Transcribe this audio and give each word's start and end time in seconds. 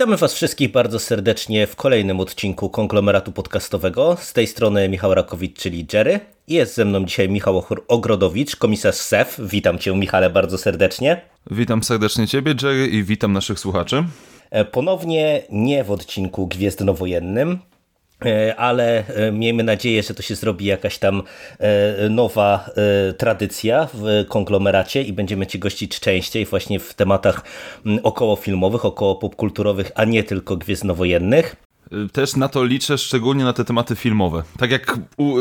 Witamy 0.00 0.16
Was 0.16 0.34
wszystkich 0.34 0.72
bardzo 0.72 0.98
serdecznie 0.98 1.66
w 1.66 1.76
kolejnym 1.76 2.20
odcinku 2.20 2.70
konglomeratu 2.70 3.32
podcastowego. 3.32 4.16
Z 4.20 4.32
tej 4.32 4.46
strony 4.46 4.88
Michał 4.88 5.14
Rakowicz, 5.14 5.58
czyli 5.58 5.86
Jerry. 5.92 6.20
I 6.46 6.54
jest 6.54 6.74
ze 6.74 6.84
mną 6.84 7.04
dzisiaj 7.04 7.28
Michał 7.28 7.64
Ogrodowicz, 7.88 8.56
komisarz 8.56 8.94
SEF. 8.94 9.40
Witam 9.42 9.78
Cię, 9.78 9.96
Michale, 9.96 10.30
bardzo 10.30 10.58
serdecznie. 10.58 11.20
Witam 11.50 11.82
serdecznie 11.82 12.26
Ciebie, 12.26 12.54
Jerry, 12.62 12.86
i 12.86 13.04
witam 13.04 13.32
naszych 13.32 13.58
słuchaczy. 13.58 14.04
E, 14.50 14.64
ponownie 14.64 15.42
nie 15.50 15.84
w 15.84 15.90
odcinku 15.90 16.46
Gwiezdnowojennym, 16.46 17.58
ale 18.56 19.04
e, 19.06 19.32
miejmy 19.32 19.62
nadzieję, 19.62 20.02
że 20.02 20.14
to 20.14 20.22
się 20.22 20.34
zrobi 20.34 20.64
jakaś 20.64 20.98
tam 20.98 21.22
e, 21.58 22.08
nowa 22.08 22.70
tradycja 23.18 23.88
w 23.94 24.24
konglomeracie 24.28 25.02
i 25.02 25.12
będziemy 25.12 25.46
Cię 25.46 25.58
gościć 25.58 26.00
częściej 26.00 26.46
właśnie 26.46 26.80
w 26.80 26.94
tematach 26.94 27.44
około 28.02 28.36
filmowych, 28.36 28.84
około 28.84 29.16
popkulturowych, 29.16 29.92
a 29.94 30.04
nie 30.04 30.24
tylko 30.24 30.56
gwiezdnowojennych. 30.56 31.56
Też 32.12 32.36
na 32.36 32.48
to 32.48 32.64
liczę, 32.64 32.98
szczególnie 32.98 33.44
na 33.44 33.52
te 33.52 33.64
tematy 33.64 33.96
filmowe. 33.96 34.42
Tak 34.58 34.70
jak, 34.70 34.98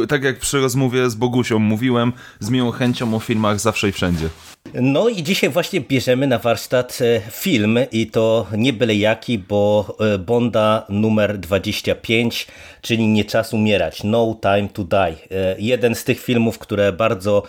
tak 0.07 0.23
jak 0.23 0.39
przy 0.39 0.59
rozmowie 0.59 1.09
z 1.09 1.16
Bogusią 1.16 1.59
mówiłem, 1.59 2.13
z 2.39 2.49
miłą 2.49 2.71
chęcią 2.71 3.16
o 3.16 3.19
filmach 3.19 3.59
zawsze 3.59 3.89
i 3.89 3.91
wszędzie. 3.91 4.30
No 4.73 5.09
i 5.09 5.23
dzisiaj 5.23 5.50
właśnie 5.50 5.82
bierzemy 5.82 6.28
na 6.28 6.39
warsztat 6.39 7.00
e, 7.02 7.22
film 7.31 7.80
i 7.92 8.08
to 8.08 8.48
nie 8.58 8.73
byle 8.73 8.95
jaki, 8.95 9.39
bo 9.39 9.95
e, 10.00 10.17
Bonda 10.17 10.86
numer 10.89 11.38
25, 11.38 12.48
czyli 12.81 13.08
Nie 13.08 13.26
czas 13.26 13.53
umierać, 13.53 14.03
No 14.03 14.39
Time 14.42 14.70
to 14.73 14.84
Die. 14.84 15.00
E, 15.00 15.56
jeden 15.59 15.95
z 15.95 16.03
tych 16.03 16.20
filmów, 16.20 16.59
które 16.59 16.94
bardzo 16.94 17.44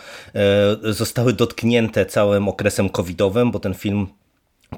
zostały 0.82 1.32
dotknięte 1.32 2.06
całym 2.06 2.48
okresem 2.48 2.90
covidowym, 2.90 3.50
bo 3.50 3.60
ten 3.60 3.74
film 3.74 4.06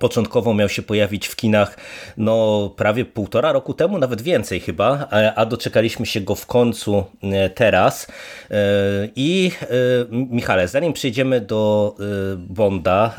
Początkowo 0.01 0.55
miał 0.55 0.69
się 0.69 0.83
pojawić 0.83 1.27
w 1.27 1.37
kinach 1.37 1.77
no, 2.17 2.71
prawie 2.77 3.05
półtora 3.05 3.53
roku 3.53 3.75
temu, 3.75 3.99
nawet 3.99 4.23
więcej 4.23 4.61
chyba, 4.61 5.09
a 5.37 5.47
doczekaliśmy 5.47 6.07
się 6.07 6.21
go 6.21 6.35
w 6.35 6.47
końcu 6.47 7.05
e, 7.23 7.51
teraz. 7.51 8.07
E, 8.51 8.57
I 9.17 9.51
e, 9.63 9.67
Michale, 10.11 10.69
zanim 10.69 10.93
przejdziemy 10.93 11.41
do 11.41 11.97
Bonda, 12.37 13.17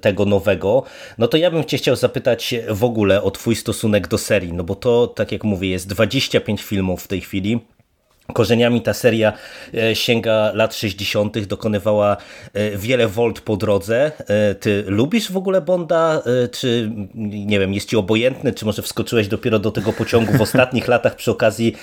tego 0.00 0.24
nowego, 0.24 0.82
no 1.18 1.28
to 1.28 1.36
ja 1.36 1.50
bym 1.50 1.64
Cię 1.64 1.76
chciał 1.76 1.96
zapytać 1.96 2.54
w 2.68 2.84
ogóle 2.84 3.22
o 3.22 3.30
Twój 3.30 3.56
stosunek 3.56 4.08
do 4.08 4.18
serii, 4.18 4.52
no 4.52 4.64
bo 4.64 4.74
to, 4.74 5.06
tak 5.06 5.32
jak 5.32 5.44
mówię, 5.44 5.68
jest 5.68 5.88
25 5.88 6.62
filmów 6.62 7.02
w 7.02 7.08
tej 7.08 7.20
chwili. 7.20 7.60
Korzeniami 8.32 8.82
ta 8.82 8.94
seria 8.94 9.32
e, 9.74 9.96
sięga 9.96 10.52
lat 10.54 10.74
60., 10.74 11.38
dokonywała 11.38 12.16
e, 12.52 12.76
wiele 12.76 13.08
wolt 13.08 13.40
po 13.40 13.56
drodze. 13.56 14.12
E, 14.28 14.54
ty 14.54 14.84
lubisz 14.86 15.32
w 15.32 15.36
ogóle 15.36 15.60
Bonda, 15.60 16.22
czy 16.52 16.90
nie 17.14 17.60
wiem, 17.60 17.74
jest 17.74 17.88
ci 17.88 17.96
obojętny, 17.96 18.52
czy 18.52 18.64
może 18.64 18.82
wskoczyłeś 18.82 19.28
dopiero 19.28 19.58
do 19.58 19.70
tego 19.70 19.92
pociągu 19.92 20.38
w 20.38 20.40
ostatnich 20.40 20.88
latach 20.94 21.16
przy 21.16 21.30
okazji 21.30 21.76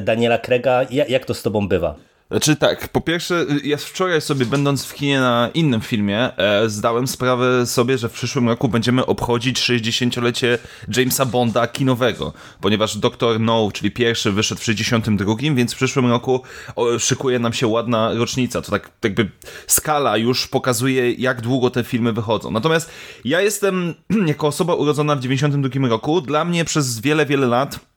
Daniela 0.00 0.38
Krega? 0.38 0.86
Jak 0.90 1.24
to 1.24 1.34
z 1.34 1.42
tobą 1.42 1.68
bywa? 1.68 2.11
Znaczy 2.32 2.56
tak, 2.56 2.88
po 2.88 3.00
pierwsze, 3.00 3.46
ja 3.64 3.76
wczoraj 3.76 4.20
sobie 4.20 4.46
będąc 4.46 4.84
w 4.84 4.94
kinie 4.94 5.20
na 5.20 5.50
innym 5.54 5.80
filmie, 5.80 6.36
e, 6.36 6.68
zdałem 6.68 7.06
sprawę 7.06 7.66
sobie, 7.66 7.98
że 7.98 8.08
w 8.08 8.12
przyszłym 8.12 8.48
roku 8.48 8.68
będziemy 8.68 9.06
obchodzić 9.06 9.60
60-lecie 9.60 10.58
Jamesa 10.96 11.26
Bonda 11.26 11.66
kinowego, 11.66 12.32
ponieważ 12.60 12.96
Doctor 12.96 13.40
No, 13.40 13.68
czyli 13.72 13.90
pierwszy 13.90 14.32
wyszedł 14.32 14.60
w 14.60 14.64
62, 14.64 15.34
więc 15.54 15.72
w 15.72 15.76
przyszłym 15.76 16.06
roku 16.06 16.42
o, 16.76 16.98
szykuje 16.98 17.38
nam 17.38 17.52
się 17.52 17.66
ładna 17.66 18.14
rocznica. 18.14 18.62
To 18.62 18.70
tak 18.70 18.90
jakby 19.04 19.30
skala 19.66 20.16
już 20.16 20.46
pokazuje, 20.46 21.12
jak 21.12 21.40
długo 21.40 21.70
te 21.70 21.84
filmy 21.84 22.12
wychodzą. 22.12 22.50
Natomiast 22.50 22.90
ja 23.24 23.40
jestem, 23.40 23.94
jako 24.26 24.46
osoba 24.46 24.74
urodzona 24.74 25.16
w 25.16 25.20
92 25.20 25.88
roku, 25.88 26.20
dla 26.20 26.44
mnie 26.44 26.64
przez 26.64 27.00
wiele, 27.00 27.26
wiele 27.26 27.46
lat 27.46 27.91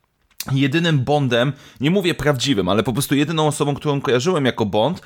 jedynym 0.52 0.98
Bondem, 0.98 1.52
nie 1.80 1.90
mówię 1.90 2.14
prawdziwym, 2.14 2.68
ale 2.68 2.82
po 2.82 2.92
prostu 2.92 3.14
jedyną 3.14 3.46
osobą, 3.46 3.74
którą 3.74 4.00
kojarzyłem 4.00 4.44
jako 4.44 4.66
Bond, 4.66 5.00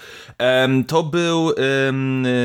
to 0.86 1.02
był 1.02 1.52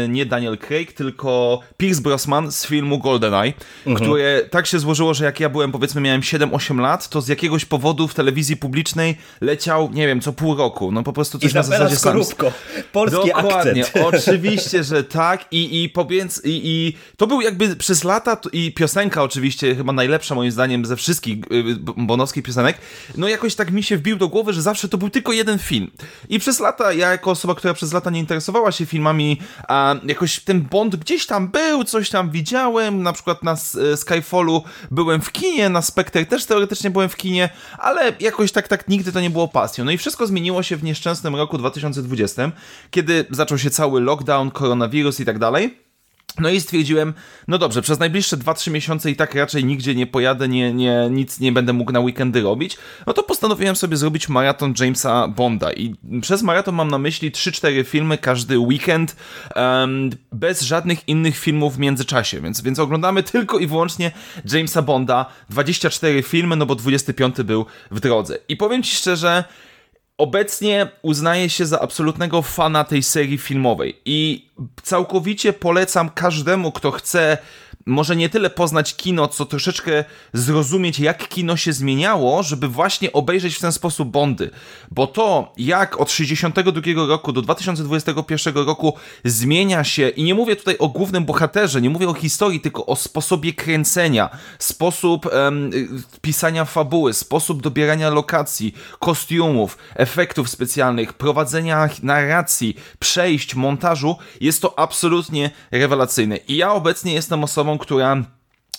nie 0.09 0.25
Daniel 0.25 0.57
Craig, 0.57 0.94
tylko 0.94 1.59
Pierce 1.78 2.01
Brosnan 2.01 2.51
z 2.51 2.66
filmu 2.66 3.00
GoldenEye, 3.00 3.53
mhm. 3.85 3.95
które 3.95 4.41
tak 4.50 4.67
się 4.67 4.79
złożyło, 4.79 5.13
że 5.13 5.25
jak 5.25 5.39
ja 5.39 5.50
byłem, 5.50 5.72
powiedzmy, 5.72 6.01
miałem 6.01 6.22
7-8 6.22 6.79
lat, 6.79 7.09
to 7.09 7.22
z 7.22 7.28
jakiegoś 7.28 7.66
powodu 7.66 8.07
w 8.07 8.13
telewizji 8.13 8.57
publicznej 8.57 9.17
leciał, 9.41 9.89
nie 9.94 10.07
wiem, 10.07 10.22
co 10.22 10.34
pół 10.34 10.55
roku. 10.55 10.91
No 10.91 11.03
po 11.03 11.13
prostu 11.13 11.39
coś 11.39 11.50
Izabela 11.50 11.84
na 11.84 11.89
zasadzie 11.89 11.95
Skorupko, 12.00 12.51
polski 12.91 13.28
Dokładnie, 13.28 13.85
akcent. 13.85 14.05
oczywiście, 14.05 14.84
że 14.84 15.03
tak 15.03 15.45
i, 15.51 15.84
i, 15.84 15.89
powiedz, 15.89 16.41
i, 16.45 16.61
i 16.63 16.97
to 17.17 17.28
był 17.28 17.41
jakby 17.41 17.75
przez 17.75 18.03
lata 18.03 18.38
i 18.53 18.73
piosenka 18.73 19.23
oczywiście, 19.23 19.75
chyba 19.75 19.94
najlepsza 19.94 20.35
moim 20.35 20.51
zdaniem 20.51 20.85
ze 20.85 20.95
wszystkich 20.95 21.38
y, 21.38 21.63
bonowskich 21.97 22.44
piosenek, 22.44 22.78
no 23.18 23.28
jakoś 23.28 23.56
tak 23.56 23.72
mi 23.72 23.84
się 23.84 23.97
wbił 23.97 24.18
do 24.18 24.28
głowy, 24.28 24.53
że 24.53 24.62
zawsze 24.62 24.90
to 24.90 24.97
był 24.97 25.09
tylko 25.09 25.31
jeden 25.34 25.59
film. 25.59 25.91
I 26.29 26.40
przez 26.40 26.59
lata, 26.59 26.94
ja 26.94 27.12
jako 27.12 27.31
osoba, 27.31 27.56
która 27.56 27.73
przez 27.73 27.94
lata 27.94 28.09
nie 28.09 28.19
interesowała 28.19 28.72
się 28.72 28.85
filmami, 28.85 29.41
a 29.68 29.96
jakoś 30.03 30.40
ten 30.40 30.62
Bond 30.62 30.96
gdzieś 30.96 31.25
tam 31.25 31.47
był, 31.47 31.84
coś 31.84 32.09
tam 32.09 32.29
widziałem, 32.29 33.03
na 33.03 33.13
przykład 33.13 33.44
na 33.44 33.53
e, 33.94 33.97
Skyfallu 33.97 34.63
byłem 34.91 35.22
w 35.22 35.31
kinie, 35.31 35.69
na 35.69 35.81
Spectre 35.81 36.25
też 36.25 36.46
teoretycznie 36.46 36.90
byłem 36.90 37.09
w 37.09 37.16
kinie, 37.16 37.50
ale 37.78 38.13
jakoś 38.19 38.51
tak, 38.51 38.68
tak 38.68 38.88
nigdy 38.88 39.12
to 39.12 39.22
nie 39.22 39.29
było 39.29 39.47
pasją. 39.47 39.85
No 39.85 39.91
i 39.91 39.97
wszystko 39.97 40.28
zmieniło 40.28 40.63
się 40.63 40.78
w 40.78 40.84
nieszczęsnym 40.84 41.35
roku 41.35 41.57
2020, 41.57 42.52
kiedy 42.91 43.25
zaczął 43.29 43.57
się 43.57 43.69
cały 43.69 44.02
lockdown, 44.02 44.52
koronawirus 44.52 45.19
i 45.19 45.25
tak 45.25 45.40
dalej. 45.40 45.84
No 46.40 46.50
i 46.50 46.62
stwierdziłem, 46.62 47.13
no 47.47 47.57
dobrze, 47.57 47.81
przez 47.81 48.00
najbliższe 48.00 48.38
2-3 48.38 48.72
miesiące 48.72 49.12
i 49.12 49.16
tak 49.16 49.35
raczej 49.35 49.66
nigdzie 49.66 49.96
nie 49.96 50.07
pojadę, 50.07 50.47
nie, 50.47 50.73
nie, 50.73 51.07
nic 51.12 51.40
nie 51.40 51.51
będę 51.51 51.73
mógł 51.73 51.91
na 51.91 52.00
weekendy 52.00 52.41
robić, 52.41 52.78
no 53.07 53.13
to 53.13 53.23
postanowiłem 53.23 53.75
sobie 53.75 53.97
zrobić 53.97 54.29
maraton 54.29 54.73
Jamesa 54.79 55.28
Bonda. 55.28 55.73
I 55.73 55.96
przez 56.22 56.44
maraton 56.44 56.75
mam 56.75 56.91
na 56.91 56.97
myśli 56.97 57.31
3-4 57.31 57.85
filmy 57.85 58.18
każdy 58.18 58.59
weekend, 58.59 59.16
um, 59.56 60.09
bez 60.31 60.62
żadnych 60.62 61.09
innych 61.09 61.38
filmów 61.38 61.75
w 61.75 61.79
międzyczasie, 61.79 62.41
więc, 62.41 62.62
więc 62.62 62.79
oglądamy 62.79 63.23
tylko 63.23 63.59
i 63.59 63.67
wyłącznie 63.67 64.12
Jamesa 64.52 64.81
Bonda, 64.81 65.25
24 65.50 66.23
filmy, 66.23 66.56
no 66.56 66.66
bo 66.66 66.75
25 66.75 67.35
był 67.35 67.66
w 67.91 68.00
drodze. 68.00 68.38
I 68.50 68.57
powiem 68.57 68.84
Ci 68.84 68.96
szczerze, 68.96 69.44
Obecnie 70.17 70.88
uznaję 71.02 71.50
się 71.50 71.66
za 71.66 71.79
absolutnego 71.79 72.41
fana 72.41 72.84
tej 72.84 73.03
serii 73.03 73.38
filmowej. 73.38 74.02
I 74.06 74.50
całkowicie 74.83 75.53
polecam 75.53 76.09
każdemu, 76.09 76.71
kto 76.71 76.91
chce 76.91 77.38
może 77.85 78.16
nie 78.16 78.29
tyle 78.29 78.49
poznać 78.49 78.95
kino, 78.95 79.27
co 79.27 79.45
troszeczkę 79.45 80.03
zrozumieć, 80.33 80.99
jak 80.99 81.27
kino 81.27 81.57
się 81.57 81.73
zmieniało, 81.73 82.43
żeby 82.43 82.67
właśnie 82.67 83.13
obejrzeć 83.13 83.55
w 83.55 83.61
ten 83.61 83.71
sposób 83.71 84.09
Bondy. 84.09 84.49
Bo 84.91 85.07
to, 85.07 85.53
jak 85.57 86.01
od 86.01 86.11
62 86.11 86.81
roku 87.07 87.31
do 87.31 87.41
2021 87.41 88.55
roku 88.55 88.93
zmienia 89.25 89.83
się, 89.83 90.09
i 90.09 90.23
nie 90.23 90.35
mówię 90.35 90.55
tutaj 90.55 90.77
o 90.77 90.87
głównym 90.87 91.25
bohaterze, 91.25 91.81
nie 91.81 91.89
mówię 91.89 92.09
o 92.09 92.13
historii, 92.13 92.59
tylko 92.59 92.85
o 92.85 92.95
sposobie 92.95 93.53
kręcenia, 93.53 94.29
sposób 94.59 95.25
em, 95.25 95.72
pisania 96.22 96.66
fabuły, 96.66 97.13
sposób 97.13 97.61
dobierania 97.61 98.09
lokacji, 98.09 98.75
kostiumów, 98.99 99.77
efektów 99.95 100.49
specjalnych, 100.49 101.13
prowadzenia 101.13 101.89
narracji, 102.03 102.75
przejść, 102.99 103.55
montażu, 103.55 104.16
jest 104.45 104.61
to 104.61 104.79
absolutnie 104.79 105.49
rewelacyjne. 105.71 106.37
I 106.37 106.55
ja 106.55 106.73
obecnie 106.73 107.13
jestem 107.13 107.43
osobą, 107.43 107.77
która 107.77 108.23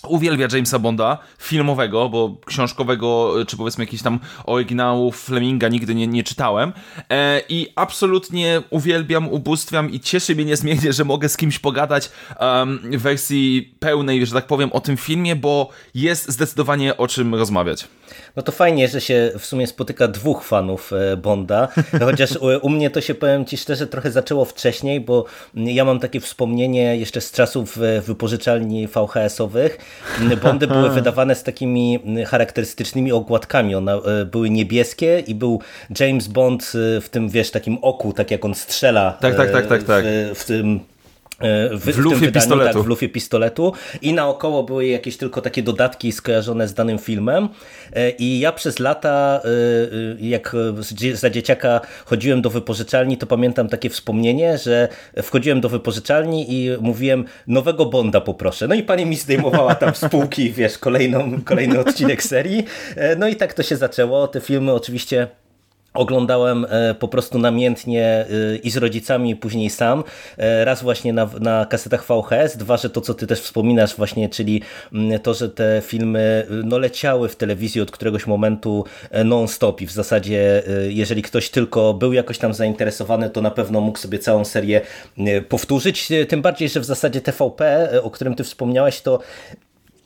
uwielbia 0.03 0.47
Jamesa 0.51 0.79
Bonda, 0.79 1.17
filmowego, 1.39 2.09
bo 2.09 2.37
książkowego, 2.45 3.33
czy 3.47 3.57
powiedzmy 3.57 3.83
jakiś 3.83 4.01
tam 4.01 4.19
oryginałów 4.45 5.23
Fleminga 5.23 5.67
nigdy 5.67 5.95
nie, 5.95 6.07
nie 6.07 6.23
czytałem 6.23 6.73
e, 7.09 7.41
i 7.49 7.67
absolutnie 7.75 8.61
uwielbiam, 8.69 9.29
ubóstwiam 9.29 9.91
i 9.91 9.99
cieszy 9.99 10.35
mnie 10.35 10.45
niezmiernie, 10.45 10.93
że 10.93 11.05
mogę 11.05 11.29
z 11.29 11.37
kimś 11.37 11.59
pogadać 11.59 12.11
um, 12.39 12.79
w 12.83 13.01
wersji 13.01 13.75
pełnej, 13.79 14.25
że 14.25 14.33
tak 14.33 14.47
powiem, 14.47 14.71
o 14.71 14.79
tym 14.79 14.97
filmie, 14.97 15.35
bo 15.35 15.69
jest 15.95 16.31
zdecydowanie 16.31 16.97
o 16.97 17.07
czym 17.07 17.35
rozmawiać. 17.35 17.87
No 18.35 18.43
to 18.43 18.51
fajnie, 18.51 18.87
że 18.87 19.01
się 19.01 19.31
w 19.39 19.45
sumie 19.45 19.67
spotyka 19.67 20.07
dwóch 20.07 20.43
fanów 20.43 20.93
e, 20.93 21.17
Bonda, 21.17 21.67
chociaż 21.99 22.37
u, 22.61 22.69
mnie 22.69 22.89
to 22.89 23.01
się, 23.01 23.15
powiem 23.15 23.45
Ci 23.45 23.57
szczerze, 23.57 23.87
trochę 23.87 24.11
zaczęło 24.11 24.45
wcześniej, 24.45 25.01
bo 25.01 25.25
ja 25.53 25.85
mam 25.85 25.99
takie 25.99 26.19
wspomnienie 26.19 26.97
jeszcze 26.97 27.21
z 27.21 27.31
czasów 27.31 27.77
e, 27.77 28.01
wypożyczalni 28.01 28.87
VHS-owych. 28.87 29.77
Bondy 30.41 30.67
były 30.77 30.89
wydawane 30.89 31.35
z 31.35 31.43
takimi 31.43 31.99
charakterystycznymi 32.27 33.11
okładkami, 33.11 33.75
one 33.75 33.93
e, 33.93 34.25
były 34.25 34.49
niebieskie 34.49 35.19
i 35.19 35.35
był 35.35 35.61
James 35.99 36.27
Bond 36.27 36.71
w 37.01 37.07
tym, 37.11 37.29
wiesz, 37.29 37.51
takim 37.51 37.77
oku, 37.81 38.13
tak 38.13 38.31
jak 38.31 38.45
on 38.45 38.55
strzela 38.55 39.17
tak, 39.21 39.35
tak, 39.35 39.51
tak, 39.51 39.67
tak, 39.67 39.83
tak. 39.83 40.05
W, 40.05 40.39
w 40.39 40.45
tym 40.45 40.79
w, 41.41 41.79
w, 41.79 41.95
w 41.95 41.97
lufie 41.97 42.15
wydaniu, 42.15 42.33
pistoletu. 42.33 42.73
Tak, 42.73 42.83
w 42.83 42.87
lufie 42.87 43.09
pistoletu 43.09 43.73
i 44.01 44.13
naokoło 44.13 44.63
były 44.63 44.87
jakieś 44.87 45.17
tylko 45.17 45.41
takie 45.41 45.63
dodatki 45.63 46.11
skojarzone 46.11 46.67
z 46.67 46.73
danym 46.73 46.99
filmem 46.99 47.49
e, 47.93 48.09
i 48.09 48.39
ja 48.39 48.51
przez 48.51 48.79
lata 48.79 49.41
e, 49.43 49.47
e, 49.47 50.27
jak 50.27 50.55
za 51.13 51.29
dzieciaka 51.29 51.81
chodziłem 52.05 52.41
do 52.41 52.49
wypożyczalni, 52.49 53.17
to 53.17 53.27
pamiętam 53.27 53.69
takie 53.69 53.89
wspomnienie, 53.89 54.57
że 54.57 54.87
wchodziłem 55.23 55.61
do 55.61 55.69
wypożyczalni 55.69 56.45
i 56.53 56.69
mówiłem 56.81 57.25
nowego 57.47 57.85
Bonda 57.85 58.21
poproszę. 58.21 58.67
No 58.67 58.75
i 58.75 58.83
pani 58.83 59.05
mi 59.05 59.15
zdejmowała 59.15 59.75
tam 59.75 59.95
z 59.95 60.09
półki, 60.11 60.51
wiesz, 60.51 60.77
kolejną, 60.77 61.41
kolejny 61.45 61.79
odcinek 61.79 62.23
serii. 62.23 62.65
No 63.17 63.27
i 63.27 63.35
tak 63.35 63.53
to 63.53 63.63
się 63.63 63.75
zaczęło. 63.75 64.27
Te 64.27 64.41
filmy 64.41 64.73
oczywiście 64.73 65.27
Oglądałem 65.97 66.65
e, 66.69 66.95
po 66.95 67.07
prostu 67.07 67.39
namiętnie 67.39 68.03
e, 68.03 68.25
i 68.63 68.71
z 68.71 68.77
rodzicami, 68.77 69.29
i 69.29 69.35
później 69.35 69.69
sam. 69.69 70.03
E, 70.37 70.65
raz 70.65 70.83
właśnie 70.83 71.13
na, 71.13 71.29
na 71.39 71.65
kasetach 71.65 72.05
VHS, 72.05 72.57
dwa, 72.57 72.77
że 72.77 72.89
to, 72.89 73.01
co 73.01 73.13
ty 73.13 73.27
też 73.27 73.41
wspominasz 73.41 73.95
właśnie, 73.95 74.29
czyli 74.29 74.61
mm, 74.93 75.19
to, 75.19 75.33
że 75.33 75.49
te 75.49 75.81
filmy 75.85 76.47
no, 76.63 76.77
leciały 76.77 77.29
w 77.29 77.35
telewizji 77.35 77.81
od 77.81 77.91
któregoś 77.91 78.27
momentu 78.27 78.85
non-stop 79.25 79.81
i 79.81 79.87
w 79.87 79.91
zasadzie, 79.91 80.63
jeżeli 80.87 81.21
ktoś 81.21 81.49
tylko 81.49 81.93
był 81.93 82.13
jakoś 82.13 82.37
tam 82.37 82.53
zainteresowany, 82.53 83.29
to 83.29 83.41
na 83.41 83.51
pewno 83.51 83.81
mógł 83.81 83.99
sobie 83.99 84.19
całą 84.19 84.45
serię 84.45 84.81
powtórzyć. 85.49 86.09
Tym 86.27 86.41
bardziej, 86.41 86.69
że 86.69 86.79
w 86.79 86.85
zasadzie 86.85 87.21
TVP, 87.21 87.89
o 88.03 88.11
którym 88.11 88.35
ty 88.35 88.43
wspomniałeś, 88.43 89.01
to 89.01 89.19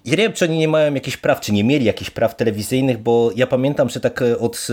ja 0.06 0.12
nie 0.12 0.18
wiem, 0.18 0.34
czy 0.34 0.46
oni 0.46 0.58
nie 0.58 0.68
mają 0.68 0.94
jakichś 0.94 1.18
praw, 1.18 1.42
czy 1.42 1.54
nie 1.54 1.64
mieli 1.64 1.86
jakichś 1.86 2.10
praw 2.10 2.36
telewizyjnych, 2.36 2.98
bo 2.98 3.32
ja 3.36 3.48
pamiętam, 3.48 3.90
że 3.90 4.00
tak 4.00 4.22
e, 4.22 4.40
od 4.40 4.68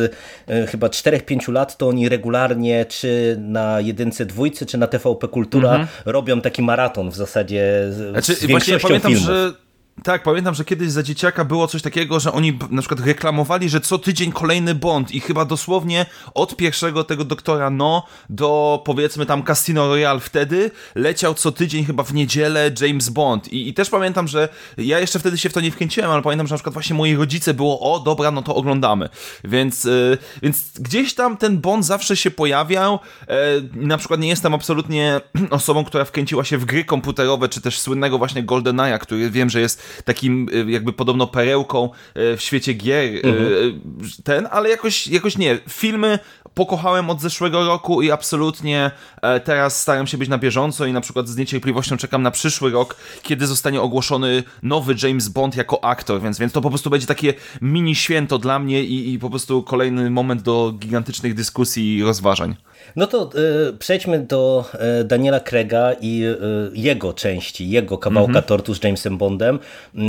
e, 0.49 0.67
chyba 0.67 0.87
4-5 0.87 1.53
lat 1.53 1.77
to 1.77 1.89
oni 1.89 2.09
regularnie, 2.09 2.87
czy 2.89 3.37
na 3.41 3.81
jedynce, 3.81 4.27
dwójce, 4.27 4.67
czy 4.67 4.79
na 4.79 4.87
TVP 4.87 5.29
Kultura 5.29 5.71
mhm. 5.71 5.89
robią 6.05 6.41
taki 6.41 6.63
maraton 6.63 7.11
w 7.11 7.17
zasadzie 7.17 7.89
znaczy, 8.11 8.35
z 8.35 8.45
większością 8.45 8.73
właśnie 8.73 8.79
pamiętam, 8.89 9.13
filmów. 9.13 9.29
Że 9.29 9.68
tak, 10.03 10.23
pamiętam, 10.23 10.55
że 10.55 10.65
kiedyś 10.65 10.91
za 10.91 11.03
dzieciaka 11.03 11.45
było 11.45 11.67
coś 11.67 11.83
takiego, 11.83 12.21
że 12.21 12.33
oni 12.33 12.59
na 12.71 12.83
przykład 12.83 13.01
reklamowali, 13.01 13.69
że 13.69 13.81
co 13.81 13.99
tydzień 13.99 14.33
kolejny 14.33 14.75
Bond 14.75 15.11
i 15.11 15.21
chyba 15.21 15.45
dosłownie 15.45 16.07
od 16.35 16.57
pierwszego 16.57 17.05
tego 17.05 17.25
doktora 17.25 17.71
No 17.71 18.07
do 18.31 18.83
powiedzmy 18.85 19.27
tam 19.27 19.43
Casino 19.43 19.89
Royale 19.89 20.21
wtedy 20.21 20.71
leciał 20.95 21.35
co 21.35 21.53
tydzień 21.53 21.85
chyba 21.85 22.03
w 22.03 22.15
niedzielę 22.15 22.71
James 22.81 23.09
Bond 23.09 23.53
I, 23.53 23.69
i 23.69 23.75
też 23.75 23.91
pamiętam, 23.91 24.29
że 24.29 24.49
ja 24.79 25.01
jeszcze 25.01 25.19
wtedy 25.19 25.39
się 25.39 25.49
w 25.49 25.53
to 25.53 25.61
nie 25.61 25.71
wkręciłem, 25.71 26.11
ale 26.11 26.23
pamiętam, 26.23 26.47
że 26.47 26.55
na 26.55 26.57
przykład 26.57 26.73
właśnie 26.73 26.97
moi 26.97 27.17
rodzice 27.17 27.55
było 27.55 27.95
o 27.95 28.01
dobra, 28.01 28.31
no 28.31 28.43
to 28.43 28.55
oglądamy. 28.55 29.09
Więc, 29.45 29.85
yy, 29.85 30.19
więc 30.43 30.73
gdzieś 30.81 31.15
tam 31.15 31.37
ten 31.37 31.59
Bond 31.59 31.87
zawsze 31.87 32.17
się 32.17 32.31
pojawiał. 32.31 32.99
Yy, 33.29 33.87
na 33.87 33.99
przykład 33.99 34.21
nie 34.21 34.29
jestem 34.29 34.55
absolutnie 34.55 35.21
osobą, 35.51 35.85
która 35.85 36.05
wkręciła 36.05 36.45
się 36.45 36.59
w 36.59 36.65
gry 36.65 36.85
komputerowe, 36.85 37.49
czy 37.49 37.61
też 37.61 37.81
słynnego 37.81 38.19
właśnie 38.19 38.45
GoldenEye'a, 38.45 38.99
który 38.99 39.31
wiem, 39.31 39.51
że 39.51 39.61
jest 39.61 39.88
takim 40.05 40.49
y, 40.69 40.71
jakby 40.71 40.93
podobno 40.93 41.27
perełką 41.27 41.91
y, 42.17 42.37
w 42.37 42.43
świecie 42.43 42.73
gier 42.73 43.05
y, 43.05 43.23
mhm. 43.25 43.81
ten, 44.25 44.49
ale 44.51 44.69
jakoś, 44.69 45.07
jakoś 45.07 45.39
nie. 45.39 45.59
Filmy 45.69 46.19
pokochałem 46.59 47.11
od 47.11 47.21
zeszłego 47.21 47.67
roku 47.67 48.03
i 48.03 48.11
absolutnie 48.11 48.91
e, 49.23 49.41
teraz 49.41 49.83
staram 49.83 50.07
się 50.07 50.19
być 50.19 50.29
na 50.29 50.39
bieżąco 50.39 50.87
i 50.87 50.93
na 50.93 51.01
przykład 51.01 51.29
z 51.29 51.37
niecierpliwością 51.37 51.97
czekam 51.97 52.23
na 52.23 52.31
przyszły 52.31 52.71
rok, 52.71 52.97
kiedy 53.23 53.47
zostanie 53.47 53.81
ogłoszony 53.81 54.43
nowy 54.63 54.95
James 55.03 55.29
Bond 55.29 55.57
jako 55.57 55.85
aktor, 55.85 56.21
więc, 56.21 56.39
więc 56.39 56.53
to 56.53 56.61
po 56.61 56.69
prostu 56.69 56.91
będzie 56.91 57.07
takie 57.07 57.35
mini 57.63 57.95
święto 57.95 58.39
dla 58.39 58.59
mnie 58.59 58.85
i, 58.85 59.13
i 59.13 59.19
po 59.19 59.31
prostu 59.31 59.63
kolejny 59.63 60.11
moment 60.11 60.43
do 60.43 60.73
gigantycznych 60.79 61.35
dyskusji 61.35 61.97
i 61.97 62.03
rozważań. 62.03 62.57
No 62.97 63.07
to 63.07 63.31
y, 63.69 63.79
przejdźmy 63.79 64.21
do 64.21 64.65
y, 65.01 65.05
Daniela 65.05 65.41
Craiga 65.41 65.93
i 66.01 66.25
y, 66.25 66.71
jego 66.75 67.13
części, 67.13 67.71
jego 67.71 67.99
kawałka 67.99 68.31
mm 68.31 68.43
-hmm. 68.43 68.47
tortu 68.47 68.75
z 68.75 68.85
Jamesem 68.85 69.19
Bondem. 69.19 69.59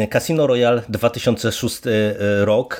Casino 0.10 0.48
Royale 0.48 0.82
2006 0.90 1.82
rok. 2.42 2.78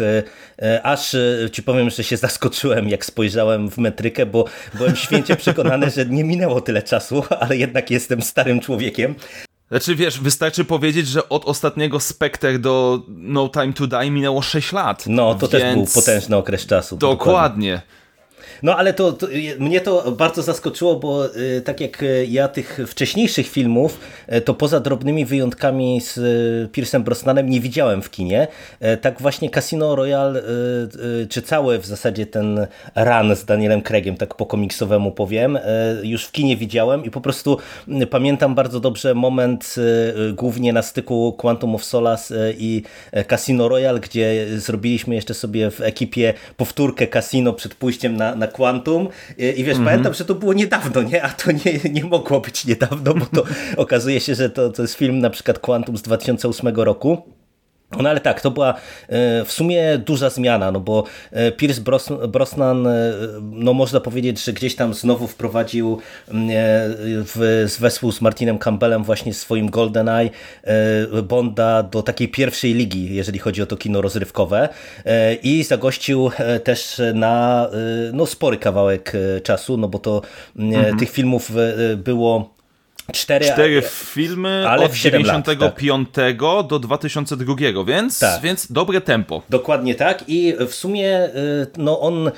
Aż 0.84 1.16
ci 1.52 1.64
powiem, 1.64 1.90
że 1.90 2.04
się 2.04 2.18
zaskoczyłem, 2.18 2.90
jak 2.90 3.06
spojrzałem 3.06 3.70
w 3.70 3.78
metrykę, 3.78 4.26
bo 4.26 4.46
byłem 4.74 4.96
święcie 4.96 5.36
przekonany, 5.36 5.90
że 5.90 6.06
nie 6.06 6.24
minęło 6.24 6.62
tyle 6.62 6.84
czasu, 6.84 7.24
ale 7.40 7.58
jednak 7.58 7.92
jestem 7.92 8.22
starym 8.22 8.60
człowiekiem. 8.60 9.16
Znaczy 9.70 9.96
wiesz, 9.96 10.20
wystarczy 10.20 10.66
powiedzieć, 10.66 11.08
że 11.08 11.30
od 11.30 11.46
ostatniego 11.46 12.00
Spectre 12.00 12.60
do 12.60 13.02
No 13.08 13.50
Time 13.50 13.74
to 13.74 13.88
Die 13.88 14.12
minęło 14.12 14.42
6 14.42 14.72
lat. 14.72 15.04
No, 15.08 15.36
to 15.36 15.48
więc... 15.48 15.52
też 15.52 15.74
był 15.74 15.86
potężny 16.02 16.36
okres 16.36 16.66
czasu. 16.66 16.98
Dokładnie. 16.98 17.26
dokładnie. 17.26 17.82
No 18.64 18.78
ale 18.78 18.94
to, 18.94 19.12
to, 19.12 19.28
mnie 19.60 19.82
to 19.82 20.12
bardzo 20.12 20.42
zaskoczyło, 20.42 20.96
bo 20.96 21.36
y, 21.36 21.62
tak 21.62 21.82
jak 21.82 22.04
y, 22.04 22.28
ja 22.30 22.48
tych 22.48 22.80
wcześniejszych 22.88 23.48
filmów, 23.48 24.00
y, 24.34 24.42
to 24.42 24.54
poza 24.54 24.80
drobnymi 24.80 25.26
wyjątkami 25.26 26.02
z 26.02 26.20
Piersem 26.72 27.04
Brosnanem 27.04 27.50
nie 27.50 27.62
widziałem 27.62 28.02
w 28.02 28.10
kinie. 28.10 28.48
Tak 29.02 29.22
właśnie 29.22 29.50
Casino 29.50 29.96
Royale, 29.96 30.44
czy 31.30 31.42
cały 31.42 31.80
w 31.80 31.86
zasadzie 31.86 32.26
ten 32.26 32.68
run 32.96 33.36
z 33.36 33.46
Danielem 33.46 33.82
Craigiem, 33.82 34.18
tak 34.18 34.36
po 34.36 34.46
komiksowemu 34.46 35.12
powiem, 35.12 35.60
już 36.04 36.26
w 36.26 36.32
kinie 36.32 36.58
widziałem 36.58 37.06
i 37.06 37.12
po 37.12 37.22
prostu 37.22 37.58
pamiętam 38.10 38.56
bardzo 38.56 38.80
dobrze 38.80 39.16
moment 39.16 39.76
głównie 40.34 40.74
na 40.74 40.82
styku 40.82 41.34
Quantum 41.38 41.76
of 41.76 41.86
Solace 41.86 42.54
i 42.58 42.84
Casino 43.28 43.68
Royale, 43.68 44.00
gdzie 44.00 44.46
zrobiliśmy 44.60 45.16
jeszcze 45.16 45.34
sobie 45.34 45.72
w 45.72 45.82
ekipie 45.82 46.34
powtórkę 46.58 47.08
Casino 47.08 47.54
przed 47.54 47.76
pójściem 47.76 48.18
na, 48.18 48.36
na 48.36 48.48
Quantum 48.50 49.08
i, 49.38 49.64
wiesz, 49.64 49.78
mhm. 49.78 49.86
pamiętam, 49.86 50.14
że 50.14 50.26
to 50.26 50.36
było 50.36 50.54
niedawno, 50.54 51.02
nie? 51.02 51.24
A 51.24 51.30
to 51.30 51.52
nie, 51.52 51.92
nie 51.92 52.04
mogło 52.04 52.40
być 52.40 52.66
niedawno, 52.66 53.14
bo 53.14 53.26
to 53.26 53.44
okazuje 53.78 54.20
się, 54.20 54.36
że 54.36 54.50
to, 54.50 54.70
to 54.70 54.82
jest 54.82 54.94
film 54.94 55.20
na 55.20 55.30
przykład 55.30 55.60
Quantum 55.60 55.98
z 55.98 56.02
2008 56.02 56.76
roku. 56.76 57.39
No 57.98 58.10
ale 58.10 58.20
tak, 58.20 58.42
to 58.42 58.52
była 58.52 58.74
e, 58.74 58.76
w 59.46 59.52
sumie 59.52 59.98
duża 59.98 60.30
zmiana, 60.30 60.72
no 60.72 60.80
bo 60.80 61.04
e, 61.32 61.52
Pierce 61.52 61.82
Brosnan, 62.28 62.88
e, 62.88 63.14
no 63.42 63.74
można 63.74 64.00
powiedzieć, 64.00 64.44
że 64.44 64.54
gdzieś 64.54 64.76
tam 64.76 64.94
znowu 64.94 65.28
wprowadził 65.28 66.00
w, 66.28 67.66
z 67.68 67.78
wespół 67.78 68.12
z 68.12 68.22
Martinem 68.22 68.58
Campbellem 68.58 69.04
właśnie 69.04 69.34
swoim 69.34 69.70
GoldenEye 69.70 70.30
Bonda 71.24 71.84
do 71.84 72.04
takiej 72.04 72.28
pierwszej 72.28 72.74
ligi, 72.74 73.16
jeżeli 73.16 73.40
chodzi 73.40 73.62
o 73.62 73.66
to 73.66 73.78
kino 73.78 74.02
rozrywkowe 74.02 74.70
i 75.44 75.64
zagościł 75.64 76.32
też 76.64 77.02
na 77.14 77.68
no, 78.14 78.26
spory 78.26 78.58
kawałek 78.58 79.14
czasu, 79.44 79.78
no 79.78 79.88
bo 79.88 80.00
to 80.00 80.22
mhm. 80.56 80.98
tych 80.98 81.10
filmów 81.10 81.52
było 81.98 82.59
Cztery, 83.12 83.46
Cztery 83.46 83.82
filmy 83.92 84.64
ale 84.68 84.86
od 84.86 84.94
95 84.94 86.08
tak. 86.12 86.38
do 86.68 86.80
2002, 86.80 87.56
więc, 87.88 88.20
tak. 88.20 88.42
więc 88.42 88.72
dobre 88.72 89.02
tempo. 89.02 89.42
Dokładnie 89.50 89.96
tak 89.96 90.24
i 90.28 90.54
w 90.68 90.74
sumie 90.74 91.26
y, 91.26 91.30
no 91.78 92.00
on 92.00 92.28
y, 92.28 92.32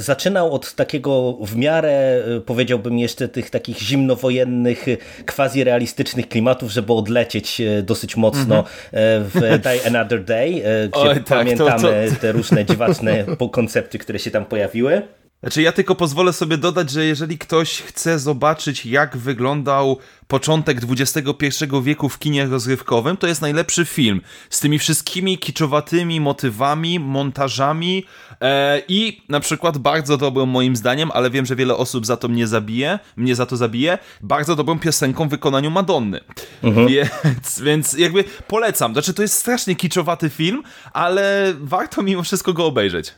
zaczynał 0.00 0.54
od 0.54 0.74
takiego 0.74 1.32
w 1.40 1.56
miarę, 1.56 2.22
y, 2.36 2.40
powiedziałbym 2.40 2.98
jeszcze 2.98 3.28
tych 3.28 3.50
takich 3.50 3.78
zimnowojennych, 3.78 4.86
quasi-realistycznych 5.26 6.28
klimatów, 6.28 6.70
żeby 6.70 6.92
odlecieć 6.92 7.62
dosyć 7.82 8.16
mocno 8.16 8.54
mm 8.54 8.64
-hmm. 8.64 9.26
w 9.34 9.58
Die 9.64 9.86
Another 9.86 10.24
Day, 10.24 10.50
gdzie 10.88 11.00
Oj, 11.00 11.14
tak, 11.14 11.24
pamiętamy 11.24 11.82
to, 11.82 12.14
to... 12.14 12.20
te 12.20 12.32
różne 12.32 12.64
dziwaczne 12.64 13.24
koncepty, 13.52 13.98
które 13.98 14.18
się 14.18 14.30
tam 14.30 14.44
pojawiły. 14.44 15.02
Znaczy 15.40 15.62
ja 15.62 15.72
tylko 15.72 15.94
pozwolę 15.94 16.32
sobie 16.32 16.58
dodać, 16.58 16.90
że 16.90 17.04
jeżeli 17.04 17.38
ktoś 17.38 17.82
chce 17.82 18.18
zobaczyć 18.18 18.86
jak 18.86 19.16
wyglądał 19.16 19.98
początek 20.30 20.78
XXI 20.90 21.64
wieku 21.82 22.08
w 22.08 22.18
kinie 22.18 22.46
rozrywkowym, 22.46 23.16
to 23.16 23.26
jest 23.26 23.40
najlepszy 23.40 23.84
film. 23.84 24.20
Z 24.50 24.60
tymi 24.60 24.78
wszystkimi 24.78 25.38
kiczowatymi 25.38 26.20
motywami, 26.20 27.00
montażami 27.00 28.04
e, 28.40 28.82
i 28.88 29.22
na 29.28 29.40
przykład 29.40 29.78
bardzo 29.78 30.16
dobrą 30.16 30.46
moim 30.46 30.76
zdaniem, 30.76 31.10
ale 31.14 31.30
wiem, 31.30 31.46
że 31.46 31.56
wiele 31.56 31.76
osób 31.76 32.06
za 32.06 32.16
to 32.16 32.28
mnie 32.28 32.46
zabije, 32.46 32.98
mnie 33.16 33.34
za 33.34 33.46
to 33.46 33.56
zabije, 33.56 33.98
bardzo 34.20 34.56
dobrą 34.56 34.78
piosenką 34.78 35.28
w 35.28 35.30
wykonaniu 35.30 35.70
Madonny. 35.70 36.20
Mhm. 36.62 36.86
Więc, 36.88 37.60
więc 37.60 37.92
jakby 37.98 38.24
polecam. 38.46 38.92
Znaczy 38.92 39.14
to 39.14 39.22
jest 39.22 39.34
strasznie 39.34 39.76
kiczowaty 39.76 40.30
film, 40.30 40.62
ale 40.92 41.54
warto 41.60 42.02
mimo 42.02 42.22
wszystko 42.22 42.52
go 42.52 42.66
obejrzeć. 42.66 43.14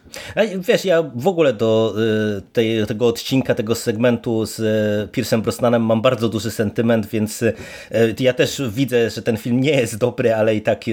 Wiesz, 0.68 0.84
ja 0.84 1.02
w 1.14 1.26
ogóle 1.26 1.52
do 1.52 1.94
y, 2.38 2.42
tej, 2.52 2.86
tego 2.86 3.06
odcinka, 3.06 3.54
tego 3.54 3.74
segmentu 3.74 4.46
z 4.46 4.58
y, 4.58 5.08
Piersem 5.12 5.42
Brosnanem 5.42 5.82
mam 5.82 6.02
bardzo 6.02 6.28
duży 6.28 6.50
sentyment 6.50 7.01
więc 7.06 7.42
e, 7.42 7.52
ja 8.20 8.32
też 8.32 8.62
widzę, 8.68 9.10
że 9.10 9.22
ten 9.22 9.36
film 9.36 9.60
nie 9.60 9.70
jest 9.70 9.98
dobry, 9.98 10.34
ale 10.34 10.56
i 10.56 10.62
tak 10.62 10.84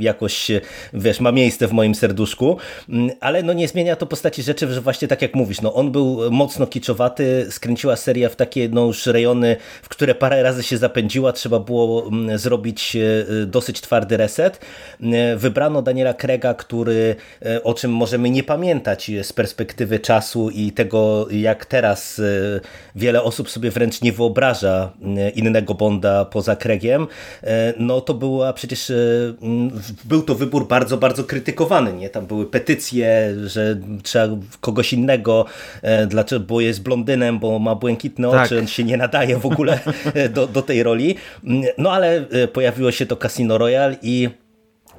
jakoś, 0.00 0.50
wiesz, 0.92 1.20
ma 1.20 1.32
miejsce 1.32 1.68
w 1.68 1.72
moim 1.72 1.94
serduszku, 1.94 2.56
mm, 2.88 3.10
ale 3.20 3.42
no 3.42 3.52
nie 3.52 3.68
zmienia 3.68 3.96
to 3.96 4.06
postaci 4.06 4.42
rzeczy, 4.42 4.72
że 4.72 4.80
właśnie 4.80 5.08
tak 5.08 5.22
jak 5.22 5.34
mówisz, 5.34 5.60
no 5.60 5.74
on 5.74 5.92
był 5.92 6.30
mocno 6.30 6.66
kiczowaty, 6.66 7.46
skręciła 7.50 7.96
seria 7.96 8.28
w 8.28 8.36
takie 8.36 8.68
no 8.68 8.84
już 8.86 9.06
rejony, 9.06 9.56
w 9.82 9.88
które 9.88 10.14
parę 10.14 10.42
razy 10.42 10.62
się 10.62 10.78
zapędziła, 10.78 11.32
trzeba 11.32 11.60
było 11.60 12.08
mm, 12.08 12.38
zrobić 12.38 12.96
dosyć 13.46 13.80
twardy 13.80 14.16
reset. 14.16 14.60
Wybrano 15.36 15.82
Daniela 15.82 16.14
Krega, 16.14 16.54
który, 16.54 17.16
o 17.64 17.74
czym 17.74 17.90
możemy 17.90 18.30
nie 18.30 18.42
pamiętać 18.42 19.10
z 19.22 19.32
perspektywy 19.32 19.98
czasu 19.98 20.50
i 20.50 20.72
tego, 20.72 21.26
jak 21.30 21.66
teraz 21.66 22.20
wiele 22.96 23.22
osób 23.22 23.50
sobie 23.50 23.70
wręcz 23.70 24.02
nie 24.02 24.12
wyobraża 24.12 24.92
e, 25.16 25.30
innego 25.56 25.74
Bonda 25.74 26.24
poza 26.24 26.56
Craigiem, 26.56 27.06
e, 27.42 27.74
no 27.78 28.00
to 28.00 28.14
była 28.14 28.52
przecież, 28.52 28.90
e, 28.90 28.94
był 30.04 30.22
to 30.22 30.34
wybór 30.34 30.68
bardzo, 30.68 30.96
bardzo 30.96 31.24
krytykowany, 31.24 31.92
nie? 31.92 32.10
Tam 32.10 32.26
były 32.26 32.46
petycje, 32.46 33.34
że 33.46 33.76
trzeba 34.02 34.36
kogoś 34.60 34.92
innego, 34.92 35.44
dlaczego, 36.08 36.44
bo 36.46 36.60
jest 36.60 36.82
blondynem, 36.82 37.38
bo 37.38 37.58
ma 37.58 37.74
błękitne 37.74 38.28
oczy, 38.28 38.48
tak. 38.48 38.58
on 38.58 38.66
się 38.66 38.84
nie 38.84 38.96
nadaje 38.96 39.38
w 39.38 39.46
ogóle 39.46 39.80
do, 40.34 40.46
do 40.46 40.62
tej 40.62 40.82
roli. 40.82 41.14
No 41.78 41.92
ale 41.92 42.24
pojawiło 42.52 42.92
się 42.92 43.06
to 43.06 43.16
Casino 43.16 43.58
Royale 43.58 43.96
i 44.02 44.28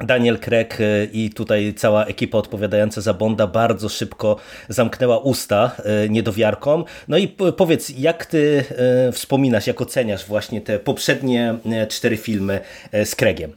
Daniel 0.06 0.40
Craig 0.40 0.82
e, 0.82 1.06
i 1.06 1.30
tutaj 1.30 1.74
cała 1.74 2.06
ekipa 2.06 2.38
odpowiadająca 2.38 3.02
za 3.02 3.14
Bonda 3.14 3.48
bardzo 3.48 3.90
szybko 3.90 4.36
zamknęła 4.70 5.18
usta 5.18 5.72
e, 5.78 6.10
niedowiarkom. 6.10 6.84
No 7.08 7.18
i 7.18 7.28
powiedz, 7.58 7.90
jak 7.98 8.26
ty 8.26 8.64
e, 9.08 9.12
wspominasz, 9.12 9.68
jak 9.68 9.82
oceniasz 9.82 10.26
właśnie 10.26 10.62
te 10.62 10.80
poprzednie 10.80 11.58
cztery 11.90 12.18
filmy 12.18 12.60
z 13.06 13.16
Craigiem? 13.16 13.52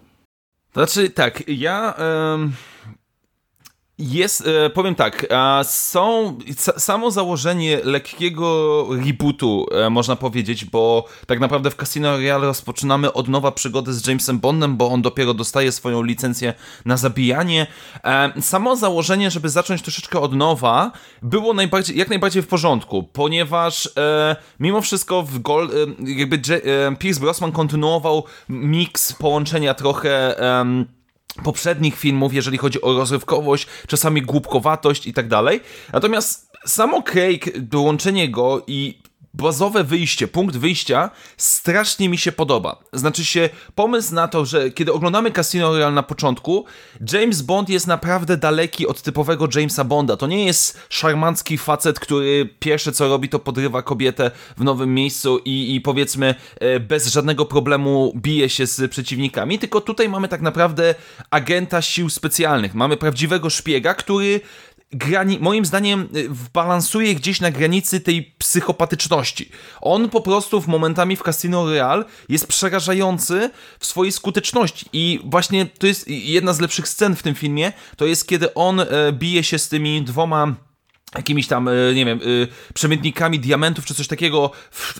Znaczy 0.72 1.10
tak, 1.10 1.42
ja... 1.48 1.94
Jest, 4.00 4.46
e, 4.46 4.70
powiem 4.70 4.94
tak, 4.94 5.26
są 5.62 6.38
samo 6.58 7.10
założenie 7.10 7.80
lekkiego 7.84 8.86
rebootu, 9.06 9.66
e, 9.72 9.90
można 9.90 10.16
powiedzieć, 10.16 10.64
bo 10.64 11.04
tak 11.26 11.40
naprawdę 11.40 11.70
w 11.70 11.76
Casino 11.76 12.10
Royale 12.10 12.46
rozpoczynamy 12.46 13.12
od 13.12 13.28
nowa 13.28 13.52
przygodę 13.52 13.92
z 13.92 14.06
Jamesem 14.06 14.38
Bondem, 14.38 14.76
bo 14.76 14.88
on 14.88 15.02
dopiero 15.02 15.34
dostaje 15.34 15.72
swoją 15.72 16.02
licencję 16.02 16.54
na 16.84 16.96
zabijanie. 16.96 17.66
E, 18.04 18.42
samo 18.42 18.76
założenie, 18.76 19.30
żeby 19.30 19.48
zacząć 19.48 19.82
troszeczkę 19.82 20.20
od 20.20 20.34
nowa, 20.34 20.92
było 21.22 21.54
najbardziej, 21.54 21.98
jak 21.98 22.08
najbardziej 22.08 22.42
w 22.42 22.46
porządku, 22.46 23.02
ponieważ 23.02 23.88
mimo 24.60 24.80
wszystko 24.80 25.22
w 25.22 25.38
Gold, 25.38 25.72
jakby 25.98 26.40
Pierce 26.98 27.52
kontynuował 27.52 28.24
miks 28.48 29.12
połączenia 29.12 29.74
trochę 29.74 30.36
poprzednich 31.44 31.96
filmów, 31.96 32.34
jeżeli 32.34 32.58
chodzi 32.58 32.82
o 32.82 32.92
rozrywkowość, 32.92 33.66
czasami 33.86 34.22
głupkowatość 34.22 35.06
i 35.06 35.12
tak 35.12 35.28
dalej. 35.28 35.60
Natomiast 35.92 36.50
samo 36.66 37.02
Craig, 37.02 37.58
dołączenie 37.58 38.28
go 38.28 38.62
i 38.66 38.98
bazowe 39.34 39.84
wyjście, 39.84 40.28
punkt 40.28 40.56
wyjścia 40.56 41.10
strasznie 41.36 42.08
mi 42.08 42.18
się 42.18 42.32
podoba. 42.32 42.76
Znaczy 42.92 43.24
się 43.24 43.48
pomysł 43.74 44.14
na 44.14 44.28
to, 44.28 44.44
że 44.44 44.70
kiedy 44.70 44.92
oglądamy 44.92 45.30
Casino 45.30 45.68
Royale 45.68 45.94
na 45.94 46.02
początku, 46.02 46.64
James 47.12 47.42
Bond 47.42 47.68
jest 47.68 47.86
naprawdę 47.86 48.36
daleki 48.36 48.86
od 48.86 49.02
typowego 49.02 49.48
Jamesa 49.54 49.84
Bonda. 49.84 50.16
To 50.16 50.26
nie 50.26 50.44
jest 50.44 50.80
szarmancki 50.88 51.58
facet, 51.58 52.00
który 52.00 52.48
pierwsze 52.58 52.92
co 52.92 53.08
robi 53.08 53.28
to 53.28 53.38
podrywa 53.38 53.82
kobietę 53.82 54.30
w 54.56 54.64
nowym 54.64 54.94
miejscu 54.94 55.38
i, 55.44 55.74
i 55.74 55.80
powiedzmy 55.80 56.34
e, 56.60 56.80
bez 56.80 57.06
żadnego 57.06 57.46
problemu 57.46 58.12
bije 58.16 58.48
się 58.48 58.66
z 58.66 58.90
przeciwnikami, 58.90 59.58
tylko 59.58 59.80
tutaj 59.80 60.08
mamy 60.08 60.28
tak 60.28 60.40
naprawdę 60.40 60.94
agenta 61.30 61.82
sił 61.82 62.10
specjalnych. 62.10 62.74
Mamy 62.74 62.96
prawdziwego 62.96 63.50
szpiega, 63.50 63.94
który 63.94 64.40
grani 64.92 65.38
moim 65.38 65.64
zdaniem 65.64 66.08
y, 66.16 66.28
balansuje 66.52 67.14
gdzieś 67.14 67.40
na 67.40 67.50
granicy 67.50 68.00
tej 68.00 68.34
psychopatyczności. 68.38 69.50
On 69.80 70.08
po 70.08 70.20
prostu 70.20 70.60
w 70.60 70.68
momentami 70.68 71.16
w 71.16 71.22
Casino 71.22 71.70
Real 71.70 72.04
jest 72.28 72.46
przerażający 72.46 73.50
w 73.78 73.86
swojej 73.86 74.12
skuteczności 74.12 74.86
i 74.92 75.20
właśnie 75.24 75.66
to 75.66 75.86
jest 75.86 76.08
jedna 76.08 76.52
z 76.52 76.60
lepszych 76.60 76.88
scen 76.88 77.16
w 77.16 77.22
tym 77.22 77.34
filmie, 77.34 77.72
to 77.96 78.06
jest 78.06 78.28
kiedy 78.28 78.54
on 78.54 78.80
e, 78.80 78.86
bije 79.12 79.44
się 79.44 79.58
z 79.58 79.68
tymi 79.68 80.02
dwoma 80.02 80.54
jakimiś 81.14 81.46
tam, 81.46 81.68
e, 81.68 81.72
nie 81.94 82.04
wiem, 82.04 82.18
e, 82.18 82.72
przemytnikami 82.74 83.40
diamentów 83.40 83.86
czy 83.86 83.94
coś 83.94 84.08
takiego 84.08 84.50
w, 84.70 84.94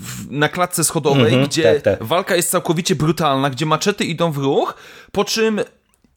w, 0.00 0.30
na 0.30 0.48
klatce 0.48 0.84
schodowej, 0.84 1.34
mm 1.34 1.44
-hmm, 1.44 1.48
gdzie 1.48 1.62
tak, 1.62 1.82
tak. 1.82 2.04
walka 2.04 2.36
jest 2.36 2.50
całkowicie 2.50 2.96
brutalna, 2.96 3.50
gdzie 3.50 3.66
maczety 3.66 4.04
idą 4.04 4.32
w 4.32 4.36
ruch, 4.36 4.74
po 5.12 5.24
czym 5.24 5.60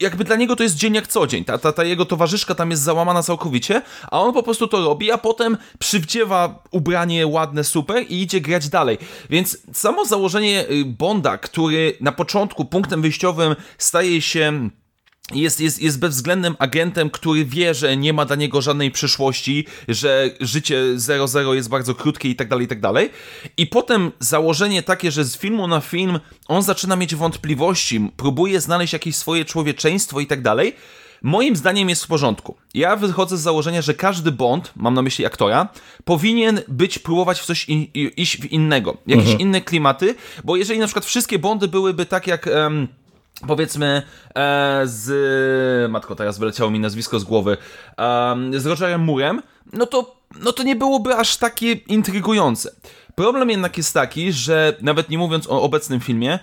jakby 0.00 0.24
dla 0.24 0.36
niego 0.36 0.56
to 0.56 0.62
jest 0.62 0.74
dzień 0.74 0.94
jak 0.94 1.06
co 1.06 1.26
dzień. 1.26 1.44
Ta, 1.44 1.58
ta, 1.58 1.72
ta 1.72 1.84
jego 1.84 2.04
towarzyszka 2.04 2.54
tam 2.54 2.70
jest 2.70 2.82
załamana 2.82 3.22
całkowicie, 3.22 3.82
a 4.10 4.20
on 4.20 4.32
po 4.32 4.42
prostu 4.42 4.68
to 4.68 4.84
robi, 4.84 5.10
a 5.10 5.18
potem 5.18 5.56
przywdziewa 5.78 6.62
ubranie 6.70 7.26
ładne, 7.26 7.64
super 7.64 8.04
i 8.08 8.22
idzie 8.22 8.40
grać 8.40 8.68
dalej. 8.68 8.98
Więc 9.30 9.58
samo 9.72 10.04
założenie 10.04 10.64
y, 10.70 10.84
Bonda, 10.84 11.38
który 11.38 11.96
na 12.00 12.12
początku 12.12 12.64
punktem 12.64 13.02
wyjściowym 13.02 13.56
staje 13.78 14.22
się 14.22 14.70
jest, 15.34 15.60
jest, 15.60 15.82
jest 15.82 15.98
bezwzględnym 15.98 16.56
agentem, 16.58 17.10
który 17.10 17.44
wie, 17.44 17.74
że 17.74 17.96
nie 17.96 18.12
ma 18.12 18.24
dla 18.24 18.36
niego 18.36 18.62
żadnej 18.62 18.90
przyszłości, 18.90 19.66
że 19.88 20.30
życie 20.40 20.82
0-0 20.96 21.52
jest 21.52 21.68
bardzo 21.68 21.94
krótkie 21.94 22.28
i 22.28 22.36
tak 22.36 22.48
dalej, 22.48 22.64
i 22.64 22.68
tak 22.68 22.80
dalej. 22.80 23.10
I 23.56 23.66
potem 23.66 24.12
założenie 24.18 24.82
takie, 24.82 25.10
że 25.10 25.24
z 25.24 25.36
filmu 25.36 25.66
na 25.66 25.80
film 25.80 26.20
on 26.48 26.62
zaczyna 26.62 26.96
mieć 26.96 27.14
wątpliwości, 27.14 28.10
próbuje 28.16 28.60
znaleźć 28.60 28.92
jakieś 28.92 29.16
swoje 29.16 29.44
człowieczeństwo 29.44 30.20
i 30.20 30.26
tak 30.26 30.42
dalej. 30.42 30.74
Moim 31.22 31.56
zdaniem 31.56 31.88
jest 31.88 32.04
w 32.04 32.06
porządku. 32.06 32.56
Ja 32.74 32.96
wychodzę 32.96 33.36
z 33.36 33.40
założenia, 33.40 33.82
że 33.82 33.94
każdy 33.94 34.32
Bond, 34.32 34.72
mam 34.76 34.94
na 34.94 35.02
myśli 35.02 35.26
aktora, 35.26 35.68
powinien 36.04 36.60
być, 36.68 36.98
próbować 36.98 37.40
w 37.40 37.44
coś 37.44 37.68
in, 37.68 37.86
iść 37.94 38.36
w 38.36 38.52
innego, 38.52 38.96
jakieś 39.06 39.24
mhm. 39.24 39.40
inne 39.40 39.60
klimaty, 39.60 40.14
bo 40.44 40.56
jeżeli 40.56 40.80
na 40.80 40.86
przykład 40.86 41.04
wszystkie 41.04 41.38
Bondy 41.38 41.68
byłyby 41.68 42.06
tak 42.06 42.26
jak... 42.26 42.46
Um, 42.46 42.88
powiedzmy 43.46 44.02
e, 44.34 44.82
z... 44.84 45.90
Matko, 45.90 46.16
teraz 46.16 46.38
wyleciało 46.38 46.70
mi 46.70 46.80
nazwisko 46.80 47.20
z 47.20 47.24
głowy. 47.24 47.56
E, 47.98 48.36
z 48.56 48.66
Rogerem 48.66 49.00
Murem, 49.00 49.42
no 49.72 49.86
to, 49.86 50.16
no 50.40 50.52
to 50.52 50.62
nie 50.62 50.76
byłoby 50.76 51.14
aż 51.14 51.36
takie 51.36 51.72
intrygujące. 51.72 52.74
Problem 53.14 53.50
jednak 53.50 53.76
jest 53.76 53.94
taki, 53.94 54.32
że 54.32 54.76
nawet 54.80 55.08
nie 55.08 55.18
mówiąc 55.18 55.46
o 55.46 55.62
obecnym 55.62 56.00
filmie, 56.00 56.38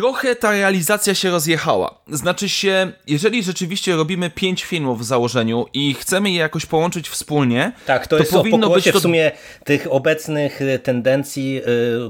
trochę 0.00 0.36
ta 0.36 0.50
realizacja 0.50 1.14
się 1.14 1.30
rozjechała. 1.30 1.94
Znaczy 2.08 2.48
się, 2.48 2.92
jeżeli 3.06 3.42
rzeczywiście 3.42 3.96
robimy 3.96 4.30
pięć 4.30 4.64
filmów 4.64 5.00
w 5.00 5.04
założeniu 5.04 5.66
i 5.72 5.94
chcemy 5.94 6.30
je 6.30 6.36
jakoś 6.36 6.66
połączyć 6.66 7.08
wspólnie, 7.08 7.72
tak, 7.86 8.06
to, 8.06 8.16
to 8.16 8.22
jest 8.22 8.32
powinno 8.32 8.70
być 8.70 8.84
to... 8.84 8.98
w 8.98 9.02
sumie 9.02 9.32
tych 9.64 9.92
obecnych 9.92 10.62
e, 10.62 10.78
tendencji, 10.78 11.54
yy, 11.54 11.62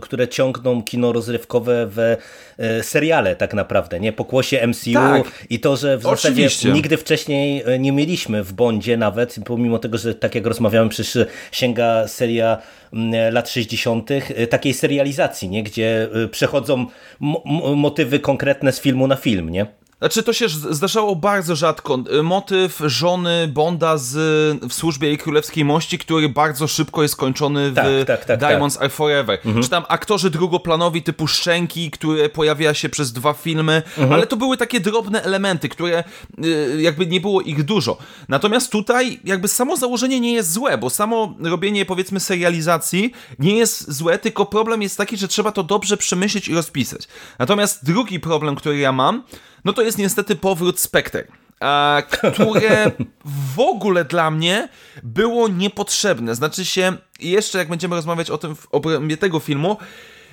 które 0.03 0.29
ciągną 0.29 0.83
kino 0.83 1.12
rozrywkowe 1.12 1.87
w 1.91 2.17
yy, 2.59 2.83
seriale 2.83 3.37
tak 3.37 3.55
naprawdę, 3.55 4.00
nie? 4.00 4.12
Pokłosie 4.12 4.67
MCU 4.67 4.93
tak, 4.95 5.45
i 5.50 5.61
to, 5.61 5.76
że 5.76 5.99
w 5.99 6.07
oczywiście. 6.07 6.49
zasadzie 6.49 6.73
nigdy 6.73 6.97
wcześniej 6.97 7.64
nie 7.79 7.93
mieliśmy 7.93 8.45
w 8.45 8.53
Bondzie 8.53 8.97
nawet, 8.97 9.37
pomimo 9.45 9.79
tego, 9.79 9.99
że 9.99 10.14
tak 10.14 10.35
jak 10.35 10.47
rozmawiałem, 10.47 10.88
przecież 10.88 11.26
sięga 11.53 12.09
seria 12.09 12.59
lat 13.33 13.49
60. 13.49 14.09
takiej 14.51 14.75
serializacji, 14.75 15.49
nie? 15.49 15.63
gdzie 15.63 16.09
przechodzą 16.31 16.87
motywy 17.77 18.21
konkretne 18.21 18.73
z 18.73 18.81
filmu 18.81 19.07
na 19.07 19.17
film, 19.17 19.51
nie? 19.51 19.67
Znaczy, 19.99 20.23
to 20.23 20.33
się 20.33 20.49
zdarzało 20.49 21.17
bardzo 21.17 21.57
rzadko. 21.57 21.99
Y, 22.19 22.23
motyw 22.23 22.81
żony 22.87 23.49
Bonda 23.49 23.99
z, 23.99 24.13
w 24.69 24.73
służbie 24.73 25.09
jej 25.09 25.19
królewskiej 25.19 25.65
mości, 25.65 25.99
który 25.99 26.29
bardzo 26.29 26.67
szybko 26.67 27.03
jest 27.03 27.17
kończony 27.17 27.71
w 27.71 27.75
tak, 27.75 27.87
tak, 28.07 28.25
tak, 28.25 28.39
Diamonds 28.39 28.75
tak. 28.75 28.83
Are 28.83 28.91
Forever. 28.91 29.39
Mhm. 29.45 29.65
Czy 29.65 29.71
tam 29.71 29.85
aktorzy 29.89 30.31
drugoplanowi 30.31 31.03
typu 31.03 31.27
Szczęki, 31.27 31.91
które 31.91 32.29
pojawia 32.29 32.75
się 32.75 32.89
przez 32.89 33.13
dwa 33.13 33.33
filmy, 33.33 33.83
mhm. 33.87 34.13
ale 34.13 34.27
to 34.27 34.37
były 34.37 34.57
takie 34.57 34.81
drobne 34.81 35.23
elementy, 35.23 35.69
które 35.69 36.05
y, 36.45 36.83
jakby 36.83 37.07
nie 37.07 37.21
było 37.21 37.41
ich 37.41 37.65
dużo. 37.65 37.99
Natomiast 38.29 38.73
tutaj 38.73 39.21
jakby 39.25 39.49
samo 39.49 39.77
założenie 39.77 40.21
nie 40.21 40.33
jest 40.33 40.53
złe, 40.53 40.79
bo 40.79 40.91
samo 40.91 41.35
robienie 41.41 41.85
powiedzmy 41.85 42.21
serializacji 42.21 43.13
nie 43.39 43.57
jest 43.57 43.93
złe, 43.93 44.19
tylko 44.19 44.47
problem 44.47 44.83
jest 44.83 44.97
taki, 44.99 45.17
że 45.17 45.29
trzeba 45.29 45.53
to 45.53 45.63
dobrze 45.63 45.97
przemyśleć 45.97 46.49
i 46.49 46.55
rozpisać. 46.55 47.09
Natomiast 47.39 47.85
drugi 47.85 48.21
problem, 48.21 48.57
który 48.57 48.79
ja 48.79 48.93
mam, 48.93 49.23
no 49.64 49.73
to 49.73 49.83
jest 49.83 49.99
niestety 49.99 50.37
powrót 50.37 50.80
Spectre 50.80 51.25
które 52.33 52.90
w 53.54 53.61
ogóle 53.61 54.04
dla 54.04 54.30
mnie 54.30 54.68
było 55.02 55.49
niepotrzebne. 55.49 56.35
Znaczy 56.35 56.64
się, 56.64 56.92
jeszcze 57.21 57.59
jak 57.59 57.68
będziemy 57.68 57.97
rozmawiać 57.97 58.30
o 58.30 58.38
tym 58.38 58.56
w 58.56 58.66
obrębie 58.71 59.16
tego 59.16 59.40
filmu, 59.40 59.76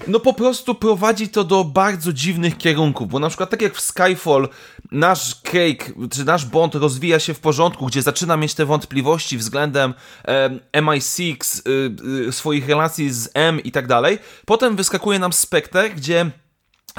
no 0.07 0.19
po 0.19 0.33
prostu 0.33 0.75
prowadzi 0.75 1.29
to 1.29 1.43
do 1.43 1.63
bardzo 1.63 2.13
dziwnych 2.13 2.57
kierunków, 2.57 3.09
bo 3.09 3.19
na 3.19 3.27
przykład 3.27 3.49
tak 3.49 3.61
jak 3.61 3.75
w 3.75 3.81
Skyfall 3.81 4.49
nasz 4.91 5.35
Craig, 5.35 5.93
czy 6.11 6.25
nasz 6.25 6.45
Bond 6.45 6.75
rozwija 6.75 7.19
się 7.19 7.33
w 7.33 7.39
porządku, 7.39 7.85
gdzie 7.85 8.01
zaczyna 8.01 8.37
mieć 8.37 8.53
te 8.53 8.65
wątpliwości 8.65 9.37
względem 9.37 9.93
e, 10.25 10.49
MI6, 10.73 11.61
e, 12.25 12.27
e, 12.27 12.31
swoich 12.31 12.69
relacji 12.69 13.11
z 13.11 13.29
M 13.33 13.59
i 13.59 13.71
tak 13.71 13.87
dalej. 13.87 14.19
Potem 14.45 14.75
wyskakuje 14.75 15.19
nam 15.19 15.33
Spectre, 15.33 15.89
gdzie 15.89 16.31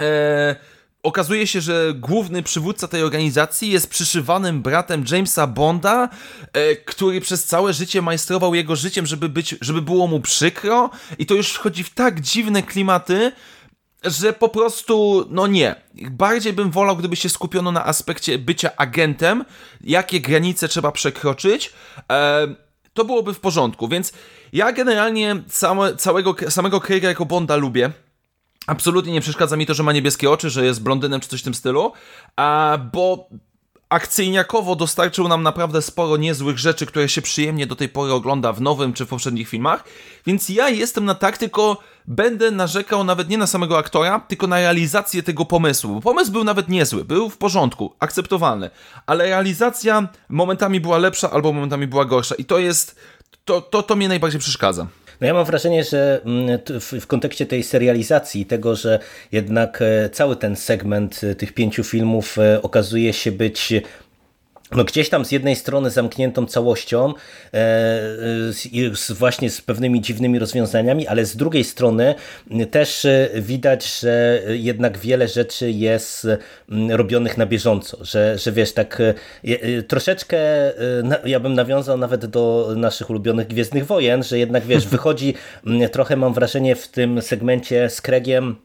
e, 0.00 0.56
okazuje 1.02 1.46
się, 1.46 1.60
że 1.60 1.94
główny 1.94 2.42
przywódca 2.42 2.88
tej 2.88 3.02
organizacji 3.02 3.70
jest 3.70 3.90
przyszywanym 3.90 4.62
bratem 4.62 5.04
Jamesa 5.10 5.46
Bonda, 5.46 6.08
e, 6.52 6.76
który 6.76 7.20
przez 7.20 7.44
całe 7.44 7.72
życie 7.72 8.02
majstrował 8.02 8.54
jego 8.54 8.76
życiem, 8.76 9.06
żeby, 9.06 9.28
być, 9.28 9.54
żeby 9.60 9.82
było 9.82 10.06
mu 10.06 10.20
przykro 10.20 10.90
i 11.18 11.26
to 11.26 11.34
już 11.34 11.52
wchodzi 11.52 11.84
w 11.84 11.94
tak 11.94 12.20
dziwne 12.20 12.62
klimaty, 12.62 13.32
że 14.04 14.32
po 14.32 14.48
prostu, 14.48 15.26
no 15.30 15.46
nie. 15.46 15.74
Bardziej 16.10 16.52
bym 16.52 16.70
wolał, 16.70 16.96
gdyby 16.96 17.16
się 17.16 17.28
skupiono 17.28 17.72
na 17.72 17.86
aspekcie 17.86 18.38
bycia 18.38 18.70
agentem, 18.76 19.44
jakie 19.80 20.20
granice 20.20 20.68
trzeba 20.68 20.92
przekroczyć. 20.92 21.72
E, 22.12 22.48
to 22.94 23.04
byłoby 23.04 23.34
w 23.34 23.40
porządku, 23.40 23.88
więc 23.88 24.12
ja 24.52 24.72
generalnie 24.72 25.42
same, 25.48 25.96
całego, 25.96 26.34
samego 26.48 26.80
Craiga 26.80 27.08
jako 27.08 27.26
Bonda 27.26 27.56
lubię. 27.56 27.90
Absolutnie 28.66 29.12
nie 29.12 29.20
przeszkadza 29.20 29.56
mi 29.56 29.66
to, 29.66 29.74
że 29.74 29.82
ma 29.82 29.92
niebieskie 29.92 30.30
oczy, 30.30 30.50
że 30.50 30.64
jest 30.64 30.82
blondynem 30.82 31.20
czy 31.20 31.28
coś 31.28 31.40
w 31.40 31.44
tym 31.44 31.54
stylu, 31.54 31.92
a, 32.36 32.78
bo 32.92 33.28
akcyjniakowo 33.92 34.76
dostarczył 34.76 35.28
nam 35.28 35.42
naprawdę 35.42 35.82
sporo 35.82 36.16
niezłych 36.16 36.58
rzeczy, 36.58 36.86
które 36.86 37.08
się 37.08 37.22
przyjemnie 37.22 37.66
do 37.66 37.76
tej 37.76 37.88
pory 37.88 38.12
ogląda 38.12 38.52
w 38.52 38.60
nowym 38.60 38.92
czy 38.92 39.06
w 39.06 39.08
poprzednich 39.08 39.48
filmach, 39.48 39.84
więc 40.26 40.48
ja 40.48 40.68
jestem 40.68 41.04
na 41.04 41.14
tak, 41.14 41.38
tylko 41.38 41.78
będę 42.06 42.50
narzekał 42.50 43.04
nawet 43.04 43.28
nie 43.28 43.38
na 43.38 43.46
samego 43.46 43.78
aktora, 43.78 44.20
tylko 44.20 44.46
na 44.46 44.56
realizację 44.56 45.22
tego 45.22 45.44
pomysłu. 45.44 46.00
Pomysł 46.00 46.32
był 46.32 46.44
nawet 46.44 46.68
niezły, 46.68 47.04
był 47.04 47.30
w 47.30 47.38
porządku, 47.38 47.94
akceptowalny, 47.98 48.70
ale 49.06 49.24
realizacja 49.24 50.08
momentami 50.28 50.80
była 50.80 50.98
lepsza 50.98 51.30
albo 51.30 51.52
momentami 51.52 51.86
była 51.86 52.04
gorsza 52.04 52.34
i 52.34 52.44
to 52.44 52.58
jest, 52.58 52.96
to, 53.44 53.60
to, 53.60 53.82
to 53.82 53.96
mnie 53.96 54.08
najbardziej 54.08 54.40
przeszkadza. 54.40 54.86
No 55.22 55.28
ja 55.28 55.34
mam 55.34 55.44
wrażenie, 55.44 55.84
że 55.84 56.20
mm, 56.24 56.58
w, 56.80 57.06
kontekście 57.06 57.46
tej 57.46 57.62
serializacji, 57.62 58.46
tego, 58.46 58.76
że 58.76 58.98
jednak 59.32 59.82
e, 59.82 60.10
cały 60.10 60.36
ten 60.36 60.56
segment 60.56 61.20
e, 61.24 61.34
tych 61.34 61.52
pięciu 61.52 61.84
filmów 61.84 62.38
e, 62.38 62.62
okazuje 62.62 63.12
się 63.12 63.32
być 63.32 63.72
no 64.76 64.84
gdzieś 64.84 65.08
tam 65.08 65.24
z 65.24 65.32
jednej 65.32 65.56
strony 65.56 65.90
zamkniętą 65.90 66.46
całością, 66.46 67.08
e, 67.08 67.12
z, 68.52 69.12
właśnie 69.12 69.50
z 69.50 69.60
pewnymi 69.60 70.00
dziwnymi 70.00 70.38
rozwiązaniami, 70.38 71.06
ale 71.06 71.24
z 71.24 71.36
drugiej 71.36 71.64
strony 71.64 72.14
też 72.70 73.04
e, 73.04 73.28
widać, 73.36 74.00
że 74.00 74.42
jednak 74.48 74.98
wiele 74.98 75.28
rzeczy 75.28 75.70
jest 75.70 76.26
robionych 76.90 77.38
na 77.38 77.46
bieżąco, 77.46 78.04
że, 78.04 78.38
że 78.38 78.52
wiesz, 78.52 78.72
tak 78.72 78.98
e, 79.00 79.82
troszeczkę 79.82 80.38
ja 81.24 81.40
bym 81.40 81.54
nawiązał 81.54 81.98
nawet 81.98 82.26
do 82.26 82.72
naszych 82.76 83.10
ulubionych 83.10 83.46
Gwiezdnych 83.46 83.86
Wojen, 83.86 84.22
że 84.22 84.38
jednak 84.38 84.64
wiesz, 84.64 84.86
wychodzi 84.96 85.34
trochę 85.92 86.16
mam 86.16 86.34
wrażenie 86.34 86.76
w 86.76 86.88
tym 86.88 87.22
segmencie 87.22 87.90
z 87.90 88.00
Kregiem 88.00 88.56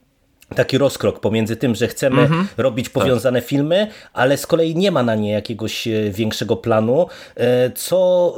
taki 0.55 0.77
rozkrok 0.77 1.19
pomiędzy 1.19 1.55
tym, 1.55 1.75
że 1.75 1.87
chcemy 1.87 2.27
-hmm. 2.27 2.45
robić 2.57 2.89
powiązane 2.89 3.41
tak. 3.41 3.49
filmy, 3.49 3.87
ale 4.13 4.37
z 4.37 4.47
kolei 4.47 4.75
nie 4.75 4.91
ma 4.91 5.03
na 5.03 5.15
nie 5.15 5.31
jakiegoś 5.31 5.87
e, 5.87 6.11
większego 6.11 6.55
planu, 6.55 7.07
e, 7.35 7.71
co 7.71 8.35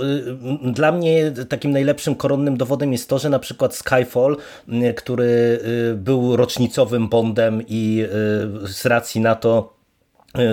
e, 0.64 0.72
dla 0.72 0.92
mnie 0.92 1.32
takim 1.50 1.72
najlepszym 1.72 2.16
koronnym 2.16 2.58
dowodem 2.58 2.92
jest 2.92 3.10
to, 3.10 3.20
że 3.20 3.30
na 3.30 3.40
przykład 3.40 3.76
Skyfall, 3.76 4.38
który 4.96 5.60
był 5.96 6.36
rocznicowym 6.36 7.10
Bondem 7.10 7.64
i 7.68 8.06
z 8.66 8.86
racji 8.86 9.22
na 9.22 9.36
to 9.36 9.79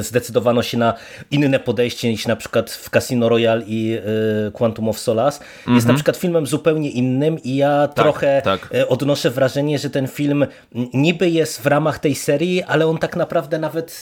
zdecydowano 0.01 0.63
się 0.63 0.79
na 0.79 0.95
inne 1.31 1.59
podejście 1.61 2.11
niż 2.11 2.27
na 2.27 2.37
przykład 2.37 2.71
w 2.71 2.91
Casino 2.91 3.29
Royale 3.29 3.63
i 3.67 3.99
e, 4.47 4.51
Quantum 4.51 4.89
of 4.89 4.99
Solace. 4.99 5.41
Mm 5.41 5.51
-hmm. 5.51 5.75
Jest 5.75 5.87
na 5.87 5.91
mhm. 5.91 5.97
przykład 5.97 6.17
filmem 6.17 6.47
zupełnie 6.47 6.91
innym 6.91 7.43
i 7.43 7.57
ja 7.57 7.89
tak, 7.89 8.05
trochę 8.05 8.43
tak. 8.45 8.69
E, 8.75 8.89
odnoszę 8.89 9.31
wrażenie, 9.31 9.79
że 9.79 9.91
ten 9.91 10.09
film 10.09 10.47
niby 10.95 11.31
jest 11.31 11.63
w 11.63 11.67
ramach 11.67 11.99
tej 11.99 12.15
serii, 12.15 12.63
ale 12.63 12.87
on 12.87 12.99
tak 12.99 13.17
naprawdę 13.17 13.59
nawet 13.59 14.01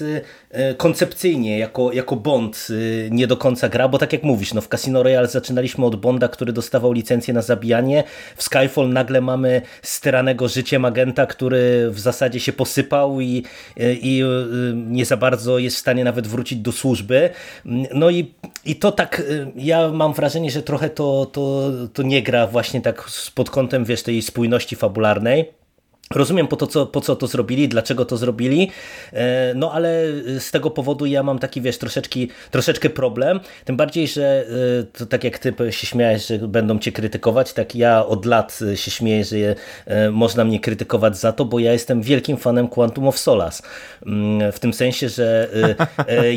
koncepcyjnie 0.77 1.59
jako, 1.59 1.93
jako 1.93 2.17
Bond 2.17 2.69
nie 3.11 3.27
do 3.27 3.37
końca 3.37 3.69
gra, 3.69 3.89
bo 3.89 3.99
tak 3.99 4.13
jak 4.13 4.23
mówisz, 4.23 4.55
no 4.55 4.61
w 4.61 4.69
Casino 4.69 5.03
Royale 5.03 5.29
zaczynaliśmy 5.29 5.85
od 5.85 5.97
Bonda, 5.97 6.29
który 6.29 6.53
dostawał 6.53 6.93
licencję 6.93 7.35
na 7.35 7.43
zabijanie. 7.43 8.05
W 8.37 8.43
Skyfall 8.43 8.89
nagle 8.89 9.21
mamy 9.21 9.63
styranego 9.83 10.49
życiem 10.49 10.85
agenta, 10.85 11.27
który 11.27 11.91
w 11.91 12.01
zasadzie 12.01 12.41
się 12.41 12.53
posypał 12.53 13.21
i, 13.21 13.45
i 13.77 14.25
nie 14.75 15.05
za 15.05 15.17
bardzo 15.17 15.59
jest 15.65 15.77
w 15.77 15.81
stanie 15.81 16.05
nawet 16.05 16.27
wrócić 16.27 16.59
do 16.59 16.73
służby. 16.73 17.31
No 17.95 18.11
i, 18.11 18.35
i 18.65 18.77
to 18.77 18.93
tak, 18.93 19.21
y, 19.21 19.53
ja 19.57 19.89
mam 19.89 20.13
wrażenie, 20.13 20.51
że 20.51 20.63
trochę 20.63 20.91
to, 20.91 21.27
to, 21.27 21.71
to 21.93 22.03
nie 22.03 22.23
gra 22.23 22.47
właśnie 22.47 22.81
tak 22.81 23.11
pod 23.35 23.51
kątem, 23.51 23.85
wiesz, 23.85 24.03
tej 24.03 24.23
spójności 24.23 24.77
fabularnej. 24.77 25.64
Rozumiem 26.11 26.49
po, 26.49 26.57
to, 26.57 26.67
co, 26.67 26.87
po 26.87 27.01
co 27.01 27.17
to 27.17 27.27
zrobili, 27.27 27.69
dlaczego 27.69 28.05
to 28.05 28.17
zrobili, 28.17 28.71
e, 29.13 29.53
no 29.55 29.73
ale 29.73 30.05
z 30.39 30.51
tego 30.51 30.71
powodu 30.71 31.07
ja 31.07 31.23
mam 31.23 31.39
taki, 31.39 31.61
wiesz, 31.61 31.79
troszeczkę, 31.79 32.21
troszeczkę 32.51 32.91
problem, 32.91 33.41
tym 33.65 33.77
bardziej, 33.77 34.09
że 34.09 34.47
e, 34.81 34.99
to 34.99 35.07
tak 35.07 35.25
jak 35.25 35.39
ty 35.39 35.55
się 35.71 35.87
śmiałeś, 35.87 36.27
że 36.27 36.39
będą 36.39 36.79
cię 36.79 36.93
krytykować, 36.93 37.53
tak 37.53 37.75
ja 37.75 38.07
od 38.07 38.27
lat 38.27 38.61
się 38.75 38.91
śmieję, 38.91 39.25
że 39.25 39.37
e, 39.87 40.11
można 40.11 40.45
mnie 40.45 40.61
krytykować 40.61 41.19
za 41.19 41.33
to, 41.33 41.45
bo 41.45 41.59
ja 41.59 41.73
jestem 41.73 42.03
wielkim 42.03 42.37
fanem 42.37 42.69
Quantum 42.69 43.09
of 43.09 43.19
Solace, 43.19 43.63
mm, 44.07 44.53
w 44.53 44.59
tym 44.59 44.73
sensie, 44.73 45.09
że 45.09 45.49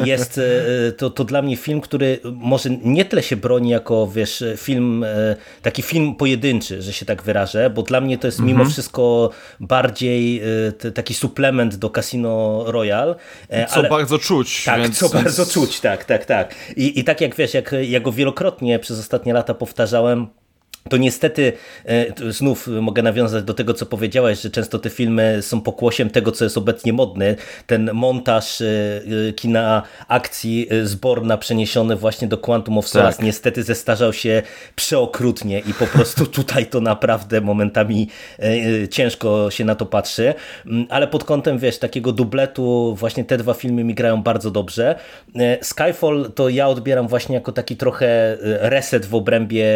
jest 0.06 0.40
to, 0.98 1.10
to 1.10 1.24
dla 1.24 1.42
mnie 1.42 1.58
film, 1.58 1.82
który 1.82 2.20
może 2.24 2.70
nie 2.70 3.06
tyle 3.06 3.24
się 3.24 3.36
broni 3.36 3.70
jako, 3.70 4.08
wiesz, 4.08 4.44
film, 4.58 5.06
taki 5.62 5.82
film 5.82 6.16
pojedynczy, 6.16 6.82
że 6.82 6.94
się 6.94 7.06
tak 7.06 7.24
wyrażę, 7.24 7.70
bo 7.70 7.84
dla 7.84 8.02
mnie 8.02 8.18
to 8.18 8.28
jest 8.28 8.40
mimo 8.40 8.52
mhm. 8.52 8.70
wszystko 8.70 9.30
bardziej 9.60 10.42
y, 10.86 10.92
taki 10.92 11.14
suplement 11.14 11.76
do 11.76 11.90
Casino 11.90 12.64
Royale. 12.68 13.16
E, 13.50 13.66
co 13.66 13.76
ale... 13.76 13.90
bardzo 13.90 14.20
czuć. 14.20 14.64
Tak, 14.64 14.82
więc... 14.82 14.98
co 14.98 15.10
bardzo 15.10 15.46
czuć, 15.46 15.80
tak, 15.80 16.06
tak, 16.06 16.26
tak. 16.26 16.56
I, 16.76 17.00
i 17.00 17.04
tak 17.04 17.22
jak 17.22 17.36
wiesz, 17.36 17.54
jak 17.54 17.76
ja 17.82 18.00
go 18.00 18.12
wielokrotnie 18.12 18.80
przez 18.80 19.00
ostatnie 19.00 19.34
lata 19.34 19.54
powtarzałem, 19.54 20.28
to 20.88 20.98
niestety 20.98 21.54
e, 21.86 22.32
znów 22.32 22.68
mogę 22.82 23.02
nawiązać 23.02 23.44
do 23.44 23.54
tego, 23.54 23.74
co 23.74 23.86
powiedziałeś, 23.86 24.42
że 24.42 24.50
często 24.50 24.80
te 24.80 24.90
filmy 24.90 25.42
są 25.42 25.62
pokłosiem 25.62 26.10
tego, 26.10 26.32
co 26.32 26.44
jest 26.44 26.58
obecnie 26.58 26.94
modny. 26.94 27.36
Ten 27.68 27.90
montaż 27.94 28.62
e, 28.62 28.66
e, 29.30 29.34
kina 29.34 29.84
akcji 30.08 30.68
z 30.84 30.96
Borna 30.96 31.38
przeniesiony 31.38 31.96
właśnie 31.96 32.28
do 32.28 32.38
Quantum 32.38 32.78
of 32.78 32.88
Solace 32.88 33.18
tak. 33.18 33.26
niestety 33.26 33.64
zestarzał 33.64 34.14
się 34.14 34.44
przeokrutnie 34.76 35.60
i 35.60 35.74
po 35.74 35.88
prostu 35.88 36.26
tutaj 36.38 36.66
to 36.66 36.82
naprawdę 36.82 37.42
momentami 37.42 38.10
ciężko 38.92 39.52
się 39.52 39.66
na 39.66 39.76
to 39.76 39.86
patrzy. 39.86 40.34
Mm, 40.66 40.86
ale 40.90 41.08
pod 41.08 41.24
kątem, 41.24 41.58
wiesz, 41.58 41.80
takiego 41.80 42.12
dubletu 42.12 42.96
właśnie 42.96 43.26
te 43.26 43.38
dwa 43.38 43.54
filmy 43.54 43.84
mi 43.84 43.94
grają 43.94 44.24
bardzo 44.24 44.52
dobrze. 44.52 44.96
Skyfall 45.62 46.32
to 46.36 46.50
ja 46.50 46.68
odbieram 46.68 47.08
właśnie 47.08 47.36
jako 47.36 47.52
taki 47.52 47.78
trochę 47.78 48.38
reset 48.42 49.06
w 49.06 49.16
obrębie 49.16 49.68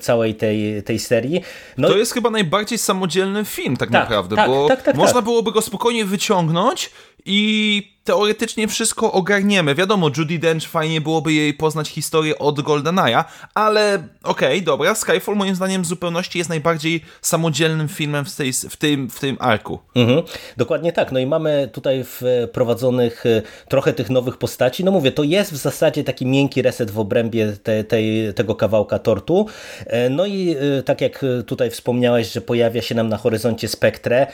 całej 0.00 0.34
tej, 0.38 0.82
tej 0.82 0.98
serii. 0.98 1.40
No 1.78 1.88
to 1.88 1.96
jest 1.98 2.12
chyba 2.12 2.30
najbardziej 2.30 2.78
samodzielny 2.78 3.44
film 3.44 3.76
tak, 3.76 3.90
tak 3.90 4.00
naprawdę, 4.00 4.36
tak, 4.36 4.48
bo 4.48 4.68
tak, 4.68 4.82
tak, 4.82 4.96
można 4.96 5.14
tak. 5.14 5.24
byłoby 5.24 5.52
go 5.52 5.62
spokojnie 5.62 6.04
wyciągnąć 6.04 6.90
i 7.24 7.97
teoretycznie 8.08 8.68
wszystko 8.68 9.12
ogarniemy. 9.12 9.74
Wiadomo, 9.74 10.10
Judy 10.16 10.38
Dench 10.38 10.68
fajnie 10.68 11.00
byłoby 11.00 11.32
jej 11.32 11.54
poznać 11.54 11.88
historię 11.88 12.38
od 12.38 12.60
GoldenEye'a, 12.60 13.24
ale 13.54 14.08
okej, 14.22 14.48
okay, 14.48 14.60
dobra, 14.60 14.94
Skyfall 14.94 15.36
moim 15.36 15.54
zdaniem 15.54 15.82
w 15.82 15.86
zupełności 15.86 16.38
jest 16.38 16.50
najbardziej 16.50 17.00
samodzielnym 17.22 17.88
filmem 17.88 18.24
w, 18.24 18.36
tej, 18.36 18.52
w, 18.52 18.76
tym, 18.76 19.10
w 19.10 19.20
tym 19.20 19.36
arku. 19.40 19.78
Mhm, 19.96 20.22
dokładnie 20.56 20.92
tak. 20.92 21.12
No 21.12 21.18
i 21.18 21.26
mamy 21.26 21.68
tutaj 21.72 22.04
wprowadzonych 22.04 23.26
e, 23.26 23.42
trochę 23.68 23.92
tych 23.92 24.10
nowych 24.10 24.36
postaci. 24.36 24.84
No 24.84 24.90
mówię, 24.90 25.12
to 25.12 25.22
jest 25.22 25.52
w 25.52 25.56
zasadzie 25.56 26.04
taki 26.04 26.26
miękki 26.26 26.62
reset 26.62 26.90
w 26.90 26.98
obrębie 26.98 27.52
te, 27.62 27.84
tej, 27.84 28.34
tego 28.34 28.54
kawałka 28.54 28.98
tortu. 28.98 29.46
E, 29.86 30.10
no 30.10 30.26
i 30.26 30.56
e, 30.78 30.82
tak 30.82 31.00
jak 31.00 31.24
tutaj 31.46 31.70
wspomniałeś, 31.70 32.32
że 32.32 32.40
pojawia 32.40 32.82
się 32.82 32.94
nam 32.94 33.08
na 33.08 33.16
horyzoncie 33.16 33.68
Spektre, 33.68 34.26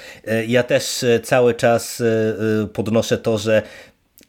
ja 0.47 0.63
też 0.63 1.05
cały 1.23 1.55
czas 1.55 2.03
podnoszę 2.73 3.19
to, 3.19 3.39
że 3.39 3.63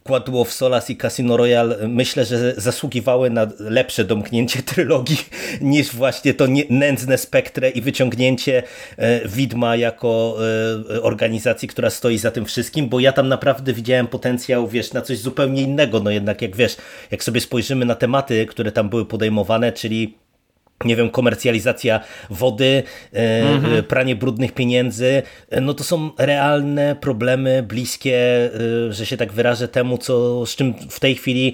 Quantum 0.03 0.35
of 0.35 0.53
Solace 0.53 0.93
i 0.93 0.97
Casino 0.97 1.37
Royale 1.37 1.87
myślę, 1.87 2.25
że 2.25 2.53
zasługiwały 2.57 3.29
na 3.29 3.47
lepsze 3.59 4.03
domknięcie 4.05 4.63
trylogii 4.73 5.17
niż 5.61 5.95
właśnie 5.95 6.33
to 6.33 6.45
nędzne 6.69 7.17
spektre 7.17 7.69
i 7.69 7.81
wyciągnięcie 7.81 8.63
e, 8.97 9.27
widma 9.27 9.75
jako 9.75 10.37
e, 10.95 11.01
organizacji, 11.01 11.67
która 11.67 11.89
stoi 11.89 12.17
za 12.17 12.31
tym 12.31 12.45
wszystkim, 12.45 12.89
bo 12.89 12.99
ja 12.99 13.11
tam 13.11 13.27
naprawdę 13.27 13.73
widziałem 13.73 14.07
potencjał, 14.07 14.67
wiesz, 14.67 14.93
na 14.93 15.01
coś 15.01 15.17
zupełnie 15.17 15.61
innego, 15.61 15.99
no 15.99 16.11
jednak 16.11 16.41
jak 16.41 16.55
wiesz, 16.55 16.77
jak 17.11 17.23
sobie 17.23 17.41
spojrzymy 17.41 17.85
na 17.85 17.95
tematy, 17.95 18.45
które 18.45 18.71
tam 18.71 18.89
były 18.89 19.05
podejmowane, 19.05 19.71
czyli 19.71 20.17
nie 20.85 20.95
wiem, 20.95 21.09
komercjalizacja 21.09 21.99
wody, 22.29 22.83
e, 23.13 23.83
pranie 23.83 24.15
brudnych 24.15 24.51
pieniędzy, 24.51 25.23
e, 25.49 25.61
no 25.61 25.73
to 25.73 25.83
są 25.83 26.09
realne 26.17 26.95
problemy 27.01 27.63
bliskie, 27.63 28.15
e, 28.89 28.93
że 28.93 29.05
się 29.05 29.17
tak 29.17 29.33
wyrażę, 29.33 29.67
temu, 29.67 29.97
co, 29.97 30.45
z 30.45 30.55
czym 30.55 30.73
w 30.89 30.99
tej 30.99 31.15
chwili 31.15 31.53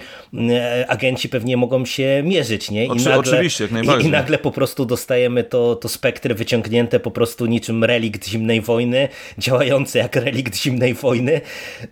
e, 0.50 0.84
agenci 0.88 1.28
pewnie 1.28 1.56
mogą 1.56 1.84
się 1.84 2.22
mierzyć, 2.24 2.70
nie? 2.70 2.84
I 2.86 2.88
Oczy- 2.88 3.14
oczywiście, 3.14 3.64
jak 3.64 3.70
i, 3.70 3.74
najbardziej. 3.74 4.08
I 4.08 4.10
nagle 4.12 4.38
po 4.38 4.50
prostu 4.50 4.84
dostajemy 4.86 5.44
to, 5.44 5.76
to 5.76 5.88
spektry 5.88 6.34
wyciągnięte 6.34 7.00
po 7.00 7.10
prostu 7.10 7.46
niczym 7.46 7.84
relikt 7.84 8.28
zimnej 8.28 8.60
wojny, 8.60 9.08
działające 9.38 9.98
jak 9.98 10.16
relikt 10.16 10.56
zimnej 10.56 10.94
wojny. 10.94 11.40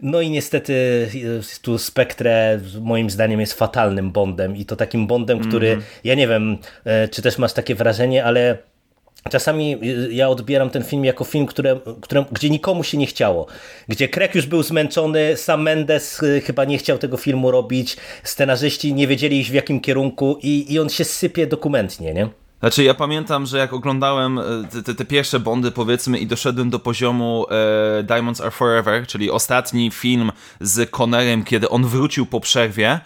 No 0.03 0.21
i 0.21 0.31
niestety 0.31 0.75
e, 1.41 1.61
tu 1.63 1.79
spektrę 1.79 2.61
moim 2.81 3.11
zdaniem 3.11 3.41
jest 3.41 3.53
fatalnym 3.55 4.11
Bondem 4.11 4.57
i 4.57 4.65
to 4.65 4.77
takim 4.77 5.07
Bondem, 5.07 5.39
który, 5.41 5.67
Mhm. 5.69 5.87
ja 6.05 6.15
nie 6.15 6.29
wiem, 6.29 6.59
e, 6.85 7.09
czy 7.09 7.23
też 7.23 7.30
masz 7.39 7.53
takie 7.53 7.75
wrażenie, 7.75 8.25
ale 8.25 8.59
Czasami 9.31 9.79
y, 9.85 10.13
ja 10.13 10.29
odbieram 10.29 10.71
ten 10.71 10.85
film 10.85 11.05
jako 11.05 11.25
film, 11.25 11.47
które, 11.47 11.81
które, 12.01 12.25
gdzie 12.33 12.51
nikomu 12.51 12.85
się 12.85 12.99
nie 12.99 13.07
chciało. 13.07 13.47
Gdzie 13.89 14.09
Craig 14.09 14.35
już 14.35 14.47
był 14.47 14.63
zmęczony, 14.63 15.37
sam 15.37 15.63
Mendes 15.63 16.23
y, 16.23 16.41
chyba 16.41 16.65
nie 16.65 16.79
chciał 16.79 16.99
tego 16.99 17.17
filmu 17.17 17.51
robić, 17.51 17.97
scenarzyści 18.23 18.95
nie 18.95 19.07
wiedzieli 19.07 19.41
iść 19.41 19.51
w 19.51 19.55
jakim 19.55 19.81
kierunku 19.81 20.39
i, 20.43 20.73
i 20.73 20.79
on 20.79 20.89
się 20.89 21.05
sypie 21.05 21.47
dokumentnie, 21.47 22.15
nie? 22.15 22.29
Znaczy, 22.61 22.85
ja 22.85 22.95
pamiętam, 22.95 23.47
że 23.47 23.59
jak 23.59 23.73
oglądałem 23.73 24.39
e, 24.39 24.43
te, 24.73 24.83
te, 24.83 24.95
te 24.95 25.05
pierwsze 25.05 25.41
Bondy, 25.41 25.71
powiedzmy, 25.71 26.19
i 26.19 26.27
doszedłem 26.27 26.71
do 26.71 26.79
poziomu 26.79 27.47
e, 27.51 28.03
Diamonds 28.03 28.41
Are 28.41 28.51
Forever, 28.51 29.07
czyli 29.07 29.31
ostatni 29.31 29.91
film 29.91 30.33
z 30.61 30.91
Connerem, 30.91 31.45
kiedy 31.45 31.69
on 31.69 31.87
wrócił 31.87 32.27
po 32.27 32.41
przerwie, 32.41 33.01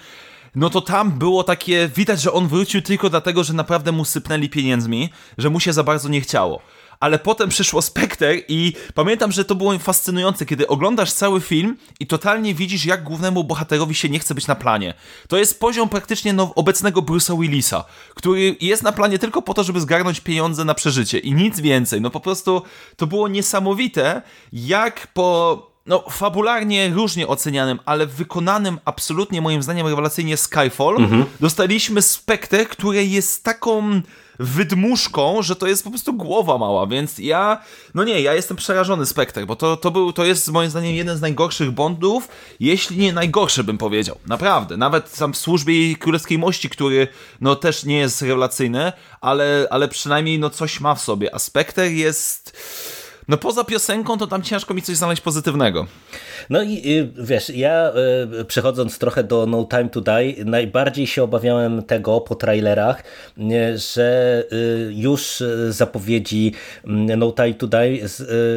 no 0.55 0.71
to 0.71 0.81
tam 0.81 1.11
było 1.11 1.45
takie, 1.45 1.91
widać, 1.97 2.21
że 2.23 2.33
on 2.33 2.49
wrócił 2.49 2.83
tylko 2.83 3.11
dlatego, 3.11 3.45
że 3.45 3.53
naprawdę 3.53 3.93
mu 3.93 4.05
sypnęli 4.05 4.49
pieniędzmi, 4.49 5.11
że 5.39 5.51
mu 5.51 5.61
się 5.61 5.73
za 5.73 5.83
bardzo 5.83 6.09
nie 6.09 6.21
chciało. 6.21 6.63
Ale 7.01 7.19
potem 7.19 7.49
przyszło 7.49 7.83
Spectre 7.83 8.37
i 8.49 8.73
pamiętam, 8.95 9.33
że 9.33 9.45
to 9.45 9.55
było 9.55 9.79
fascynujące, 9.79 10.47
kiedy 10.47 10.67
oglądasz 10.67 11.13
cały 11.13 11.41
film 11.41 11.77
i 12.01 12.07
totalnie 12.07 12.55
widzisz, 12.55 12.85
jak 12.85 13.03
głównemu 13.03 13.45
bohaterowi 13.45 13.95
się 13.95 14.09
nie 14.09 14.19
chce 14.19 14.35
być 14.35 14.47
na 14.47 14.55
planie. 14.55 14.95
To 15.29 15.37
jest 15.37 15.61
poziom 15.61 15.89
praktycznie 15.89 16.33
now, 16.33 16.53
obecnego 16.55 17.03
Bruce'a 17.03 17.41
Willisa, 17.41 17.85
który 18.15 18.57
jest 18.61 18.83
na 18.83 18.93
planie 18.93 19.19
tylko 19.19 19.43
po 19.43 19.55
to, 19.55 19.65
żeby 19.65 19.81
zgarnąć 19.81 20.21
pieniądze 20.21 20.65
na 20.65 20.75
przeżycie 20.75 21.19
i 21.19 21.33
nic 21.33 21.61
więcej. 21.61 22.01
No 22.01 22.11
po 22.11 22.21
prostu 22.21 22.63
to 22.97 23.07
było 23.07 23.29
niesamowite, 23.29 24.23
jak 24.53 25.07
po 25.07 25.74
no, 25.87 26.05
fabularnie 26.11 26.89
różnie 26.89 27.29
ocenianym, 27.29 27.79
ale 27.85 28.07
wykonanym 28.07 28.79
absolutnie 28.85 29.41
moim 29.41 29.63
zdaniem 29.63 29.87
rewelacyjnie 29.87 30.37
Skyfall, 30.37 30.97
dostaliśmy 31.41 32.03
Spectre, 32.03 32.67
które 32.67 33.05
jest 33.05 33.45
taką 33.45 34.01
wydmuszką, 34.39 35.43
że 35.43 35.57
to 35.57 35.67
jest 35.67 35.85
po 35.85 35.91
prostu 35.91 36.15
głowa 36.15 36.59
mała, 36.59 36.87
więc 36.87 37.19
ja, 37.19 37.59
no 37.95 38.05
nie, 38.05 38.21
ja 38.21 38.35
jestem 38.35 38.57
przerażony 38.57 39.07
Spectre, 39.07 39.47
bo 39.47 39.57
to, 39.57 39.77
to 39.77 39.91
był, 39.91 40.13
to 40.13 40.25
jest 40.25 40.49
moim 40.51 40.71
zdaniem 40.71 40.95
jeden 40.95 41.19
z 41.19 41.21
najgorszych 41.21 41.71
Bondów, 41.71 42.29
jeśli 42.61 42.99
nie 42.99 43.13
najgorszy 43.13 43.65
bym 43.65 43.79
powiedział, 43.79 44.19
naprawdę, 44.27 44.77
nawet 44.77 45.19
tam 45.19 45.33
w 45.33 45.37
służbie 45.37 45.97
Królewskiej 45.97 46.39
Mości, 46.39 46.71
który 46.71 47.09
no 47.41 47.57
też 47.57 47.85
nie 47.85 47.99
jest 47.99 48.23
rewelacyjny, 48.23 48.93
ale, 49.21 49.67
ale 49.71 49.89
przynajmniej 49.89 50.39
no 50.39 50.51
coś 50.51 50.81
ma 50.81 50.95
w 50.95 51.01
sobie, 51.01 51.35
a 51.35 51.39
Spectre 51.39 51.91
jest... 51.91 52.57
No 53.29 53.37
poza 53.37 53.65
piosenką, 53.65 54.19
to 54.19 54.27
tam 54.27 54.43
ciężko 54.43 54.75
mi 54.75 54.83
coś 54.83 54.97
znaleźć 54.97 55.23
pozytywnego. 55.23 55.87
No 56.51 56.63
i 56.63 56.91
y, 56.91 57.09
wiesz, 57.19 57.51
ja 57.51 57.93
y, 58.41 58.45
przechodząc 58.45 58.99
trochę 58.99 59.25
do 59.25 59.47
No 59.47 59.67
Time 59.71 59.89
to 59.89 60.01
Die, 60.01 60.45
najbardziej 60.45 61.07
się 61.07 61.23
obawiałem 61.23 61.83
tego 61.83 62.21
po 62.21 62.35
trailerach, 62.35 63.05
że 63.75 64.45
y, 64.53 64.93
już 64.95 65.43
zapowiedzi 65.69 66.53
mm, 66.85 67.19
No 67.19 67.33
Time 67.33 67.55
to 67.55 67.67
Die 67.67 68.09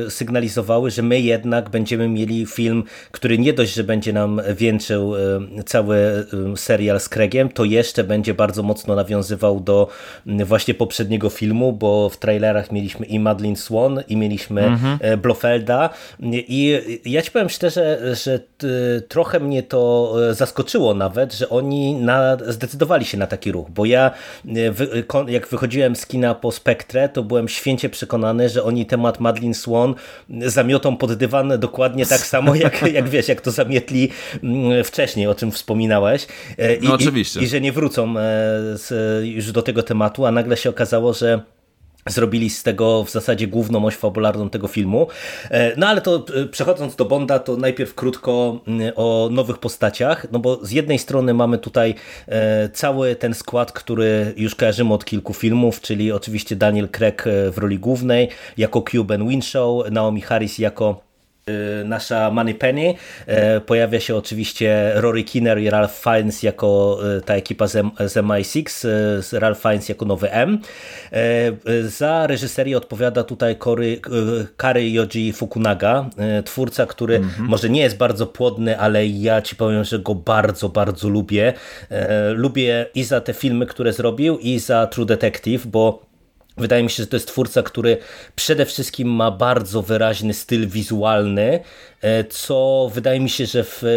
sygnalizowały, 0.09 0.91
że 0.91 1.01
my 1.01 1.21
jednak 1.21 1.69
będziemy 1.69 2.09
mieli 2.09 2.45
film, 2.45 2.83
który 3.11 3.37
nie 3.37 3.53
dość, 3.53 3.73
że 3.73 3.83
będzie 3.83 4.13
nam 4.13 4.41
wieńczył 4.55 5.13
cały 5.65 6.27
serial 6.55 6.99
z 6.99 7.09
Craigiem, 7.09 7.49
to 7.49 7.63
jeszcze 7.63 8.03
będzie 8.03 8.33
bardzo 8.33 8.63
mocno 8.63 8.95
nawiązywał 8.95 9.59
do 9.59 9.87
właśnie 10.25 10.73
poprzedniego 10.73 11.29
filmu, 11.29 11.73
bo 11.73 12.09
w 12.09 12.17
trailerach 12.17 12.71
mieliśmy 12.71 13.05
i 13.05 13.19
Madeline 13.19 13.55
Swan 13.55 14.03
i 14.07 14.17
mieliśmy 14.17 14.56
e, 14.99 15.17
Blofelda 15.17 15.89
i 16.33 16.81
ja 17.05 17.21
ci 17.21 17.31
powiem 17.31 17.49
szczerze, 17.49 18.15
że 18.15 18.39
t- 18.39 18.67
trochę 19.07 19.39
mnie 19.39 19.63
to 19.63 20.13
e, 20.29 20.33
zaskoczyło 20.33 20.93
nawet, 20.93 21.33
że 21.33 21.49
oni 21.49 21.95
na, 21.95 22.37
zdecydowali 22.47 23.05
się 23.05 23.17
na 23.17 23.27
taki 23.27 23.51
ruch, 23.51 23.69
bo 23.69 23.85
ja 23.85 24.11
e, 24.55 24.71
wy, 24.71 25.03
jak 25.27 25.47
wychodziłem 25.47 25.95
z 25.95 26.05
kina 26.05 26.35
po 26.35 26.51
Spektrze, 26.51 27.09
to 27.09 27.23
byłem 27.23 27.47
święcie 27.47 27.89
przekonany, 27.89 28.49
że 28.49 28.63
oni 28.63 28.85
temat 28.85 29.19
Madeline 29.19 29.53
Swan 29.53 29.95
zamiotą 30.41 30.97
pod 30.97 31.13
dywan 31.13 31.53
dokładnie 31.59 32.05
tak 32.05 32.21
samo, 32.21 32.55
jak, 32.55 32.81
jak 32.93 33.09
wiesz, 33.09 33.27
jak 33.27 33.41
to 33.41 33.51
zamietli 33.51 34.09
mm, 34.43 34.83
wcześniej, 34.83 35.27
o 35.27 35.35
czym 35.35 35.51
wspominałeś. 35.51 36.27
E, 36.57 36.75
I, 36.75 36.87
No 36.87 36.93
oczywiście. 36.93 37.39
I, 37.39 37.43
i 37.43 37.47
że 37.47 37.61
nie 37.61 37.71
wrócą 37.71 38.09
e, 38.11 38.13
z, 38.73 38.91
już 39.25 39.51
do 39.51 39.61
tego 39.61 39.83
tematu, 39.83 40.25
a 40.25 40.31
nagle 40.31 40.57
się 40.57 40.69
okazało, 40.69 41.13
że 41.13 41.41
zrobili 42.07 42.49
z 42.49 42.63
tego 42.63 43.03
w 43.03 43.11
zasadzie 43.11 43.47
główną 43.47 43.85
oś 43.85 43.95
fabularną 43.95 44.49
tego 44.49 44.67
filmu. 44.67 45.07
E, 45.49 45.77
No 45.77 45.87
ale 45.87 46.01
to 46.01 46.25
e, 46.35 46.45
przechodząc 46.45 46.95
do 46.95 47.05
Bonda, 47.05 47.39
to 47.39 47.57
najpierw 47.57 47.95
krótko 47.95 48.59
mm, 48.67 48.91
o 48.95 49.29
nowych 49.31 49.57
postaciach, 49.57 50.27
no 50.31 50.39
bo 50.39 50.65
z 50.65 50.71
jednej 50.71 50.99
strony 50.99 51.33
mamy 51.33 51.57
tutaj 51.57 51.95
e, 52.27 52.69
cały 52.69 53.15
ten 53.15 53.33
skład, 53.33 53.71
który 53.71 54.33
już 54.37 54.55
kojarzymy 54.55 54.93
od 54.93 55.05
kilku 55.05 55.33
filmów, 55.33 55.81
czyli 55.81 56.11
oczywiście 56.11 56.55
Daniel 56.55 56.89
Craig 56.89 57.23
w 57.51 57.57
roli 57.57 57.79
głównej, 57.79 58.29
jako 58.57 58.83
Ben 59.05 59.27
Winshaw, 59.27 59.91
Naomi 59.91 60.21
Harris 60.21 60.59
jako 60.59 61.06
nasza 61.85 62.31
Moneypenny. 62.31 62.93
E, 63.25 63.61
Pojawia 63.61 63.99
się 63.99 64.15
oczywiście 64.15 64.91
Rory 64.95 65.23
Kinner 65.23 65.59
i 65.59 65.69
Ralph 65.69 66.03
Fiennes 66.03 66.43
jako 66.43 66.99
y, 67.17 67.21
ta 67.21 67.33
ekipa 67.35 67.67
z, 67.67 67.85
z 67.99 68.15
MI6, 68.15 68.87
y, 68.87 69.21
z 69.23 69.33
Ralph 69.33 69.61
Fiennes 69.61 69.89
jako 69.89 70.05
nowy 70.05 70.31
M. 70.31 70.59
Y, 71.69 71.89
Za 71.89 72.27
reżyserię 72.27 72.77
odpowiada 72.77 73.23
tutaj 73.23 73.55
Kory, 73.55 73.87
y, 73.87 74.47
Kary 74.57 74.89
Yoji 74.89 75.33
Fukunaga, 75.33 76.09
y, 76.39 76.43
twórca, 76.43 76.85
który 76.85 77.21
może 77.39 77.69
nie 77.69 77.81
jest 77.81 77.97
bardzo 77.97 78.27
płodny, 78.27 78.79
ale 78.79 79.07
ja 79.07 79.41
ci 79.41 79.55
powiem, 79.55 79.83
że 79.83 79.99
go 79.99 80.15
bardzo, 80.15 80.69
bardzo 80.69 81.09
lubię. 81.09 81.53
Lubię 82.33 82.85
i 82.95 83.03
za 83.03 83.21
te 83.21 83.33
filmy, 83.33 83.65
które 83.65 83.93
zrobił 83.93 84.37
i 84.37 84.59
za 84.59 84.87
True 84.87 85.05
Detective, 85.05 85.67
bo 85.67 86.07
Wydaje 86.57 86.83
mi 86.83 86.89
się, 86.89 87.03
że 87.03 87.07
to 87.07 87.15
jest 87.15 87.27
twórca, 87.27 87.63
który 87.63 87.97
przede 88.35 88.65
wszystkim 88.65 89.07
ma 89.07 89.31
bardzo 89.31 89.81
wyraźny 89.81 90.33
styl 90.33 90.67
wizualny, 90.67 91.59
co 92.29 92.89
wydaje 92.93 93.19
mi 93.19 93.29
się, 93.29 93.45
że 93.45 93.63
w 93.63 93.83
e, 93.83 93.87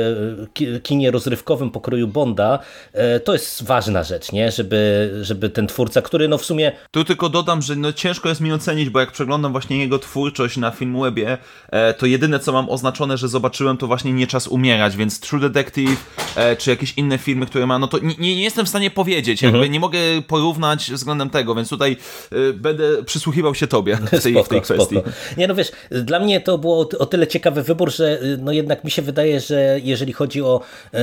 ki- 0.54 0.80
kinie 0.82 1.10
rozrywkowym 1.10 1.70
pokroju 1.70 2.08
Bonda 2.08 2.58
e, 2.92 3.20
to 3.20 3.32
jest 3.32 3.62
ważna 3.64 4.02
rzecz, 4.04 4.32
nie? 4.32 4.50
Żeby, 4.50 5.10
żeby 5.22 5.50
ten 5.50 5.66
twórca, 5.66 6.02
który 6.02 6.28
no 6.28 6.38
w 6.38 6.44
sumie 6.44 6.72
Tu 6.90 7.04
tylko 7.04 7.28
dodam, 7.28 7.62
że 7.62 7.76
no 7.76 7.92
ciężko 7.92 8.28
jest 8.28 8.40
mi 8.40 8.52
ocenić, 8.52 8.90
bo 8.90 9.00
jak 9.00 9.12
przeglądam 9.12 9.52
właśnie 9.52 9.78
jego 9.78 9.98
twórczość 9.98 10.56
na 10.56 10.70
Filmwebie, 10.70 11.38
e, 11.70 11.94
to 11.94 12.06
jedyne 12.06 12.38
co 12.40 12.52
mam 12.52 12.70
oznaczone, 12.70 13.16
że 13.18 13.28
zobaczyłem 13.28 13.76
to 13.76 13.86
właśnie 13.86 14.12
Nie 14.12 14.26
czas 14.26 14.48
umierać, 14.48 14.96
więc 14.96 15.20
True 15.20 15.40
Detective, 15.40 16.06
e, 16.36 16.56
czy 16.56 16.70
jakieś 16.70 16.94
inne 16.98 17.18
filmy, 17.18 17.46
które 17.46 17.66
ma, 17.66 17.78
no 17.78 17.88
to 17.88 17.98
nie, 17.98 18.14
nie 18.18 18.42
jestem 18.42 18.66
w 18.66 18.68
stanie 18.68 18.90
powiedzieć, 18.90 19.42
jakby 19.42 19.58
Mhm. 19.58 19.72
nie 19.72 19.80
mogę 19.80 19.98
porównać 20.26 20.90
względem 20.92 21.30
tego, 21.30 21.54
więc 21.54 21.68
tutaj 21.68 21.96
e, 22.32 22.52
będę 22.52 23.04
przysłuchiwał 23.04 23.54
się 23.54 23.66
tobie 23.66 23.96
w 24.12 24.22
tej, 24.22 24.44
w 24.44 24.48
tej 24.48 24.60
kwestii. 24.62 24.94
Spoko. 24.96 25.10
Nie 25.36 25.48
no 25.48 25.54
wiesz, 25.54 25.72
dla 25.90 26.20
mnie 26.20 26.40
to 26.40 26.58
było 26.58 26.88
o 26.98 27.06
tyle 27.06 27.26
ciekawy 27.26 27.62
wybór, 27.62 27.89
że 27.90 28.22
y, 28.22 28.36
no 28.40 28.52
jednak 28.52 28.84
mi 28.84 28.90
się 28.90 29.02
wydaje, 29.02 29.40
że 29.40 29.78
jeżeli 29.82 30.12
chodzi 30.12 30.42
o 30.42 30.60
e, 30.94 31.00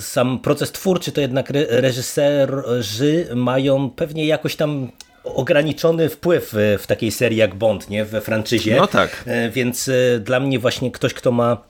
sam 0.00 0.38
proces 0.38 0.72
twórczy, 0.72 1.12
to 1.12 1.20
jednak 1.20 1.50
re, 1.50 1.66
reżyserzy 1.68 3.26
mają 3.34 3.90
pewnie 3.90 4.26
jakoś 4.26 4.56
tam 4.56 4.88
ograniczony 5.24 6.08
wpływ 6.08 6.50
w, 6.52 6.82
w 6.82 6.86
takiej 6.86 7.10
serii 7.10 7.38
jak 7.38 7.54
Bond, 7.54 7.90
nie? 7.90 8.04
We 8.04 8.20
franczyzie. 8.20 8.76
No 8.76 8.86
tak. 8.86 9.24
E, 9.26 9.50
Więc 9.50 9.88
e, 9.88 10.18
dla 10.20 10.40
mnie 10.40 10.58
właśnie 10.58 10.90
ktoś, 10.90 11.14
kto 11.14 11.32
ma 11.32 11.69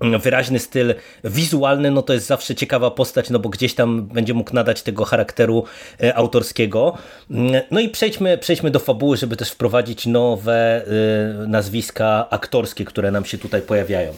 wyraźny 0.00 0.58
styl 0.58 0.94
wizualny, 1.24 1.90
no 1.90 2.02
to 2.02 2.12
jest 2.12 2.26
zawsze 2.26 2.54
ciekawa 2.54 2.90
postać, 2.90 3.30
no 3.30 3.38
bo 3.38 3.48
gdzieś 3.48 3.74
tam 3.74 4.06
będzie 4.06 4.34
mógł 4.34 4.54
nadać 4.54 4.82
tego 4.82 5.04
charakteru 5.04 5.64
e, 6.02 6.14
autorskiego. 6.14 6.94
Mm, 7.30 7.62
No 7.70 7.80
i 7.80 7.88
przejdźmy, 7.88 8.38
przejdźmy 8.38 8.70
do 8.70 8.78
fabuły, 8.78 9.16
żeby 9.16 9.36
też 9.36 9.50
wprowadzić 9.50 10.06
nowe 10.06 10.84
e, 10.86 11.46
nazwiska 11.46 12.26
aktorskie, 12.30 12.84
które 12.84 13.10
nam 13.10 13.24
się 13.24 13.38
tutaj 13.38 13.62
pojawiają. 13.62 14.14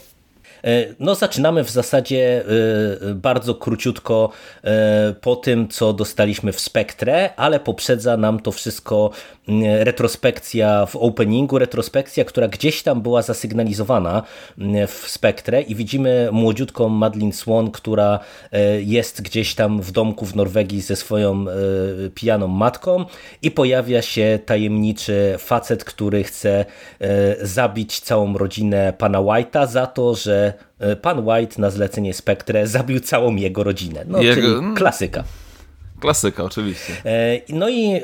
No 1.00 1.14
zaczynamy 1.14 1.64
w 1.64 1.70
zasadzie 1.70 2.44
bardzo 3.14 3.54
króciutko 3.54 4.30
po 5.20 5.36
tym, 5.36 5.68
co 5.68 5.92
dostaliśmy 5.92 6.52
w 6.52 6.60
Spektrze, 6.60 7.30
ale 7.36 7.60
poprzedza 7.60 8.16
nam 8.16 8.40
to 8.40 8.52
wszystko 8.52 9.10
retrospekcja 9.78 10.86
w 10.86 10.96
openingu, 10.96 11.58
retrospekcja, 11.58 12.24
która 12.24 12.48
gdzieś 12.48 12.82
tam 12.82 13.00
była 13.00 13.22
zasygnalizowana 13.22 14.22
w 14.86 15.04
Spektrze 15.06 15.62
i 15.62 15.74
widzimy 15.74 16.28
młodziutką 16.32 16.88
Madeline 16.88 17.32
Swan, 17.32 17.70
która 17.70 18.18
jest 18.78 19.22
gdzieś 19.22 19.54
tam 19.54 19.82
w 19.82 19.92
domku 19.92 20.26
w 20.26 20.36
Norwegii 20.36 20.80
ze 20.80 20.96
swoją 20.96 21.44
pijaną 22.14 22.48
matką 22.48 23.04
i 23.42 23.50
pojawia 23.50 24.02
się 24.02 24.38
tajemniczy 24.46 25.34
facet, 25.38 25.84
który 25.84 26.24
chce 26.24 26.64
e, 27.00 27.46
zabić 27.46 28.00
całą 28.00 28.38
rodzinę 28.38 28.92
pana 28.98 29.18
White'a 29.18 29.66
za 29.66 29.86
to, 29.86 30.14
że 30.14 30.52
e, 30.52 30.55
pan 31.02 31.28
White 31.28 31.60
na 31.60 31.70
zlecenie 31.70 32.14
Spectre 32.14 32.66
zabił 32.66 33.00
całą 33.00 33.36
jego 33.36 33.64
rodzinę. 33.64 34.04
No, 34.06 34.22
jego... 34.22 34.34
czyli 34.34 34.74
klasyka. 34.76 35.24
Klasyka, 36.00 36.44
oczywiście. 36.44 36.92
E, 37.04 37.40
no 37.48 37.68
i 37.68 37.92
e, 37.94 38.00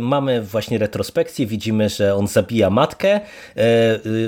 mamy 0.00 0.42
właśnie 0.42 0.78
retrospekcję, 0.78 1.46
widzimy, 1.46 1.88
że 1.88 2.14
on 2.14 2.28
zabija 2.28 2.70
matkę, 2.70 3.08
e, 3.10 3.20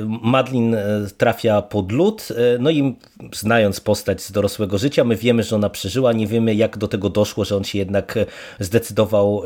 Madlin 0.07 0.77
trafia 1.19 1.63
pod 1.63 1.93
lód, 1.93 2.29
no 2.59 2.71
i 2.71 2.97
znając 3.35 3.81
postać 3.81 4.23
z 4.23 4.33
dorosłego 4.33 4.79
życia, 4.79 5.05
my 5.05 5.17
wiemy, 5.17 5.43
że 5.43 5.57
ona 5.57 5.71
przeżyła, 5.71 6.13
nie 6.13 6.27
wiemy 6.27 6.55
jak 6.55 6.79
do 6.79 6.89
tego 6.89 7.11
doszło, 7.11 7.45
że 7.45 7.57
on 7.57 7.65
się 7.65 7.79
jednak 7.79 8.19
zdecydował 8.61 9.43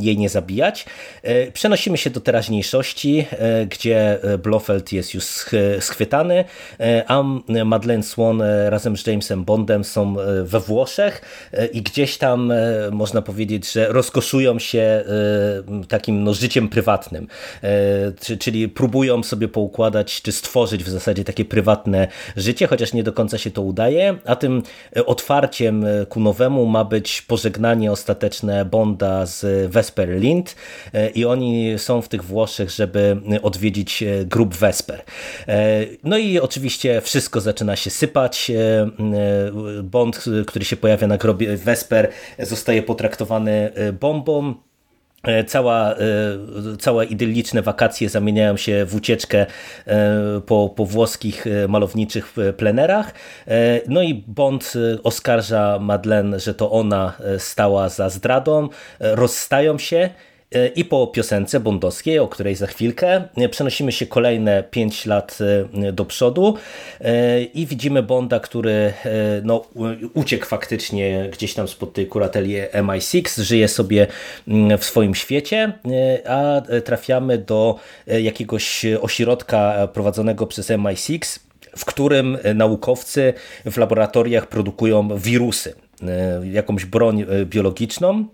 jej 0.00 0.18
nie 0.18 0.28
zabijać. 0.28 0.86
Przenosimy 1.52 1.98
się 1.98 2.10
do 2.10 2.20
teraźniejszości, 2.20 3.26
gdzie 3.68 4.18
Blofeld 4.42 4.92
jest 4.92 5.14
już 5.14 5.24
schwytany, 5.80 6.44
a 7.06 7.22
Madeleine 7.64 8.02
Swan 8.02 8.42
razem 8.68 8.96
z 8.96 9.06
Jamesem 9.06 9.44
Bondem 9.44 9.84
są 9.84 10.16
we 10.44 10.60
Włoszech 10.60 11.20
i 11.72 11.82
gdzieś 11.82 12.18
tam 12.18 12.52
może 12.92 13.07
można 13.08 13.22
powiedzieć, 13.22 13.72
że 13.72 13.88
rozkoszują 13.88 14.58
się 14.58 14.78
e, 14.78 15.04
takim 15.88 16.24
no, 16.24 16.34
życiem 16.34 16.68
prywatnym, 16.68 17.28
e, 17.62 18.36
czyli 18.38 18.68
próbują 18.68 19.22
sobie 19.22 19.48
poukładać, 19.48 20.22
czy 20.22 20.32
stworzyć 20.32 20.84
w 20.84 20.88
zasadzie 20.88 21.24
takie 21.24 21.44
prywatne 21.44 22.08
życie, 22.36 22.66
chociaż 22.66 22.92
nie 22.92 23.02
do 23.02 23.12
końca 23.12 23.38
się 23.38 23.50
to 23.50 23.62
udaje, 23.62 24.18
a 24.24 24.36
tym 24.36 24.62
otwarciem 25.06 25.84
ku 26.08 26.20
nowemu 26.20 26.66
ma 26.66 26.84
być 26.84 27.22
pożegnanie 27.22 27.92
ostateczne 27.92 28.64
Bonda 28.64 29.26
z 29.26 29.70
Vesper 29.72 30.08
Lind 30.08 30.56
i 31.14 31.24
oni 31.24 31.78
są 31.78 32.02
w 32.02 32.08
tych 32.08 32.24
Włoszech, 32.24 32.70
żeby 32.70 33.16
odwiedzić 33.42 34.04
grup 34.24 34.54
Vesper. 34.54 35.02
No 36.04 36.18
i 36.18 36.38
oczywiście 36.38 37.00
wszystko 37.00 37.40
zaczyna 37.40 37.76
się 37.76 37.90
sypać. 37.90 38.52
Bond, 39.82 40.24
który 40.46 40.64
się 40.64 40.76
pojawia 40.76 41.06
na 41.06 41.16
grobie 41.16 41.56
Vesper, 41.56 42.08
zostaje 42.38 42.82
pod 42.82 42.97
potraktowany 42.98 43.72
y, 43.78 43.92
bombą. 43.92 44.54
E, 45.22 45.44
cała, 45.44 45.92
e, 45.92 45.96
całe 46.78 47.04
idylliczne 47.04 47.62
wakacje 47.62 48.08
zamieniają 48.08 48.56
się 48.56 48.84
w 48.84 48.94
ucieczkę 48.94 49.46
e, 49.86 50.40
po, 50.46 50.68
po 50.76 50.84
włoskich 50.86 51.44
malowniczych 51.68 52.34
plenerach. 52.56 53.14
No 53.88 54.02
i 54.02 54.14
Bond 54.14 54.72
oskarża 55.02 55.78
Madeleine, 55.78 56.40
że 56.40 56.54
to 56.54 56.70
ona 56.70 57.12
stała 57.38 57.88
za 57.88 58.08
zdradą. 58.08 58.68
Rozstają 59.00 59.78
się 59.78 60.10
i 60.74 60.84
po 60.84 61.06
piosence 61.06 61.60
bondowskiej, 61.60 62.18
o 62.18 62.28
której 62.28 62.54
za 62.54 62.66
chwilkę, 62.66 63.24
przenosimy 63.50 63.92
się 63.92 64.06
kolejne 64.06 64.62
5 64.70 65.06
lat 65.06 65.38
e, 65.84 65.92
do 65.92 66.04
przodu 66.04 66.54
e, 67.00 67.42
i 67.42 67.66
widzimy 67.66 68.02
Bonda, 68.02 68.40
który 68.40 68.72
e, 68.72 68.92
no, 69.44 69.64
uciekł 70.14 70.46
faktycznie 70.46 71.28
gdzieś 71.32 71.54
tam 71.54 71.68
spod 71.68 71.92
tej 71.92 72.06
kurateli 72.06 72.54
MI6, 72.72 73.42
żyje 73.42 73.68
sobie 73.68 74.06
mm, 74.48 74.78
w 74.78 74.84
swoim 74.84 75.14
świecie, 75.14 75.72
a 76.26 76.62
trafiamy 76.84 77.38
do 77.38 77.76
jakiegoś 78.06 78.84
ośrodka 79.00 79.88
prowadzonego 79.92 80.46
przez 80.46 80.70
MI6, 80.70 81.38
w 81.76 81.84
którym 81.84 82.38
naukowcy 82.54 83.34
w 83.64 83.76
laboratoriach 83.76 84.46
produkują 84.46 85.18
wirusy, 85.18 85.74
jakąś 86.42 86.84
broń 86.84 87.24
biologiczną, 87.44 88.28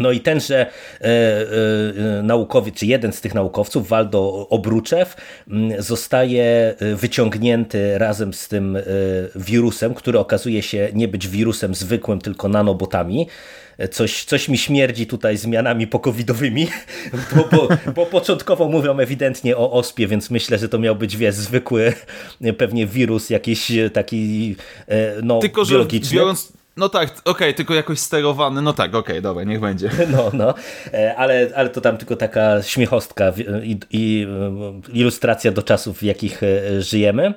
no 0.00 0.12
i 0.12 0.20
tenże 0.20 0.66
e, 0.66 1.04
e, 1.04 2.22
naukowiec, 2.22 2.74
czy 2.74 2.86
jeden 2.86 3.12
z 3.12 3.20
tych 3.20 3.34
naukowców, 3.34 3.88
Waldo 3.88 4.48
Obruczew, 4.48 5.16
zostaje 5.78 6.74
e, 6.78 6.94
wyciągnięty 6.96 7.98
razem 7.98 8.34
z 8.34 8.48
tym 8.48 8.78
wirusem, 9.34 9.94
który 9.94 10.18
okazuje 10.18 10.62
się 10.62 10.88
nie 10.94 11.08
być 11.08 11.28
wirusem 11.28 11.74
zwykłym, 11.74 12.20
tylko 12.20 12.48
nanobotami. 12.48 13.26
Coś, 13.90 14.24
coś 14.24 14.48
mi 14.48 14.58
śmierdzi 14.58 15.06
tutaj 15.06 15.36
zmianami 15.36 15.86
pokowidowymi, 15.86 16.68
bo, 17.36 17.48
bo, 17.52 17.68
bo 17.94 18.06
początkowo 18.06 18.68
mówią 18.68 18.98
ewidentnie 18.98 19.56
o 19.56 19.72
ospie, 19.72 20.06
więc 20.06 20.30
myślę, 20.30 20.58
że 20.58 20.68
to 20.68 20.78
miał 20.78 20.96
być 20.96 21.16
wie, 21.16 21.32
zwykły 21.32 21.92
pewnie 22.58 22.86
wirus 22.86 23.30
jakiś 23.30 23.72
taki 23.92 24.56
no, 25.22 25.38
Tylko, 25.38 25.64
biologiczny. 25.64 26.10
Że 26.10 26.16
biorąc 26.16 26.52
no 26.76 26.88
tak, 26.88 27.10
okej, 27.10 27.22
okay, 27.24 27.54
tylko 27.54 27.74
jakoś 27.74 27.98
sterowany, 27.98 28.62
no 28.62 28.72
tak, 28.72 28.94
okej, 28.94 29.00
okay, 29.00 29.22
dobra, 29.22 29.44
niech 29.44 29.60
będzie. 29.60 29.90
No, 30.12 30.30
no, 30.32 30.54
e, 30.92 31.16
ale, 31.16 31.50
ale 31.54 31.68
to 31.68 31.80
tam 31.80 31.96
tylko 31.96 32.16
taka 32.16 32.62
śmiechostka 32.62 33.32
i, 33.62 33.80
i 33.90 34.26
ilustracja 34.92 35.52
do 35.52 35.62
czasów, 35.62 35.98
w 35.98 36.02
jakich 36.02 36.42
e, 36.42 36.82
żyjemy. 36.82 37.34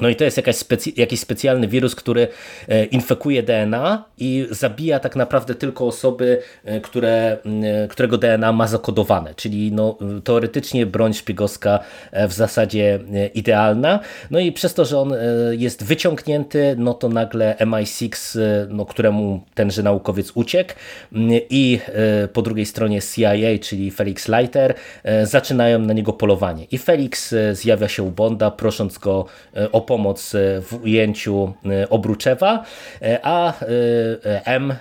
No 0.00 0.08
i 0.08 0.16
to 0.16 0.24
jest 0.24 0.36
jakaś 0.36 0.56
specy 0.56 0.90
jakiś 0.96 1.20
specjalny 1.20 1.68
wirus, 1.68 1.94
który 1.94 2.28
e, 2.68 2.84
infekuje 2.84 3.42
DNA 3.42 4.04
i 4.18 4.46
zabija 4.50 5.00
tak 5.00 5.16
naprawdę 5.16 5.54
tylko 5.54 5.86
osoby, 5.86 6.42
e, 6.64 6.80
które, 6.80 7.36
e, 7.64 7.88
którego 7.88 8.18
DNA 8.18 8.52
ma 8.52 8.66
zakodowane, 8.66 9.34
czyli 9.34 9.72
no, 9.72 9.98
teoretycznie 10.24 10.86
broń 10.86 11.14
szpiegowska 11.14 11.78
w 12.28 12.32
zasadzie 12.32 12.98
idealna. 13.34 14.00
No 14.30 14.38
i 14.38 14.52
przez 14.52 14.74
to, 14.74 14.84
że 14.84 14.98
on 14.98 15.14
jest 15.50 15.84
wyciągnięty, 15.84 16.74
no 16.78 16.94
to 16.94 17.08
nagle 17.08 17.56
MI6, 17.58 18.38
no, 18.68 18.86
któremu 18.86 19.42
tenże 19.54 19.82
naukowiec 19.82 20.32
uciekł 20.34 20.74
i 21.50 21.80
po 22.32 22.42
drugiej 22.42 22.66
stronie 22.66 23.00
CIA, 23.02 23.58
czyli 23.60 23.90
Felix 23.90 24.28
Leiter, 24.28 24.74
zaczynają 25.22 25.78
na 25.78 25.92
niego 25.92 26.12
polowanie. 26.12 26.64
I 26.70 26.78
Felix 26.78 27.34
zjawia 27.52 27.88
się 27.88 28.02
u 28.02 28.10
Bonda, 28.10 28.50
prosząc 28.50 28.98
go 28.98 29.26
o 29.72 29.85
pomoc 29.86 30.34
e, 30.34 30.60
w 30.60 30.82
ujęciu 30.84 31.52
e, 31.66 31.88
Obruczewa, 31.88 32.64
e, 33.02 33.20
a 33.22 33.52
M, 34.44 34.74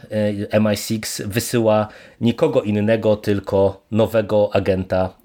MI6 0.52 1.24
wysyła 1.28 1.88
nikogo 2.22 2.62
innego, 2.62 3.16
tylko 3.16 3.82
nowego 3.92 4.50
agenta 4.54 5.18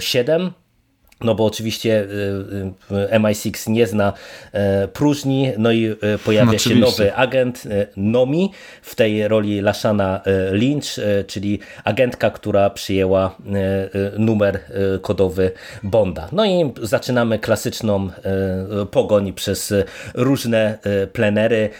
007, 0.00 0.50
no 1.20 1.34
bo 1.34 1.44
oczywiście 1.44 2.00
y, 2.00 2.94
y, 3.14 3.18
MI6 3.18 3.70
nie 3.70 3.86
zna 3.86 4.12
e, 4.52 4.88
próżni, 4.88 5.52
no 5.58 5.72
i 5.72 5.86
e, 5.86 5.96
pojawia 6.24 6.52
no, 6.52 6.58
się 6.58 6.74
nowy 6.74 7.14
agent 7.14 7.62
e, 7.66 7.86
Nomi 7.96 8.52
w 8.82 8.94
tej 8.94 9.28
roli 9.28 9.60
Lashana 9.60 10.20
Lynch, 10.52 11.00
czyli 11.26 11.58
agentka, 11.84 12.30
która 12.30 12.70
przyjęła 12.70 13.36
numer 14.18 14.60
kodowy 15.02 15.52
Bonda. 15.82 16.28
No 16.32 16.46
i 16.46 16.72
zaczynamy 16.82 17.38
klasyczną 17.38 18.10
pogoń 18.90 19.32
przez 19.32 19.74
różne 20.14 20.78
plenery 21.12 21.70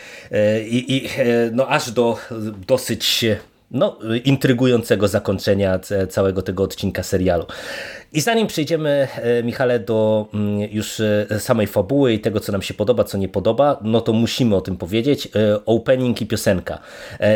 i, 0.68 0.96
i 0.96 1.09
no 1.53 1.68
aż 1.68 1.90
do 1.90 2.18
dosyć 2.66 3.25
no, 3.70 3.99
intrygującego 4.25 5.09
zakończenia 5.09 5.81
całego 6.11 6.42
tego 6.42 6.62
odcinka 6.62 7.03
serialu. 7.03 7.46
I 8.12 8.21
zanim 8.21 8.47
przejdziemy, 8.47 9.09
e, 9.16 9.42
Michale, 9.42 9.79
do 9.79 10.29
mm, 10.35 10.61
już 10.73 11.01
e, 11.01 11.27
samej 11.38 11.66
fabuły 11.66 12.12
i 12.12 12.21
tego, 12.21 12.40
co 12.40 12.53
nam 12.53 12.62
się 12.62 12.75
podoba, 12.75 13.05
co 13.05 13.19
nie 13.19 13.29
podoba, 13.29 13.81
no 13.83 14.01
to 14.01 14.12
musimy 14.12 14.57
o 14.57 14.61
tym 14.61 14.77
powiedzieć. 14.77 15.27
E, 15.27 15.64
opening 15.64 16.23
i 16.23 16.27
piosenka. 16.27 16.79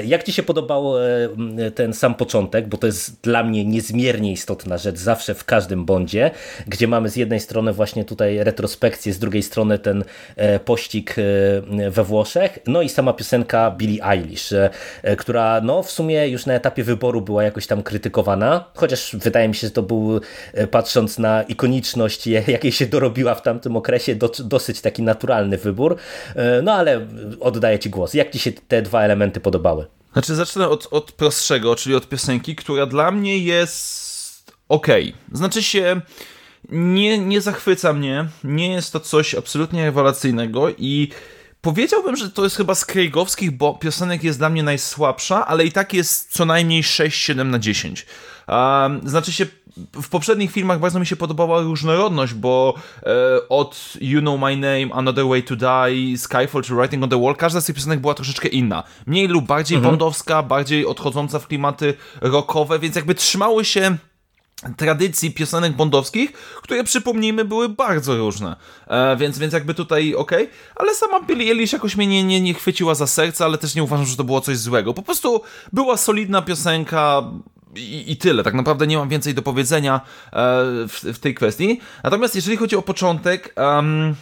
Jak 0.05 0.25
Ci 0.25 0.33
się 0.33 0.43
podobał 0.43 0.93
ten 1.75 1.93
sam 1.93 2.15
początek, 2.15 2.69
bo 2.69 2.77
to 2.77 2.87
jest 2.87 3.21
dla 3.23 3.45
mnie 3.45 3.65
niezmiernie 3.65 4.33
istotna 4.33 4.79
rzecz 4.79 4.97
zawsze 4.97 5.35
w 5.35 5.45
każdym 5.45 5.85
bondzie, 5.85 6.31
gdzie 6.67 6.89
mamy 6.89 7.09
z 7.09 7.17
jednej 7.17 7.41
strony 7.41 7.73
właśnie 7.73 8.05
tutaj 8.05 8.45
retrospekcję, 8.45 9.13
z 9.13 9.19
drugiej 9.19 9.43
strony 9.43 9.79
ten 9.79 10.05
pościg 10.65 11.15
we 11.91 12.05
Włoszech, 12.05 12.59
no 12.67 12.83
i 12.83 12.89
sama 12.89 13.13
piosenka 13.13 13.71
Billie 13.71 14.05
Eilish, 14.05 14.53
która 15.19 15.61
no 15.61 15.83
w 15.83 15.91
sumie 15.91 16.29
już 16.29 16.47
na 16.47 16.55
etapie 16.55 16.85
wyboru 16.85 17.21
była 17.21 17.43
jakoś 17.43 17.67
tam 17.67 17.83
krytykowana, 17.83 18.65
chociaż 18.75 19.17
wydaje 19.17 19.49
mi 19.49 19.55
się, 19.55 19.67
że 19.67 19.71
to 19.71 19.83
był 19.83 20.21
patrząc 20.67 21.19
na 21.19 21.43
ikoniczność, 21.43 22.27
jakiej 22.27 22.73
się 22.73 22.87
dorobiła 22.87 23.35
w 23.35 23.43
tamtym 23.43 23.77
okresie, 23.77 24.15
do, 24.15 24.33
dosyć 24.45 24.81
taki 24.81 25.03
naturalny 25.03 25.59
wybór. 25.59 25.97
E, 26.35 26.63
no 26.63 26.73
ale 26.73 27.07
oddaję 27.41 27.79
Ci 27.79 27.91
głos. 27.91 28.15
Jak 28.15 28.31
Ci 28.31 28.39
się 28.39 28.53
te 28.53 28.83
dwa 28.83 29.03
elementy 29.03 29.41
podobały? 29.41 29.87
Znaczy 30.13 30.35
zacznę 30.35 30.69
od, 30.69 30.89
od 30.91 31.13
prostszego, 31.13 31.77
czyli 31.77 31.95
od 31.95 32.09
piosenki, 32.09 32.57
która 32.57 32.87
dla 32.87 33.11
mnie 33.11 33.39
jest 33.39 34.53
ok. 34.69 34.87
Znaczy 35.33 35.63
się 35.63 36.01
nie, 36.69 37.19
nie 37.19 37.41
zachwyca 37.41 37.93
mnie, 37.93 38.29
nie 38.45 38.73
jest 38.73 38.93
to 38.93 39.01
coś 39.01 39.35
absolutnie 39.35 39.85
rewelacyjnego 39.85 40.71
i 40.79 41.09
powiedziałbym, 41.61 42.17
że 42.17 42.31
to 42.31 42.45
jest 42.45 42.57
chyba 42.57 42.75
z 42.75 42.85
Craigowskich, 42.85 43.51
bo 43.51 43.75
piosenek 43.75 44.25
jest 44.25 44.39
dla 44.39 44.51
mnie 44.51 44.63
najsłabsza, 44.63 45.47
ale 45.47 45.65
i 45.65 45.73
tak 45.73 45.95
jest 45.95 46.33
co 46.33 46.45
najmniej 46.45 46.83
6-7 46.83 47.47
na 47.47 47.59
10. 47.59 48.07
Um, 48.49 49.09
znaczy 49.09 49.33
się, 49.33 49.47
w 50.03 50.09
poprzednich 50.09 50.53
filmach 50.53 50.81
bardzo 50.81 51.01
mi 51.01 51.07
się 51.07 51.17
podobała 51.17 51.63
różnorodność, 51.63 52.35
bo 52.35 52.75
e, 53.03 53.49
od 53.49 53.95
You 54.01 54.21
Know 54.21 54.41
My 54.41 54.57
Name, 54.57 54.95
Another 54.95 55.25
Way 55.27 55.43
to 55.43 55.57
Die, 55.57 56.19
Skyfall 56.19 56.63
czy 56.63 56.75
Writing 56.75 57.05
on 57.05 57.11
the 57.11 57.21
Wall, 57.21 57.37
każda 57.37 57.61
z 57.61 57.65
tych 57.65 57.77
piosenek 57.77 58.01
była 58.01 58.15
troszeczkę 58.15 58.49
inna. 58.49 58.83
Mniej 59.07 59.29
lub 59.29 59.47
bardziej 59.47 59.77
mhm. 59.77 59.93
bondowska, 59.93 60.43
bardziej 60.43 60.87
odchodząca 60.87 61.39
w 61.39 61.47
klimaty 61.47 61.95
rockowe, 62.21 62.79
więc 62.79 62.97
jakby 62.97 63.15
trzymały 63.15 63.65
się 63.65 63.97
tradycji 64.77 65.31
piosenek 65.31 65.73
bondowskich, 65.73 66.33
które 66.33 66.85
przypomnijmy 66.85 67.45
były 67.45 67.69
bardzo 67.69 68.17
różne. 68.17 68.57
E, 68.87 69.17
więc, 69.17 69.39
więc 69.39 69.53
jakby 69.53 69.75
tutaj 69.75 70.15
ok, 70.15 70.33
ale 70.77 70.95
sama 70.95 71.21
Billie 71.21 71.53
Eilish 71.53 71.73
jakoś 71.73 71.97
mnie 71.97 72.07
nie, 72.07 72.25
nie, 72.25 72.41
nie 72.41 72.55
chwyciła 72.55 72.95
za 72.95 73.07
serce, 73.07 73.45
ale 73.45 73.59
też 73.59 73.75
nie 73.75 73.83
uważam, 73.83 74.07
że 74.07 74.17
to 74.17 74.25
było 74.25 74.41
coś 74.41 74.59
złego. 74.59 74.95
Po 74.95 75.03
prostu 75.03 75.41
była 75.73 75.97
solidna 75.97 76.43
piosenka, 76.43 77.23
i, 77.75 78.13
i, 78.13 78.17
tyle. 78.17 78.43
Tak 78.43 78.55
naprawdę 78.55 78.87
nie 78.87 78.99
mam 78.99 79.09
więcej 79.09 79.35
do 79.35 79.43
powiedzenia 79.43 79.95
e, 79.97 80.31
w, 80.89 81.01
w, 81.15 81.19
tej 81.19 81.35
kwestii. 81.35 81.81
Natomiast 82.05 82.35
jeżeli 82.35 82.57
chodzi 82.57 82.77
o 82.77 82.83
początek. 82.83 83.55
Um, 83.57 84.15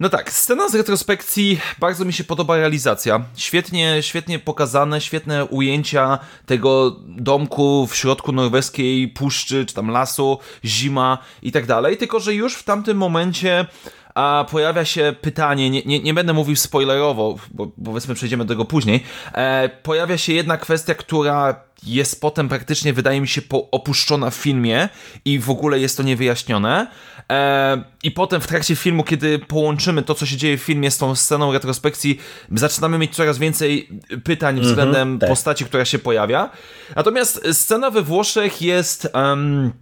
no 0.00 0.08
tak, 0.08 0.32
scena 0.32 0.68
z 0.68 0.74
retrospekcji, 0.74 1.60
bardzo 1.78 2.04
mi 2.04 2.12
się 2.12 2.24
podoba 2.24 2.56
realizacja. 2.56 3.24
Świetnie, 3.36 3.98
świetnie 4.00 4.38
pokazane, 4.38 5.00
świetne 5.00 5.44
ujęcia 5.44 6.18
tego 6.46 6.96
domku 7.06 7.86
w 7.86 7.96
środku 7.96 8.32
norweskiej 8.32 9.08
puszczy, 9.08 9.66
czy 9.66 9.74
tam 9.74 9.90
lasu, 9.90 10.38
zima 10.64 11.18
i 11.42 11.52
tak 11.52 11.66
dalej. 11.66 11.96
Tylko, 11.96 12.20
że 12.20 12.34
już 12.34 12.54
w 12.54 12.62
tamtym 12.62 12.96
momencie 12.96 13.66
a 14.14 14.46
pojawia 14.50 14.84
się 14.84 15.14
pytanie, 15.20 15.70
nie, 15.70 15.82
nie, 15.82 16.00
nie 16.00 16.14
będę 16.14 16.32
mówił 16.32 16.56
spoilerowo, 16.56 17.38
bo, 17.50 17.66
powiedzmy 17.84 18.14
przejdziemy 18.14 18.44
do 18.44 18.54
tego 18.54 18.64
później, 18.64 19.04
e, 19.34 19.70
pojawia 19.82 20.18
się 20.18 20.32
jedna 20.32 20.56
kwestia, 20.56 20.94
która 20.94 21.72
jest 21.86 22.20
potem 22.20 22.48
praktycznie, 22.48 22.92
wydaje 22.92 23.20
mi 23.20 23.28
się, 23.28 23.42
opuszczona 23.70 24.30
w 24.30 24.34
filmie 24.34 24.88
i 25.24 25.38
w 25.38 25.50
ogóle 25.50 25.78
jest 25.78 25.96
to 25.96 26.02
niewyjaśnione. 26.02 26.86
E, 27.30 27.84
I 28.02 28.10
potem 28.10 28.40
w 28.40 28.46
trakcie 28.46 28.76
filmu, 28.76 29.04
kiedy 29.04 29.38
połączymy 29.38 30.02
to, 30.02 30.14
co 30.14 30.26
się 30.26 30.36
dzieje 30.36 30.58
w 30.58 30.62
filmie 30.62 30.90
z 30.90 30.98
tą 30.98 31.14
sceną 31.14 31.52
retrospekcji, 31.52 32.20
zaczynamy 32.52 32.98
mieć 32.98 33.14
coraz 33.14 33.38
więcej 33.38 33.88
pytań 34.24 34.54
mm 34.54 34.64
-hmm, 34.64 34.68
względem 34.68 35.18
tak. 35.18 35.28
postaci, 35.28 35.64
która 35.64 35.84
się 35.84 35.98
pojawia. 35.98 36.50
Natomiast 36.96 37.48
scena 37.52 37.90
we 37.90 38.02
Włoszech 38.02 38.62
jest... 38.62 39.08
Um, 39.14 39.72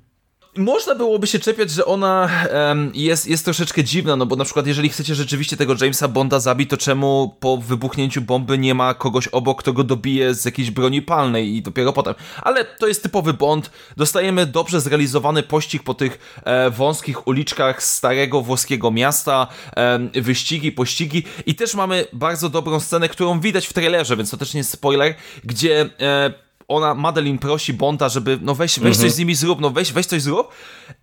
można 0.57 0.95
byłoby 0.95 1.27
się 1.27 1.39
czepiać, 1.39 1.71
że 1.71 1.85
ona 1.85 2.29
um, 2.53 2.93
jest, 2.95 3.27
jest 3.27 3.45
troszeczkę 3.45 3.85
dziwna, 3.85 4.17
no 4.17 4.27
bo 4.27 4.37
na 4.37 4.45
przykład 4.45 4.67
jeżeli 4.67 4.89
chcecie 4.89 5.15
rzeczywiście 5.15 5.57
tego 5.57 5.75
Jamesa 5.81 6.09
Bonda 6.09 6.41
zabić, 6.41 6.71
to 6.71 6.77
czemu 6.77 7.37
po 7.41 7.57
wybuchnięciu 7.57 8.21
bomby 8.21 8.59
nie 8.59 8.75
ma 8.75 8.95
kogoś 8.95 9.29
obok, 9.29 9.63
kto 9.63 9.73
go 9.73 9.85
dobije 9.85 10.35
z 10.35 10.45
jakiejś 10.45 10.71
broni 10.71 11.03
palnej 11.03 11.57
i 11.57 11.63
dopiero 11.63 11.93
potem. 11.93 12.15
Ale 12.43 12.65
to 12.65 12.87
jest 12.87 13.03
typowy 13.03 13.33
Bond. 13.33 13.71
Dostajemy 13.97 14.47
dobrze 14.47 14.81
zrealizowany 14.81 15.43
pościg 15.43 15.83
po 15.83 15.95
tych 15.95 16.41
e, 16.45 16.71
wąskich 16.71 17.27
uliczkach 17.27 17.83
starego 17.83 18.41
włoskiego 18.43 18.91
miasta, 18.91 19.47
e, 19.77 19.99
wyścigi, 20.23 20.73
pościgi 20.73 21.23
i 21.47 21.55
też 21.55 21.75
mamy 21.75 22.07
bardzo 22.13 22.49
dobrą 22.49 22.81
scenę, 22.81 23.09
którą 23.09 23.41
widać 23.41 23.67
w 23.67 23.73
trailerze, 23.73 24.17
więc 24.17 24.31
to 24.31 24.37
też 24.37 24.55
nie 24.55 24.59
jest 24.59 24.71
spoiler, 24.71 25.15
gdzie 25.45 25.91
e, 26.01 26.50
ona, 26.71 26.95
Madeline 26.95 27.39
prosi 27.39 27.73
Bonda, 27.73 28.09
żeby 28.09 28.39
no 28.43 28.55
weź, 28.55 28.79
weź 28.79 28.89
mhm. 28.89 28.95
coś 28.95 29.13
z 29.13 29.19
nimi 29.19 29.35
zrób, 29.35 29.61
no 29.61 29.71
weź, 29.71 29.93
weź 29.93 30.07
coś 30.07 30.23
zrób 30.23 30.53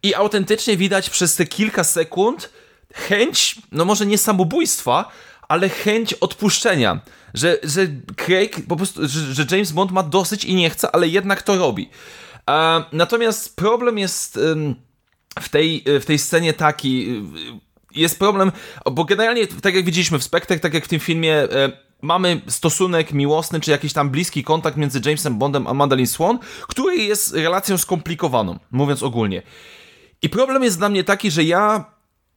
i 0.04 0.16
autentycznie 0.16 0.78
widać 0.78 1.10
przez 1.10 1.36
te 1.36 1.46
kilka 1.46 1.84
sekund 1.84 2.50
chęć, 2.94 3.56
no 3.72 3.86
może 3.86 4.06
nie 4.06 4.18
samobójstwa, 4.18 5.12
ale 5.48 5.70
chęć 5.70 6.14
odpuszczenia, 6.14 7.00
że, 7.34 7.58
że 7.64 7.88
Craig, 8.16 8.68
po 8.68 8.76
prostu, 8.76 9.08
że, 9.08 9.34
że 9.34 9.46
James 9.52 9.72
Bond 9.72 9.92
ma 9.92 10.04
dosyć 10.04 10.46
i 10.46 10.56
nie 10.56 10.70
chce, 10.70 10.92
ale 10.92 11.08
jednak 11.08 11.42
to 11.42 11.58
robi. 11.58 11.90
E, 12.50 12.84
natomiast 12.92 13.56
problem 13.56 13.98
jest 13.98 14.40
w 15.40 15.50
tej, 15.50 15.84
w 16.02 16.06
tej 16.06 16.20
scenie 16.20 16.54
taki, 16.54 17.22
jest 17.96 18.20
problem, 18.20 18.52
bo 18.92 19.06
generalnie, 19.06 19.48
tak 19.48 19.76
jak 19.76 19.86
widzieliśmy 19.86 20.20
w 20.20 20.24
Spectre, 20.24 20.60
tak 20.60 20.74
jak 20.74 20.86
w 20.86 20.88
tym 20.88 21.00
filmie, 21.00 21.34
e, 21.36 21.87
mamy 22.02 22.42
stosunek 22.48 23.14
miłosny, 23.14 23.60
czy 23.60 23.72
jakiś 23.72 23.94
tam 23.94 24.10
bliski 24.10 24.44
kontakt 24.44 24.78
między 24.78 25.02
Jamesem 25.06 25.38
Bondem 25.38 25.68
a 25.68 25.74
Madeline 25.74 26.08
Swan, 26.08 26.40
który 26.62 26.96
jest 26.96 27.34
relacją 27.34 27.78
skomplikowaną, 27.78 28.60
mówiąc 28.72 29.04
ogólnie. 29.04 29.42
I 30.22 30.30
problem 30.30 30.64
jest 30.64 30.78
dla 30.78 30.90
mnie 30.90 31.04
taki, 31.04 31.32
że 31.32 31.44
ja 31.44 31.86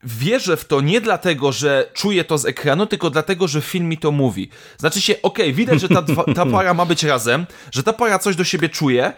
wierzę 0.05 0.57
w 0.57 0.65
to 0.65 0.81
nie 0.81 1.01
dlatego, 1.01 1.53
że 1.53 1.91
czuję 1.95 2.25
to 2.25 2.39
z 2.39 2.47
ekranu, 2.47 2.87
tylko 2.87 3.11
dlatego, 3.11 3.49
że 3.49 3.61
film 3.61 3.89
mi 3.89 3.99
to 3.99 4.13
mówi. 4.13 4.49
Znaczy 4.79 5.01
się, 5.01 5.23
okej, 5.23 5.47
okay, 5.47 5.53
widać, 5.53 5.81
że 5.81 5.89
ta, 5.89 6.03
ta 6.35 6.47
para 6.47 6.75
ma 6.75 6.87
być 6.87 7.03
razem, 7.03 7.47
że 7.73 7.83
ta 7.83 7.93
para 7.93 8.19
coś 8.19 8.37
do 8.37 8.45
siebie 8.45 8.69
czuje, 8.69 9.13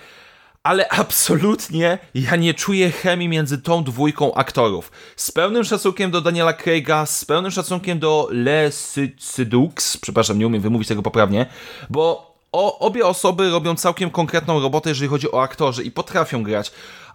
ale 0.62 0.88
absolutnie 1.02 1.98
ja 2.14 2.36
nie 2.36 2.54
czuję 2.54 2.90
chemii 2.90 3.28
między 3.28 3.62
tą 3.62 3.84
dwójką 3.84 4.34
aktorów. 4.34 4.92
Z 5.16 5.30
pełnym 5.30 5.64
szacunkiem 5.64 6.10
do 6.10 6.20
Daniela 6.20 6.52
Craiga, 6.52 7.06
z 7.06 7.24
pełnym 7.24 7.50
szacunkiem 7.50 7.98
do 7.98 8.28
Le 8.30 8.70
Sidux, 9.18 9.96
przepraszam, 9.96 10.38
nie 10.38 10.46
umiem 10.46 10.62
wymówić 10.62 10.88
tego 10.88 11.02
poprawnie, 11.02 11.46
bo 11.90 12.32
o, 12.52 12.78
obie 12.78 13.06
osoby 13.06 13.50
robią 13.50 13.74
całkiem 13.74 14.10
konkretną 14.10 14.60
robotę, 14.60 14.88
jeżeli 14.90 15.08
chodzi 15.08 15.32
o 15.32 15.42
aktorzy 15.42 15.82
i 15.82 15.90
potrafią 15.90 16.42
grać, 16.42 16.72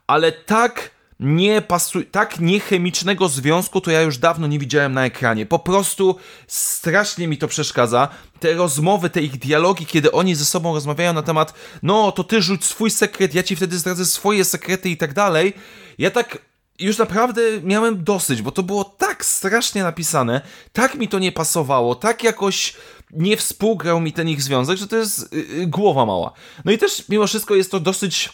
ale 0.07 0.31
tak 0.31 0.96
nie 1.19 1.61
pasuje, 1.61 2.05
tak 2.05 2.39
niechemicznego 2.39 3.29
związku 3.29 3.81
to 3.81 3.91
ja 3.91 4.01
już 4.01 4.17
dawno 4.17 4.47
nie 4.47 4.59
widziałem 4.59 4.93
na 4.93 5.05
ekranie. 5.05 5.45
Po 5.45 5.59
prostu 5.59 6.15
strasznie 6.47 7.27
mi 7.27 7.37
to 7.37 7.47
przeszkadza. 7.47 8.07
Te 8.39 8.53
rozmowy, 8.53 9.09
te 9.09 9.21
ich 9.21 9.39
dialogi, 9.39 9.85
kiedy 9.85 10.11
oni 10.11 10.35
ze 10.35 10.45
sobą 10.45 10.73
rozmawiają 10.73 11.13
na 11.13 11.23
temat, 11.23 11.53
no 11.83 12.11
to 12.11 12.23
ty 12.23 12.41
rzuć 12.41 12.65
swój 12.65 12.91
sekret, 12.91 13.35
ja 13.35 13.43
ci 13.43 13.55
wtedy 13.55 13.77
zdradzę 13.77 14.05
swoje 14.05 14.45
sekrety 14.45 14.89
i 14.89 14.97
tak 14.97 15.13
dalej. 15.13 15.53
Ja 15.97 16.11
tak 16.11 16.37
już 16.79 16.97
naprawdę 16.97 17.41
miałem 17.63 18.03
dosyć, 18.03 18.41
bo 18.41 18.51
to 18.51 18.63
było 18.63 18.83
tak 18.83 19.25
strasznie 19.25 19.83
napisane, 19.83 20.41
tak 20.73 20.95
mi 20.95 21.07
to 21.07 21.19
nie 21.19 21.31
pasowało, 21.31 21.95
tak 21.95 22.23
jakoś 22.23 22.73
nie 23.11 23.37
współgrał 23.37 23.99
mi 23.99 24.13
ten 24.13 24.29
ich 24.29 24.41
związek, 24.41 24.77
że 24.77 24.87
to 24.87 24.95
jest 24.95 25.33
yy, 25.33 25.67
głowa 25.67 26.05
mała. 26.05 26.33
No 26.65 26.71
i 26.71 26.77
też 26.77 27.09
mimo 27.09 27.27
wszystko 27.27 27.55
jest 27.55 27.71
to 27.71 27.79
dosyć 27.79 28.29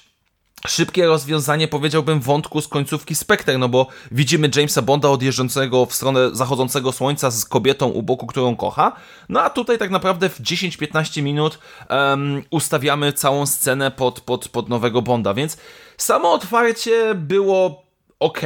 szybkie 0.67 1.05
rozwiązanie, 1.05 1.67
powiedziałbym, 1.67 2.19
wątku 2.19 2.61
z 2.61 2.67
końcówki 2.67 3.15
Spectre, 3.15 3.57
no 3.57 3.69
bo 3.69 3.87
widzimy 4.11 4.49
Jamesa 4.55 4.81
Bonda 4.81 5.09
odjeżdżającego 5.09 5.85
w 5.85 5.93
stronę 5.93 6.35
zachodzącego 6.35 6.91
słońca 6.91 7.31
z 7.31 7.45
kobietą 7.45 7.87
u 7.87 8.03
boku, 8.03 8.27
którą 8.27 8.55
kocha, 8.55 8.91
no 9.29 9.41
a 9.41 9.49
tutaj 9.49 9.77
tak 9.77 9.91
naprawdę 9.91 10.29
w 10.29 10.41
10-15 10.41 11.21
minut 11.21 11.59
um, 11.89 12.43
ustawiamy 12.49 13.13
całą 13.13 13.45
scenę 13.45 13.91
pod, 13.91 14.21
pod, 14.21 14.49
pod 14.49 14.69
nowego 14.69 15.01
Bonda, 15.01 15.33
więc 15.33 15.57
samo 15.97 16.33
otwarcie 16.33 17.15
było 17.15 17.83
ok 18.19 18.41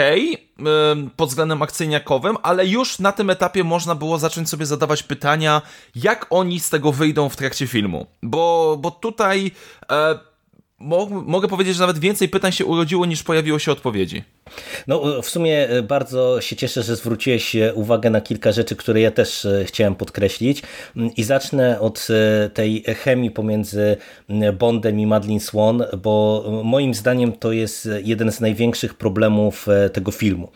pod 1.15 1.29
względem 1.29 1.61
akcyjniakowym, 1.61 2.37
ale 2.43 2.67
już 2.67 2.99
na 2.99 3.11
tym 3.11 3.29
etapie 3.29 3.63
można 3.63 3.95
było 3.95 4.17
zacząć 4.17 4.49
sobie 4.49 4.65
zadawać 4.65 5.03
pytania, 5.03 5.61
jak 5.95 6.25
oni 6.29 6.59
z 6.59 6.69
tego 6.69 6.91
wyjdą 6.91 7.29
w 7.29 7.35
trakcie 7.35 7.67
filmu, 7.67 8.07
bo, 8.23 8.77
bo 8.79 8.91
tutaj... 8.91 9.51
E, 9.91 10.36
mogę 10.79 11.47
powiedzieć, 11.47 11.75
że 11.75 11.81
nawet 11.81 11.99
więcej 11.99 12.29
pytań 12.29 12.51
się 12.51 12.65
urodziło 12.65 13.05
niż 13.05 13.23
pojawiło 13.23 13.59
się 13.59 13.71
odpowiedzi. 13.71 14.23
No, 14.87 15.21
w 15.21 15.29
sumie 15.29 15.69
e, 15.69 15.81
bardzo 15.81 16.41
się 16.41 16.55
cieszę, 16.55 16.83
że 16.83 16.95
zwróciłeś 16.95 17.55
e, 17.55 17.73
uwagę 17.73 18.09
na 18.09 18.21
kilka 18.21 18.51
rzeczy, 18.51 18.75
które 18.75 19.01
ja 19.01 19.11
też 19.11 19.45
e, 19.45 19.65
chciałem 19.65 19.95
podkreślić. 19.95 20.63
Mm, 20.95 21.15
I 21.15 21.23
zacznę 21.23 21.79
od 21.79 22.07
tej 22.53 22.83
chemii 22.83 23.31
pomiędzy 23.31 23.97
Bondem 24.59 24.99
i 24.99 25.07
Madeline 25.07 25.39
Swan, 25.39 25.83
bo 26.03 26.43
moim 26.63 26.93
zdaniem 26.93 27.31
to 27.31 27.51
jest 27.51 27.89
jeden 28.03 28.31
z 28.31 28.39
największych 28.39 28.93
problemów 28.93 29.67
tego 29.93 30.11
filmu. 30.11 30.51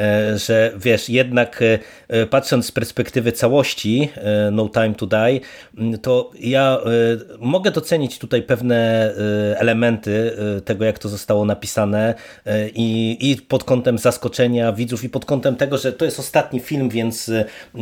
E, 0.00 0.38
że 0.38 0.72
wiesz, 0.76 1.08
jednak 1.08 1.62
e, 1.62 1.78
e, 2.08 2.26
patrząc 2.26 2.66
z 2.66 2.72
perspektywy 2.72 3.32
całości 3.32 4.08
No 4.52 4.68
Time 4.68 4.94
to 4.94 5.06
Die, 5.06 5.40
to 6.02 6.30
ja 6.40 6.78
mogę 7.38 7.70
docenić 7.70 8.18
tutaj 8.18 8.42
pewne 8.42 9.12
elementy 9.56 10.36
tego, 10.64 10.84
jak 10.84 10.98
to 10.98 11.08
zostało 11.08 11.44
napisane 11.44 12.14
i, 12.74 13.16
i 13.20 13.36
pod 13.36 13.64
kątem 13.64 13.98
zaskoczenia 13.98 14.72
widzów 14.72 15.04
i 15.04 15.08
pod 15.08 15.24
kątem 15.24 15.56
tego, 15.56 15.78
że 15.78 15.92
to 15.92 16.04
jest 16.04 16.18
ostatni 16.18 16.60
film, 16.60 16.88
więc 16.88 17.30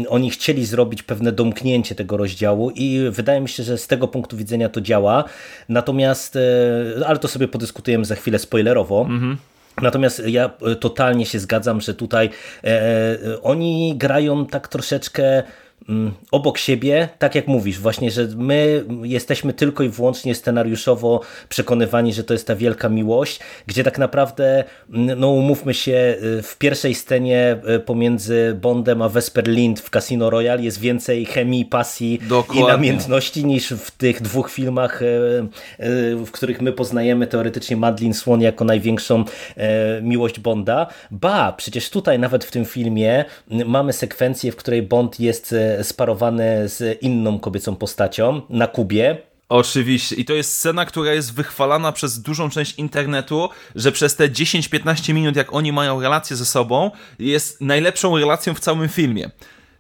oni 0.08 0.30
chcieli 0.30 0.66
zrobić 0.66 1.02
pewne 1.02 1.32
domknięcie 1.32 1.94
tego 1.94 2.16
rozdziału 2.16 2.70
i 2.70 3.00
wydaje 3.10 3.40
mi 3.40 3.48
się, 3.48 3.62
że 3.62 3.78
z 3.78 3.86
tego 3.86 4.08
punktu 4.08 4.36
widzenia 4.36 4.68
to 4.68 4.80
działa. 4.80 5.24
Natomiast, 5.68 6.38
ale 7.06 7.18
to 7.18 7.28
sobie 7.28 7.48
podyskutujemy 7.48 8.04
za 8.04 8.14
chwilę 8.14 8.38
spoilerowo. 8.38 9.00
Mhm. 9.00 9.36
Natomiast 9.82 10.22
ja 10.26 10.50
e, 10.62 10.76
totalnie 10.76 11.26
się 11.26 11.38
zgadzam, 11.38 11.80
że 11.80 11.94
tutaj 11.94 12.30
e, 12.64 12.68
e, 12.68 13.42
oni 13.42 13.94
grają 13.96 14.46
tak 14.46 14.68
troszeczkę 14.68 15.42
obok 16.30 16.58
siebie, 16.58 17.08
tak 17.18 17.34
jak 17.34 17.46
mówisz, 17.46 17.78
właśnie, 17.78 18.10
że 18.10 18.28
my 18.36 18.84
jesteśmy 19.02 19.52
tylko 19.52 19.82
i 19.82 19.88
wyłącznie 19.88 20.34
scenariuszowo 20.34 21.20
przekonywani, 21.48 22.12
że 22.12 22.24
to 22.24 22.34
jest 22.34 22.46
ta 22.46 22.56
wielka 22.56 22.88
miłość, 22.88 23.40
gdzie 23.66 23.84
tak 23.84 23.98
naprawdę, 23.98 24.64
mm, 24.94 25.20
no 25.20 25.30
umówmy 25.30 25.74
się, 25.74 26.16
y, 26.38 26.42
w 26.42 26.58
pierwszej 26.58 26.94
scenie 26.94 27.56
y, 27.76 27.80
pomiędzy 27.80 28.58
Bondem 28.60 29.02
a 29.02 29.08
Vesper 29.08 29.48
Lind 29.48 29.80
w 29.80 29.90
Casino 29.90 30.30
Royale 30.30 30.62
jest 30.62 30.80
więcej 30.80 31.24
chemii, 31.24 31.64
pasji 31.64 32.20
Dokładnie. 32.28 32.64
i 32.64 32.66
namiętności 32.66 33.44
niż 33.44 33.68
w 33.68 33.90
tych 33.90 34.22
dwóch 34.22 34.50
filmach, 34.50 35.02
y, 35.02 35.06
w 36.26 36.30
których 36.30 36.60
my 36.60 36.72
poznajemy 36.72 37.26
teoretycznie 37.26 37.76
Madeline 37.76 38.14
Swan 38.14 38.40
jako 38.40 38.64
największą 38.64 39.24
miłość 40.02 40.40
Bonda. 40.40 40.86
Ba, 41.10 41.52
przecież 41.52 41.90
tutaj 41.90 42.18
nawet 42.18 42.44
w 42.44 42.50
tym 42.50 42.64
filmie 42.64 43.24
mamy 43.66 43.92
sekwencję, 43.92 44.52
w 44.52 44.56
której 44.56 44.82
Bond 44.82 45.20
jest 45.20 45.54
sparowany 45.82 46.68
z 46.68 47.02
inną 47.02 47.38
kobiecą 47.38 47.76
postacią 47.76 48.42
na 48.48 48.66
Kubie. 48.66 49.18
Oczywiście. 49.48 50.16
I 50.16 50.24
to 50.24 50.32
jest 50.32 50.52
scena, 50.52 50.84
która 50.84 51.12
jest 51.12 51.34
wychwalana 51.34 51.92
przez 51.92 52.22
dużą 52.22 52.50
część 52.50 52.74
internetu, 52.78 53.48
że 53.74 53.92
przez 53.92 54.16
te 54.16 54.28
10-15 54.28 55.14
minut, 55.14 55.36
jak 55.36 55.54
oni 55.54 55.72
mają 55.72 56.00
relację 56.00 56.36
ze 56.36 56.46
sobą, 56.46 56.90
jest 57.18 57.60
najlepszą 57.60 58.18
relacją 58.18 58.54
w 58.54 58.60
całym 58.60 58.88
filmie. 58.88 59.30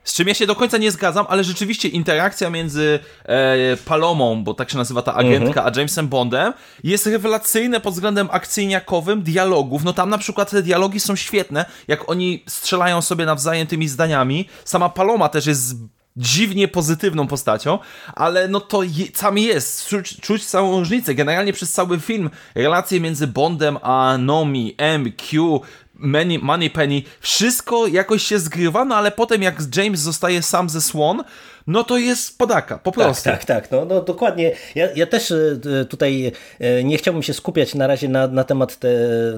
Z 0.06 0.14
czym 0.14 0.28
ja 0.28 0.34
się 0.34 0.46
do 0.46 0.56
końca 0.56 0.78
nie 0.78 0.90
zgadzam, 0.90 1.26
ale 1.28 1.44
rzeczywiście 1.44 1.88
interakcja 1.88 2.50
między 2.50 2.98
e, 3.24 3.76
Palomą, 3.76 4.44
bo 4.44 4.54
tak 4.54 4.70
się 4.70 4.78
nazywa 4.78 5.02
ta 5.02 5.14
agentka, 5.14 5.60
mhm. 5.60 5.66
a 5.66 5.78
Jamesem 5.78 6.08
Bondem 6.08 6.52
jest 6.84 7.06
rewelacyjna 7.06 7.80
pod 7.80 7.94
względem 7.94 8.28
akcyjniakowym, 8.30 9.22
dialogów. 9.22 9.84
No 9.84 9.92
tam 9.92 10.10
na 10.10 10.18
przykład 10.18 10.50
te 10.50 10.62
dialogi 10.62 11.00
są 11.00 11.16
świetne, 11.16 11.64
jak 11.88 12.10
oni 12.10 12.44
strzelają 12.48 13.02
sobie 13.02 13.26
nawzajem 13.26 13.66
tymi 13.66 13.88
zdaniami. 13.88 14.48
Sama 14.64 14.88
Paloma 14.88 15.28
też 15.28 15.46
jest 15.46 15.76
dziwnie 16.16 16.68
pozytywną 16.68 17.26
postacią, 17.26 17.78
ale 18.14 18.48
no 18.48 18.60
to 18.60 18.82
je, 18.82 19.06
sam 19.14 19.38
jest, 19.38 19.86
czuć, 19.88 20.20
czuć 20.20 20.46
całą 20.46 20.78
różnicę. 20.78 21.14
Generalnie 21.14 21.52
przez 21.52 21.72
cały 21.72 22.00
film 22.00 22.30
relacje 22.54 23.00
między 23.00 23.26
Bondem 23.26 23.78
a 23.82 24.18
Nomi, 24.18 24.74
M, 24.78 25.12
Q, 25.12 25.60
Money, 25.98 26.38
Money 26.38 26.70
Penny, 26.70 27.02
wszystko 27.20 27.86
jakoś 27.86 28.22
się 28.22 28.38
zgrywa, 28.38 28.84
no 28.84 28.96
ale 28.96 29.10
potem 29.10 29.42
jak 29.42 29.76
James 29.76 30.00
zostaje 30.00 30.42
sam 30.42 30.68
ze 30.68 30.80
Swan, 30.80 31.24
no 31.66 31.84
to 31.84 31.98
jest 31.98 32.38
podaka, 32.38 32.78
po 32.78 32.92
prostu. 32.92 33.24
Tak, 33.24 33.44
tak, 33.44 33.62
tak. 33.62 33.70
No, 33.70 33.84
no 33.84 34.02
dokładnie. 34.02 34.52
Ja, 34.74 34.88
ja 34.96 35.06
też 35.06 35.30
e, 35.30 35.84
tutaj 35.88 36.32
e, 36.60 36.84
nie 36.84 36.98
chciałbym 36.98 37.22
się 37.22 37.34
skupiać 37.34 37.74
na 37.74 37.86
razie 37.86 38.08
na, 38.08 38.26
na 38.26 38.44
temat 38.44 38.76
te, 38.76 38.88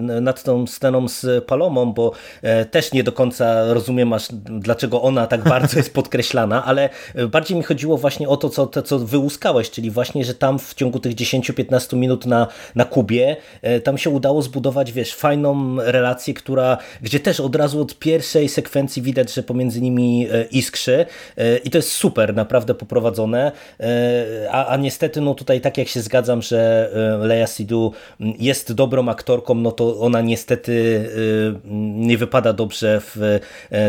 nad 0.01 0.43
tą 0.43 0.67
sceną 0.67 1.09
z 1.09 1.45
Palomą, 1.45 1.93
bo 1.93 2.13
e, 2.43 2.65
też 2.65 2.93
nie 2.93 3.05
do 3.05 3.13
końca 3.13 3.75
rozumiem 3.75 4.13
aż 4.13 4.29
dlaczego 4.45 5.03
ona 5.03 5.27
tak 5.27 5.45
bardzo 5.45 5.77
jest 5.77 5.95
podkreślana, 5.99 6.65
ale 6.65 6.89
bardziej 7.29 7.57
mi 7.57 7.63
chodziło 7.63 7.99
właśnie 7.99 8.29
o 8.29 8.37
to, 8.37 8.51
co, 8.51 8.67
to, 8.67 8.83
co 8.83 8.99
wyłuskałeś, 8.99 9.71
czyli 9.71 9.91
właśnie, 9.91 10.25
że 10.25 10.35
tam 10.35 10.59
w 10.59 10.75
ciągu 10.75 10.99
tych 11.01 11.15
10-15 11.15 11.97
minut 11.97 12.27
na, 12.27 12.47
na 12.75 12.85
Kubie 12.85 13.37
tam 13.85 13.99
się 13.99 14.11
udało 14.11 14.43
zbudować, 14.43 14.93
wiesz, 14.93 15.15
fajną 15.15 15.77
relację, 15.81 16.35
która, 16.35 16.79
gdzie 17.03 17.21
też 17.21 17.41
od 17.41 17.57
razu 17.57 17.83
od 17.83 17.99
pierwszej 17.99 18.49
sekwencji 18.49 19.03
widać, 19.03 19.35
że 19.35 19.43
pomiędzy 19.43 19.81
nimi 19.81 20.29
iskrzy 20.51 21.07
i 21.65 21.71
to 21.71 21.79
jest 21.79 21.93
super 21.93 22.18
super 22.19 22.35
naprawdę 22.35 22.75
poprowadzone, 22.75 23.53
e, 23.81 24.49
a, 24.51 24.67
a 24.67 24.77
niestety 24.77 25.21
no 25.21 25.35
tutaj 25.35 25.61
tak 25.61 25.79
jak 25.79 25.89
się 25.89 26.01
zgadzam, 26.01 26.43
że 26.43 26.91
e, 27.23 27.27
Leia 27.27 27.47
Sidu 27.47 27.93
jest 28.21 28.73
dobrą 28.73 29.09
aktorką, 29.09 29.55
no 29.55 29.73
to 29.73 30.01
ona 30.01 30.21
niestety 30.21 31.09
e, 31.65 31.69
nie 32.09 32.19
wypada 32.19 32.53
dobrze 32.53 33.01
w 33.01 33.41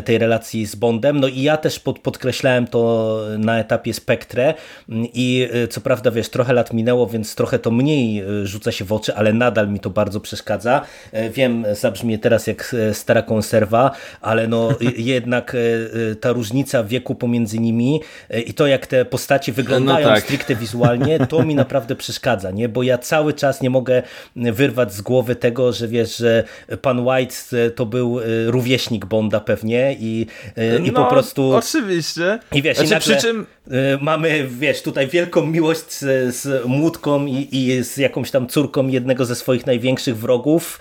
tej 0.06 0.18
relacji 0.18 0.66
z 0.66 0.76
Bondem, 0.76 1.20
no 1.20 1.28
i 1.28 1.42
ja 1.42 1.58
też 1.58 1.80
pod, 1.80 2.00
podkreślałem 2.00 2.68
to 2.68 3.20
na 3.38 3.60
etapie 3.60 3.94
Spektre 3.94 4.54
i 5.14 5.50
co 5.70 5.82
prawda 5.82 6.12
wiesz, 6.12 6.30
trochę 6.30 6.54
lat 6.54 6.74
minęło, 6.74 7.08
więc 7.08 7.36
trochę 7.36 7.60
to 7.60 7.72
mniej 7.72 8.24
rzuca 8.44 8.72
się 8.72 8.86
w 8.86 8.94
oczy, 8.94 9.16
ale 9.16 9.34
nadal 9.34 9.70
mi 9.70 9.80
to 9.80 9.90
bardzo 9.90 10.20
przeszkadza. 10.20 10.82
Wiem, 11.32 11.66
zabrzmie 11.74 12.20
teraz 12.20 12.48
jak 12.48 12.76
stara 12.94 13.22
konserwa, 13.22 13.92
ale 14.22 14.48
no 14.48 14.70
jednak 15.14 15.56
ta 16.22 16.32
różnica 16.32 16.84
wieku 16.84 17.16
pomiędzy 17.16 17.60
nimi 17.60 18.02
i 18.46 18.54
to 18.54 18.68
jak 18.68 18.88
te 18.88 19.06
postacie 19.06 19.52
wyglądają 19.52 20.08
no 20.08 20.14
tak. 20.14 20.24
stricte 20.24 20.56
wizualnie, 20.56 21.20
to 21.30 21.44
mi 21.44 21.56
naprawdę 21.56 21.96
przeszkadza, 21.96 22.52
nie? 22.52 22.70
bo 22.70 22.84
ja 22.84 22.98
cały 22.98 23.34
czas 23.34 23.62
nie 23.62 23.70
mogę 23.70 24.04
wyrwać 24.36 24.94
z 24.94 25.02
głowy 25.02 25.36
tego, 25.36 25.74
że 25.74 25.88
wiesz, 25.88 26.18
że 26.18 26.44
pan 26.82 27.08
White 27.08 27.36
e, 27.54 27.70
to 27.70 27.86
był 27.86 28.20
e, 28.20 28.24
rówieśnik 28.46 29.06
Bonda 29.06 29.40
pewnie 29.40 29.96
i, 30.00 30.28
e, 30.58 30.78
i 30.80 30.92
no, 30.92 31.04
po 31.04 31.10
prostu... 31.10 31.52
oczywiście. 31.52 32.40
I 32.52 32.62
wiesz, 32.62 32.78
znaczy, 32.78 32.88
i 32.88 32.94
nagle 32.94 33.16
przy 33.16 33.28
czym... 33.28 33.46
mamy, 34.02 34.48
wiesz, 34.48 34.82
tutaj 34.82 35.08
wielką 35.08 35.46
miłość 35.46 35.92
z, 35.92 36.36
z 36.36 36.66
Młódką 36.66 37.26
i, 37.26 37.48
i 37.52 37.84
z 37.84 37.98
jakąś 37.98 38.32
tam 38.32 38.48
córką 38.48 38.88
jednego 38.88 39.26
ze 39.26 39.36
swoich 39.36 39.66
największych 39.66 40.18
wrogów 40.18 40.80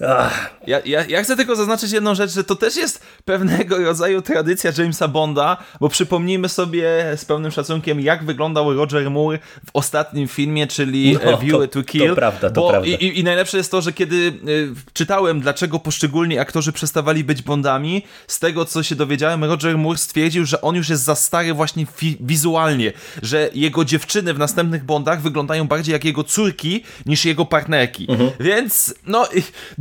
ja, 0.00 0.80
ja, 0.86 1.04
ja, 1.08 1.22
chcę 1.22 1.36
tylko 1.36 1.56
zaznaczyć 1.56 1.92
jedną 1.92 2.14
rzecz, 2.14 2.30
że 2.30 2.44
to 2.44 2.56
też 2.56 2.76
jest 2.76 3.02
pewnego 3.24 3.78
rodzaju 3.88 4.22
tradycja 4.22 4.72
Jamesa 4.78 5.08
Bonda, 5.08 5.56
bo 5.80 5.88
przypomnijmy 5.88 6.48
sobie 6.48 7.04
z 7.16 7.24
pełnym 7.24 7.50
szacunkiem, 7.50 8.00
jak 8.00 8.24
wyglądał 8.24 8.74
Roger 8.74 9.10
Moore 9.10 9.38
w 9.38 9.70
ostatnim 9.72 10.28
filmie, 10.28 10.66
czyli 10.66 11.18
no, 11.24 11.38
View 11.38 11.52
to, 11.52 11.68
to 11.68 11.82
Kill. 11.82 12.08
To 12.08 12.14
prawda, 12.14 12.50
to 12.50 12.68
prawda. 12.68 12.88
I, 12.88 13.18
I, 13.18 13.24
najlepsze 13.24 13.56
jest 13.56 13.70
to, 13.70 13.80
że 13.80 13.92
kiedy 13.92 14.16
y, 14.16 14.74
czytałem, 14.92 15.40
dlaczego 15.40 15.78
poszczególni 15.78 16.38
aktorzy 16.38 16.72
przestawali 16.72 17.24
być 17.24 17.42
Bondami, 17.42 18.02
z 18.26 18.38
tego 18.38 18.64
co 18.64 18.82
się 18.82 18.96
dowiedziałem, 18.96 19.44
Roger 19.44 19.78
Moore 19.78 19.98
stwierdził, 19.98 20.44
że 20.44 20.60
on 20.60 20.76
już 20.76 20.88
jest 20.88 21.02
za 21.02 21.14
stary 21.14 21.54
właśnie 21.54 21.86
wizualnie, 22.20 22.92
że 23.22 23.50
jego 23.54 23.84
dziewczyny 23.84 24.34
w 24.34 24.38
następnych 24.38 24.84
Bondach 24.84 25.22
wyglądają 25.22 25.68
bardziej 25.68 25.92
jak 25.92 26.04
jego 26.04 26.24
córki 26.24 26.84
niż 27.06 27.24
jego 27.24 27.44
partnerki. 27.44 28.06
Mhm. 28.10 28.30
Więc 28.40 28.94
no 29.06 29.28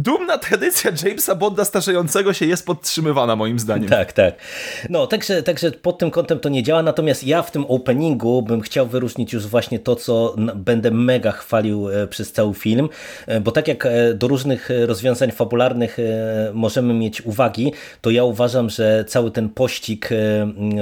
dumna 0.07 0.37
tradycja 0.37 0.91
Jamesa 1.03 1.35
Bonda 1.35 1.65
starzejącego 1.65 2.33
się 2.33 2.45
jest 2.45 2.65
podtrzymywana 2.65 3.35
moim 3.35 3.59
zdaniem. 3.59 3.89
Tak, 3.89 4.13
tak. 4.13 4.35
No, 4.89 5.07
także, 5.07 5.43
także 5.43 5.71
pod 5.71 5.97
tym 5.97 6.11
kątem 6.11 6.39
to 6.39 6.49
nie 6.49 6.63
działa, 6.63 6.83
natomiast 6.83 7.23
ja 7.23 7.41
w 7.41 7.51
tym 7.51 7.65
openingu 7.65 8.41
bym 8.41 8.61
chciał 8.61 8.87
wyróżnić 8.87 9.33
już 9.33 9.47
właśnie 9.47 9.79
to, 9.79 9.95
co 9.95 10.35
będę 10.55 10.91
mega 10.91 11.31
chwalił 11.31 11.89
e, 11.89 12.07
przez 12.07 12.31
cały 12.31 12.53
film, 12.53 12.89
e, 13.27 13.41
bo 13.41 13.51
tak 13.51 13.67
jak 13.67 13.85
e, 13.85 14.13
do 14.13 14.27
różnych 14.27 14.69
rozwiązań 14.85 15.31
fabularnych 15.31 15.97
możemy 16.53 16.93
mieć 16.93 17.21
uwagi, 17.21 17.73
to 18.01 18.09
ja 18.09 18.23
uważam, 18.23 18.69
że 18.69 19.05
cały 19.07 19.31
ten 19.31 19.49
pościg 19.49 20.09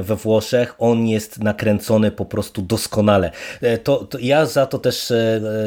we 0.01 0.15
Włoszech, 0.15 0.75
on 0.79 1.07
jest 1.07 1.39
nakręcony 1.39 2.11
po 2.11 2.25
prostu 2.25 2.61
doskonale. 2.61 3.31
To, 3.83 3.97
to 3.97 4.17
ja 4.19 4.45
za 4.45 4.65
to 4.65 4.79
też, 4.79 5.13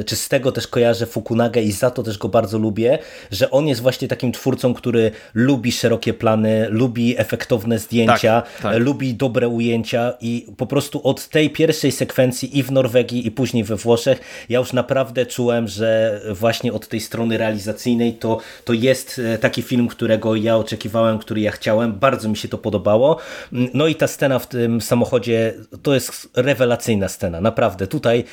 czy 0.06 0.16
z 0.16 0.28
tego 0.28 0.52
też 0.52 0.66
kojarzę 0.66 1.06
Fukunagę 1.06 1.62
i 1.62 1.72
za 1.72 1.90
to 1.90 2.02
też 2.02 2.18
go 2.18 2.28
bardzo 2.28 2.58
lubię, 2.58 2.98
że 3.30 3.47
on 3.50 3.68
jest 3.68 3.80
właśnie 3.80 4.08
takim 4.08 4.32
twórcą, 4.32 4.74
który 4.74 5.10
lubi 5.34 5.72
szerokie 5.72 6.14
plany, 6.14 6.66
lubi 6.70 7.18
efektowne 7.18 7.78
zdjęcia, 7.78 8.42
tak, 8.42 8.62
tak. 8.62 8.82
lubi 8.82 9.14
dobre 9.14 9.48
ujęcia 9.48 10.12
i 10.20 10.46
po 10.56 10.66
prostu 10.66 11.00
od 11.04 11.28
tej 11.28 11.50
pierwszej 11.50 11.92
sekwencji 11.92 12.58
i 12.58 12.62
w 12.62 12.72
Norwegii 12.72 13.26
i 13.26 13.30
później 13.30 13.64
we 13.64 13.76
Włoszech 13.76 14.20
ja 14.48 14.58
już 14.58 14.72
naprawdę 14.72 15.26
czułem, 15.26 15.68
że 15.68 16.20
właśnie 16.32 16.72
od 16.72 16.88
tej 16.88 17.00
strony 17.00 17.38
realizacyjnej 17.38 18.14
to, 18.14 18.40
to 18.64 18.72
jest 18.72 19.20
e, 19.34 19.38
taki 19.38 19.62
film, 19.62 19.88
którego 19.88 20.36
ja 20.36 20.56
oczekiwałem, 20.56 21.18
który 21.18 21.40
ja 21.40 21.50
chciałem, 21.50 21.92
bardzo 21.92 22.28
mi 22.28 22.36
się 22.36 22.48
to 22.48 22.58
podobało. 22.58 23.18
No 23.52 23.86
i 23.86 23.94
ta 23.94 24.06
scena 24.06 24.38
w 24.38 24.46
tym 24.46 24.80
samochodzie 24.80 25.54
to 25.82 25.94
jest 25.94 26.30
rewelacyjna 26.36 27.08
scena, 27.08 27.40
naprawdę. 27.40 27.86
Tutaj 27.86 28.24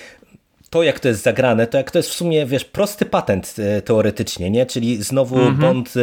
to, 0.75 0.83
jak 0.83 0.99
to 0.99 1.07
jest 1.07 1.23
zagrane, 1.23 1.67
to 1.67 1.77
jak 1.77 1.91
to 1.91 1.99
jest 1.99 2.09
w 2.09 2.13
sumie, 2.13 2.45
wiesz, 2.45 2.65
prosty 2.65 3.05
patent 3.05 3.55
e, 3.59 3.81
teoretycznie, 3.81 4.49
nie? 4.51 4.65
Czyli 4.65 5.03
znowu 5.03 5.35
-hmm. 5.35 5.55
Bond 5.55 5.93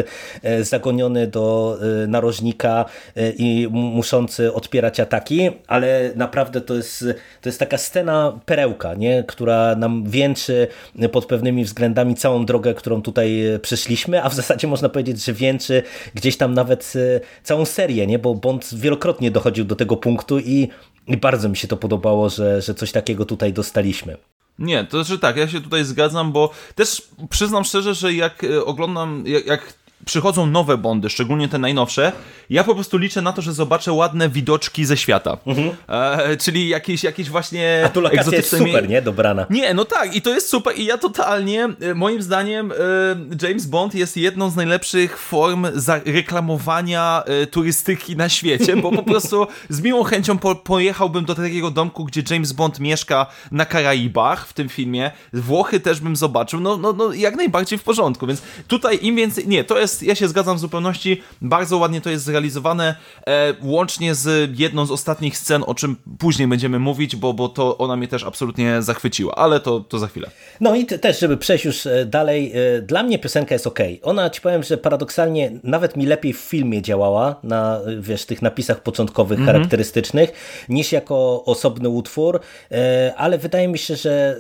e, 0.43 0.65
zagoniony 0.65 1.27
do 1.27 1.79
e, 2.03 2.07
narożnika 2.07 2.85
i 3.37 3.69
muszący 3.71 4.53
odpierać 4.53 5.01
ataki, 5.01 5.51
ale 5.67 6.11
naprawdę 6.17 6.61
to 6.61 6.75
jest, 6.75 7.05
to 7.41 7.49
jest 7.49 7.59
taka 7.59 7.79
scena 7.79 8.41
perełka, 8.47 8.95
nie? 8.95 9.25
Która 9.29 9.77
nam 9.77 10.05
wieńczy 10.07 10.69
pod 11.13 11.27
pewnymi 11.27 11.65
względami 11.65 12.15
całą 12.15 12.47
drogę, 12.47 12.75
którą 12.75 13.03
tutaj 13.03 13.43
przeszliśmy, 13.63 14.23
a 14.23 14.29
w 14.29 14.35
zasadzie 14.35 14.67
można 14.67 14.89
powiedzieć, 14.89 15.25
że 15.25 15.33
wieńczy 15.33 15.83
gdzieś 16.15 16.37
tam 16.37 16.55
nawet 16.55 16.93
całą 17.43 17.65
serię, 17.65 18.07
nie? 18.07 18.19
Bo 18.19 18.35
Bond 18.35 18.71
wielokrotnie 18.75 19.31
dochodził 19.31 19.65
do 19.65 19.77
tego 19.77 19.97
punktu 19.97 20.39
i 20.39 20.69
i 21.07 21.17
bardzo 21.17 21.49
mi 21.49 21.57
się 21.57 21.69
to 21.69 21.77
podobało, 21.77 22.29
że, 22.29 22.63
że 22.63 22.75
coś 22.75 22.93
takiego 22.93 23.25
tutaj 23.25 23.53
dostaliśmy. 23.53 24.17
Nie, 24.59 24.85
to 24.85 25.05
znaczy 25.05 25.21
tak, 25.21 25.37
ja 25.37 25.49
się 25.49 25.61
tutaj 25.61 25.85
zgadzam, 25.85 26.33
bo 26.33 26.51
też 26.75 27.09
przyznam 27.31 27.65
szczerze, 27.65 27.95
że 27.95 28.15
jak 28.15 28.45
e, 28.45 28.65
oglądam, 28.65 29.25
jak, 29.27 29.47
jak 29.47 29.75
przychodzą 30.05 30.47
nowe 30.47 30.79
Bondy, 30.79 31.11
szczególnie 31.11 31.49
te 31.49 31.59
najnowsze, 31.59 32.13
ja 32.51 32.65
po 32.65 32.75
prostu 32.75 32.99
liczę 32.99 33.23
na 33.23 33.33
to, 33.33 33.43
że 33.43 33.53
zobaczę 33.53 33.93
ładne 33.93 34.29
widoczki 34.29 34.85
ze 34.85 34.97
świata. 34.97 35.37
E, 35.89 36.37
czyli 36.37 36.69
jakieś, 36.69 37.05
jakieś 37.05 37.31
właśnie 37.31 37.73
Mhm. 37.73 37.87
A 37.87 37.89
tu 37.89 38.01
lokacja 38.01 38.37
jest 38.37 38.51
super, 38.51 38.89
nie? 38.89 39.03
Dobrana. 39.03 39.47
nie, 39.51 39.75
no 39.75 39.85
tak, 39.85 40.17
i 40.17 40.23
to 40.23 40.31
jest 40.31 40.49
super. 40.49 40.79
I 40.79 40.85
ja 40.85 40.99
totalnie, 40.99 41.69
e, 41.81 41.95
moim 41.95 42.23
zdaniem, 42.23 42.73
e, 42.73 43.47
James 43.49 43.67
Bond 43.67 43.95
jest 43.95 44.17
jedną 44.17 44.51
z 44.51 44.57
najlepszych 44.57 45.19
form 45.19 45.67
reklamowania 46.05 47.23
e, 47.27 47.47
turystyki 47.47 48.17
na 48.17 48.29
świecie, 48.29 48.77
bo 48.77 48.93
po 48.93 49.03
prostu 49.03 49.47
z 49.69 49.81
miłą 49.81 50.05
chęcią 50.05 50.39
po, 50.39 50.55
pojechałbym 50.55 51.25
do 51.25 51.35
takiego 51.35 51.71
domku, 51.71 52.05
gdzie 52.05 52.23
James 52.31 52.53
Bond 52.53 52.81
mieszka 52.81 53.27
na 53.51 53.65
Karaibach 53.65 54.47
w 54.47 54.53
tym 54.53 54.69
filmie. 54.69 55.11
Włochy 55.33 55.81
też 55.81 56.01
bym 56.01 56.17
zobaczył. 56.17 56.61
No, 56.61 56.77
no, 56.77 56.93
no 56.93 57.13
jak 57.13 57.37
najbardziej 57.37 57.79
w 57.79 57.83
porządku. 57.83 58.27
Więc 58.27 58.43
tutaj 58.69 58.99
im 59.03 59.17
więcej. 59.17 59.49
Nie, 59.49 59.65
to 59.65 59.79
jest, 59.79 59.92
ja 60.03 60.15
się 60.15 60.29
zgadzam 60.29 60.57
w 60.57 60.61
zupełności. 60.61 61.23
Bardzo 61.43 61.79
ładnie 61.79 62.01
to 62.01 62.11
jest 62.11 62.25
zrealizowane. 62.25 62.95
E, 63.27 63.55
łącznie 63.63 64.15
z 64.15 64.51
jedną 64.59 64.87
z 64.87 64.91
ostatnich 64.91 65.39
scen, 65.39 65.65
o 65.67 65.75
czym 65.75 65.97
później 66.19 66.49
będziemy 66.49 66.79
mówić, 66.79 67.17
bo, 67.17 67.33
bo 67.33 67.49
to 67.49 67.79
ona 67.79 67.97
mnie 67.97 68.09
też 68.09 68.25
absolutnie 68.25 68.83
zachwyciła, 68.83 69.35
ale 69.35 69.61
to, 69.61 69.81
to 69.81 69.99
za 69.99 70.07
chwilę. 70.07 70.31
No 70.61 70.75
i 70.75 70.87
te- 70.87 70.99
też, 70.99 71.21
żeby 71.21 71.37
przejść 71.37 71.65
już 71.65 71.87
e, 71.87 72.07
dalej, 72.07 72.53
e, 72.55 72.83
dla 72.83 73.03
mnie 73.03 73.19
piosenka 73.19 73.55
jest 73.55 73.67
ok. 73.67 73.79
Ona, 74.03 74.31
ci 74.31 74.41
powiem, 74.41 74.63
że 74.63 74.79
paradoksalnie 74.79 75.53
nawet 75.63 75.97
mi 75.97 76.07
lepiej 76.07 76.33
w 76.33 76.39
filmie 76.39 76.83
działała, 76.83 77.37
na 77.43 77.81
wiesz, 78.01 78.25
tych 78.25 78.43
napisach 78.43 78.83
początkowych, 78.83 79.45
charakterystycznych, 79.47 80.33
niż 80.69 80.93
jako 80.93 81.45
osobny 81.45 81.89
utwór, 81.89 82.41
e, 82.71 83.13
ale 83.17 83.39
wydaje 83.39 83.69
mi 83.69 83.79
się, 83.79 83.97
że 83.97 84.37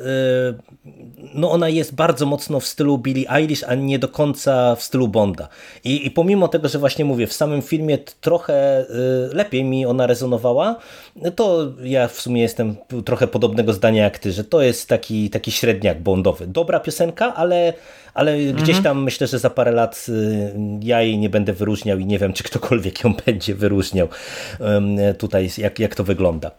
no 1.35 1.51
ona 1.51 1.69
jest 1.69 1.95
bardzo 1.95 2.27
mocno 2.27 2.61
w 2.61 2.67
stylu 2.67 2.99
Billie 2.99 3.31
Eilish, 3.31 3.65
a 3.65 3.75
nie 3.75 3.99
do 3.99 4.09
końca 4.09 4.77
w 4.77 4.83
stylu 4.83 5.09
Bonda. 5.09 5.41
I, 5.84 6.07
i 6.07 6.11
pomimo 6.11 6.49
tego, 6.49 6.68
że 6.68 6.78
właśnie 6.78 7.05
mówię, 7.05 7.26
w 7.26 7.32
samym 7.32 7.62
filmie 7.62 7.99
trochę 8.20 8.80
y, 8.80 9.34
lepiej 9.34 9.64
mi 9.64 9.86
ona 9.86 10.07
rezonowała, 10.07 10.76
to 11.36 11.72
ja 11.82 12.09
w 12.09 12.20
sumie 12.20 12.43
jestem 12.43 12.76
trochę 13.05 13.26
podobnego 13.26 13.72
zdania 13.72 14.03
jak 14.03 14.18
ty, 14.18 14.32
że 14.32 14.45
to 14.45 14.62
jest 14.62 14.88
taki, 14.88 15.30
taki 15.30 15.51
średniak 15.51 16.03
bondowy. 16.03 16.47
Dobra 16.47 16.80
piosenka, 16.80 17.34
ale, 17.34 17.72
ale 18.14 18.38
gdzieś 18.38 18.82
tam 18.82 19.03
myślę, 19.03 19.26
że 19.26 19.38
za 19.38 19.51
parę 19.51 19.72
lat 19.72 20.07
y, 20.09 20.55
ja 20.80 21.03
jej 21.03 21.18
nie 21.18 21.30
będę 21.30 21.53
wyróżniał 21.53 21.99
i 21.99 22.07
nie 22.07 22.18
wiem, 22.18 22.32
czy 22.32 22.45
ktokolwiek 22.45 23.05
ją 23.05 23.14
będzie 23.26 23.55
wyróżniał 23.55 24.09
tutaj, 25.18 25.51
jak, 25.59 25.78
jak 25.78 25.95
to 25.95 26.05
wygląda. 26.05 26.51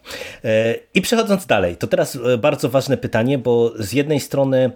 E, 0.44 0.76
I 0.94 1.02
przechodząc 1.02 1.46
dalej, 1.46 1.78
to 1.78 1.88
teraz 1.88 2.16
e, 2.16 2.38
bardzo 2.38 2.70
ważne 2.70 2.98
pytanie, 2.98 3.38
bo 3.38 3.74
z 3.80 3.94
jednej 3.94 4.20
strony 4.20 4.72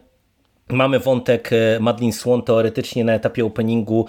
Mamy 0.69 0.99
wątek 0.99 1.49
e, 1.53 1.79
Madeline 1.79 2.13
Swan 2.13 2.41
teoretycznie 2.41 3.03
na 3.03 3.13
etapie 3.13 3.45
openingu 3.45 4.05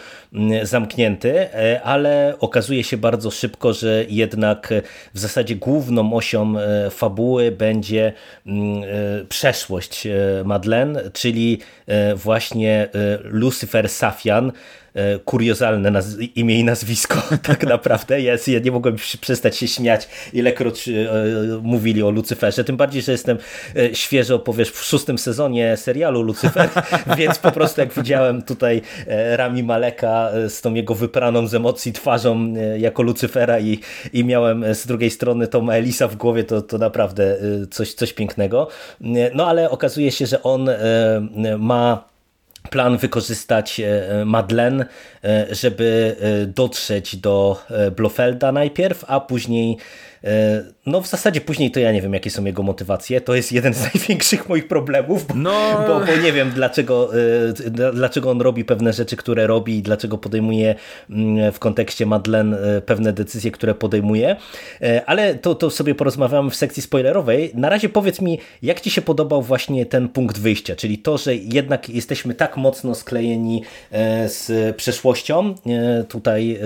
zamknięty, 0.63 1.55
e, 1.55 1.83
ale 1.83 2.35
okazuje 2.41 2.85
się 2.85 2.97
bardzo 2.97 3.31
szybko, 3.31 3.73
że 3.73 4.05
jednak 4.09 4.73
e, 4.73 4.83
w 5.15 5.19
zasadzie 5.19 5.57
główną 5.57 6.15
osią 6.15 6.55
fabuły 6.91 7.51
będzie 7.51 8.13
przeszłość 9.29 10.09
Madeleine, 10.45 11.11
czyli 11.13 11.59
właśnie 12.17 12.89
Lucifer 13.25 13.89
Safian, 13.89 14.53
kuriozalne 15.25 15.91
naz- 15.91 16.17
imię 16.35 16.59
i 16.61 16.65
nazwisko 16.65 17.23
tak 17.43 17.67
naprawdę 17.67 18.21
jest. 18.21 18.49
Ja 18.49 18.59
nie 18.59 18.71
mogłem 18.71 18.97
przestać 19.21 19.57
się 19.57 19.69
śmiać, 19.69 20.09
ilekroć 20.33 20.89
e, 20.89 20.93
mówili 21.63 22.03
o 22.03 22.11
Lucyferze. 22.11 22.65
Tym 22.65 22.77
bardziej, 22.77 23.03
że 23.03 23.13
jestem 23.13 23.39
e, 23.77 23.95
świeżo, 23.95 24.39
powiesz, 24.39 24.71
w 24.71 24.85
szóstym 24.85 25.19
sezonie 25.19 25.77
serialu 25.77 26.23
Lucyfer, 26.23 26.69
więc 27.19 27.39
po 27.39 27.51
prostu 27.53 27.81
jak 27.81 27.93
widziałem 27.95 28.43
tutaj 28.43 28.83
e, 29.07 29.37
Rami 29.37 29.63
Maleka 29.63 30.31
e, 30.31 30.51
z 30.51 30.61
tą 30.61 30.75
jego 30.75 30.95
wypraną 30.95 31.47
z 31.47 31.55
emocji 31.55 31.93
twarzą 31.93 32.55
e, 32.57 32.79
jako 32.79 33.03
Lucyfera 33.03 33.59
i, 33.61 33.79
i 34.13 34.25
miałem 34.25 34.65
e, 34.65 34.75
z 34.75 34.87
drugiej 34.87 35.11
strony 35.11 35.47
Toma 35.49 35.75
Elisa 35.75 36.09
w 36.09 36.17
głowie, 36.17 36.45
to, 36.45 36.63
to 36.63 36.79
naprawdę 36.79 37.25
e, 37.33 37.67
coś, 37.71 37.95
coś 37.95 38.13
pięknego. 38.13 38.69
E, 39.01 39.07
No 39.35 39.47
ale 39.49 39.71
okazuje 39.71 40.11
się, 40.13 40.27
że 40.27 40.43
on 40.43 40.69
e, 40.69 40.77
ma 41.59 42.08
plan 42.71 42.99
wykorzystać 42.99 43.81
e, 43.81 44.25
Madeleine, 44.25 44.87
e, 45.25 45.47
żeby 45.55 46.17
e, 46.21 46.47
dotrzeć 46.47 47.17
do 47.17 47.63
Blofelda 47.97 48.53
najpierw, 48.53 49.05
a 49.09 49.21
później 49.21 49.77
no 50.87 51.01
w 51.01 51.07
zasadzie 51.09 51.41
później 51.41 51.71
to 51.71 51.81
ja 51.81 51.93
nie 51.93 52.03
wiem 52.03 52.15
jakie 52.15 52.31
są 52.31 52.45
jego 52.45 52.63
motywacje, 52.63 53.21
to 53.21 53.35
jest 53.35 53.53
jeden 53.53 53.75
z 53.75 53.83
największych 53.95 54.49
moich 54.49 54.69
problemów, 54.69 55.27
bo, 55.27 55.35
No. 55.35 55.85
bo, 55.89 56.01
bo 56.07 56.17
nie 56.23 56.33
wiem 56.33 56.51
dlaczego, 56.51 57.11
e, 57.15 57.93
dlaczego 57.93 58.31
on 58.31 58.41
robi 58.41 58.65
pewne 58.65 58.93
rzeczy, 58.93 59.17
które 59.17 59.47
robi 59.47 59.79
i 59.79 59.83
dlaczego 59.83 60.19
podejmuje 60.19 60.75
mm, 61.11 61.53
w 61.53 61.59
kontekście 61.59 62.07
Madeleine 62.07 62.55
e, 62.77 62.81
pewne 62.81 63.13
decyzje, 63.13 63.51
które 63.51 63.75
podejmuje, 63.75 64.37
E, 64.83 65.03
ale 65.07 65.35
to, 65.35 65.55
to 65.55 65.71
sobie 65.71 65.95
porozmawiamy 65.95 66.51
w 66.51 66.57
sekcji 66.57 66.83
spoilerowej. 66.83 67.51
Na 67.55 67.69
razie 67.69 67.89
powiedz 67.89 68.21
mi, 68.21 68.39
jak 68.63 68.81
Ci 68.81 68.91
się 68.91 69.03
podobał 69.03 69.43
właśnie 69.43 69.87
ten 69.87 70.09
punkt 70.09 70.39
wyjścia, 70.39 70.77
czyli 70.77 70.99
to, 70.99 71.19
że 71.19 71.35
jednak 71.37 71.89
jesteśmy 71.91 72.35
tak 72.35 72.57
mocno 72.57 72.95
sklejeni 72.95 73.63
e, 73.93 74.29
z 74.29 74.77
przeszłością, 74.77 75.55
e, 75.67 76.05
tutaj 76.05 76.59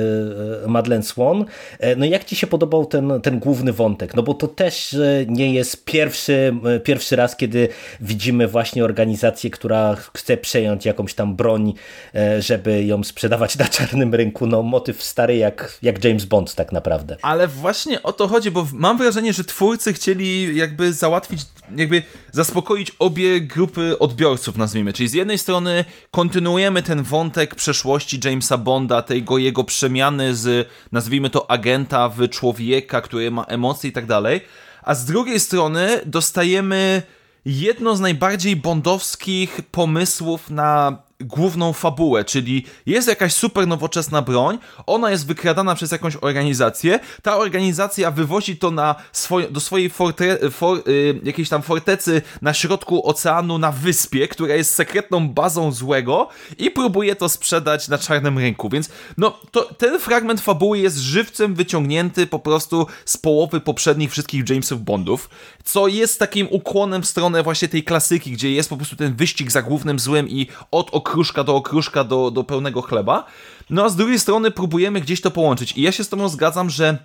e, 0.65 0.69
Madeleine 0.69 1.03
Swan. 1.03 1.45
E, 1.81 1.97
No 1.97 2.05
jak 2.05 2.25
Ci 2.25 2.37
się 2.37 2.47
podobał 2.47 2.87
ten, 2.87 3.21
ten 3.23 3.39
główny 3.39 3.52
wątek? 3.55 4.15
No 4.15 4.23
bo 4.23 4.35
to 4.35 4.49
też 4.49 4.95
e, 4.95 5.27
nie 5.29 5.55
jest 5.55 5.85
pierwszy, 5.85 6.55
e, 6.65 6.81
pierwszy 6.81 7.17
raz, 7.17 7.37
kiedy 7.37 7.69
widzimy 8.01 8.49
właśnie 8.49 8.85
organizację, 8.85 9.51
która 9.51 9.97
chce 10.15 10.37
przejąć 10.37 10.87
jakąś 10.87 11.15
tam 11.15 11.37
broń, 11.37 11.75
e, 12.15 12.43
żeby 12.43 12.85
ją 12.85 13.05
sprzedawać 13.05 13.59
na 13.59 13.65
czarnym 13.79 14.15
rynku. 14.15 14.47
No 14.47 14.63
motyw 14.63 15.03
stary 15.03 15.37
jak, 15.37 15.79
jak 15.83 16.05
James 16.05 16.25
Bond 16.25 16.55
tak 16.55 16.73
naprawdę. 16.73 17.17
Ale 17.23 17.49
właśnie 17.49 18.03
o 18.03 18.13
to 18.13 18.29
chodzi, 18.29 18.51
bo 18.51 18.67
mam 18.73 18.99
wrażenie, 18.99 19.33
że 19.33 19.45
twórcy 19.45 19.93
chcieli 19.93 20.57
jakby 20.57 20.93
załatwić, 20.93 21.41
jakby 21.77 22.03
zaspokoić 22.33 22.93
obie 22.99 23.41
grupy 23.41 23.99
odbiorców, 23.99 24.57
nazwijmy. 24.57 24.93
Czyli 24.93 25.09
z 25.09 25.13
jednej 25.15 25.39
strony 25.39 25.85
kontynuujemy 26.11 26.83
ten 26.83 27.03
wątek 27.03 27.55
przeszłości 27.55 28.21
Jamesa 28.25 28.59
Bonda, 28.59 29.03
tego 29.03 29.39
jego 29.39 29.65
przemiany 29.65 30.35
z, 30.35 30.69
nazwijmy 30.93 31.31
to, 31.31 31.51
agenta 31.51 32.09
w 32.09 32.29
człowieka, 32.29 33.01
który 33.01 33.31
ma 33.33 33.45
emocje 33.45 33.91
i 33.91 33.93
tak 33.93 34.07
dalej, 34.07 34.41
a 34.83 34.95
z 34.95 35.05
drugiej 35.05 35.41
strony 35.41 36.01
dostajemy 36.07 37.03
jedno 37.45 37.97
z 37.97 38.01
najbardziej 38.01 38.57
bondowskich 38.57 39.61
pomysłów 39.71 40.51
na 40.51 41.03
główną 41.25 41.73
fabułę, 41.73 42.25
czyli 42.25 42.67
jest 42.87 43.09
jakaś 43.09 43.35
super 43.35 43.67
nowoczesna 43.67 44.23
broń, 44.23 44.59
ona 44.87 45.11
jest 45.11 45.27
wykradana 45.27 45.75
przez 45.75 45.93
jakąś 45.93 46.17
organizację, 46.21 47.01
ta 47.23 47.37
organizacja 47.37 48.11
wywozi 48.11 48.57
to 48.57 48.71
na 48.71 48.95
swoje, 49.13 49.51
do 49.51 49.61
swojej 49.61 49.91
fortre, 49.91 50.51
for, 50.51 50.79
y, 50.89 51.21
jakiejś 51.25 51.49
tam 51.49 51.63
fortecy 51.63 52.23
na 52.43 52.55
środku 52.55 53.09
oceanu 53.09 53.59
na 53.59 53.73
wyspie, 53.73 54.29
która 54.29 54.55
jest 54.55 54.75
sekretną 54.75 55.29
bazą 55.29 55.73
złego 55.73 56.29
i 56.59 56.71
próbuje 56.71 57.17
to 57.17 57.29
sprzedać 57.29 57.89
na 57.89 57.99
czarnym 57.99 58.39
rynku, 58.39 58.69
więc 58.69 58.89
no 59.19 59.39
to 59.51 59.75
ten 59.75 60.01
fragment 60.01 60.41
fabuły 60.41 60.79
jest 60.79 60.97
żywcem 60.99 61.55
wyciągnięty 61.55 62.27
po 62.27 62.39
prostu 62.39 62.87
z 63.05 63.17
połowy 63.17 63.61
poprzednich 63.61 64.11
wszystkich 64.11 64.51
Jamesów 64.51 64.83
Bondów, 64.83 65.31
co 65.65 65.89
jest 65.89 66.19
takim 66.19 66.49
ukłonem 66.51 67.03
w 67.03 67.07
stronę 67.07 67.43
właśnie 67.43 67.69
tej 67.69 67.85
klasyki, 67.85 68.33
gdzie 68.33 68.53
jest 68.53 68.69
po 68.69 68.77
prostu 68.77 68.97
ten 68.97 69.15
wyścig 69.17 69.51
za 69.51 69.63
głównym 69.63 69.99
złym 69.99 70.29
i 70.29 70.47
od 70.71 70.89
okruszka 71.13 71.45
do 71.45 71.57
okruszka 71.57 72.05
do, 72.05 72.31
do 72.31 72.45
pełnego 72.45 72.83
chleba. 72.83 73.25
No 73.71 73.85
a 73.85 73.89
z 73.89 73.97
drugiej 73.97 74.19
strony 74.19 74.51
próbujemy 74.51 75.01
gdzieś 75.01 75.21
to 75.21 75.31
połączyć. 75.31 75.73
I 75.73 75.83
ja 75.83 75.93
się 75.93 76.05
z 76.05 76.09
tobą 76.09 76.29
zgadzam, 76.29 76.71
że 76.71 76.99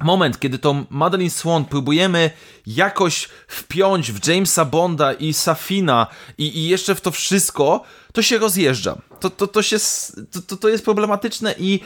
moment, 0.00 0.40
kiedy 0.40 0.58
tą 0.58 0.84
Madeline 0.90 1.30
Swan 1.30 1.64
próbujemy 1.64 2.30
jakoś 2.66 3.28
wpiąć 3.48 4.12
w 4.12 4.28
Jamesa 4.28 4.64
Bonda 4.64 5.12
i 5.12 5.32
Safina 5.32 6.06
i, 6.38 6.58
i 6.58 6.68
jeszcze 6.68 6.94
w 6.94 7.00
to 7.00 7.10
wszystko, 7.10 7.84
to 8.12 8.22
się 8.22 8.38
rozjeżdża. 8.38 8.96
To, 9.20 9.30
to, 9.30 9.46
to, 9.46 9.62
się, 9.62 9.76
to, 10.46 10.56
to, 10.56 10.68
jest 10.68 10.84
problematyczne 10.84 11.54
i 11.58 11.80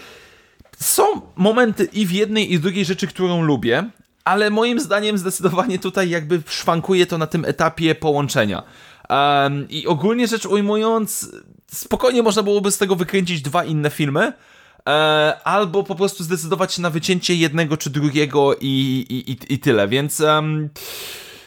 są 0.78 1.04
momenty 1.36 1.88
i 1.92 2.06
w 2.06 2.12
jednej 2.12 2.52
i 2.52 2.58
w 2.58 2.60
drugiej 2.60 2.84
rzeczy, 2.84 3.06
którą 3.06 3.42
lubię, 3.42 3.90
ale 4.24 4.50
moim 4.50 4.80
zdaniem 4.80 5.18
zdecydowanie 5.18 5.78
tutaj 5.78 6.10
jakby 6.10 6.42
szwankuje 6.46 7.06
to 7.06 7.18
na 7.18 7.26
tym 7.26 7.44
etapie 7.44 7.94
połączenia. 7.94 8.62
Em, 9.08 9.68
I 9.68 9.86
ogólnie 9.86 10.26
rzecz 10.26 10.46
ujmując, 10.46 11.30
spokojnie 11.72 12.22
można 12.22 12.42
byłoby 12.42 12.70
z 12.70 12.78
tego 12.78 12.96
wykręcić 12.96 13.42
dwa 13.42 13.64
inne 13.64 13.90
filmy, 13.90 14.32
e, 14.88 14.90
albo 15.44 15.84
po 15.84 15.94
prostu 15.94 16.24
zdecydować 16.24 16.74
się 16.74 16.82
na 16.82 16.90
wycięcie 16.90 17.34
jednego 17.34 17.76
czy 17.76 17.90
drugiego 17.90 18.56
i, 18.60 19.06
i, 19.08 19.54
i, 19.54 19.58
tyle, 19.58 19.88
więc... 19.88 20.20
em, 20.20 20.68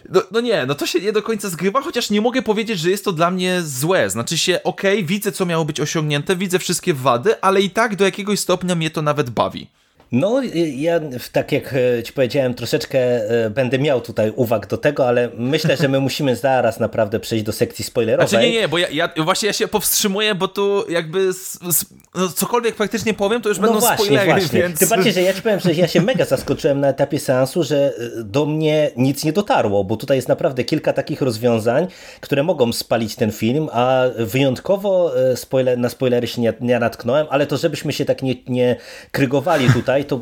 no, 0.09 0.21
no 0.31 0.41
nie, 0.41 0.65
no 0.65 0.75
to 0.75 0.87
się 0.87 0.99
nie 0.99 1.11
do 1.11 1.21
końca 1.21 1.49
zgrywa, 1.49 1.81
chociaż 1.81 2.09
nie 2.09 2.21
mogę 2.21 2.41
powiedzieć, 2.41 2.79
że 2.79 2.89
jest 2.89 3.05
to 3.05 3.11
dla 3.11 3.31
mnie 3.31 3.61
złe. 3.61 4.09
Znaczy 4.09 4.37
się, 4.37 4.63
okej, 4.63 5.05
widzę 5.05 5.31
co 5.31 5.45
miało 5.45 5.65
być 5.65 5.79
osiągnięte, 5.79 6.35
widzę 6.35 6.59
wszystkie 6.59 6.93
wady, 6.93 7.41
ale 7.41 7.61
i 7.61 7.69
tak 7.69 7.95
do 7.95 8.05
jakiegoś 8.05 8.39
stopnia 8.39 8.75
mnie 8.75 8.91
to 8.91 9.01
nawet 9.01 9.29
bawi. 9.29 9.67
No, 10.11 10.41
ja 10.75 10.99
tak 11.31 11.51
jak 11.51 11.73
e, 11.73 12.03
ci 12.03 12.13
powiedziałem, 12.13 12.53
troszeczkę 12.53 12.99
e, 12.99 13.49
będę 13.49 13.79
miał 13.79 14.01
tutaj 14.01 14.33
uwag 14.35 14.67
do 14.67 14.77
tego, 14.77 15.07
ale 15.07 15.29
myślę, 15.37 15.77
że 15.77 15.87
my 15.87 15.99
musimy 16.09 16.35
zaraz 16.35 16.79
naprawdę 16.79 17.19
przejść 17.19 17.45
do 17.45 17.51
sekcji 17.51 17.85
spoilerowej. 17.85 18.27
Znaczy 18.27 18.45
nie, 18.45 18.51
nie, 18.51 18.67
bo 18.67 18.77
ja, 18.77 18.87
ja 18.89 19.09
właśnie 19.17 19.47
ja 19.47 19.53
się 19.53 19.67
powstrzymuję, 19.67 20.35
bo 20.35 20.47
tu 20.47 20.89
jakby 20.89 21.19
s, 21.19 21.59
s, 21.69 21.85
no 22.15 22.27
cokolwiek 22.29 22.75
praktycznie 22.75 23.13
powiem, 23.13 23.41
to 23.41 23.49
już 23.49 23.57
No 23.57 23.63
będą 23.63 23.79
właśnie, 23.79 24.05
spoilery, 24.05 24.31
właśnie. 24.31 24.61
więc... 24.63 24.79
Tym 24.79 24.89
bardziej, 24.89 25.13
że 25.13 25.21
ja 25.21 25.33
ci 25.33 25.41
powiem, 25.41 25.59
że 25.59 25.73
ja 25.73 25.87
się 25.87 26.01
mega 26.01 26.25
zaskoczyłem 26.25 26.79
na 26.79 26.87
etapie 26.87 27.19
seansu, 27.19 27.63
że 27.63 27.93
e, 28.19 28.23
do 28.23 28.45
mnie 28.45 28.91
nic 28.97 29.23
nie 29.23 29.33
dotarło, 29.33 29.83
bo 29.83 29.97
tutaj 29.97 30.17
jest 30.17 30.27
naprawdę 30.27 30.63
kilka 30.63 30.93
takich 30.93 31.21
rozwiązań, 31.21 31.87
które 32.21 32.43
mogą 32.43 32.73
spalić 32.73 33.15
ten 33.15 33.31
film, 33.31 33.69
a 33.71 34.03
wyjątkowo 34.17 35.11
spoiler, 35.35 35.77
na 35.77 35.89
spoilery 35.89 36.27
się 36.27 36.41
nie, 36.41 36.53
nie 36.61 36.79
natknąłem, 36.79 37.27
ale 37.29 37.47
to 37.47 37.57
żebyśmy 37.57 37.93
się 37.93 38.05
tak 38.05 38.21
nie, 38.21 38.35
nie 38.47 38.75
krygowali 39.11 39.69
tutaj, 39.73 40.00
to 40.05 40.21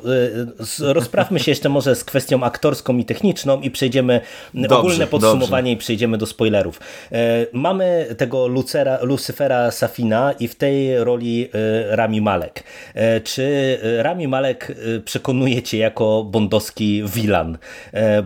rozprawmy 0.80 1.40
się 1.40 1.52
jeszcze 1.52 1.70
może 1.70 1.96
z 1.96 2.04
kwestią 2.04 2.44
aktorską 2.44 2.98
i 2.98 3.06
techniczną 3.06 3.62
i 3.62 3.72
przejdziemy 3.72 4.22
Dobrze, 4.54 4.78
ogólne 4.78 5.08
podsumowanie 5.08 5.72
dobrze. 5.72 5.76
i 5.76 5.78
przejdziemy 5.78 6.18
do 6.18 6.26
spoilerów. 6.26 6.80
E, 7.12 7.46
Mamy 7.54 8.16
tego 8.18 8.48
Lucera, 8.48 8.98
Lucyfera 9.02 9.72
Safina 9.72 10.32
i 10.40 10.48
w 10.48 10.56
tej 10.56 11.04
roli 11.04 11.50
Rami 11.90 12.22
Malek. 12.22 12.64
Czy 13.24 13.78
Rami 13.98 14.28
Malek 14.28 14.76
przekonuje 15.06 15.64
cię 15.64 15.78
jako 15.78 16.24
bondowski 16.24 17.04
wilan? 17.06 17.58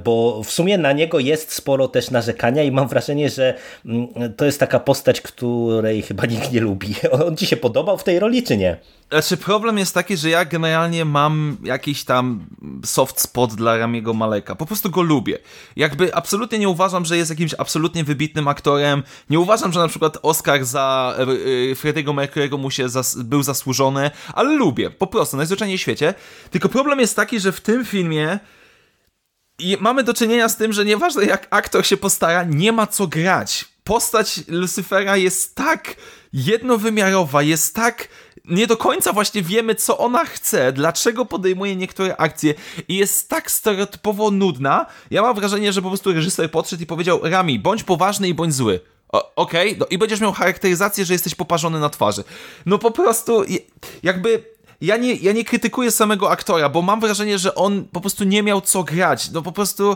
Bo 0.04 0.41
w 0.43 0.51
sumie 0.51 0.78
na 0.78 0.91
niego 0.91 1.20
jest 1.20 1.51
sporo 1.54 1.88
też 1.88 2.12
narzekania 2.12 2.64
i 2.64 2.72
mam 2.72 2.88
wrażenie, 2.88 3.30
że 3.30 3.54
mm, 3.86 4.08
to 4.38 4.45
jest 4.45 4.60
taka 4.60 4.80
postać, 4.80 5.22
której 5.22 6.01
chyba 6.01 6.26
nikt 6.26 6.51
nie 6.51 6.60
lubi. 6.62 6.95
On 7.28 7.38
ci 7.38 7.45
się 7.45 7.58
podobał 7.58 7.97
w 7.97 8.04
tej 8.04 8.20
roli, 8.20 8.43
czy 8.43 8.58
nie? 8.58 8.78
Znaczy 9.12 9.38
problem 9.38 9.78
jest 9.78 9.93
taki, 9.93 10.18
że 10.18 10.30
ja 10.30 10.45
generalnie 10.45 11.06
mam 11.06 11.42
jakiś 11.63 12.03
tam 12.03 12.45
soft 12.85 13.21
spot 13.21 13.53
dla 13.53 13.77
Ramiego 13.77 14.13
Maleka. 14.13 14.55
Po 14.55 14.65
prostu 14.65 14.89
go 14.89 15.01
lubię. 15.01 15.37
Jakby 15.75 16.15
absolutnie 16.15 16.59
nie 16.59 16.69
uważam, 16.69 17.05
że 17.05 17.17
jest 17.17 17.29
jakimś 17.29 17.55
absolutnie 17.57 18.03
wybitnym 18.03 18.47
aktorem. 18.47 19.03
Nie 19.29 19.39
uważam, 19.39 19.73
że 19.73 19.79
na 19.79 19.87
przykład 19.87 20.17
Oscar 20.21 20.65
za 20.65 21.15
y, 21.45 21.75
Freddy'ego 21.75 22.13
Mercury'ego 22.13 22.57
mu 22.57 22.71
się 22.71 22.89
zas 22.89 23.17
był 23.17 23.43
zasłużony, 23.43 24.11
ale 24.33 24.55
lubię. 24.55 24.89
Po 24.89 25.07
prostu, 25.07 25.37
najzwyczajniej 25.37 25.77
w 25.77 25.81
świecie. 25.81 26.13
Tylko 26.51 26.69
problem 26.69 26.99
jest 26.99 27.15
taki, 27.15 27.39
że 27.39 27.51
w 27.51 27.61
tym 27.61 27.85
filmie 27.85 28.39
i 29.59 29.77
mamy 29.79 30.03
do 30.03 30.13
czynienia 30.13 30.49
z 30.49 30.57
tym, 30.57 30.73
że 30.73 30.85
nieważne 30.85 31.25
jak 31.25 31.47
aktor 31.49 31.85
się 31.85 31.97
postara, 31.97 32.43
nie 32.43 32.71
ma 32.71 32.87
co 32.87 33.07
grać. 33.07 33.65
Postać 33.83 34.39
Lucifera 34.47 35.17
jest 35.17 35.55
tak 35.55 35.95
jednowymiarowa, 36.33 37.41
jest 37.41 37.75
tak 37.75 38.07
nie 38.45 38.67
do 38.67 38.77
końca 38.77 39.13
właśnie 39.13 39.41
wiemy, 39.41 39.75
co 39.75 39.97
ona 39.97 40.25
chce, 40.25 40.73
dlaczego 40.73 41.25
podejmuje 41.25 41.75
niektóre 41.75 42.17
akcje 42.17 42.53
i 42.87 42.95
jest 42.95 43.29
tak 43.29 43.51
stereotypowo 43.51 44.31
nudna. 44.31 44.85
Ja 45.11 45.21
mam 45.21 45.35
wrażenie, 45.35 45.73
że 45.73 45.81
po 45.81 45.89
prostu 45.89 46.13
reżyser 46.13 46.51
podszedł 46.51 46.83
i 46.83 46.85
powiedział 46.85 47.19
Rami, 47.23 47.59
bądź 47.59 47.83
poważny 47.83 48.27
i 48.27 48.33
bądź 48.33 48.53
zły. 48.53 48.79
Okej, 49.35 49.67
okay? 49.67 49.79
no 49.79 49.85
i 49.89 49.97
będziesz 49.97 50.21
miał 50.21 50.33
charakteryzację, 50.33 51.05
że 51.05 51.13
jesteś 51.13 51.35
poparzony 51.35 51.79
na 51.79 51.89
twarzy. 51.89 52.23
No 52.65 52.77
po 52.77 52.91
prostu 52.91 53.43
jakby 54.03 54.43
ja 54.81 54.97
nie, 54.97 55.15
ja 55.15 55.31
nie 55.31 55.45
krytykuję 55.45 55.91
samego 55.91 56.31
aktora, 56.31 56.69
bo 56.69 56.81
mam 56.81 56.99
wrażenie, 56.99 57.39
że 57.39 57.55
on 57.55 57.85
po 57.85 58.01
prostu 58.01 58.23
nie 58.23 58.43
miał 58.43 58.61
co 58.61 58.83
grać. 58.83 59.31
No 59.31 59.41
po 59.41 59.51
prostu, 59.51 59.95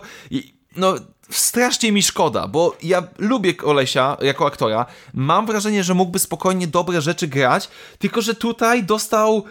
no 0.75 0.95
strasznie 1.30 1.91
mi 1.91 2.03
szkoda, 2.03 2.47
bo 2.47 2.78
ja 2.84 3.03
lubię 3.17 3.53
Olesia 3.63 4.17
jako 4.21 4.45
aktora. 4.45 4.86
Mam 5.13 5.45
wrażenie, 5.45 5.84
że 5.84 5.93
mógłby 5.93 6.19
spokojnie 6.19 6.67
dobre 6.67 7.01
rzeczy 7.01 7.28
grać, 7.28 7.69
tylko 7.99 8.21
że 8.21 8.36
tutaj 8.36 8.84
dostał 8.84 9.43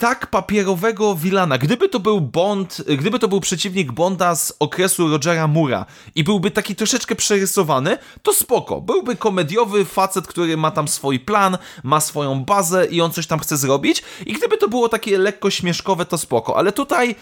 tak 0.00 0.26
papierowego 0.26 1.14
Wilana. 1.14 1.58
Gdyby 1.58 1.88
to 1.88 2.00
był 2.00 2.20
Bond, 2.20 2.82
gdyby 2.98 3.18
to 3.18 3.28
był 3.28 3.40
przeciwnik 3.40 3.92
Bonda 3.92 4.34
z 4.34 4.52
okresu 4.58 5.08
Rogera 5.08 5.46
Mura 5.46 5.86
i 6.14 6.24
byłby 6.24 6.50
taki 6.50 6.76
troszeczkę 6.76 7.16
przerysowany, 7.16 7.98
to 8.22 8.32
spoko. 8.32 8.80
Byłby 8.80 9.16
komediowy 9.16 9.84
facet, 9.84 10.26
który 10.26 10.56
ma 10.56 10.70
tam 10.70 10.88
swój 10.88 11.20
plan, 11.20 11.58
ma 11.82 12.00
swoją 12.00 12.44
bazę 12.44 12.86
i 12.86 13.00
on 13.00 13.12
coś 13.12 13.26
tam 13.26 13.38
chce 13.38 13.56
zrobić. 13.56 14.02
I 14.26 14.32
gdyby 14.32 14.56
to 14.56 14.68
było 14.68 14.88
takie 14.88 15.18
lekko 15.18 15.50
śmieszkowe, 15.50 16.06
to 16.06 16.18
spoko. 16.18 16.56
Ale 16.56 16.72
tutaj, 16.72 17.14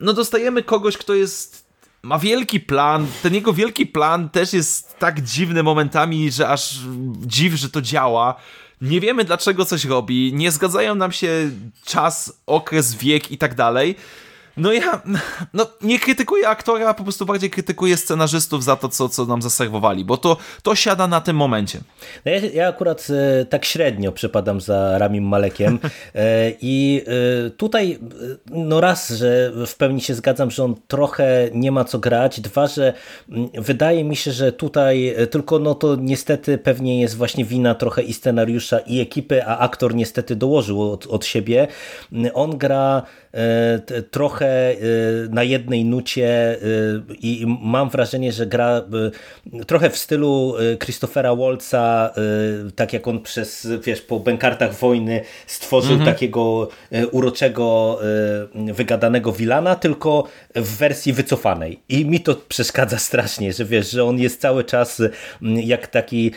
no 0.00 0.12
dostajemy 0.12 0.62
kogoś, 0.62 0.96
kto 0.96 1.14
jest 1.14 1.69
ma 2.02 2.18
wielki 2.18 2.60
plan. 2.60 3.06
Ten 3.22 3.34
jego 3.34 3.52
wielki 3.52 3.86
plan 3.86 4.28
też 4.28 4.52
jest 4.52 4.98
tak 4.98 5.20
dziwny 5.20 5.62
momentami, 5.62 6.30
że 6.30 6.48
aż 6.48 6.78
dziw, 7.26 7.54
że 7.54 7.70
to 7.70 7.82
działa. 7.82 8.34
Nie 8.80 9.00
wiemy 9.00 9.24
dlaczego 9.24 9.64
coś 9.64 9.84
robi, 9.84 10.32
nie 10.34 10.50
zgadzają 10.50 10.94
nam 10.94 11.12
się 11.12 11.50
czas, 11.84 12.40
okres, 12.46 12.94
wiek 12.94 13.32
i 13.32 13.38
tak 13.38 13.54
dalej. 13.54 13.96
No 14.60 14.72
ja 14.72 15.02
no, 15.54 15.66
nie 15.82 15.98
krytykuję 15.98 16.48
aktora, 16.48 16.94
po 16.94 17.02
prostu 17.02 17.26
bardziej 17.26 17.50
krytykuję 17.50 17.96
scenarzystów 17.96 18.64
za 18.64 18.76
to, 18.76 18.88
co, 18.88 19.08
co 19.08 19.26
nam 19.26 19.42
zaserwowali, 19.42 20.04
bo 20.04 20.16
to, 20.16 20.36
to 20.62 20.74
siada 20.74 21.06
na 21.06 21.20
tym 21.20 21.36
momencie. 21.36 21.80
No 22.24 22.32
ja, 22.32 22.38
ja 22.54 22.68
akurat 22.68 23.06
e, 23.10 23.44
tak 23.44 23.64
średnio 23.64 24.12
przypadam 24.12 24.60
za 24.60 24.98
Ramim 24.98 25.24
Malekiem 25.24 25.78
e, 26.14 26.52
i 26.60 27.02
e, 27.46 27.50
tutaj 27.50 27.98
no 28.50 28.80
raz, 28.80 29.08
że 29.08 29.52
w 29.66 29.74
pełni 29.74 30.00
się 30.00 30.14
zgadzam, 30.14 30.50
że 30.50 30.64
on 30.64 30.74
trochę 30.88 31.48
nie 31.54 31.72
ma 31.72 31.84
co 31.84 31.98
grać, 31.98 32.40
dwa, 32.40 32.66
że 32.66 32.92
m, 33.28 33.48
wydaje 33.54 34.04
mi 34.04 34.16
się, 34.16 34.32
że 34.32 34.52
tutaj 34.52 35.14
tylko 35.30 35.58
no 35.58 35.74
to 35.74 35.96
niestety 35.96 36.58
pewnie 36.58 37.00
jest 37.00 37.16
właśnie 37.16 37.44
wina 37.44 37.74
trochę 37.74 38.02
i 38.02 38.14
scenariusza 38.14 38.78
i 38.78 39.00
ekipy, 39.00 39.44
a 39.44 39.58
aktor 39.58 39.94
niestety 39.94 40.36
dołożył 40.36 40.92
od, 40.92 41.06
od 41.06 41.26
siebie. 41.26 41.68
On 42.34 42.58
gra 42.58 43.02
e, 43.29 43.29
trochę 44.10 44.74
na 45.30 45.42
jednej 45.42 45.84
nucie 45.84 46.56
i 47.22 47.46
mam 47.62 47.90
wrażenie, 47.90 48.32
że 48.32 48.46
gra 48.46 48.82
trochę 49.66 49.90
w 49.90 49.96
stylu 49.96 50.54
Christophera 50.82 51.34
Waltza, 51.34 52.14
tak 52.76 52.92
jak 52.92 53.08
on 53.08 53.20
przez, 53.20 53.68
wiesz, 53.84 54.00
po 54.00 54.20
bękartach 54.20 54.74
wojny 54.74 55.20
stworzył 55.46 55.92
Mhm. 55.92 56.14
takiego 56.14 56.68
uroczego, 57.12 57.98
wygadanego 58.54 59.32
Wilana, 59.32 59.74
tylko 59.76 60.24
w 60.54 60.76
wersji 60.76 61.12
wycofanej. 61.12 61.80
I 61.88 62.04
mi 62.04 62.20
to 62.20 62.34
przeszkadza 62.48 62.98
strasznie, 62.98 63.52
że 63.52 63.64
wiesz, 63.64 63.90
że 63.90 64.04
on 64.04 64.18
jest 64.18 64.40
cały 64.40 64.64
czas 64.64 65.02
jak 65.42 65.86
taki, 65.86 66.30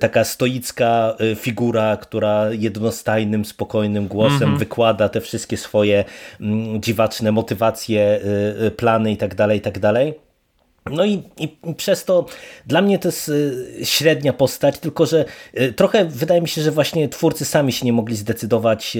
taka 0.00 0.24
stoicka 0.24 1.16
figura, 1.36 1.96
która 1.96 2.50
jednostajnym, 2.52 3.44
spokojnym 3.44 4.08
głosem 4.08 4.32
Mhm. 4.42 4.58
wykłada 4.58 5.08
te 5.08 5.20
wszystkie 5.20 5.56
swoje 5.56 6.04
dziwaczne 6.78 7.32
motywacje, 7.32 8.20
plany 8.76 9.12
i 9.12 9.16
tak 9.16 9.34
dalej, 9.34 9.58
i 9.58 9.60
tak 9.60 9.78
dalej. 9.78 10.14
No 10.90 11.04
i, 11.04 11.22
i, 11.36 11.74
przez 11.76 12.04
to 12.04 12.26
dla 12.66 12.82
mnie 12.82 12.98
to 12.98 13.08
jest 13.08 13.30
średnia 13.84 14.32
postać, 14.32 14.78
tylko 14.78 15.06
że 15.06 15.24
trochę 15.76 16.04
wydaje 16.04 16.40
mi 16.40 16.48
się, 16.48 16.62
że 16.62 16.70
właśnie 16.70 17.08
twórcy 17.08 17.44
sami 17.44 17.72
się 17.72 17.86
nie 17.86 17.92
mogli 17.92 18.16
zdecydować 18.16 18.96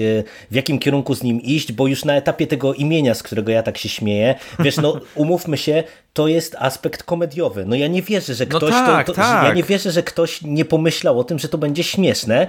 w 0.51 0.55
jakim 0.55 0.79
kierunku 0.79 1.15
z 1.15 1.23
nim 1.23 1.41
iść, 1.41 1.71
bo 1.71 1.87
już 1.87 2.05
na 2.05 2.15
etapie 2.15 2.47
tego 2.47 2.73
imienia, 2.73 3.13
z 3.15 3.23
którego 3.23 3.51
ja 3.51 3.63
tak 3.63 3.77
się 3.77 3.89
śmieję, 3.89 4.35
wiesz, 4.59 4.77
no 4.77 4.99
umówmy 5.15 5.57
się, 5.57 5.83
to 6.13 6.27
jest 6.27 6.55
aspekt 6.59 7.03
komediowy. 7.03 7.65
No 7.65 7.75
ja 7.75 7.87
nie 7.87 8.01
wierzę, 8.01 8.33
że 8.33 8.45
No 8.45 8.57
ktoś 8.57 8.71
tak, 8.71 9.07
to, 9.07 9.13
to, 9.13 9.21
tak. 9.21 9.47
Ja 9.47 9.53
nie 9.53 9.63
wierzę, 9.63 9.91
że 9.91 10.03
ktoś 10.03 10.41
nie 10.41 10.65
pomyślał 10.65 11.19
o 11.19 11.23
tym, 11.23 11.39
że 11.39 11.49
to 11.49 11.57
będzie 11.57 11.83
śmieszne, 11.83 12.47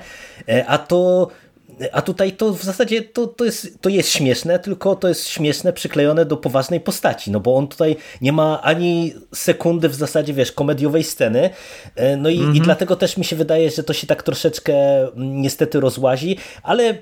a 0.66 0.78
to 0.78 1.28
a 1.92 2.02
tutaj 2.02 2.32
to 2.32 2.52
w 2.52 2.62
zasadzie 2.62 3.02
to, 3.02 3.26
to, 3.26 3.44
jest, 3.44 3.80
to 3.80 3.88
jest 3.88 4.08
śmieszne, 4.08 4.58
tylko 4.58 4.96
to 4.96 5.08
jest 5.08 5.28
śmieszne 5.28 5.72
przyklejone 5.72 6.24
do 6.24 6.36
poważnej 6.36 6.80
postaci, 6.80 7.30
no 7.30 7.40
bo 7.40 7.56
on 7.56 7.68
tutaj 7.68 7.96
nie 8.20 8.32
ma 8.32 8.62
ani 8.62 9.14
sekundy 9.34 9.88
w 9.88 9.94
zasadzie, 9.94 10.32
wiesz, 10.34 10.52
komediowej 10.52 11.04
sceny, 11.04 11.50
no 12.18 12.28
i, 12.28 12.38
Mhm. 12.38 12.56
i 12.56 12.60
dlatego 12.60 12.96
też 12.96 13.16
mi 13.16 13.24
się 13.24 13.36
wydaje, 13.36 13.70
że 13.70 13.82
to 13.82 13.92
się 13.92 14.06
tak 14.06 14.22
troszeczkę 14.22 14.74
niestety 15.16 15.80
rozłazi, 15.80 16.36
ale 16.62 16.98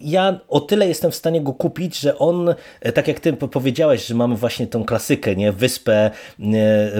ja 0.00 0.40
o 0.48 0.60
tyle 0.60 0.88
jestem 0.88 1.10
w 1.10 1.14
stanie 1.14 1.40
go 1.40 1.52
kupić, 1.52 1.98
że 1.98 2.18
on, 2.18 2.54
tak 2.94 3.08
jak 3.08 3.20
ty 3.20 3.32
powiedziałeś, 3.32 4.06
że 4.06 4.14
mamy 4.14 4.36
właśnie 4.36 4.66
tą 4.66 4.84
klasykę, 4.84 5.36
nie, 5.36 5.52
wyspę, 5.52 6.10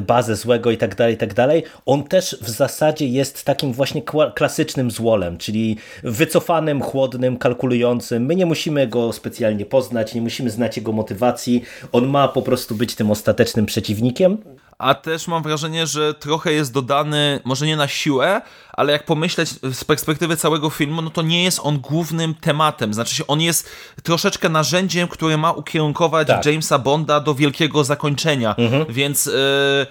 bazę 0.07 0.37
złego 0.37 0.71
i 0.71 0.77
tak 0.77 0.95
dalej, 0.95 1.15
i 1.15 1.17
tak 1.17 1.35
dalej, 1.35 1.63
on 1.87 2.05
też 2.05 2.39
w 2.41 2.51
zasadzie 2.51 3.07
jest 3.07 3.45
takim 3.45 3.73
właśnie 3.73 4.03
klasycznym 4.35 4.91
złolem, 4.91 5.39
czyli 5.39 5.77
wycofanym, 6.03 6.83
chłodnym, 6.83 7.37
kalkulującym. 7.37 8.27
My 8.27 8.37
nie 8.37 8.47
musimy 8.47 8.87
go 8.87 9.13
specjalnie 9.13 9.67
poznać, 9.67 10.15
nie 10.15 10.23
musimy 10.23 10.51
znać 10.51 10.77
jego 10.77 10.93
motywacji. 10.93 11.63
On 11.93 12.07
ma 12.07 12.29
po 12.29 12.43
prostu 12.43 12.75
być 12.75 12.95
tym 12.95 13.11
ostatecznym 13.11 13.67
przeciwnikiem. 13.67 14.39
A 14.79 14.95
też 14.95 15.29
mam 15.29 15.43
wrażenie, 15.43 15.87
że 15.87 16.15
trochę 16.15 16.53
jest 16.53 16.73
dodany, 16.73 17.41
może 17.45 17.67
nie 17.67 17.77
na 17.77 17.89
siłę, 17.89 18.43
ale 18.73 18.93
jak 18.93 19.05
pomyśleć 19.05 19.49
z 19.73 19.85
perspektywy 19.85 20.37
całego 20.37 20.71
filmu, 20.71 21.03
no 21.03 21.11
to 21.11 21.23
nie 21.23 21.45
jest 21.45 21.61
on 21.63 21.79
głównym 21.79 22.35
tematem. 22.35 22.95
Znaczy 22.95 23.15
się, 23.15 23.27
on 23.27 23.41
jest 23.41 23.69
troszeczkę 24.03 24.49
narzędziem, 24.49 25.09
które 25.09 25.37
ma 25.37 25.53
ukierunkować 25.53 26.29
Tak. 26.29 26.47
Jamesa 26.47 26.79
Bonda 26.79 27.21
do 27.21 27.35
wielkiego 27.35 27.85
zakończenia. 27.85 28.55
Mhm. 28.57 28.85
Więc. 28.89 29.27
e, 29.27 29.87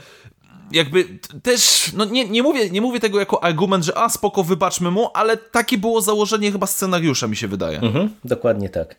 jakby 0.72 1.06
też, 1.44 1.92
no 1.94 2.06
nie, 2.06 2.30
nie, 2.30 2.44
mówię, 2.44 2.70
nie 2.70 2.82
mówię 2.82 3.00
tego 3.00 3.20
jako 3.20 3.44
argument, 3.44 3.86
że 3.86 3.98
a 3.98 4.10
spoko, 4.10 4.44
wybaczmy 4.44 4.92
mu, 4.92 5.10
ale 5.14 5.38
takie 5.38 5.78
było 5.78 6.02
założenie 6.02 6.52
chyba 6.52 6.68
scenariusza, 6.68 7.28
mi 7.28 7.36
się 7.36 7.48
wydaje. 7.48 7.80
Mhm, 7.80 8.10
dokładnie 8.24 8.70
tak. 8.70 8.96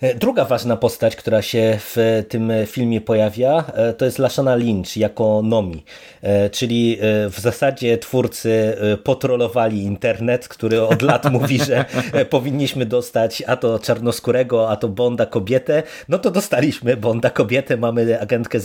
E, 0.00 0.14
druga 0.14 0.44
ważna 0.44 0.76
postać, 0.76 1.16
która 1.16 1.42
się 1.42 1.78
w 1.80 2.24
tym 2.28 2.52
filmie 2.66 3.00
pojawia, 3.00 3.64
e, 3.74 3.92
to 3.92 4.04
jest 4.04 4.18
Lashana 4.18 4.54
Lynch 4.54 4.96
jako 4.96 5.42
Nomi, 5.44 5.84
e, 6.22 6.50
czyli 6.50 6.98
w 7.30 7.38
zasadzie 7.38 7.98
twórcy 7.98 8.76
potrolowali 9.04 9.82
internet, 9.82 10.48
który 10.48 10.82
od 10.82 11.02
lat 11.02 11.30
mówi, 11.32 11.58
że 11.58 11.84
powinniśmy 12.30 12.86
dostać 12.86 13.42
a 13.46 13.56
to 13.56 13.78
czarnoskórego, 13.78 14.70
a 14.70 14.76
to 14.76 14.88
Bonda 14.88 15.26
kobietę, 15.26 15.82
no 16.08 16.18
to 16.18 16.30
dostaliśmy 16.30 16.96
Bonda 16.96 17.30
kobietę, 17.30 17.76
mamy 17.76 18.20
agentkę 18.20 18.58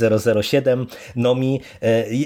007, 0.44 0.88
Nomi. 1.16 1.62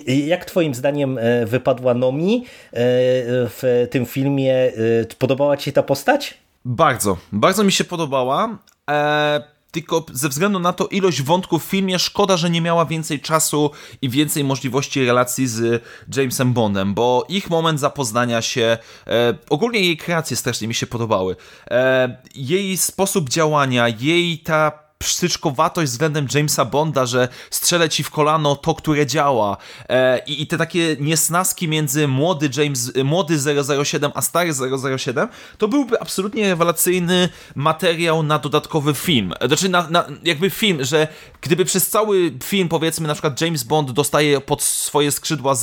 Jak 0.05 0.45
twoim 0.45 0.75
zdaniem 0.75 1.19
wypadła 1.45 1.93
Nomi 1.93 2.45
w 2.73 3.87
tym 3.91 4.05
filmie? 4.05 4.71
Podobała 5.19 5.57
ci 5.57 5.65
się 5.65 5.71
ta 5.71 5.83
postać? 5.83 6.37
Bardzo, 6.65 7.17
bardzo 7.31 7.63
mi 7.63 7.71
się 7.71 7.83
podobała. 7.83 8.57
E, 8.89 9.59
tylko 9.71 10.05
ze 10.13 10.29
względu 10.29 10.59
na 10.59 10.73
to 10.73 10.87
ilość 10.87 11.21
wątków 11.21 11.65
w 11.65 11.69
filmie, 11.69 11.99
szkoda, 11.99 12.37
że 12.37 12.49
nie 12.49 12.61
miała 12.61 12.85
więcej 12.85 13.19
czasu 13.19 13.71
i 14.01 14.09
więcej 14.09 14.43
możliwości 14.43 15.05
relacji 15.05 15.47
z 15.47 15.83
Jamesem 16.15 16.53
Bondem, 16.53 16.93
bo 16.93 17.25
ich 17.29 17.49
moment 17.49 17.79
zapoznania 17.79 18.41
się, 18.41 18.77
e, 19.07 19.37
ogólnie 19.49 19.79
jej 19.79 19.97
kreacje 19.97 20.37
strasznie 20.37 20.67
mi 20.67 20.73
się 20.73 20.87
podobały. 20.87 21.35
E, 21.71 22.17
jej 22.35 22.77
sposób 22.77 23.29
działania, 23.29 23.87
jej 23.87 24.39
ta 24.39 24.88
psztyczkowatość 25.03 25.91
względem 25.91 26.27
Jamesa 26.33 26.65
Bonda, 26.65 27.05
że 27.05 27.27
strzelę 27.49 27.89
ci 27.89 28.03
w 28.03 28.09
kolano 28.09 28.55
to, 28.55 28.75
które 28.75 29.05
działa 29.05 29.57
e, 29.89 30.19
i, 30.27 30.41
i, 30.41 30.47
te 30.47 30.57
takie 30.57 30.95
niesnaski 30.99 31.67
między 31.67 32.07
młody 32.07 32.49
James, 32.57 32.91
młody 33.03 33.37
007 33.83 34.11
a 34.15 34.21
stary 34.21 34.51
007, 34.97 35.27
to 35.57 35.67
byłby 35.67 36.01
absolutnie 36.01 36.49
rewelacyjny 36.49 37.29
materiał 37.55 38.23
na 38.23 38.39
dodatkowy 38.39 38.93
film. 38.93 39.33
Znaczy 39.47 39.69
na, 39.69 39.89
na, 39.89 40.05
jakby 40.23 40.49
film, 40.49 40.83
że 40.83 41.07
gdyby 41.41 41.65
przez 41.65 41.89
cały 41.89 42.31
film 42.43 42.69
powiedzmy 42.69 43.07
na 43.07 43.13
przykład 43.13 43.41
James 43.41 43.63
Bond 43.63 43.91
dostaje 43.91 44.41
pod 44.41 44.63
swoje 44.63 45.11
skrzydła 45.11 45.53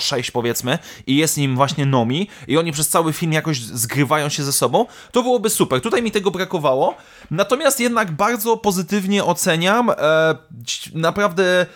006 0.00 0.30
powiedzmy 0.30 0.78
i 1.06 1.16
jest 1.16 1.36
nim 1.36 1.56
właśnie 1.56 1.86
Nomi 1.86 2.28
i 2.48 2.58
oni 2.58 2.72
przez 2.72 2.88
cały 2.88 3.12
film 3.12 3.32
jakoś 3.32 3.60
zgrywają 3.60 4.28
się 4.28 4.42
ze 4.42 4.52
sobą, 4.52 4.86
to 5.12 5.22
byłoby 5.22 5.50
super. 5.50 5.80
Tutaj 5.80 6.02
mi 6.02 6.10
tego 6.10 6.30
brakowało, 6.30 6.94
natomiast 7.30 7.80
jednak 7.80 8.12
bardzo 8.12 8.56
pozytywnie 8.56 8.73
oceniam. 9.24 9.90
E, 9.90 9.94
naprawdę 10.94 11.66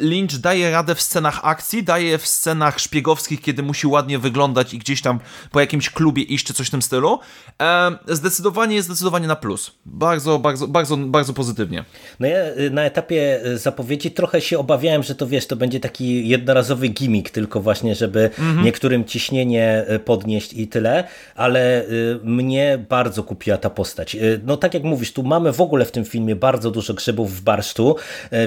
Lynch 0.00 0.38
daje 0.40 0.70
radę 0.70 0.94
w 0.94 1.02
scenach 1.02 1.40
akcji, 1.42 1.82
daje 1.82 2.18
w 2.18 2.26
scenach 2.26 2.78
szpiegowskich, 2.78 3.40
kiedy 3.40 3.62
musi 3.62 3.86
ładnie 3.86 4.18
wyglądać 4.18 4.74
i 4.74 4.78
gdzieś 4.78 5.02
tam 5.02 5.20
po 5.50 5.60
jakimś 5.60 5.90
klubie 5.90 6.22
iść 6.22 6.46
czy 6.46 6.54
coś 6.54 6.68
w 6.68 6.70
tym 6.70 6.82
stylu. 6.82 7.18
E, 7.62 7.90
zdecydowanie 8.08 8.76
jest 8.76 8.88
zdecydowanie 8.88 9.26
na 9.26 9.36
plus. 9.36 9.72
Bardzo, 9.86 10.38
bardzo, 10.38 10.68
bardzo, 10.68 10.96
bardzo 10.96 11.32
pozytywnie. 11.32 11.84
No 12.20 12.26
ja 12.26 12.38
y, 12.38 12.70
na 12.70 12.82
etapie 12.82 13.46
y, 13.46 13.58
zapowiedzi 13.58 14.10
trochę 14.10 14.40
się 14.40 14.58
obawiałem, 14.58 15.02
że 15.02 15.14
to 15.14 15.26
wiesz, 15.26 15.46
to 15.46 15.56
będzie 15.56 15.80
taki 15.80 16.28
jednorazowy 16.28 16.88
gimmick, 16.88 17.30
tylko 17.30 17.60
właśnie, 17.60 17.94
żeby 17.94 18.20
mhm. 18.24 18.64
niektórym 18.64 19.04
ciśnienie 19.04 19.84
y, 19.90 19.98
podnieść 19.98 20.52
i 20.52 20.68
tyle, 20.68 21.04
ale 21.34 21.84
mnie 22.22 22.84
bardzo 22.88 23.22
kupiła 23.22 23.56
ta 23.56 23.70
postać. 23.70 24.16
No 24.44 24.56
tak 24.56 24.74
jak 24.74 24.82
mówisz, 24.82 25.12
tu 25.12 25.22
mamy 25.22 25.52
w 25.52 25.60
ogóle 25.60 25.84
w 25.84 25.92
tym 25.92 26.04
filmie 26.04 26.36
bardzo 26.36 26.70
dużo 26.70 26.94
grzybów 26.94 27.36
w 27.36 27.40
barszczu, 27.40 27.96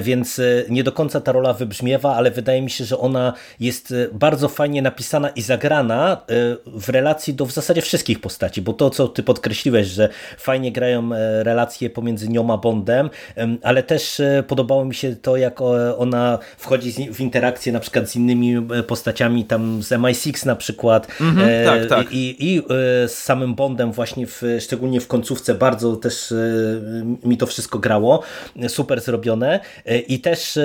więc 0.02 0.40
nie 0.68 0.84
do 0.84 0.92
końca 0.92 1.05
końca 1.06 1.20
ta 1.20 1.32
rola 1.32 1.52
wybrzmiewa, 1.52 2.16
ale 2.16 2.30
wydaje 2.30 2.62
mi 2.62 2.70
się, 2.70 2.84
że 2.84 2.98
ona 2.98 3.32
jest 3.60 3.92
e, 3.92 4.08
bardzo 4.12 4.48
fajnie 4.48 4.82
napisana 4.82 5.28
i 5.28 5.42
zagrana 5.42 6.12
e, 6.12 6.34
w 6.66 6.88
relacji 6.88 7.34
do 7.34 7.46
w 7.46 7.52
zasadzie 7.52 7.82
wszystkich 7.82 8.20
postaci, 8.20 8.62
bo 8.62 8.72
to, 8.72 8.90
co 8.90 9.08
ty 9.08 9.22
podkreśliłeś, 9.22 9.86
że 9.86 10.08
fajnie 10.38 10.72
grają 10.72 11.12
e, 11.12 11.44
relacje 11.44 11.90
pomiędzy 11.90 12.28
nią 12.28 12.52
a 12.52 12.56
Bondem, 12.56 13.10
ale 13.62 13.82
też 13.82 14.22
podobało 14.46 14.84
mi 14.84 14.94
się 14.94 15.16
to, 15.16 15.36
jak 15.36 15.60
ona 15.98 16.38
wchodzi 16.58 16.92
w 17.14 17.20
interakcję 17.20 17.72
na 17.72 17.80
przykład 17.80 18.10
z 18.10 18.16
innymi 18.16 18.66
postaciami, 18.86 19.44
tam 19.44 19.82
z 19.82 19.88
MI6 19.88 20.46
na 20.46 20.56
przykład 20.56 21.06
mhm, 21.20 21.66
tak, 21.66 21.88
tak. 21.88 22.12
I, 22.12 22.36
i 22.38 22.62
z 23.06 23.12
samym 23.12 23.54
Bondem 23.54 23.92
właśnie, 23.92 24.26
w, 24.26 24.42
szczególnie 24.60 25.00
w 25.00 25.06
końcówce 25.06 25.54
bardzo 25.54 25.96
też 25.96 26.34
mi 27.24 27.36
to 27.36 27.46
wszystko 27.46 27.78
grało, 27.78 28.22
super 28.68 29.00
zrobione 29.00 29.60
i 30.08 30.20
też 30.20 30.58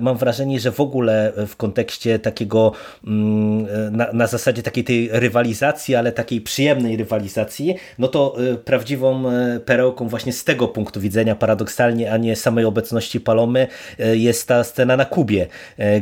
mam 0.00 0.16
wrażenie, 0.16 0.60
że 0.60 0.72
w 0.72 0.80
ogóle 0.80 1.32
w 1.46 1.56
kontekście 1.56 2.18
takiego 2.18 2.72
mm, 3.06 3.66
na, 3.96 4.12
na 4.12 4.26
zasadzie 4.26 4.62
takiej 4.62 4.84
tej 4.84 5.08
rywalizacji, 5.12 5.94
ale 5.94 6.12
takiej 6.12 6.40
przyjemnej 6.40 6.96
rywalizacji, 6.96 7.74
no 7.98 8.08
to 8.08 8.36
y, 8.52 8.56
prawdziwą 8.56 9.32
y, 9.32 9.60
perełką 9.60 10.08
właśnie 10.08 10.32
z 10.32 10.44
tego 10.44 10.68
punktu 10.68 11.00
widzenia 11.00 11.34
paradoksalnie, 11.34 12.12
a 12.12 12.16
nie 12.16 12.36
samej 12.36 12.64
obecności 12.64 13.20
Palomy 13.20 13.66
jest 13.98 14.48
ta 14.48 14.64
scena 14.64 14.96
na 14.96 15.04
Kubie, 15.04 15.46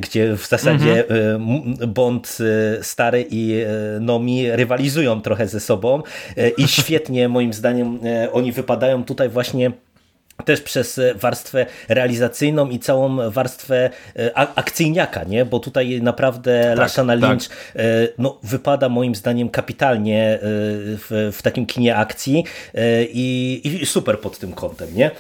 gdzie 0.00 0.36
w 0.36 0.46
zasadzie 0.46 1.08
mhm. 1.08 1.76
Bond 1.88 2.38
stary 2.82 3.26
i 3.30 3.64
Nomi 4.00 4.50
rywalizują 4.50 5.22
trochę 5.22 5.48
ze 5.48 5.60
sobą 5.60 6.02
i 6.56 6.68
świetnie 6.68 7.28
moim 7.28 7.52
zdaniem 7.52 7.98
oni 8.32 8.52
wypadają 8.52 9.04
tutaj 9.04 9.28
właśnie 9.28 9.72
też 10.44 10.60
przez 10.60 10.98
e, 10.98 11.14
warstwę 11.14 11.66
realizacyjną 11.88 12.68
i 12.68 12.78
całą 12.78 13.30
warstwę 13.30 13.90
e, 14.16 14.34
akcyjniaka, 14.34 15.24
nie? 15.24 15.44
bo 15.44 15.60
tutaj 15.60 16.02
naprawdę 16.02 16.64
tak, 16.68 16.78
Lashana 16.78 17.14
Lynch 17.14 17.48
tak. 17.48 17.82
No, 18.18 18.38
wypada 18.42 18.88
moim 18.88 19.14
zdaniem 19.14 19.48
kapitalnie 19.48 20.38
w, 20.42 21.32
w 21.36 21.42
takim 21.42 21.66
kinie 21.66 21.96
akcji 21.96 22.44
i, 23.12 23.78
i 23.82 23.86
super 23.86 24.20
pod 24.20 24.38
tym 24.38 24.52
kątem. 24.52 24.88
Nie? 24.94 25.10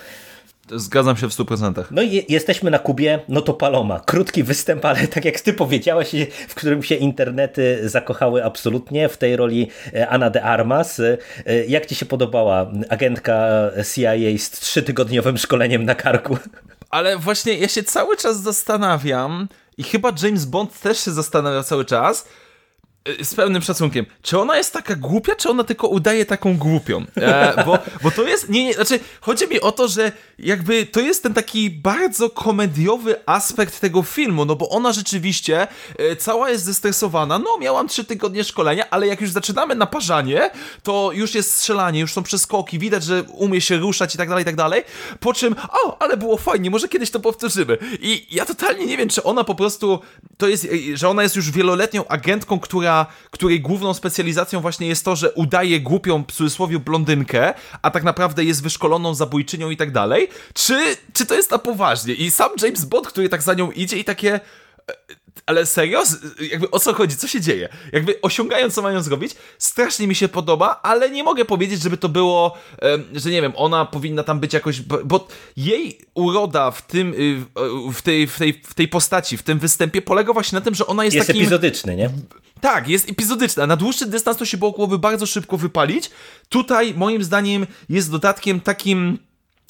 Zgadzam 0.70 1.16
się 1.16 1.28
w 1.30 1.32
100%. 1.32 1.84
No 1.90 2.02
i 2.02 2.24
jesteśmy 2.28 2.70
na 2.70 2.78
Kubie, 2.78 3.20
no 3.28 3.40
to 3.40 3.54
Paloma. 3.54 4.00
Krótki 4.00 4.42
występ, 4.42 4.84
ale 4.84 5.08
tak 5.08 5.24
jak 5.24 5.40
ty 5.40 5.52
powiedziałeś, 5.52 6.10
w 6.48 6.54
którym 6.54 6.82
się 6.82 6.94
internety 6.94 7.88
zakochały 7.88 8.44
absolutnie, 8.44 9.08
w 9.08 9.16
tej 9.16 9.36
roli 9.36 9.70
e, 9.94 10.08
Ana 10.08 10.30
de 10.30 10.42
Armas. 10.42 11.00
E, 11.00 11.16
jak 11.68 11.86
ci 11.86 11.94
się 11.94 12.06
podobała 12.06 12.70
agentka 12.88 13.48
CIA 13.94 14.38
z 14.38 14.50
trzytygodniowym 14.50 15.38
szkoleniem 15.38 15.84
na 15.84 15.94
karku? 15.94 16.38
Ale 16.90 17.18
właśnie 17.18 17.54
ja 17.54 17.68
się 17.68 17.82
cały 17.82 18.16
czas 18.16 18.42
zastanawiam 18.42 19.48
i 19.78 19.82
chyba 19.82 20.12
James 20.22 20.44
Bond 20.44 20.80
też 20.80 21.04
się 21.04 21.10
zastanawia 21.10 21.62
cały 21.62 21.84
czas, 21.84 22.28
z 23.22 23.34
pełnym 23.34 23.62
szacunkiem, 23.62 24.06
czy 24.22 24.38
ona 24.38 24.56
jest 24.56 24.72
taka 24.72 24.96
głupia, 24.96 25.36
czy 25.36 25.50
ona 25.50 25.64
tylko 25.64 25.88
udaje 25.88 26.26
taką 26.26 26.56
głupią? 26.56 27.04
E, 27.16 27.64
bo, 27.64 27.78
bo 28.02 28.10
to 28.10 28.22
jest, 28.22 28.48
nie, 28.48 28.64
nie, 28.64 28.74
znaczy, 28.74 29.00
chodzi 29.20 29.48
mi 29.48 29.60
o 29.60 29.72
to, 29.72 29.88
że 29.88 30.12
jakby 30.38 30.86
to 30.86 31.00
jest 31.00 31.22
ten 31.22 31.34
taki 31.34 31.70
bardzo 31.70 32.30
komediowy 32.30 33.16
aspekt 33.26 33.80
tego 33.80 34.02
filmu, 34.02 34.44
no 34.44 34.56
bo 34.56 34.68
ona 34.68 34.92
rzeczywiście 34.92 35.66
e, 35.98 36.16
cała 36.16 36.50
jest 36.50 36.64
zestresowana, 36.64 37.38
no 37.38 37.58
miałam 37.58 37.88
trzy 37.88 38.04
tygodnie 38.04 38.44
szkolenia, 38.44 38.90
ale 38.90 39.06
jak 39.06 39.20
już 39.20 39.30
zaczynamy 39.30 39.74
naparzanie, 39.74 40.50
to 40.82 41.10
już 41.14 41.34
jest 41.34 41.54
strzelanie, 41.54 42.00
już 42.00 42.12
są 42.12 42.22
przeskoki, 42.22 42.78
widać, 42.78 43.04
że 43.04 43.22
umie 43.22 43.60
się 43.60 43.76
ruszać 43.76 44.14
i 44.14 44.18
tak 44.18 44.28
dalej, 44.28 44.42
i 44.42 44.46
tak 44.46 44.56
dalej, 44.56 44.84
po 45.20 45.34
czym, 45.34 45.56
o, 45.84 46.02
ale 46.02 46.16
było 46.16 46.36
fajnie, 46.36 46.70
może 46.70 46.88
kiedyś 46.88 47.10
to 47.10 47.20
powtórzymy. 47.20 47.78
I 48.00 48.26
ja 48.30 48.46
totalnie 48.46 48.86
nie 48.86 48.96
wiem, 48.96 49.08
czy 49.08 49.22
ona 49.22 49.44
po 49.44 49.54
prostu, 49.54 50.00
to 50.38 50.48
jest, 50.48 50.64
e, 50.64 50.96
że 50.96 51.08
ona 51.08 51.22
jest 51.22 51.36
już 51.36 51.50
wieloletnią 51.50 52.06
agentką, 52.08 52.60
która 52.60 52.95
której 53.30 53.60
główną 53.60 53.94
specjalizacją 53.94 54.60
właśnie 54.60 54.86
jest 54.86 55.04
to, 55.04 55.16
że 55.16 55.32
udaje 55.32 55.80
głupią, 55.80 56.24
w 56.28 56.32
cudzysłowie, 56.32 56.78
blondynkę, 56.78 57.54
a 57.82 57.90
tak 57.90 58.04
naprawdę 58.04 58.44
jest 58.44 58.62
wyszkoloną 58.62 59.14
zabójczynią 59.14 59.70
i 59.70 59.76
tak 59.76 59.92
dalej, 59.92 60.28
czy, 60.54 60.96
czy 61.12 61.26
to 61.26 61.34
jest 61.34 61.50
na 61.50 61.58
poważnie? 61.58 62.14
I 62.14 62.30
sam 62.30 62.50
James 62.62 62.84
Bond, 62.84 63.08
który 63.08 63.28
tak 63.28 63.42
za 63.42 63.54
nią 63.54 63.70
idzie 63.70 63.96
i 63.96 64.04
takie 64.04 64.34
e, 64.34 64.94
ale 65.46 65.66
serio? 65.66 66.02
Jakby 66.50 66.70
o 66.70 66.80
co 66.80 66.94
chodzi? 66.94 67.16
Co 67.16 67.28
się 67.28 67.40
dzieje? 67.40 67.68
Jakby 67.92 68.20
osiągają, 68.20 68.70
co 68.70 68.82
mają 68.82 69.02
zrobić, 69.02 69.34
strasznie 69.58 70.06
mi 70.06 70.14
się 70.14 70.28
podoba, 70.28 70.80
ale 70.82 71.10
nie 71.10 71.24
mogę 71.24 71.44
powiedzieć, 71.44 71.82
żeby 71.82 71.96
to 71.96 72.08
było, 72.08 72.56
że 73.14 73.30
nie 73.30 73.42
wiem, 73.42 73.52
ona 73.56 73.84
powinna 73.84 74.22
tam 74.22 74.40
być 74.40 74.52
jakoś, 74.52 74.80
bo 74.80 75.28
jej 75.56 75.98
uroda 76.14 76.70
w 76.70 76.82
tym, 76.82 77.14
y, 77.14 77.44
w 77.92 78.02
tej, 78.02 78.26
w 78.26 78.38
tej, 78.38 78.52
w 78.52 78.74
tej 78.74 78.88
postaci, 78.88 79.36
w 79.36 79.42
tym 79.42 79.58
występie 79.58 80.02
polega 80.02 80.32
właśnie 80.32 80.56
na 80.56 80.64
tym, 80.64 80.74
że 80.74 80.86
ona 80.86 81.04
jest, 81.04 81.14
jest 81.14 81.26
takim... 81.26 81.42
epizodyczny, 81.42 81.96
nie? 81.96 82.10
Tak, 82.60 82.88
jest 82.88 83.10
epizodyczna. 83.10 83.66
Na 83.66 83.76
dłuższy 83.76 84.06
dystans 84.06 84.36
to 84.36 84.44
się 84.44 84.56
byłoby 84.56 84.98
bardzo 84.98 85.26
szybko 85.26 85.56
wypalić. 85.56 86.10
Tutaj, 86.48 86.94
moim 86.94 87.24
zdaniem, 87.24 87.66
jest 87.88 88.10
dodatkiem 88.10 88.60
takim 88.60 89.18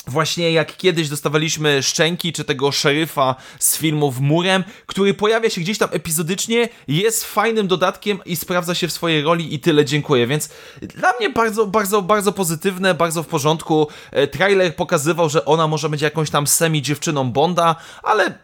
Właśnie 0.06 0.52
jak 0.52 0.76
kiedyś 0.76 1.08
dostawaliśmy 1.08 1.82
Szczęki, 1.82 2.32
czy 2.32 2.44
tego 2.44 2.72
szeryfa 2.72 3.34
z 3.58 3.76
filmów 3.76 4.20
Murem, 4.20 4.64
który 4.86 5.14
pojawia 5.14 5.50
się 5.50 5.60
gdzieś 5.60 5.78
tam 5.78 5.88
epizodycznie, 5.92 6.68
jest 6.88 7.24
fajnym 7.24 7.68
dodatkiem 7.68 8.18
i 8.24 8.36
sprawdza 8.36 8.74
się 8.74 8.88
w 8.88 8.92
swojej 8.92 9.22
roli 9.22 9.54
i 9.54 9.60
tyle, 9.60 9.84
dziękuję. 9.84 10.26
Więc 10.26 10.48
dla 10.82 11.12
mnie 11.18 11.30
bardzo, 11.30 11.66
bardzo, 11.66 12.02
bardzo 12.02 12.32
pozytywne, 12.32 12.94
bardzo 12.94 13.22
w 13.22 13.26
porządku. 13.26 13.88
E, 14.10 14.26
trailer 14.26 14.76
pokazywał, 14.76 15.28
że 15.28 15.44
ona 15.44 15.66
może 15.66 15.88
być 15.88 16.00
jakąś 16.00 16.30
tam 16.30 16.46
semi-dziewczyną 16.46 17.32
Bonda, 17.32 17.76
ale 18.02 18.38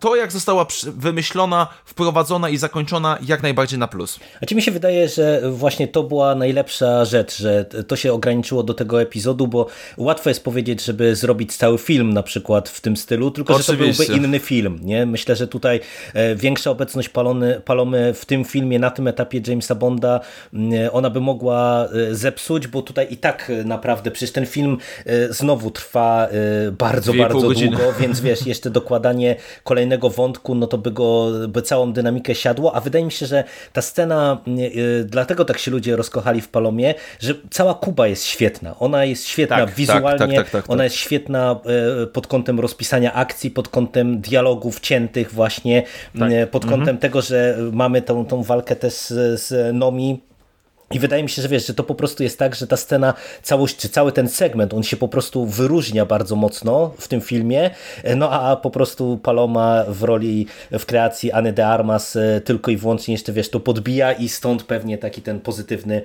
to, 0.00 0.16
jak 0.16 0.32
została 0.32 0.66
wymyślona, 0.86 1.66
wprowadzona 1.84 2.48
i 2.48 2.56
zakończona, 2.56 3.18
jak 3.26 3.42
najbardziej 3.42 3.78
na 3.78 3.88
plus. 3.88 4.20
A 4.42 4.46
ci 4.46 4.56
mi 4.56 4.62
się 4.62 4.70
wydaje, 4.70 5.08
że 5.08 5.42
właśnie 5.50 5.88
to 5.88 6.02
była 6.02 6.34
najlepsza 6.34 7.04
rzecz, 7.04 7.38
że 7.38 7.64
to 7.64 7.96
się 7.96 8.12
ograniczyło 8.12 8.62
do 8.62 8.74
tego 8.74 9.02
epizodu, 9.02 9.46
bo 9.46 9.66
łatwo 9.96 10.30
jest 10.30 10.44
powiedzieć, 10.44 10.84
żeby 10.84 11.16
zrobić 11.16 11.56
cały 11.56 11.78
film 11.78 12.12
na 12.12 12.22
przykład 12.22 12.68
w 12.68 12.80
tym 12.80 12.96
stylu, 12.96 13.30
tylko 13.30 13.54
Oczywiście. 13.54 13.92
że 13.92 14.04
to 14.04 14.06
byłby 14.06 14.26
inny 14.26 14.38
film. 14.38 14.80
Nie? 14.82 15.06
Myślę, 15.06 15.36
że 15.36 15.48
tutaj 15.48 15.80
e, 16.14 16.36
większa 16.36 16.70
obecność 16.70 17.08
Palony, 17.08 17.60
Palomy 17.64 18.14
w 18.14 18.24
tym 18.24 18.44
filmie, 18.44 18.78
na 18.78 18.90
tym 18.90 19.08
etapie 19.08 19.40
Jamesa 19.46 19.74
Bonda, 19.74 20.20
mm, 20.54 20.90
ona 20.92 21.10
by 21.10 21.20
mogła 21.20 21.88
e, 22.10 22.14
zepsuć, 22.14 22.66
bo 22.66 22.82
tutaj 22.82 23.06
i 23.10 23.16
tak 23.16 23.52
naprawdę 23.64 24.10
przecież 24.10 24.32
ten 24.32 24.46
film 24.46 24.78
znowu 25.30 25.70
trwa 25.70 26.28
bardzo, 26.72 27.14
bardzo 27.14 27.40
długo, 27.40 27.92
więc 28.00 28.20
wiesz, 28.20 28.46
jeszcze 28.46 28.70
dokładanie 28.70 29.36
kolejnych 29.64 29.87
kolejnego 29.88 30.10
wątku, 30.10 30.54
no 30.54 30.66
to 30.66 30.78
by 30.78 30.90
go, 30.90 31.30
by 31.48 31.62
całą 31.62 31.92
dynamikę 31.92 32.34
siadło, 32.34 32.74
a 32.74 32.80
wydaje 32.80 33.04
mi 33.04 33.12
się, 33.12 33.26
że 33.26 33.44
ta 33.72 33.82
scena, 33.82 34.38
y, 34.48 35.04
dlatego 35.04 35.44
tak 35.44 35.58
się 35.58 35.70
ludzie 35.70 35.96
rozkochali 35.96 36.40
w 36.40 36.48
Palomie, 36.48 36.94
że 37.20 37.34
cała 37.50 37.74
Kuba 37.74 38.06
jest 38.06 38.24
świetna. 38.24 38.78
Ona 38.78 39.04
jest 39.04 39.26
świetna 39.26 39.56
tak, 39.56 39.74
wizualnie, 39.74 40.36
tak, 40.36 40.50
tak, 40.50 40.70
ona 40.70 40.84
jest 40.84 40.96
świetna 40.96 41.60
y, 42.02 42.06
pod 42.06 42.26
kątem 42.26 42.60
rozpisania 42.60 43.12
akcji, 43.12 43.50
pod 43.50 43.68
kątem 43.68 44.20
dialogów 44.20 44.80
ciętych 44.80 45.32
właśnie, 45.32 45.82
y, 46.42 46.46
pod 46.46 46.62
kątem 46.62 46.80
mhm. 46.80 46.98
tego, 46.98 47.22
że 47.22 47.56
mamy 47.72 48.02
tą, 48.02 48.26
tą 48.26 48.42
walkę 48.42 48.76
też 48.76 48.94
z, 48.94 49.40
z 49.40 49.74
Nomi, 49.74 50.20
i 50.90 50.98
wydaje 50.98 51.22
mi 51.22 51.28
się, 51.28 51.42
że 51.42 51.48
wiesz, 51.48 51.66
że 51.66 51.74
to 51.74 51.84
po 51.84 51.94
prostu 51.94 52.22
jest 52.22 52.38
tak, 52.38 52.54
że 52.54 52.66
ta 52.66 52.76
scena, 52.76 53.14
całość, 53.42 53.76
czy 53.76 53.88
cały 53.88 54.12
ten 54.12 54.28
segment, 54.28 54.74
on 54.74 54.82
się 54.82 54.96
po 54.96 55.08
prostu 55.08 55.46
wyróżnia 55.46 56.06
bardzo 56.06 56.36
mocno 56.36 56.94
w 56.98 57.08
tym 57.08 57.20
filmie, 57.20 57.70
no 58.16 58.30
a 58.30 58.56
po 58.56 58.70
prostu 58.70 59.18
Paloma 59.22 59.84
w 59.88 60.02
roli, 60.02 60.46
w 60.70 60.86
kreacji 60.86 61.32
Anny 61.32 61.52
de 61.52 61.66
Armas 61.66 62.16
e, 62.16 62.40
tylko 62.40 62.70
i 62.70 62.76
wyłącznie 62.76 63.12
jeszcze, 63.12 63.32
wiesz, 63.32 63.50
to 63.50 63.60
podbija 63.60 64.12
i 64.12 64.28
stąd 64.28 64.62
pewnie 64.62 64.98
taki 64.98 65.22
ten 65.22 65.40
pozytywny 65.40 66.02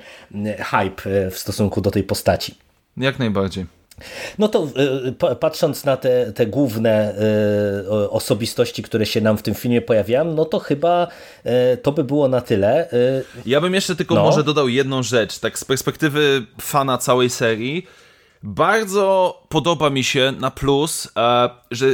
hype 0.59 1.25
e, 1.25 1.31
w 1.31 1.37
stosunku 1.37 1.81
do 1.81 1.91
tej 1.91 2.03
postaci. 2.03 2.55
Jak 2.97 3.19
najbardziej. 3.19 3.65
No 4.39 4.47
to 4.47 4.67
y, 5.31 5.35
patrząc 5.35 5.85
na 5.85 5.97
te, 5.97 6.33
te 6.33 6.45
główne 6.45 7.15
y, 8.03 8.09
osobistości, 8.09 8.83
które 8.83 9.05
się 9.05 9.21
nam 9.21 9.37
w 9.37 9.41
tym 9.41 9.55
filmie 9.55 9.81
pojawiają, 9.81 10.33
no 10.33 10.45
to 10.45 10.59
chyba 10.59 11.07
y, 11.45 11.77
to 11.77 11.91
by 11.91 12.03
było 12.03 12.27
na 12.27 12.41
tyle. 12.41 12.89
Ja 13.45 13.61
bym 13.61 13.73
jeszcze 13.73 13.95
tylko 13.95 14.15
no. 14.15 14.23
może 14.23 14.43
dodał 14.43 14.69
jedną 14.69 15.03
rzecz, 15.03 15.39
tak 15.39 15.59
z 15.59 15.65
perspektywy 15.65 16.45
fana 16.61 16.97
całej 16.97 17.29
serii. 17.29 17.87
Bardzo 18.43 19.42
podoba 19.53 19.89
mi 19.89 20.03
się 20.03 20.33
na 20.39 20.51
plus, 20.51 21.07
e, 21.17 21.49
że 21.71 21.85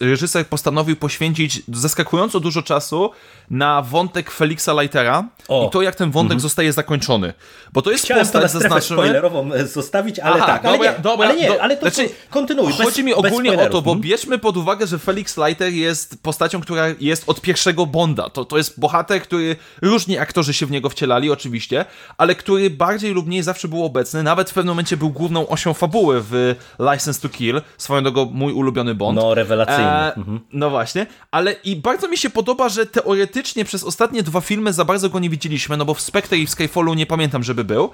reżyser 0.00 0.46
postanowił 0.46 0.96
poświęcić 0.96 1.62
zaskakująco 1.68 2.40
dużo 2.40 2.62
czasu 2.62 3.10
na 3.50 3.82
wątek 3.82 4.30
Felixa 4.30 4.68
Lightera 4.80 5.24
o. 5.48 5.66
i 5.66 5.70
to, 5.70 5.82
jak 5.82 5.94
ten 5.94 6.10
wątek 6.10 6.32
mhm. 6.32 6.40
zostaje 6.40 6.72
zakończony. 6.72 7.32
Bo 7.72 7.82
to 7.82 7.90
jest 7.90 8.04
Chciałem 8.04 8.24
postać, 8.24 8.50
zaznaczymy... 8.50 9.00
spoilerową 9.00 9.52
e, 9.52 9.66
zostawić, 9.66 10.18
ale 10.18 10.36
Aha, 10.36 10.46
tak, 10.46 10.64
ale 10.64 10.78
dobra, 10.78 10.92
nie, 10.92 10.98
dobra, 10.98 11.28
ale, 11.28 11.40
nie, 11.40 11.48
do, 11.48 11.62
ale 11.62 11.76
to 11.76 11.90
znaczy, 11.90 12.10
kontynuuj. 12.30 12.72
Chodzi 12.72 13.04
mi 13.04 13.14
ogólnie 13.14 13.58
o 13.62 13.68
to, 13.68 13.82
bo 13.82 13.90
mhm. 13.90 14.00
bierzmy 14.00 14.38
pod 14.38 14.56
uwagę, 14.56 14.86
że 14.86 14.98
Felix 14.98 15.36
Leiter 15.36 15.72
jest 15.72 16.22
postacią, 16.22 16.60
która 16.60 16.86
jest 17.00 17.28
od 17.28 17.40
pierwszego 17.40 17.86
Bonda. 17.86 18.30
To, 18.30 18.44
to 18.44 18.56
jest 18.56 18.80
bohater, 18.80 19.22
który 19.22 19.56
różni 19.82 20.18
aktorzy 20.18 20.54
się 20.54 20.66
w 20.66 20.70
niego 20.70 20.88
wcielali, 20.88 21.30
oczywiście, 21.30 21.84
ale 22.18 22.34
który 22.34 22.70
bardziej 22.70 23.12
lub 23.12 23.26
mniej 23.26 23.42
zawsze 23.42 23.68
był 23.68 23.84
obecny, 23.84 24.22
nawet 24.22 24.50
w 24.50 24.54
pewnym 24.54 24.72
momencie 24.72 24.96
był 24.96 25.10
główną 25.10 25.48
osią 25.48 25.74
fabuły 25.74 26.20
w 26.30 26.54
License 26.78 27.20
to 27.20 27.28
Kill, 27.28 27.62
swoją 27.78 28.02
drogą 28.02 28.30
mój 28.34 28.52
ulubiony 28.52 28.94
Bond. 28.94 29.16
No, 29.16 29.34
rewelacyjny. 29.34 29.90
E, 29.90 30.14
mhm. 30.16 30.40
No 30.52 30.70
właśnie, 30.70 31.06
ale 31.30 31.52
i 31.52 31.76
bardzo 31.76 32.08
mi 32.08 32.18
się 32.18 32.30
podoba, 32.30 32.68
że 32.68 32.86
teoretycznie 32.86 33.64
przez 33.64 33.84
ostatnie 33.84 34.22
dwa 34.22 34.40
filmy 34.40 34.72
za 34.72 34.84
bardzo 34.84 35.10
go 35.10 35.18
nie 35.18 35.30
widzieliśmy, 35.30 35.76
no 35.76 35.84
bo 35.84 35.94
w 35.94 36.00
Spectre 36.00 36.38
i 36.38 36.46
w 36.46 36.50
Skyfallu 36.50 36.94
nie 36.94 37.06
pamiętam, 37.06 37.42
żeby 37.42 37.64
był, 37.64 37.90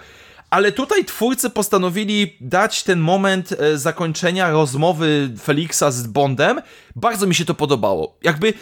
ale 0.50 0.72
tutaj 0.72 1.04
twórcy 1.04 1.50
postanowili 1.50 2.36
dać 2.40 2.82
ten 2.82 3.00
moment 3.00 3.52
e, 3.52 3.78
zakończenia 3.78 4.50
rozmowy 4.50 5.30
Felixa 5.42 5.90
z 5.90 6.06
Bondem. 6.06 6.62
Bardzo 6.96 7.26
mi 7.26 7.34
się 7.34 7.44
to 7.44 7.54
podobało. 7.54 8.16
Jakby 8.22 8.54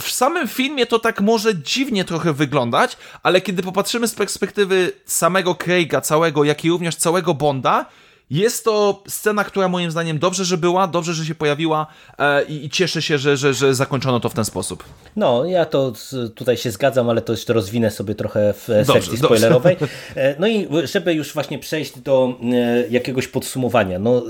w 0.00 0.10
samym 0.10 0.48
filmie 0.48 0.86
to 0.86 0.98
tak 0.98 1.20
może 1.20 1.56
dziwnie 1.56 2.04
trochę 2.04 2.32
wyglądać, 2.32 2.96
ale 3.22 3.40
kiedy 3.40 3.62
popatrzymy 3.62 4.08
z 4.08 4.14
perspektywy 4.14 4.92
samego 5.06 5.54
Craiga 5.54 6.00
całego, 6.00 6.44
jak 6.44 6.64
i 6.64 6.70
również 6.70 6.96
całego 6.96 7.34
Bonda, 7.34 7.86
jest 8.30 8.64
to 8.64 9.02
scena, 9.08 9.44
która 9.44 9.68
moim 9.68 9.90
zdaniem 9.90 10.18
dobrze, 10.18 10.44
że 10.44 10.58
była, 10.58 10.86
dobrze, 10.86 11.14
że 11.14 11.26
się 11.26 11.34
pojawiła 11.34 11.86
e, 12.18 12.44
i, 12.44 12.64
i, 12.64 12.70
cieszę 12.70 13.02
się, 13.02 13.18
że, 13.18 13.36
że, 13.36 13.54
że 13.54 13.74
zakończono 13.74 14.20
to 14.20 14.28
w 14.28 14.34
ten 14.34 14.44
sposób. 14.44 14.84
No, 15.16 15.44
ja 15.44 15.64
to 15.64 15.92
tutaj 16.34 16.56
się 16.56 16.70
zgadzam, 16.70 17.10
ale 17.10 17.22
to 17.22 17.32
jeszcze 17.32 17.52
rozwinę 17.52 17.90
sobie 17.90 18.14
trochę 18.14 18.52
w 18.52 18.68
dobrze, 18.68 18.92
sekcji 18.92 19.18
spoilerowej. 19.18 19.76
E, 20.16 20.34
no 20.38 20.46
i 20.46 20.68
żeby 20.84 21.14
już 21.14 21.34
właśnie 21.34 21.58
przejść 21.58 21.98
do 21.98 22.38
e, 22.52 22.88
jakiegoś 22.88 23.28
podsumowania. 23.28 23.98
No, 23.98 24.18
e, 24.18 24.22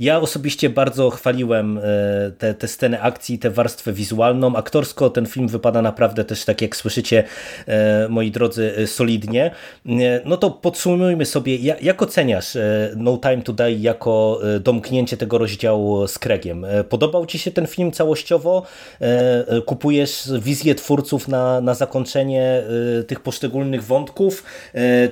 ja 0.00 0.20
osobiście 0.20 0.70
bardzo 0.70 1.10
chwaliłem 1.10 1.80
tę 2.38 2.54
te, 2.54 2.68
sceny 2.68 3.02
akcji, 3.02 3.38
tę 3.38 3.50
warstwę 3.50 3.92
wizualną. 3.92 4.56
Aktorsko 4.56 5.10
ten 5.10 5.26
film 5.26 5.48
wypada 5.48 5.82
naprawdę 5.82 6.24
też, 6.24 6.44
tak 6.44 6.62
jak 6.62 6.76
słyszycie, 6.76 7.24
moi 8.08 8.30
drodzy, 8.30 8.74
solidnie. 8.86 9.50
No 10.24 10.36
to 10.36 10.50
podsumujmy 10.50 11.26
sobie, 11.26 11.56
jak 11.56 12.02
oceniasz 12.02 12.56
No 12.96 13.18
Time 13.18 13.33
tutaj 13.42 13.80
jako 13.80 14.40
e, 14.56 14.60
domknięcie 14.60 15.16
tego 15.16 15.38
rozdziału 15.38 16.06
z 16.06 16.18
Kregiem. 16.18 16.64
E, 16.64 16.84
podobał 16.84 17.26
Ci 17.26 17.38
się 17.38 17.50
ten 17.50 17.66
film 17.66 17.92
całościowo? 17.92 18.62
E, 19.00 19.60
kupujesz 19.60 20.30
wizję 20.38 20.74
twórców 20.74 21.28
na, 21.28 21.60
na 21.60 21.74
zakończenie 21.74 22.62
tych 23.06 23.20
poszczególnych 23.20 23.84
wątków? 23.84 24.44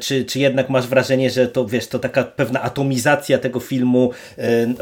Czy, 0.00 0.24
czy 0.24 0.40
jednak 0.40 0.70
masz 0.70 0.86
wrażenie, 0.86 1.30
że 1.30 1.48
to 1.48 1.66
wiesz, 1.66 1.86
to 1.86 1.98
taka 1.98 2.24
pewna 2.24 2.62
atomizacja 2.62 3.38
tego 3.38 3.60
filmu, 3.60 4.10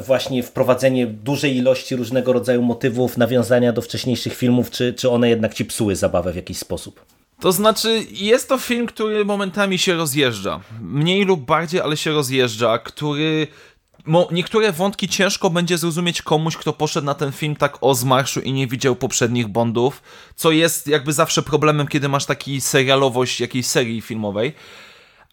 właśnie 0.06 0.42
wprowadzenie 0.42 1.06
dużej 1.06 1.56
ilości 1.56 1.96
różnego 1.96 2.32
rodzaju 2.32 2.62
motywów, 2.62 3.16
nawiązania 3.16 3.72
do 3.72 3.82
wcześniejszych 3.82 4.34
filmów, 4.34 4.70
czy, 4.70 4.94
czy 4.94 5.10
one 5.10 5.28
jednak 5.28 5.54
Ci 5.54 5.64
psuły 5.64 5.96
zabawę 5.96 6.32
w 6.32 6.36
jakiś 6.36 6.58
sposób? 6.58 7.19
To 7.40 7.52
znaczy, 7.52 8.06
jest 8.10 8.48
to 8.48 8.58
film, 8.58 8.86
który 8.86 9.24
momentami 9.24 9.78
się 9.78 9.94
rozjeżdża. 9.94 10.60
Mniej 10.80 11.24
lub 11.24 11.40
bardziej, 11.40 11.80
ale 11.80 11.96
się 11.96 12.12
rozjeżdża, 12.12 12.78
który. 12.78 13.46
Niektóre 14.30 14.72
wątki 14.72 15.08
ciężko 15.08 15.50
będzie 15.50 15.78
zrozumieć 15.78 16.22
komuś, 16.22 16.56
kto 16.56 16.72
poszedł 16.72 17.06
na 17.06 17.14
ten 17.14 17.32
film 17.32 17.56
tak 17.56 17.78
o 17.80 17.94
zmarszu 17.94 18.40
i 18.40 18.52
nie 18.52 18.66
widział 18.66 18.96
poprzednich 18.96 19.48
Bondów, 19.48 20.02
co 20.36 20.50
jest 20.50 20.86
jakby 20.86 21.12
zawsze 21.12 21.42
problemem, 21.42 21.88
kiedy 21.88 22.08
masz 22.08 22.24
taki 22.24 22.60
serialowość 22.60 23.40
jakiejś 23.40 23.66
serii 23.66 24.00
filmowej. 24.00 24.52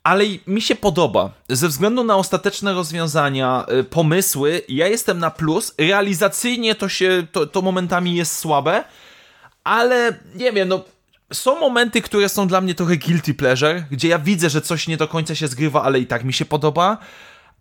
Ale 0.03 0.23
mi 0.47 0.61
się 0.61 0.75
podoba. 0.75 1.31
Ze 1.49 1.67
względu 1.67 2.03
na 2.03 2.15
ostateczne 2.15 2.73
rozwiązania, 2.73 3.65
y, 3.79 3.83
pomysły, 3.83 4.61
ja 4.69 4.87
jestem 4.87 5.19
na 5.19 5.31
plus. 5.31 5.73
Realizacyjnie 5.77 6.75
to 6.75 6.89
się, 6.89 7.27
to, 7.31 7.47
to 7.47 7.61
momentami 7.61 8.15
jest 8.15 8.35
słabe, 8.35 8.83
ale 9.63 10.19
nie 10.35 10.51
wiem, 10.51 10.67
no 10.67 10.83
są 11.33 11.59
momenty, 11.59 12.01
które 12.01 12.29
są 12.29 12.47
dla 12.47 12.61
mnie 12.61 12.75
trochę 12.75 12.97
guilty 12.97 13.33
pleasure, 13.33 13.85
gdzie 13.91 14.07
ja 14.07 14.19
widzę, 14.19 14.49
że 14.49 14.61
coś 14.61 14.87
nie 14.87 14.97
do 14.97 15.07
końca 15.07 15.35
się 15.35 15.47
zgrywa, 15.47 15.83
ale 15.83 15.99
i 15.99 16.07
tak 16.07 16.23
mi 16.23 16.33
się 16.33 16.45
podoba. 16.45 16.97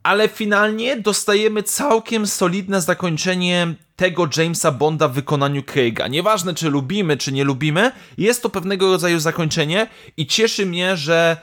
Ale 0.03 0.29
finalnie 0.29 0.97
dostajemy 0.97 1.62
całkiem 1.62 2.27
solidne 2.27 2.81
zakończenie 2.81 3.75
tego 3.97 4.29
Jamesa 4.37 4.73
Bonda 4.73 5.09
w 5.09 5.12
wykonaniu 5.12 5.62
Craiga. 5.62 6.09
Nieważne, 6.09 6.55
czy 6.55 6.71
lubimy, 6.71 7.17
czy 7.17 7.33
nie 7.33 7.45
lubimy, 7.45 7.93
jest 8.19 8.43
to 8.43 8.51
pewnego 8.51 8.87
rodzaju 8.87 9.21
zakończenie 9.21 9.87
i 10.17 10.27
cieszy 10.27 10.67
mnie, 10.67 10.97
że 10.97 11.37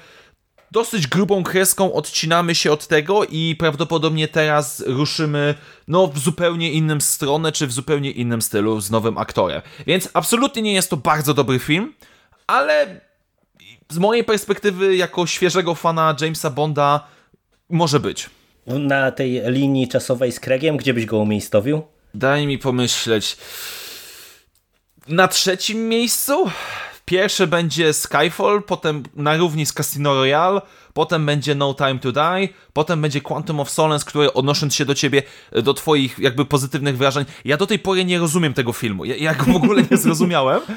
dosyć 0.72 1.08
grubą 1.08 1.44
kreską 1.44 1.94
odcinamy 1.94 2.56
się 2.56 2.72
od 2.72 2.88
tego 2.88 3.26
i 3.26 3.56
prawdopodobnie 3.60 4.28
teraz 4.28 4.84
ruszymy 4.88 5.56
no, 5.88 6.08
w 6.08 6.20
zupełnie 6.20 6.72
innym 6.72 7.02
stronę, 7.02 7.52
czy 7.52 7.68
w 7.68 7.72
zupełnie 7.72 8.12
innym 8.12 8.42
stylu 8.42 8.82
z 8.82 8.92
nowym 8.92 9.18
aktorem. 9.18 9.62
Więc 9.88 10.10
absolutnie 10.14 10.62
nie 10.62 10.74
jest 10.74 10.90
to 10.90 10.98
bardzo 10.98 11.34
dobry 11.34 11.60
film 11.60 11.94
ale 12.48 13.02
z 13.90 13.98
mojej 13.98 14.24
perspektywy, 14.24 14.96
jako 14.96 15.28
świeżego 15.28 15.76
fana 15.76 16.16
Jamesa 16.22 16.50
Bonda, 16.50 17.08
może 17.70 18.00
być. 18.00 18.30
Na 18.68 19.12
tej 19.12 19.42
linii 19.46 19.88
czasowej 19.88 20.32
z 20.32 20.40
Craigiem, 20.40 20.78
gdzie 20.78 20.94
byś 20.94 21.06
go 21.06 21.18
umiejscowił? 21.18 21.82
Daj 22.14 22.48
mi 22.48 22.58
pomyśleć. 22.58 23.38
Na 25.08 25.28
trzecim 25.28 25.90
miejscu? 25.90 26.50
Pierwsze 27.06 27.48
będzie 27.48 27.94
Skyfall, 27.94 28.64
potem 28.64 29.04
na 29.16 29.38
równi 29.38 29.66
z 29.66 29.74
Casino 29.74 30.14
Royale, 30.14 30.62
potem 30.94 31.26
będzie 31.26 31.56
No 31.56 31.74
Time 31.74 32.00
to 32.00 32.12
Die, 32.12 32.50
potem 32.74 33.02
będzie 33.02 33.22
Quantum 33.22 33.60
of 33.60 33.70
Solace, 33.70 34.06
które 34.06 34.34
odnosząc 34.34 34.76
się 34.76 34.86
do 34.86 34.96
ciebie, 34.96 35.24
do 35.52 35.74
twoich 35.74 36.20
jakby 36.20 36.46
pozytywnych 36.46 36.98
wrażeń, 36.98 37.26
ja 37.46 37.58
do 37.58 37.68
tej 37.68 37.80
pory 37.80 38.06
nie 38.06 38.20
rozumiem 38.20 38.54
tego 38.54 38.74
filmu. 38.74 39.06
Ja, 39.06 39.16
ja 39.16 39.36
go 39.36 39.46
w 39.46 39.56
ogóle 39.56 39.84
nie 39.92 39.98
zrozumiałem. 39.98 40.62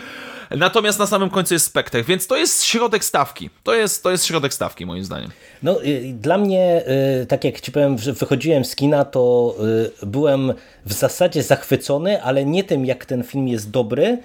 Natomiast 0.51 0.99
na 0.99 1.07
samym 1.07 1.31
końcu 1.31 1.55
jest 1.55 1.67
Spectre, 1.67 2.03
więc 2.03 2.27
to 2.27 2.37
jest 2.37 2.65
środek 2.65 3.05
stawki. 3.05 3.51
To 3.63 3.75
jest, 3.75 4.03
to 4.03 4.11
jest 4.11 4.25
środek 4.25 4.55
stawki, 4.55 4.87
moim 4.87 5.05
zdaniem. 5.05 5.31
No, 5.63 5.85
y, 5.85 6.15
dla 6.21 6.39
mnie, 6.39 6.83
y, 7.23 7.27
tak 7.27 7.45
jak 7.45 7.61
ci 7.61 7.73
powiem, 7.73 7.99
że 7.99 8.13
wychodziłem 8.13 8.65
z 8.65 8.77
kina, 8.77 9.05
to 9.05 9.55
y, 10.03 10.07
byłem 10.07 10.55
w 10.87 10.93
zasadzie 10.93 11.43
zachwycony, 11.43 12.23
ale 12.23 12.45
nie 12.45 12.65
tym, 12.65 12.87
jak 12.87 13.05
ten 13.05 13.25
film 13.25 13.49
jest 13.49 13.71
dobry, 13.71 14.19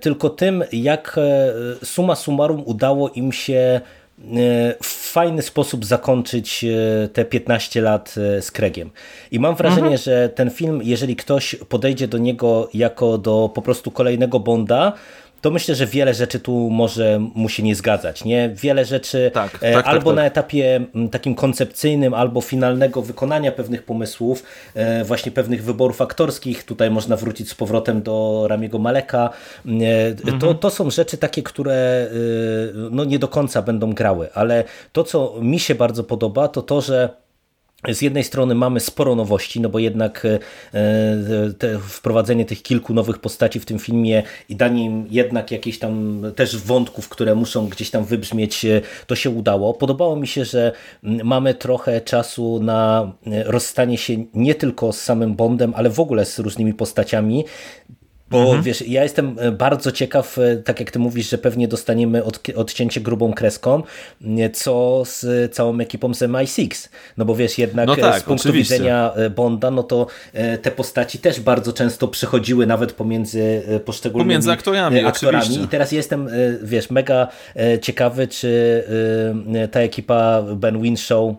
tylko 0.00 0.30
tym, 0.30 0.64
jak 0.72 1.20
suma 1.84 2.16
summarum 2.16 2.62
udało 2.66 3.08
im 3.08 3.32
się 3.32 3.80
w 4.82 5.10
fajny 5.12 5.42
sposób 5.42 5.84
zakończyć 5.84 6.64
te 7.12 7.24
15 7.24 7.80
lat 7.80 8.14
z 8.40 8.50
Craigiem. 8.50 8.90
I 9.30 9.40
mam 9.40 9.54
wrażenie, 9.56 9.82
mhm. 9.82 9.98
że 9.98 10.28
ten 10.28 10.50
film, 10.50 10.80
jeżeli 10.84 11.16
ktoś 11.16 11.54
podejdzie 11.68 12.08
do 12.08 12.18
niego 12.18 12.68
jako 12.74 13.18
do 13.18 13.50
po 13.54 13.62
prostu 13.62 13.90
kolejnego 13.90 14.40
Bonda, 14.40 14.92
to 15.42 15.50
myślę, 15.50 15.74
że 15.74 15.86
wiele 15.86 16.14
rzeczy 16.14 16.40
tu 16.40 16.70
może 16.70 17.20
mu 17.34 17.48
się 17.48 17.62
nie 17.62 17.74
zgadzać. 17.74 18.24
Nie? 18.24 18.50
Wiele 18.54 18.84
rzeczy 18.84 19.30
tak, 19.34 19.50
tak, 19.50 19.60
tak 19.60 19.86
albo 19.86 20.10
tak, 20.10 20.16
na 20.16 20.24
etapie 20.24 20.80
takim 21.10 21.34
koncepcyjnym, 21.34 22.14
albo 22.14 22.40
finalnego 22.40 23.02
wykonania 23.02 23.52
pewnych 23.52 23.82
pomysłów, 23.82 24.42
e, 24.74 25.04
właśnie 25.04 25.32
pewnych 25.32 25.64
wyborów 25.64 26.00
aktorskich. 26.00 26.64
Tutaj 26.64 26.90
można 26.90 27.16
wrócić 27.16 27.50
z 27.50 27.54
powrotem 27.54 28.02
do 28.02 28.46
Ramiego 28.48 28.78
Maleka. 28.78 29.30
Mhm. 29.66 30.38
To, 30.38 30.54
to 30.54 30.70
są 30.70 30.90
rzeczy 30.90 31.18
takie, 31.18 31.42
które 31.42 31.74
e, 31.74 32.08
no, 32.90 33.04
nie 33.04 33.18
do 33.18 33.28
końca 33.28 33.62
będą 33.62 33.92
grały, 33.92 34.28
ale 34.34 34.64
to, 34.92 35.04
co 35.04 35.34
mi 35.40 35.58
się 35.58 35.74
bardzo 35.74 36.04
podoba, 36.04 36.48
to 36.48 36.62
to, 36.62 36.80
że 36.80 37.21
z 37.88 38.02
jednej 38.02 38.24
strony 38.24 38.54
mamy 38.54 38.80
sporo 38.80 39.14
nowości, 39.14 39.60
no 39.60 39.68
bo 39.68 39.78
jednak 39.78 40.26
e, 40.26 40.38
te 41.58 41.78
wprowadzenie 41.78 42.44
tych 42.44 42.62
kilku 42.62 42.94
nowych 42.94 43.18
postaci 43.18 43.60
w 43.60 43.64
tym 43.64 43.78
filmie 43.78 44.22
i 44.48 44.56
danie 44.56 44.84
im 44.84 45.06
jednak 45.10 45.50
jakieś 45.50 45.78
tam 45.78 46.22
też 46.36 46.56
wątków, 46.56 47.08
które 47.08 47.34
muszą 47.34 47.68
gdzieś 47.68 47.90
tam 47.90 48.04
wybrzmieć, 48.04 48.64
e, 48.64 48.80
to 49.06 49.14
się 49.14 49.30
udało. 49.30 49.74
Podobało 49.74 50.16
mi 50.16 50.26
się, 50.26 50.44
że 50.44 50.72
mamy 51.02 51.54
trochę 51.54 52.00
czasu 52.00 52.60
na 52.62 53.12
e, 53.26 53.44
rozstanie 53.44 53.98
się 53.98 54.24
nie 54.34 54.54
tylko 54.54 54.92
z 54.92 55.00
samym 55.00 55.34
Bondem, 55.34 55.72
ale 55.76 55.90
w 55.90 56.00
ogóle 56.00 56.24
z 56.24 56.38
różnymi 56.38 56.74
postaciami, 56.74 57.44
bo 58.32 58.44
mhm. 58.44 58.62
wiesz, 58.62 58.88
ja 58.88 59.02
jestem 59.02 59.36
e, 59.38 59.52
bardzo 59.52 59.92
ciekaw, 59.92 60.38
e, 60.38 60.56
tak 60.56 60.80
jak 60.80 60.90
ty 60.90 60.98
mówisz, 60.98 61.30
że 61.30 61.38
pewnie 61.38 61.68
dostaniemy 61.68 62.24
od, 62.24 62.40
odcięcie 62.56 63.00
grubą 63.00 63.32
kreską, 63.32 63.82
co 64.52 65.02
z 65.04 65.52
całą 65.54 65.78
ekipą 65.80 66.14
z 66.14 66.22
MI6. 66.22 66.88
No 67.16 67.24
bo 67.24 67.34
wiesz, 67.34 67.58
jednak 67.58 67.86
no 67.86 67.94
e, 67.94 67.96
tak, 67.96 68.20
z 68.20 68.24
punktu 68.24 68.48
oczywiście. 68.48 68.74
widzenia 68.74 69.12
Bonda, 69.36 69.70
no 69.70 69.82
to 69.82 70.06
te 70.62 70.70
postaci 70.70 71.18
też 71.18 71.40
bardzo 71.40 71.72
często 71.72 72.08
przechodziły 72.08 72.66
nawet 72.66 72.92
pomiędzy 72.92 73.62
poszczególnymi 73.84 74.28
pomiędzy 74.28 74.52
aktorami, 74.52 75.04
aktorami. 75.04 75.38
Oczywiście. 75.38 75.64
I 75.64 75.68
teraz 75.68 75.92
jestem, 75.92 76.28
wiesz, 76.62 76.90
mega 76.90 77.28
ciekawy, 77.82 78.28
czy 78.28 78.84
ta 79.70 79.80
ekipa 79.80 80.42
Ben 80.42 80.82
Winshaw, 80.82 81.34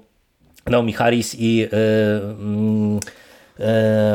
Naomi 0.65 0.93
Harris 0.93 1.35
i 1.39 1.67
mm, 1.71 2.99
E, 2.99 3.22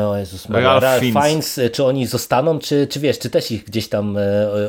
o 0.07 0.17
Jezus 0.17 0.49
Maria, 0.49 0.79
Ralph, 0.79 1.03
Fiennes. 1.03 1.57
E, 1.57 1.69
czy 1.69 1.85
oni 1.85 2.07
zostaną, 2.07 2.59
czy, 2.59 2.87
czy 2.87 2.99
wiesz, 2.99 3.19
czy 3.19 3.29
też 3.29 3.51
ich 3.51 3.63
gdzieś 3.63 3.89
tam 3.89 4.17
e, 4.17 4.21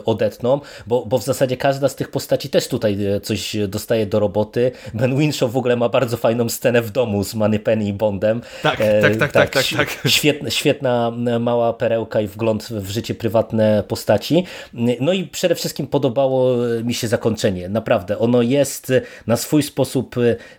odetną, 0.04 0.60
bo, 0.86 1.06
bo 1.06 1.18
w 1.18 1.24
zasadzie 1.24 1.56
każda 1.56 1.88
z 1.88 1.96
tych 1.96 2.10
postaci 2.10 2.48
też 2.48 2.68
tutaj 2.68 2.98
coś 3.22 3.56
dostaje 3.68 4.06
do 4.06 4.20
roboty. 4.20 4.72
Ben 4.94 5.18
Winshaw 5.18 5.52
w 5.52 5.56
ogóle 5.56 5.76
ma 5.76 5.88
bardzo 5.88 6.16
fajną 6.16 6.48
scenę 6.48 6.82
w 6.82 6.90
domu 6.90 7.24
z 7.24 7.34
Penny 7.64 7.84
i 7.84 7.92
Bondem. 7.92 8.40
Tak, 8.62 8.78
tak, 9.02 9.16
tak, 9.16 9.32
tak, 9.32 9.50
tak, 9.50 9.66
tak. 9.76 9.98
Świetna, 10.06 10.50
świetna 10.50 11.12
mała 11.40 11.72
perełka 11.72 12.20
i 12.20 12.26
wgląd 12.26 12.64
w 12.64 12.90
życie 12.90 13.14
prywatne 13.14 13.84
postaci. 13.88 14.44
No 15.00 15.12
i 15.12 15.24
przede 15.24 15.54
wszystkim 15.54 15.86
podobało 15.86 16.56
mi 16.84 16.94
się 16.94 17.08
zakończenie. 17.08 17.68
Naprawdę, 17.68 18.18
ono 18.18 18.42
jest 18.42 18.92
na 19.26 19.36
swój 19.36 19.62
sposób 19.62 20.16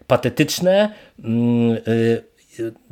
patetyczne, 0.08 0.94
mm, 1.24 1.78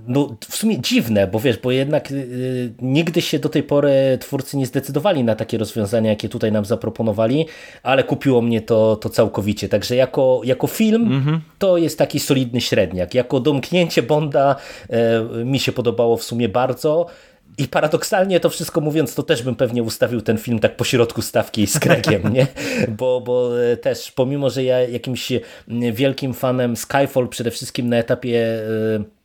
no, 0.07 0.35
w 0.49 0.55
sumie 0.55 0.81
dziwne, 0.81 1.27
bo 1.27 1.39
wiesz, 1.39 1.57
bo 1.57 1.71
jednak 1.71 2.11
yy, 2.11 2.73
nigdy 2.81 3.21
się 3.21 3.39
do 3.39 3.49
tej 3.49 3.63
pory 3.63 4.17
twórcy 4.21 4.57
nie 4.57 4.65
zdecydowali 4.65 5.23
na 5.23 5.35
takie 5.35 5.57
rozwiązania, 5.57 6.09
jakie 6.09 6.29
tutaj 6.29 6.51
nam 6.51 6.65
zaproponowali, 6.65 7.45
ale 7.83 8.03
kupiło 8.03 8.41
mnie 8.41 8.61
to, 8.61 8.95
to 8.95 9.09
całkowicie. 9.09 9.69
Także 9.69 9.95
jako, 9.95 10.41
jako 10.43 10.67
film 10.67 11.01
mm 11.01 11.23
-hmm. 11.23 11.39
to 11.59 11.77
jest 11.77 11.97
taki 11.97 12.19
solidny 12.19 12.61
średniak. 12.61 13.13
Jako 13.13 13.39
domknięcie 13.39 14.03
Bonda 14.03 14.55
yy, 14.89 15.45
mi 15.45 15.59
się 15.59 15.71
podobało 15.71 16.17
w 16.17 16.23
sumie 16.23 16.49
bardzo. 16.49 17.05
I 17.57 17.67
paradoksalnie 17.67 18.39
to 18.39 18.49
wszystko 18.49 18.81
mówiąc, 18.81 19.15
to 19.15 19.23
też 19.23 19.43
bym 19.43 19.55
pewnie 19.55 19.83
ustawił 19.83 20.21
ten 20.21 20.37
film 20.37 20.59
tak 20.59 20.75
po 20.75 20.83
środku 20.83 21.21
stawki 21.21 21.67
z 21.67 21.79
Gregiem, 21.79 22.33
nie? 22.33 22.47
Bo, 22.97 23.21
bo 23.21 23.49
też 23.81 24.11
pomimo, 24.11 24.49
że 24.49 24.63
ja 24.63 24.79
jakimś 24.79 25.31
wielkim 25.93 26.33
fanem 26.33 26.75
Skyfall 26.75 27.27
przede 27.27 27.51
wszystkim 27.51 27.89
na 27.89 27.97
etapie 27.97 28.61
yy, 28.97 29.18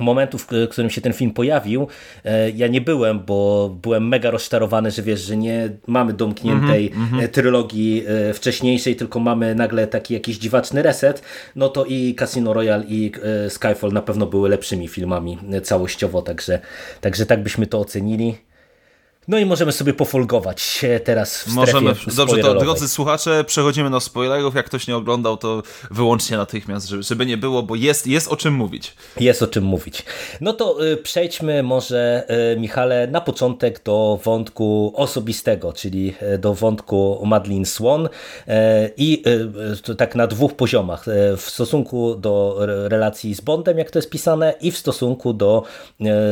momentów, 0.00 0.46
w 0.50 0.68
którym 0.68 0.90
się 0.90 1.00
ten 1.00 1.12
film 1.12 1.30
pojawił, 1.30 1.88
e, 2.24 2.50
ja 2.50 2.66
nie 2.66 2.80
byłem, 2.80 3.20
bo 3.20 3.70
byłem 3.82 4.08
mega 4.08 4.30
rozczarowany, 4.30 4.90
że 4.90 5.02
wiesz, 5.02 5.20
że 5.20 5.36
nie 5.36 5.70
mamy 5.86 6.12
domkniętej 6.12 6.92
mm 6.94 7.08
-hmm. 7.08 7.28
trylogii 7.28 8.04
e, 8.06 8.34
wcześniejszej, 8.34 8.96
tylko 8.96 9.20
mamy 9.20 9.54
nagle 9.54 9.86
taki 9.86 10.14
jakiś 10.14 10.38
dziwaczny 10.38 10.82
reset, 10.82 11.22
no 11.56 11.68
to 11.68 11.84
i 11.84 12.14
Casino 12.14 12.52
Royale 12.52 12.84
i 12.88 13.12
Skyfall 13.48 13.92
na 13.92 14.02
pewno 14.02 14.26
były 14.26 14.48
lepszymi 14.48 14.88
filmami 14.88 15.38
całościowo, 15.62 16.22
także, 16.22 16.60
także 17.00 17.26
tak 17.26 17.42
byśmy 17.42 17.66
to 17.66 17.80
ocenili. 17.80 18.47
No 19.28 19.38
i 19.38 19.46
możemy 19.46 19.72
sobie 19.72 19.94
pofolgować 19.94 20.84
teraz 21.04 21.42
w 21.42 21.54
Możemy. 21.54 21.94
Dobrze, 22.16 22.38
to 22.38 22.54
drodzy 22.54 22.88
słuchacze, 22.88 23.44
przechodzimy 23.44 23.90
do 23.90 24.00
spoilerów. 24.00 24.54
Jak 24.54 24.66
ktoś 24.66 24.86
nie 24.86 24.96
oglądał, 24.96 25.36
to 25.36 25.62
wyłącznie 25.90 26.36
natychmiast, 26.36 26.88
żeby 26.88 27.26
nie 27.26 27.36
było, 27.36 27.62
bo 27.62 27.74
jest, 27.74 28.06
jest 28.06 28.28
o 28.28 28.36
czym 28.36 28.54
mówić. 28.54 28.94
Jest 29.20 29.42
o 29.42 29.46
czym 29.46 29.64
mówić. 29.64 30.04
No 30.40 30.52
to 30.52 30.86
y, 30.86 30.96
przejdźmy 30.96 31.62
może, 31.62 32.26
y, 32.54 32.60
Michale, 32.60 33.06
na 33.06 33.20
początek 33.20 33.82
do 33.84 34.20
wątku 34.24 34.92
osobistego, 34.96 35.72
czyli 35.72 36.14
y, 36.34 36.38
do 36.38 36.54
wątku 36.54 37.22
Madeline 37.26 37.66
Swan 37.66 38.08
i 38.96 39.22
tak 39.98 40.14
na 40.14 40.26
dwóch 40.26 40.54
poziomach. 40.54 41.04
W 41.36 41.50
stosunku 41.50 42.14
do 42.14 42.58
relacji 42.88 43.34
z 43.34 43.40
Bondem, 43.40 43.78
jak 43.78 43.90
to 43.90 43.98
jest 43.98 44.10
pisane, 44.10 44.54
i 44.60 44.70
w 44.70 44.78
stosunku 44.78 45.32
do 45.32 45.62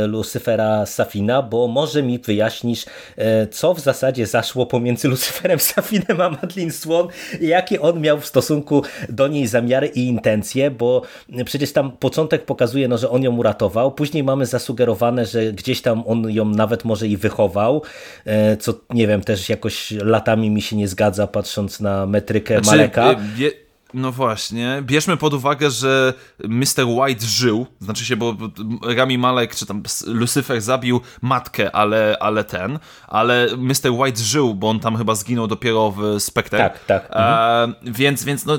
Lucifera 0.06 0.86
Safina, 0.86 1.42
bo 1.42 1.68
może 1.68 2.02
mi 2.02 2.18
wyjaśnisz, 2.18 2.85
E, 3.16 3.46
co 3.46 3.74
w 3.74 3.80
zasadzie 3.80 4.26
zaszło 4.26 4.66
pomiędzy 4.66 5.08
Lucyferem 5.08 5.58
Safinem 5.70 6.20
a 6.20 6.30
Madeline 6.30 6.72
Swan 6.72 7.08
i 7.40 7.46
jakie 7.46 7.80
on 7.80 8.00
miał 8.00 8.20
w 8.20 8.26
stosunku 8.26 8.82
do 9.08 9.28
niej 9.28 9.46
zamiary 9.46 9.86
i 9.86 10.06
intencje, 10.06 10.70
bo 10.70 11.02
przecież 11.44 11.72
tam 11.72 11.92
początek 11.92 12.44
pokazuje, 12.44 12.88
no, 12.88 12.98
że 12.98 13.10
on 13.10 13.22
ją 13.22 13.36
uratował, 13.36 13.92
później 13.92 14.24
mamy 14.24 14.46
zasugerowane, 14.46 15.26
że 15.26 15.52
gdzieś 15.52 15.82
tam 15.82 16.02
on 16.06 16.30
ją 16.30 16.44
nawet 16.44 16.84
może 16.84 17.06
i 17.06 17.16
wychował, 17.16 17.82
e, 18.24 18.56
co 18.56 18.74
nie 18.90 19.06
wiem, 19.06 19.20
też 19.20 19.48
jakoś 19.48 19.90
latami 19.90 20.50
mi 20.50 20.62
się 20.62 20.76
nie 20.76 20.88
zgadza, 20.88 21.26
patrząc 21.26 21.80
na 21.80 22.06
metrykę 22.06 22.54
znaczy, 22.54 22.76
Maleka. 22.76 23.14
Wie 23.36 23.65
no 23.96 24.12
właśnie. 24.12 24.82
Bierzmy 24.82 25.16
pod 25.16 25.34
uwagę, 25.34 25.70
że 25.70 26.14
Mr. 26.44 26.84
White 26.86 27.26
żył, 27.26 27.66
znaczy 27.80 28.04
się, 28.04 28.16
bo 28.16 28.36
Rami 28.82 29.18
Malek, 29.18 29.54
czy 29.54 29.66
tam 29.66 29.82
Lucifer 30.06 30.60
zabił 30.60 31.00
matkę, 31.22 31.72
ale, 31.72 32.16
ale 32.20 32.44
ten, 32.44 32.78
ale 33.08 33.48
Mr. 33.56 33.90
White 33.90 34.22
żył, 34.22 34.54
bo 34.54 34.68
on 34.68 34.80
tam 34.80 34.96
chyba 34.96 35.14
zginął 35.14 35.46
dopiero 35.46 35.90
w 35.90 36.20
Spectre. 36.22 36.58
Tak, 36.58 36.84
tak. 36.84 37.06
Mhm. 37.06 37.70
E, 37.70 37.92
więc, 37.92 38.24
więc 38.24 38.46
no... 38.46 38.58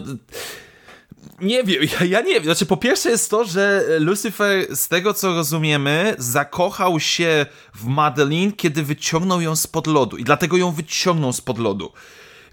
Nie 1.42 1.64
wiem, 1.64 1.84
ja, 1.84 2.06
ja, 2.06 2.22
nie 2.22 2.34
wiem. 2.34 2.44
Znaczy, 2.44 2.66
po 2.66 2.78
pierwsze 2.78 3.10
jest 3.10 3.32
to, 3.32 3.46
że 3.46 3.84
Lucifer, 4.00 4.76
z 4.76 4.88
tego 4.88 5.14
co 5.14 5.34
rozumiemy, 5.34 6.16
zakochał 6.18 7.00
się 7.00 7.46
w 7.76 7.86
Madeline, 7.86 8.52
kiedy 8.52 8.84
wyciągnął 8.84 9.42
ją 9.42 9.56
spod 9.56 9.88
lodu. 9.88 10.18
I 10.18 10.24
dlatego 10.24 10.58
ją 10.58 10.72
wyciągnął 10.72 11.34
spod 11.34 11.60
lodu. 11.60 11.92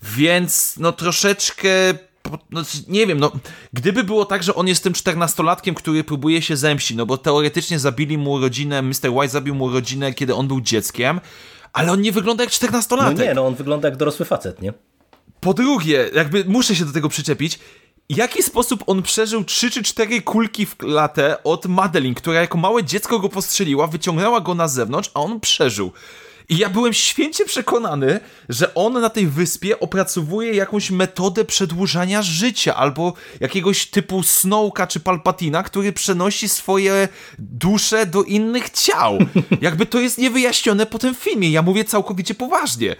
Więc, 0.03 0.74
no 0.78 0.93
troszeczkę 0.93 1.68
no, 2.51 2.62
nie 2.89 3.07
wiem, 3.07 3.18
no, 3.20 3.33
gdyby 3.72 4.05
było 4.05 4.25
tak, 4.25 4.43
że 4.43 4.55
on 4.55 4.68
jest 4.68 4.83
tym 4.83 4.93
czternastolatkiem, 4.93 5.75
który 5.75 6.05
próbuje 6.05 6.43
się 6.43 6.57
zemścić, 6.57 6.97
no 6.97 7.07
bo 7.07 7.18
teoretycznie 7.18 7.79
zabili 7.79 8.18
mu 8.18 8.41
rodzinę, 8.41 8.83
Mr. 8.83 9.11
White 9.11 9.29
zabił 9.29 9.55
mu 9.55 9.70
rodzinę, 9.70 10.14
kiedy 10.14 10.35
on 10.35 10.49
był 10.49 10.61
dzieckiem, 10.61 11.20
ale 11.72 11.93
on 11.93 12.01
nie 12.01 12.12
wygląda 12.12 12.45
jak 12.45 12.53
czternastolatek. 12.53 13.18
No 13.18 13.25
nie, 13.25 13.35
no 13.35 13.47
on 13.47 13.55
wygląda 13.55 13.89
jak 13.89 13.97
dorosły 13.97 14.27
facet, 14.27 14.62
nie? 14.62 14.72
Po 15.41 15.55
drugie, 15.55 16.11
jakby 16.14 16.45
muszę 16.45 16.77
się 16.77 16.85
do 16.85 16.93
tego 16.93 17.09
przyczepić, 17.09 17.59
w 18.11 18.16
jaki 18.16 18.43
sposób 18.43 18.85
on 18.87 19.03
przeżył 19.03 19.45
trzy 19.45 19.70
czy 19.70 19.83
cztery 19.83 20.22
kulki 20.22 20.66
w 20.66 20.77
latę 20.83 21.43
od 21.43 21.66
Madeline, 21.66 22.14
która 22.14 22.41
jako 22.41 22.59
małe 22.59 22.85
dziecko 22.85 23.18
go 23.18 23.29
postrzeliła, 23.29 23.87
wyciągnęła 23.87 24.41
go 24.41 24.55
na 24.55 24.68
zewnątrz, 24.68 25.11
a 25.14 25.20
on 25.20 25.41
przeżył. 25.41 25.93
I 26.49 26.59
ja 26.59 26.70
byłem 26.70 26.92
święcie 26.92 27.45
przekonany, 27.45 28.20
że 28.49 28.74
on 28.74 28.92
na 28.92 29.11
tej 29.11 29.26
wyspie 29.26 29.80
opracowuje 29.80 30.55
jakąś 30.55 30.90
metodę 30.90 31.45
przedłużania 31.45 32.22
życia, 32.22 32.74
albo 32.76 33.12
jakiegoś 33.40 33.86
typu 33.86 34.22
Snowka 34.22 34.86
czy 34.86 35.01
Palpatina, 35.01 35.62
który 35.62 35.92
przenosi 35.92 36.49
swoje 36.49 37.09
dusze 37.38 38.07
do 38.07 38.22
innych 38.22 38.70
ciał. 38.70 39.18
Jakby 39.61 39.86
to 39.86 40.01
jest 40.01 40.18
niewyjaśnione 40.18 40.86
po 40.86 40.99
tym 40.99 41.14
filmie. 41.14 41.51
Ja 41.51 41.62
mówię 41.62 41.84
całkowicie 41.84 42.34
poważnie. 42.34 42.97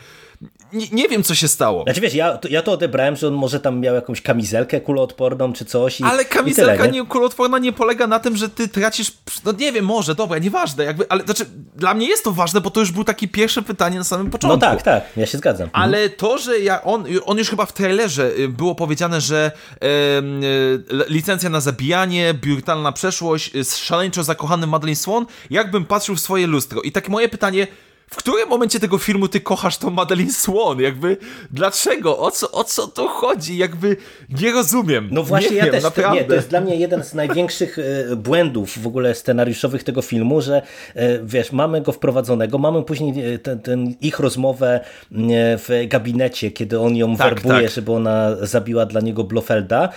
Nie, 0.72 0.87
nie 0.93 1.09
wiem, 1.09 1.22
co 1.22 1.35
się 1.35 1.49
stało. 1.49 1.82
Znaczy 1.82 2.01
wiesz, 2.01 2.14
ja, 2.14 2.39
to- 2.39 2.49
ja 2.49 2.62
to 2.62 2.72
odebrałem, 2.72 3.16
że 3.16 3.28
on 3.28 3.35
może 3.35 3.61
tam 3.61 3.80
miał 3.80 3.95
jakąś 3.95 4.22
kamizelkę 4.22 4.80
kuloodporną 4.80 5.53
czy 5.53 5.64
coś 5.64 6.01
i 6.01 6.05
Ale 6.05 6.24
kamizelka 6.24 6.76
tyle, 6.76 6.93
nie? 6.93 7.01
nie, 7.01 7.07
kuloodporna 7.07 7.59
nie 7.59 7.72
polega 7.72 8.07
na 8.07 8.18
tym, 8.20 8.37
że 8.37 8.49
ty 8.49 8.68
tracisz, 8.68 9.12
no 9.45 9.53
nie 9.53 9.72
wiem, 9.72 9.85
może, 9.85 10.14
dobra, 10.14 10.39
nieważne, 10.39 10.85
jakby, 10.85 11.09
ale 11.09 11.24
znaczy, 11.24 11.45
dla 11.76 11.95
mnie 11.95 12.09
jest 12.09 12.24
to 12.24 12.32
ważne, 12.32 12.61
bo 12.61 12.70
to 12.70 12.80
już 12.80 12.93
było 12.93 13.05
takie 13.05 13.28
pierwsze 13.28 13.62
pytanie 13.62 13.99
na 13.99 14.05
samym 14.05 14.30
początku. 14.30 14.57
No 14.57 14.61
tak, 14.70 14.82
tak, 14.82 15.05
ja 15.16 15.26
się 15.26 15.39
zgadzam. 15.39 15.68
Ale 15.72 16.09
to, 16.11 16.39
że 16.39 16.59
ja, 16.59 16.82
on, 16.82 17.05
on 17.24 17.39
już 17.39 17.51
chyba 17.51 17.66
w 17.66 17.72
trailerze 17.72 18.30
y, 18.39 18.49
było 18.49 18.74
powiedziane, 18.74 19.20
że 19.20 19.53
em, 19.80 20.45
y, 20.45 20.82
licencja 21.09 21.51
na 21.51 21.61
zabijanie, 21.61 22.35
brutalna 22.35 22.93
przeszłość, 22.93 23.57
y, 23.57 23.64
szaleńczo 23.64 24.24
zakochany 24.24 24.66
Madeleine 24.66 24.97
Swan, 24.97 25.26
jakbym 25.51 25.85
patrzył 25.85 26.14
w 26.16 26.20
swoje 26.20 26.47
lustro. 26.47 26.82
I 26.82 26.93
takie 26.93 27.11
moje 27.11 27.28
pytanie, 27.28 27.66
w 28.15 28.17
którym 28.17 28.49
momencie 28.49 28.81
tego 28.81 28.99
filmu 28.99 29.29
ty 29.29 29.41
kochasz 29.41 29.79
tą 29.79 29.91
Madeleine 29.91 30.33
Swan? 30.33 30.81
Jakby, 30.81 31.17
dlaczego? 31.51 32.19
O 32.19 32.31
co, 32.31 32.51
o 32.51 32.65
co 32.65 32.87
tu 32.87 33.09
chodzi? 33.09 33.57
Jakby, 33.57 33.97
nie 34.41 34.53
rozumiem. 34.53 35.09
No 35.11 35.23
właśnie, 35.23 35.51
nie 35.51 35.57
ja 35.57 35.65
wiem, 35.65 35.73
też. 35.73 35.83
To, 35.83 35.89
naprawdę. 35.89 36.21
nie, 36.21 36.25
to 36.25 36.35
jest 36.35 36.49
dla 36.49 36.61
mnie 36.61 36.77
jeden 36.77 37.05
z 37.05 37.15
największych 37.15 37.79
e, 37.79 38.17
błędów 38.17 38.79
w 38.83 38.87
ogóle 38.87 39.15
scenariuszowych 39.15 39.85
tego 39.85 40.03
filmu, 40.03 40.41
że 40.41 40.62
e, 40.95 41.19
wiesz, 41.25 41.53
mamy 41.53 41.81
go 41.81 41.93
wprowadzonego, 41.93 42.59
mamy 42.59 42.83
później 42.83 43.35
e, 43.35 43.39
ten, 43.39 43.61
ten 43.61 43.95
ich 44.01 44.19
rozmowę 44.19 44.81
w 45.59 45.85
gabinecie, 45.89 46.51
kiedy 46.51 46.81
on 46.81 46.97
ją 46.97 47.17
Tak, 47.17 47.35
werbuje, 47.35 47.62
tak. 47.62 47.71
żeby 47.71 47.93
ona 47.93 48.37
zabiła 48.43 48.87
dla 48.87 49.01
niego 49.01 49.25
Blofelda 49.25 49.89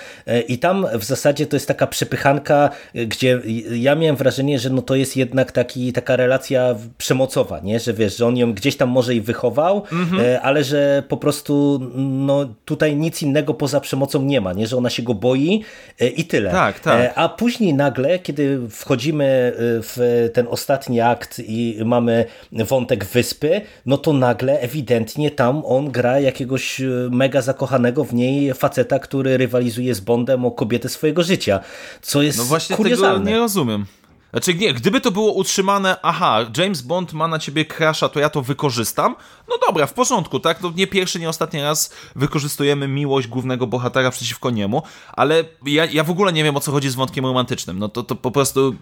i 0.48 0.60
tam 0.60 0.88
w 1.00 1.04
zasadzie 1.04 1.46
to 1.46 1.56
jest 1.56 1.68
taka 1.68 1.88
przepychanka, 1.88 2.70
gdzie 3.08 3.42
ja 3.72 3.96
miałem 3.96 4.16
wrażenie, 4.16 4.60
że 4.60 4.70
no 4.70 4.82
to 4.82 4.96
jest 4.96 5.18
jednak 5.18 5.52
taki, 5.52 5.94
taka 5.94 6.16
relacja 6.16 6.76
przemocowa, 6.98 7.60
nie? 7.60 7.80
że 7.80 7.94
wiesz, 7.94 8.07
że 8.10 8.26
on 8.26 8.38
ją 8.38 8.54
gdzieś 8.54 8.78
tam 8.78 8.90
może 8.90 9.16
i 9.16 9.22
wychował, 9.22 9.84
Mhm. 9.92 10.22
e, 10.26 10.42
ale 10.42 10.64
że 10.64 11.04
po 11.08 11.18
prostu 11.18 11.80
no, 11.96 12.46
tutaj 12.66 12.96
nic 12.96 13.22
innego 13.22 13.54
poza 13.54 13.80
przemocą 13.80 14.22
nie 14.22 14.42
ma, 14.42 14.54
nie? 14.54 14.68
że 14.68 14.78
ona 14.78 14.90
się 14.90 15.04
go 15.04 15.14
boi 15.14 15.64
e, 16.00 16.08
i 16.08 16.26
tyle. 16.26 16.52
Tak, 16.52 16.80
tak. 16.80 17.00
E, 17.02 17.14
A 17.16 17.30
później 17.30 17.74
nagle, 17.74 18.20
kiedy 18.20 18.60
wchodzimy 18.70 19.54
w 19.58 20.30
ten 20.34 20.48
ostatni 20.50 21.02
akt 21.02 21.42
i 21.48 21.78
mamy 21.86 22.26
wątek 22.52 23.06
wyspy, 23.06 23.62
no 23.86 23.98
to 23.98 24.14
nagle 24.14 24.60
ewidentnie 24.60 25.32
tam 25.32 25.62
on 25.66 25.92
gra 25.92 26.20
jakiegoś 26.20 26.82
mega 27.12 27.42
zakochanego 27.42 28.04
w 28.04 28.14
niej 28.14 28.54
faceta, 28.54 29.00
który 29.00 29.38
rywalizuje 29.38 29.96
z 29.96 30.00
Bondem 30.00 30.46
o 30.46 30.52
kobietę 30.52 30.90
swojego 30.90 31.24
życia, 31.24 31.60
co 32.02 32.22
jest 32.22 32.38
No 32.38 32.44
właśnie 32.44 32.76
tego 32.76 32.84
kuriozalne. 32.84 33.32
nie 33.32 33.38
rozumiem. 33.38 33.86
Znaczy 34.32 34.54
nie, 34.54 34.74
gdyby 34.74 35.02
to 35.02 35.12
było 35.12 35.34
utrzymane, 35.34 35.98
aha, 36.02 36.46
James 36.58 36.82
Bond 36.82 37.14
ma 37.14 37.28
na 37.28 37.40
ciebie 37.40 37.66
crasha, 37.66 38.10
to 38.10 38.20
ja 38.20 38.30
to 38.30 38.42
wykorzystam, 38.42 39.16
no 39.50 39.56
dobra, 39.68 39.86
w 39.86 39.94
porządku, 39.94 40.40
tak, 40.40 40.60
to 40.60 40.74
nie 40.76 40.88
pierwszy, 40.88 41.20
nie 41.20 41.30
ostatni 41.30 41.62
raz 41.62 41.94
wykorzystujemy 42.16 42.88
miłość 42.88 43.28
głównego 43.28 43.68
bohatera 43.68 44.12
przeciwko 44.12 44.50
niemu, 44.50 44.84
ale 45.14 45.44
ja, 45.66 45.86
ja 45.86 46.04
w 46.04 46.10
ogóle 46.10 46.34
nie 46.34 46.44
wiem, 46.44 46.58
o 46.58 46.60
co 46.60 46.72
chodzi 46.72 46.90
z 46.90 46.96
wątkiem 46.96 47.26
romantycznym, 47.26 47.80
no 47.80 47.90
to, 47.90 48.04
to 48.04 48.16
po 48.16 48.32
prostu 48.32 48.76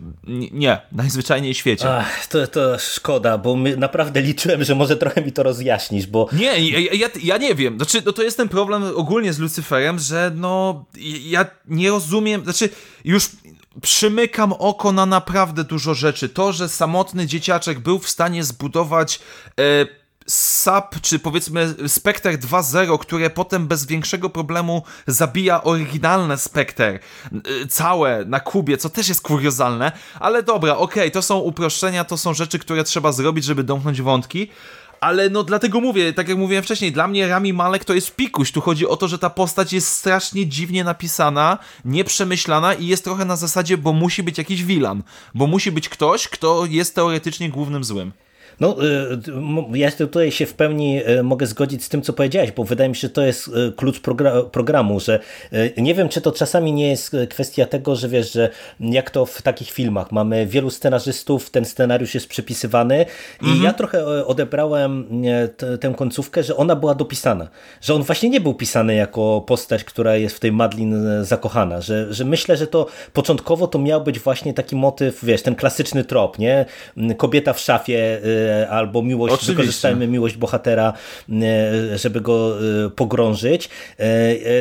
nie, 0.51 0.81
najzwyczajniej 0.91 1.53
w 1.53 1.57
świecie. 1.57 1.97
Ach, 1.97 2.27
to, 2.27 2.47
to 2.47 2.79
szkoda, 2.79 3.37
bo 3.37 3.55
my 3.55 3.77
naprawdę 3.77 4.21
liczyłem, 4.21 4.63
że 4.63 4.75
może 4.75 4.97
trochę 4.97 5.21
mi 5.21 5.31
to 5.31 5.43
rozjaśnisz, 5.43 6.07
bo 6.07 6.29
Nie, 6.33 6.69
ja, 6.69 6.93
ja, 6.93 7.09
ja 7.23 7.37
nie 7.37 7.55
wiem. 7.55 7.77
Znaczy, 7.77 8.01
no 8.05 8.11
to 8.11 8.23
jest 8.23 8.37
ten 8.37 8.49
problem 8.49 8.83
ogólnie 8.95 9.33
z 9.33 9.39
Lucyferem, 9.39 9.99
że 9.99 10.31
no 10.35 10.85
ja 11.23 11.45
nie 11.67 11.89
rozumiem, 11.89 12.43
znaczy 12.43 12.69
już 13.03 13.29
przymykam 13.81 14.53
oko 14.53 14.91
na 14.91 15.05
naprawdę 15.05 15.63
dużo 15.63 15.93
rzeczy. 15.93 16.29
To, 16.29 16.53
że 16.53 16.69
samotny 16.69 17.27
dzieciaczek 17.27 17.79
był 17.79 17.99
w 17.99 18.09
stanie 18.09 18.43
zbudować 18.43 19.19
e, 19.59 19.85
SAP, 20.27 21.01
czy 21.01 21.19
powiedzmy 21.19 21.75
Spectre 21.87 22.37
2.0, 22.37 22.99
które 22.99 23.29
potem 23.29 23.67
bez 23.67 23.85
większego 23.85 24.29
problemu 24.29 24.83
zabija 25.07 25.63
oryginalne 25.63 26.37
Spectre, 26.37 26.99
e, 27.31 27.67
całe 27.69 28.25
na 28.25 28.39
kubie, 28.39 28.77
co 28.77 28.89
też 28.89 29.09
jest 29.09 29.21
kuriozalne, 29.21 29.91
ale 30.19 30.43
dobra, 30.43 30.77
okej, 30.77 31.11
to 31.11 31.21
są 31.21 31.37
uproszczenia, 31.37 32.03
to 32.03 32.17
są 32.17 32.33
rzeczy, 32.33 32.59
które 32.59 32.83
trzeba 32.83 33.11
zrobić, 33.11 33.45
żeby 33.45 33.63
domknąć 33.63 34.01
wątki, 34.01 34.49
ale 35.05 35.29
no 35.29 35.43
dlatego 35.43 35.81
mówię, 35.81 36.13
tak 36.13 36.29
jak 36.29 36.37
mówiłem 36.37 36.63
wcześniej, 36.63 36.91
dla 36.91 37.07
mnie 37.07 37.27
Rami 37.27 37.53
Malek 37.53 37.85
to 37.85 37.93
jest 37.93 38.15
pikuś. 38.15 38.51
Tu 38.51 38.61
chodzi 38.61 38.87
o 38.87 38.97
to, 38.97 39.07
że 39.07 39.19
ta 39.19 39.29
postać 39.29 39.73
jest 39.73 39.87
strasznie 39.87 40.47
dziwnie 40.47 40.83
napisana, 40.83 41.57
nieprzemyślana 41.85 42.73
i 42.73 42.87
jest 42.87 43.03
trochę 43.03 43.25
na 43.25 43.35
zasadzie, 43.35 43.77
bo 43.77 43.93
musi 43.93 44.23
być 44.23 44.37
jakiś 44.37 44.63
wilan. 44.63 45.03
Bo 45.33 45.47
musi 45.47 45.71
być 45.71 45.89
ktoś, 45.89 46.27
kto 46.27 46.65
jest 46.65 46.95
teoretycznie 46.95 47.49
głównym 47.49 47.83
złym. 47.83 48.11
No, 48.59 48.75
y, 49.73 49.77
ja 49.77 49.91
tutaj 49.91 50.31
się 50.31 50.45
w 50.45 50.53
pełni 50.53 51.01
y, 51.09 51.23
mogę 51.23 51.47
zgodzić 51.47 51.83
z 51.83 51.89
tym, 51.89 52.01
co 52.01 52.13
powiedziałeś, 52.13 52.51
bo 52.51 52.63
wydaje 52.63 52.89
mi 52.89 52.95
się, 52.95 53.01
że 53.01 53.09
to 53.09 53.21
jest 53.21 53.47
y, 53.47 53.73
klucz 53.75 54.01
progra- 54.01 54.49
programu, 54.49 54.99
że 54.99 55.19
nie 55.77 55.95
wiem, 55.95 56.09
czy 56.09 56.21
to 56.21 56.31
czasami 56.31 56.73
nie 56.73 56.89
jest 56.89 57.15
kwestia 57.29 57.65
tego, 57.65 57.95
że 57.95 58.09
wiesz, 58.09 58.33
że 58.33 58.49
jak 58.79 59.11
to 59.11 59.25
w 59.25 59.41
takich 59.41 59.71
filmach, 59.71 60.11
mamy 60.11 60.45
wielu 60.47 60.69
scenarzystów, 60.69 61.49
ten 61.49 61.65
scenariusz 61.65 62.13
jest 62.13 62.27
przypisywany 62.27 63.05
i 63.41 63.61
ja 63.61 63.73
trochę 63.73 64.25
odebrałem 64.25 65.07
tę 65.79 65.93
końcówkę, 65.97 66.43
że 66.43 66.57
ona 66.57 66.75
była 66.75 66.95
dopisana, 66.95 67.47
że 67.81 67.93
on 67.93 68.03
właśnie 68.03 68.29
nie 68.29 68.41
był 68.41 68.53
pisany 68.53 68.95
jako 68.95 69.43
postać, 69.47 69.83
która 69.83 70.15
jest 70.15 70.35
w 70.35 70.39
tej 70.39 70.51
Madlin 70.51 70.95
zakochana, 71.21 71.81
że, 71.81 72.13
że 72.13 72.25
myślę, 72.25 72.57
że 72.57 72.67
to 72.67 72.87
początkowo 73.13 73.67
to 73.67 73.79
miał 73.79 74.03
być 74.03 74.19
właśnie 74.19 74.53
taki 74.53 74.75
motyw, 74.75 75.25
wiesz, 75.25 75.41
ten 75.41 75.55
klasyczny 75.55 76.05
trop, 76.05 76.39
nie? 76.39 76.65
Kobieta 77.17 77.53
w 77.53 77.59
szafie 77.59 78.19
albo 78.69 79.01
miłość, 79.01 79.33
Oczywiście. 79.33 79.53
wykorzystajmy 79.53 80.07
miłość 80.07 80.37
bohatera, 80.37 80.93
y, 81.29 81.97
żeby 81.97 82.21
go 82.21 82.57
y, 82.85 82.89
pogrążyć. 82.89 83.69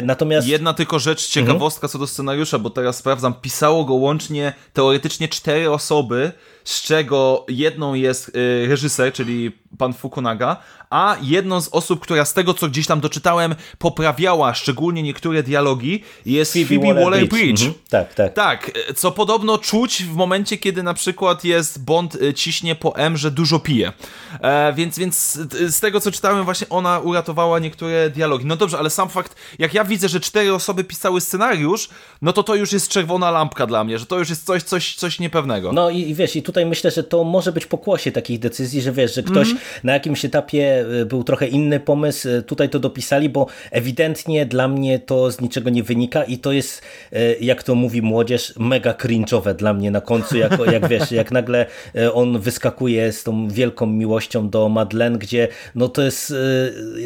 Natomiast 0.03 0.49
Jedna 0.49 0.75
tylko 0.75 0.99
rzecz, 0.99 1.29
ciekawostka 1.29 1.89
co 1.89 1.99
do 1.99 2.07
scenariusza, 2.07 2.59
bo 2.59 2.71
teraz 2.71 2.97
sprawdzam, 2.97 3.35
pisało 3.35 3.85
go 3.85 3.95
łącznie 3.95 4.53
teoretycznie 4.73 5.29
cztery 5.29 5.71
osoby, 5.71 6.33
z 6.65 6.83
czego 6.83 7.45
jedną 7.49 7.95
jest 7.95 8.33
reżyser, 8.69 9.13
czyli 9.13 9.53
pan 9.79 9.93
Fukunaga, 9.93 10.57
a 10.91 11.17
jedną 11.23 11.61
z 11.61 11.69
osób, 11.69 12.01
która 12.01 12.25
z 12.25 12.33
tego, 12.35 12.55
co 12.55 12.69
gdzieś 12.69 12.87
tam 12.87 13.01
doczytałem, 13.01 13.55
poprawiała 13.79 14.55
szczególnie 14.55 15.03
niektóre 15.03 15.43
dialogi, 15.43 16.03
jest 16.27 16.53
Phoebe, 16.53 16.95
Waller-Bridge. 16.95 17.67
Mhm. 17.67 17.75
Tak, 17.91 18.15
tak. 18.15 18.33
Tak, 18.35 18.71
co 18.97 19.11
podobno 19.11 19.59
czuć 19.59 20.03
w 20.03 20.15
momencie, 20.15 20.59
kiedy 20.59 20.83
na 20.83 20.95
przykład 20.95 21.45
jest 21.45 21.85
Bond 21.85 22.15
e, 22.15 22.35
ciśnie 22.35 22.75
po 22.75 22.97
M, 22.97 23.17
że 23.17 23.31
dużo 23.31 23.59
pije. 23.59 23.93
E, 24.41 24.73
więc, 24.73 24.99
więc 24.99 25.39
e, 25.61 25.73
z 25.73 25.81
tego, 25.81 26.01
co 26.01 26.13
czytałem, 26.13 26.45
właśnie 26.45 26.69
ona 26.71 26.99
uratowała 26.99 27.59
niektóre 27.59 28.11
dialogi. 28.11 28.47
No 28.47 28.57
dobrze, 28.57 28.79
ale 28.79 28.91
sam 28.91 29.09
fakt, 29.09 29.37
jak 29.59 29.75
ja 29.75 29.85
widzę, 29.85 30.09
że 30.09 30.21
cztery 30.21 30.55
osoby 30.55 30.85
pisały 30.85 31.21
scenariusz, 31.21 31.89
no 32.23 32.33
to 32.33 32.43
to 32.43 32.55
już 32.55 32.73
jest 32.73 32.89
czerwona 32.89 33.31
lampka 33.31 33.67
dla 33.67 33.85
mnie, 33.85 33.99
że 33.99 34.07
to 34.07 34.19
już 34.19 34.31
jest 34.31 34.47
coś, 34.47 34.63
coś, 34.63 34.95
coś 34.95 35.19
niepewnego. 35.19 35.73
No 35.73 35.91
i, 35.91 35.99
i 35.99 36.15
wiesz, 36.15 36.37
i 36.37 36.43
tutaj 36.43 36.67
myślę, 36.67 36.91
że 36.91 37.05
to 37.05 37.25
może 37.25 37.53
być 37.53 37.67
pokłosie 37.67 38.13
takich 38.13 38.39
decyzji, 38.39 38.83
że 38.83 38.93
wiesz, 38.93 39.15
że 39.15 39.23
ktoś 39.23 39.49
Mhm. 39.49 39.64
Na 39.85 39.93
jakimś 39.93 40.25
etapie 40.25 40.85
y, 41.01 41.07
był 41.07 41.25
trochę 41.25 41.47
inny 41.47 41.81
pomysł, 41.81 42.29
y, 42.29 42.43
tutaj 42.43 42.69
to 42.69 42.79
dopisali, 42.79 43.29
bo 43.29 43.47
ewidentnie 43.71 44.47
dla 44.47 44.69
mnie 44.69 44.99
to 44.99 45.31
z 45.31 45.41
niczego 45.41 45.71
nie 45.71 45.83
wynika 45.83 46.25
i 46.25 46.39
to 46.39 46.53
jest, 46.53 46.83
y, 47.13 47.37
jak 47.41 47.63
to 47.63 47.75
mówi 47.75 48.03
młodzież, 48.03 48.55
mega 48.59 48.93
cringe'owe 48.93 49.55
dla 49.55 49.75
mnie 49.75 49.91
na 49.91 50.01
końcu, 50.01 50.37
jak, 50.37 50.59
jak 50.73 50.89
wiesz, 50.89 51.13
jak 51.13 51.31
nagle 51.31 51.67
on 52.15 52.39
wyskakuje 52.39 53.13
z 53.13 53.23
tą 53.23 53.49
wielką 53.49 53.87
miłością 53.87 54.49
do 54.51 54.69
Madeleine, 54.69 55.19
gdzie 55.19 55.49
no 55.75 55.89
to 55.89 56.03
jest 56.03 56.35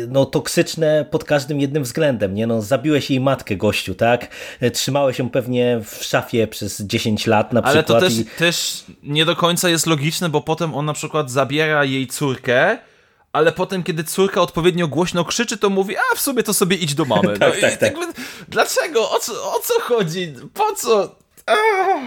no 0.08 0.24
toksyczne 0.24 1.06
pod 1.10 1.24
każdym 1.24 1.60
jednym 1.60 1.82
względem, 1.82 2.34
nie? 2.34 2.46
No 2.46 2.62
zabiłeś 2.62 3.10
jej 3.10 3.20
matkę, 3.20 3.56
gościu, 3.56 3.94
tak? 3.94 4.28
Trzymałeś 4.72 5.18
ją 5.18 5.30
pewnie 5.30 5.80
w 5.84 6.04
szafie 6.04 6.46
przez 6.46 6.80
10 6.80 7.26
lat 7.26 7.52
na 7.52 7.62
Ale 7.62 7.82
przykład. 7.82 8.00
to 8.00 8.06
też, 8.06 8.18
i... 8.18 8.24
też 8.24 8.84
nie 9.02 9.24
do 9.24 9.36
końca 9.36 9.68
jest 9.68 9.86
logiczne, 9.86 10.28
bo 10.28 10.40
potem 10.40 10.74
on 10.74 10.86
na 10.86 10.92
przykład 10.92 11.30
zabiera 11.30 11.84
jej 11.84 12.06
córkę, 12.06 12.47
ale 13.32 13.52
potem, 13.52 13.82
kiedy 13.82 14.04
córka 14.04 14.40
odpowiednio 14.40 14.88
głośno 14.88 15.24
krzyczy, 15.24 15.56
to 15.58 15.70
mówi, 15.70 15.96
a 15.96 16.16
w 16.16 16.20
sumie 16.20 16.42
to 16.42 16.54
sobie 16.54 16.76
idź 16.76 16.94
do 16.94 17.04
mamy. 17.04 17.28
no 17.32 17.38
Tak, 17.38 17.58
i 17.58 17.60
tak, 17.60 17.76
tak. 17.76 17.94
Dlaczego? 18.48 19.10
O 19.10 19.18
co, 19.18 19.32
o 19.32 19.60
co 19.60 19.80
chodzi? 19.80 20.34
Po 20.54 20.72
co? 20.74 21.16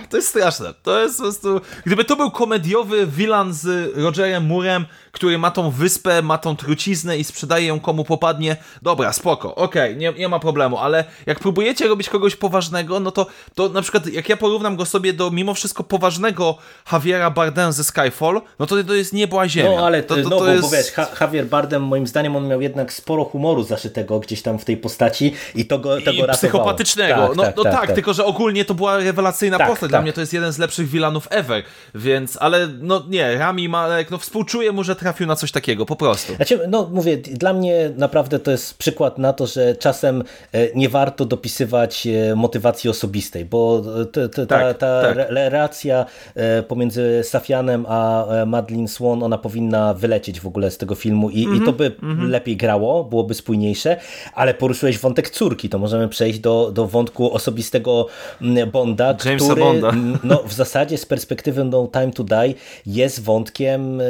To 0.10 0.18
jest 0.18 0.30
straszne. 0.30 0.74
To 0.84 1.02
jest 1.02 1.18
po 1.18 1.24
prostu... 1.24 1.62
Gdyby 1.86 2.06
to 2.06 2.16
był 2.16 2.32
komediowy 2.32 3.08
vilan 3.08 3.54
z 3.54 3.92
Rogerem 3.98 4.46
Murem, 4.46 4.86
który 5.12 5.38
ma 5.38 5.52
tą 5.52 5.72
wyspę, 5.72 6.22
ma 6.22 6.38
tą 6.38 6.56
truciznę 6.56 7.18
i 7.18 7.24
sprzedaje 7.24 7.68
ją 7.68 7.80
komu 7.80 8.04
popadnie, 8.04 8.56
dobra, 8.82 9.14
spoko, 9.14 9.56
okej, 9.56 9.98
nie, 9.98 10.14
nie 10.14 10.28
ma 10.28 10.40
problemu, 10.40 10.78
ale 10.78 11.04
jak 11.26 11.40
próbujecie 11.40 11.88
robić 11.88 12.10
kogoś 12.10 12.36
poważnego, 12.36 13.00
no 13.00 13.12
to, 13.12 13.26
to 13.56 13.70
na 13.70 13.82
przykład 13.82 14.08
jak 14.08 14.30
ja 14.30 14.38
porównam 14.38 14.76
go 14.76 14.86
sobie 14.86 15.14
do 15.14 15.32
mimo 15.32 15.54
wszystko 15.54 15.84
poważnego 15.84 16.58
Javiera 16.92 17.30
Bardem 17.30 17.72
ze 17.72 17.84
Skyfall, 17.84 18.42
no 18.60 18.66
to 18.66 18.84
to 18.84 18.94
jest 18.94 19.14
niebła 19.14 19.48
ziemia. 19.48 19.72
No 19.76 19.86
ale 19.86 20.04
to, 20.04 20.16
to, 20.16 20.24
to, 20.24 20.30
no, 20.30 20.38
to 20.38 20.46
bo, 20.46 20.52
jest... 20.52 20.62
bo 20.62 20.70
wiesz, 20.70 20.92
Javier 21.22 21.46
Bardem 21.46 21.84
moim 21.84 22.08
zdaniem 22.08 22.36
on 22.36 22.48
miał 22.48 22.62
jednak 22.62 22.94
sporo 22.94 23.24
humoru 23.24 23.64
zaszytego 23.64 24.20
gdzieś 24.20 24.42
tam 24.42 24.60
w 24.60 24.66
tej 24.66 24.78
postaci 24.78 25.34
i 25.56 25.66
to 25.66 25.80
go, 25.80 25.90
to 25.90 25.98
I 25.98 26.04
go 26.04 26.10
ratowało. 26.12 26.34
psychopatycznego. 26.34 27.28
Tak, 27.28 27.36
no 27.38 27.44
tak, 27.44 27.56
no 27.56 27.64
tak, 27.64 27.74
tak, 27.74 27.86
tak. 27.86 27.96
tylko 27.96 28.14
że 28.14 28.26
ogólnie 28.26 28.66
to 28.66 28.74
była 28.74 28.98
rewelacyjna 28.98 29.32
rewelacyjna 29.32 29.58
Tak, 29.58 29.68
postać. 29.68 29.90
Dla 29.90 29.98
tak. 29.98 30.04
mnie 30.04 30.14
to 30.14 30.22
jest 30.22 30.34
jeden 30.34 30.54
z 30.54 30.58
lepszych 30.58 30.90
wilanów 30.90 31.28
ever, 31.30 31.64
więc, 31.96 32.38
ale 32.42 32.68
no 32.68 33.04
nie, 33.08 33.38
Rami 33.38 33.70
Malek, 33.70 34.12
no 34.12 34.18
współczuję 34.18 34.72
mu, 34.72 34.84
że 34.84 34.96
trafił 35.02 35.28
na 35.28 35.36
coś 35.36 35.52
takiego, 35.52 35.86
po 35.86 35.96
prostu. 35.96 36.36
Znaczy, 36.36 36.60
no 36.70 36.90
mówię, 36.94 37.18
dla 37.18 37.54
mnie 37.54 37.92
naprawdę 37.98 38.40
to 38.40 38.52
jest 38.52 38.78
przykład 38.78 39.18
na 39.18 39.34
to, 39.34 39.48
że 39.48 39.76
czasem 39.76 40.24
e, 40.54 40.68
nie 40.76 40.90
warto 40.90 41.26
dopisywać 41.26 42.08
e, 42.08 42.36
motywacji 42.36 42.90
osobistej, 42.90 43.46
bo 43.46 43.82
te, 44.12 44.30
ta, 44.30 44.46
Tak, 44.46 44.78
ta 44.78 45.02
tak. 45.02 45.18
re- 45.18 45.28
relacja 45.30 46.06
e, 46.36 46.64
pomiędzy 46.64 47.22
Safianem 47.24 47.86
a 47.90 48.28
e, 48.28 48.46
Madeline 48.46 48.88
Swan, 48.88 49.24
ona 49.24 49.38
powinna 49.38 49.94
wylecieć 49.94 50.40
w 50.40 50.48
ogóle 50.48 50.72
z 50.72 50.78
tego 50.78 50.96
filmu 50.96 51.30
i, 51.30 51.42
Mhm, 51.44 51.64
i 51.64 51.66
to 51.66 51.74
by 51.74 51.92
lepiej 52.28 52.58
grało, 52.58 53.04
byłoby 53.04 53.34
spójniejsze, 53.34 53.98
ale 54.34 54.54
poruszyłeś 54.54 54.98
wątek 55.00 55.30
córki, 55.30 55.70
to 55.70 55.80
możemy 55.80 56.08
przejść 56.10 56.40
do, 56.40 56.72
do 56.74 56.88
wątku 56.88 57.34
osobistego 57.34 58.08
mm, 58.42 58.72
Bonda, 58.72 59.16
Jamesa 59.26 59.46
który 59.46 59.62
Bonda. 59.62 59.90
mm, 59.90 60.18
no, 60.24 60.44
w 60.46 60.54
zasadzie 60.54 60.98
z 60.98 61.06
perspektywy 61.06 61.64
No 61.64 61.88
Time 61.94 62.12
to 62.12 62.24
Die 62.24 62.54
jest 62.86 63.24
wątkiem 63.24 64.02
e, 64.02 64.04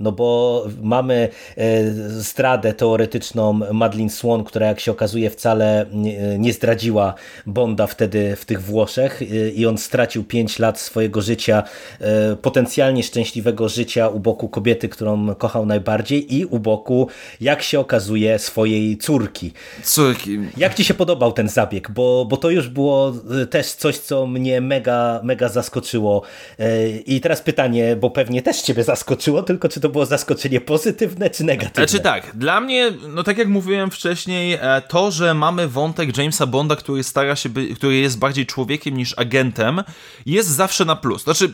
no 0.00 0.12
bo 0.12 0.66
mamy 0.82 1.28
e, 1.56 1.90
zdradę 2.20 2.72
teoretyczną 2.72 3.52
Madeline 3.52 4.10
Swan, 4.10 4.44
która 4.44 4.66
jak 4.66 4.80
się 4.80 4.92
okazuje 4.92 5.30
wcale 5.30 5.86
nie, 6.38 6.52
zdradziła 6.52 7.14
Bonda 7.46 7.86
wtedy 7.86 8.36
w 8.36 8.44
tych 8.44 8.62
Włoszech 8.62 9.22
e, 9.22 9.50
i 9.50 9.66
on 9.66 9.78
stracił 9.78 10.24
5 10.24 10.58
lat 10.58 10.80
swojego 10.80 11.22
życia, 11.22 11.62
e, 12.00 12.36
potencjalnie 12.36 13.02
szczęśliwego 13.02 13.68
życia 13.68 14.08
u 14.08 14.20
boku 14.20 14.48
kobiety, 14.48 14.88
którą 14.88 15.34
kochał 15.34 15.66
najbardziej 15.66 16.34
i 16.34 16.44
u 16.44 16.58
boku, 16.58 17.08
jak 17.40 17.62
się 17.62 17.80
okazuje, 17.80 18.38
swojej 18.38 18.98
córki. 18.98 19.52
Córki. 19.82 20.38
Jak 20.56 20.74
ci 20.74 20.84
się 20.84 20.94
podobał 20.94 21.32
ten 21.32 21.48
zabieg? 21.48 21.90
Bo, 21.90 22.24
bo 22.24 22.36
to 22.36 22.50
już 22.50 22.68
było 22.68 23.12
też 23.50 23.66
coś, 23.72 23.98
co 23.98 24.26
mnie 24.26 24.60
mega, 24.60 25.20
mega 25.22 25.48
zaskoczyło. 25.48 26.22
I 27.06 27.20
teraz 27.20 27.42
pytanie, 27.42 27.96
bo 27.96 28.10
pewnie 28.10 28.42
też 28.42 28.62
ciebie 28.62 28.84
zaskoczyło, 28.84 29.42
tylko 29.48 29.68
czy 29.68 29.80
to 29.80 29.88
było 29.88 30.06
zaskoczenie 30.06 30.60
pozytywne 30.60 31.30
czy 31.30 31.44
negatywne? 31.44 31.88
Znaczy 31.88 32.02
tak, 32.02 32.36
dla 32.36 32.60
mnie, 32.60 32.92
no 33.08 33.22
tak 33.22 33.38
jak 33.38 33.48
mówiłem 33.48 33.90
wcześniej, 33.90 34.58
e, 34.60 34.82
to, 34.88 35.10
że 35.10 35.34
mamy 35.34 35.68
wątek 35.68 36.16
Jamesa 36.18 36.46
Bonda, 36.46 36.76
który 36.76 37.04
stara 37.04 37.36
się, 37.36 37.48
by, 37.48 37.66
który 37.66 37.96
jest 37.96 38.18
bardziej 38.18 38.46
człowiekiem 38.46 38.96
niż 38.96 39.18
agentem, 39.18 39.82
jest 40.26 40.48
zawsze 40.48 40.84
na 40.84 40.96
plus. 40.96 41.24
Znaczy, 41.24 41.52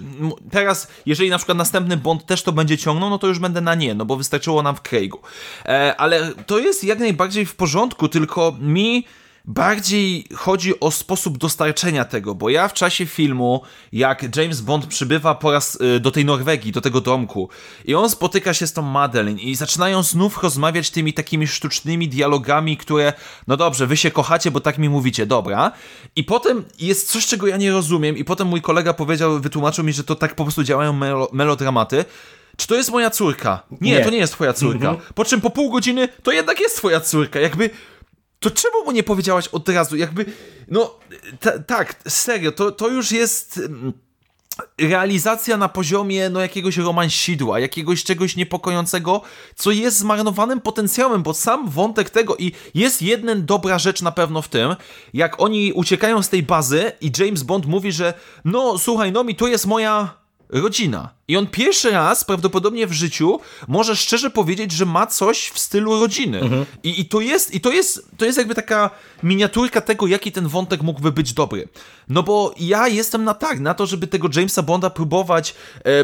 teraz, 0.51 0.89
jeżeli 1.07 1.31
na 1.31 1.37
przykład 1.39 1.59
następny 1.59 1.97
Bond 1.97 2.27
też 2.27 2.43
to 2.43 2.53
będzie 2.53 2.79
ciągnął, 2.79 3.11
no 3.11 3.19
to 3.19 3.27
już 3.27 3.39
będę 3.39 3.61
na 3.61 3.75
nie, 3.75 3.95
no 3.95 4.05
bo 4.05 4.17
wystarczyło 4.17 4.63
nam 4.63 4.77
w 4.77 4.83
Craigu. 4.83 5.19
E, 5.67 5.95
Ale 5.97 6.33
to 6.47 6.59
jest 6.59 6.85
jak 6.85 6.99
najbardziej 6.99 7.47
w 7.47 7.55
porządku, 7.55 8.09
tylko 8.09 8.57
mi 8.61 9.05
bardziej 9.45 10.27
chodzi 10.35 10.81
o 10.81 10.91
sposób 10.91 11.39
dostarczenia 11.39 12.05
tego, 12.05 12.35
bo 12.35 12.51
ja 12.51 12.69
w 12.69 12.73
czasie 12.73 13.07
filmu, 13.07 13.63
jak 13.93 14.37
James 14.37 14.61
Bond 14.61 14.87
przybywa 14.87 15.35
po 15.35 15.53
raz 15.53 15.79
y, 15.97 16.01
do 16.01 16.11
tej 16.11 16.25
Norwegii, 16.25 16.73
do 16.73 16.81
tego 16.81 17.01
domku 17.01 17.49
i 17.85 17.95
on 17.95 18.11
spotyka 18.11 18.55
się 18.55 18.67
z 18.67 18.73
tą 18.73 18.83
Madeline 18.83 19.39
i 19.39 19.55
zaczynają 19.55 20.03
znów 20.03 20.43
rozmawiać 20.43 20.91
tymi 20.91 21.13
takimi 21.13 21.47
sztucznymi 21.47 22.09
dialogami, 22.09 22.77
które, 22.77 23.13
no 23.47 23.57
dobrze, 23.57 23.87
wy 23.87 23.97
się 23.97 24.11
kochacie, 24.11 24.51
bo 24.51 24.61
tak 24.61 24.79
mi 24.79 24.89
mówicie, 24.89 25.27
dobra. 25.27 25.73
I 26.17 26.25
potem 26.25 26.65
jest 26.79 27.13
coś, 27.13 27.27
czego 27.27 27.47
ja 27.47 27.57
nie 27.57 27.71
rozumiem 27.73 28.17
i 28.17 28.25
potem 28.25 28.49
mój 28.49 28.63
kolega 28.63 28.95
powiedział, 28.95 29.41
wytłumaczył 29.41 29.85
mi, 29.85 29.93
że 29.93 30.05
to 30.05 30.15
tak 30.15 30.35
po 30.35 30.45
prostu 30.45 30.63
działają 30.65 30.93
melo 30.93 31.29
melodramaty. 31.33 32.05
Czy 32.57 32.67
to 32.67 32.75
jest 32.75 32.91
moja 32.91 33.11
córka? 33.11 33.63
Nie, 33.81 33.91
Nie. 33.93 34.05
to 34.05 34.11
nie 34.11 34.19
jest 34.19 34.33
twoja 34.33 34.53
córka. 34.53 34.97
Po 35.15 35.25
czym 35.25 35.41
po 35.41 35.51
pół 35.51 35.71
godziny 35.71 36.09
to 36.23 36.33
jednak 36.33 36.61
jest 36.61 36.77
twoja 36.77 37.01
córka. 37.01 37.41
Jakby 37.41 37.71
to 38.45 38.51
czemu 38.51 38.85
mu 38.85 38.93
nie 38.93 39.03
powiedziałaś 39.03 39.49
od 39.49 39.69
razu? 39.69 39.97
Jakby, 39.97 40.27
no, 40.69 40.99
ta, 41.41 41.59
tak, 41.59 41.95
serio, 42.09 42.53
to, 42.53 42.73
to 42.73 42.89
już 42.89 43.13
jest 43.13 43.59
mm, 43.59 43.93
realizacja 44.79 45.57
na 45.57 45.69
poziomie, 45.69 46.31
no, 46.31 46.41
jakiegoś 46.41 46.77
romansidła, 46.77 47.61
jakiegoś 47.61 48.05
czegoś 48.05 48.37
niepokojącego, 48.37 49.23
co 49.57 49.71
jest 49.71 49.99
zmarnowanym 49.99 50.61
potencjałem, 50.61 51.23
bo 51.23 51.35
sam 51.35 51.69
wątek 51.69 52.11
tego 52.11 52.37
i 52.37 52.53
jest 52.75 53.03
jedna 53.03 53.35
dobra 53.35 53.79
rzecz 53.79 54.03
na 54.03 54.13
pewno 54.13 54.43
w 54.43 54.49
tym, 54.49 54.77
jak 55.15 55.41
oni 55.41 55.73
uciekają 55.73 56.23
z 56.23 56.29
tej 56.29 56.43
bazy 56.43 56.93
i 57.01 57.13
James 57.19 57.43
Bond 57.43 57.67
mówi, 57.67 57.93
że 57.93 58.15
no, 58.45 58.79
słuchaj, 58.79 59.13
no 59.13 59.25
mi 59.25 59.35
to 59.35 59.47
jest 59.47 59.67
moja 59.67 60.24
rodzina. 60.55 61.11
I 61.29 61.37
on 61.37 61.47
pierwszy 61.47 61.91
raz 61.91 62.25
prawdopodobnie 62.25 62.87
w 62.87 62.93
życiu 62.93 63.41
może 63.69 63.97
szczerze 63.97 64.31
powiedzieć, 64.31 64.73
że 64.73 64.87
ma 64.87 65.07
coś 65.07 65.49
w 65.49 65.59
stylu 65.59 66.01
rodziny. 66.01 66.41
I, 66.83 67.01
I 67.01 67.05
to 67.05 67.21
jest, 67.21 67.55
i 67.55 67.61
to 67.61 67.73
jest, 67.73 68.09
to 68.17 68.25
jest 68.25 68.39
jakby 68.39 68.55
taka 68.55 68.91
miniaturka 69.23 69.81
tego, 69.81 70.07
jaki 70.07 70.33
ten 70.33 70.49
wątek 70.49 70.83
mógłby 70.83 71.13
być 71.13 71.33
dobry. 71.33 71.69
No 72.09 72.23
bo 72.23 72.55
ja 72.61 72.89
jestem 72.89 73.25
na 73.25 73.35
tak, 73.35 73.61
na 73.61 73.75
to, 73.75 73.87
żeby 73.87 74.07
tego 74.07 74.29
Jamesa 74.37 74.63
Bonda 74.63 74.91
próbować 74.91 75.55
e, 75.85 76.01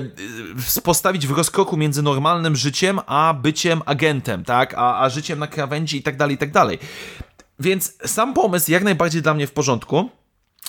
e, 0.77 0.83
postawić 0.83 1.27
w 1.27 1.31
rozkroku 1.31 1.77
między 1.77 2.03
normalnym 2.03 2.57
życiem, 2.57 3.01
a 3.07 3.35
byciem 3.35 3.83
agentem, 3.87 4.45
tak? 4.45 4.75
A, 4.77 5.01
a 5.01 5.09
życiem 5.09 5.39
na 5.39 5.47
krawędzi 5.47 5.97
i 5.97 6.03
tak 6.03 6.17
dalej, 6.17 6.35
i 6.35 6.39
tak 6.39 6.53
dalej. 6.53 6.79
Więc 7.61 7.93
sam 8.07 8.35
pomysł 8.35 8.71
jak 8.71 8.83
najbardziej 8.83 9.23
dla 9.23 9.35
mnie 9.35 9.47
w 9.47 9.53
porządku. 9.53 10.11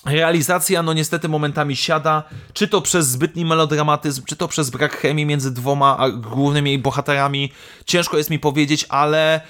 Realizacja, 0.05 0.83
no 0.83 0.93
niestety 0.93 1.29
momentami 1.29 1.75
siada, 1.75 2.23
czy 2.53 2.67
to 2.67 2.81
przez 2.81 3.07
zbytni 3.07 3.45
melodramatyzm, 3.45 4.23
czy 4.25 4.35
to 4.35 4.47
przez 4.47 4.69
brak 4.69 4.97
chemii 4.97 5.25
między 5.25 5.51
dwoma 5.51 6.09
głównymi 6.13 6.79
bohaterami. 6.79 7.51
Ciężko 7.85 8.17
jest 8.17 8.29
mi 8.29 8.39
powiedzieć, 8.39 8.85
ale 8.89 9.41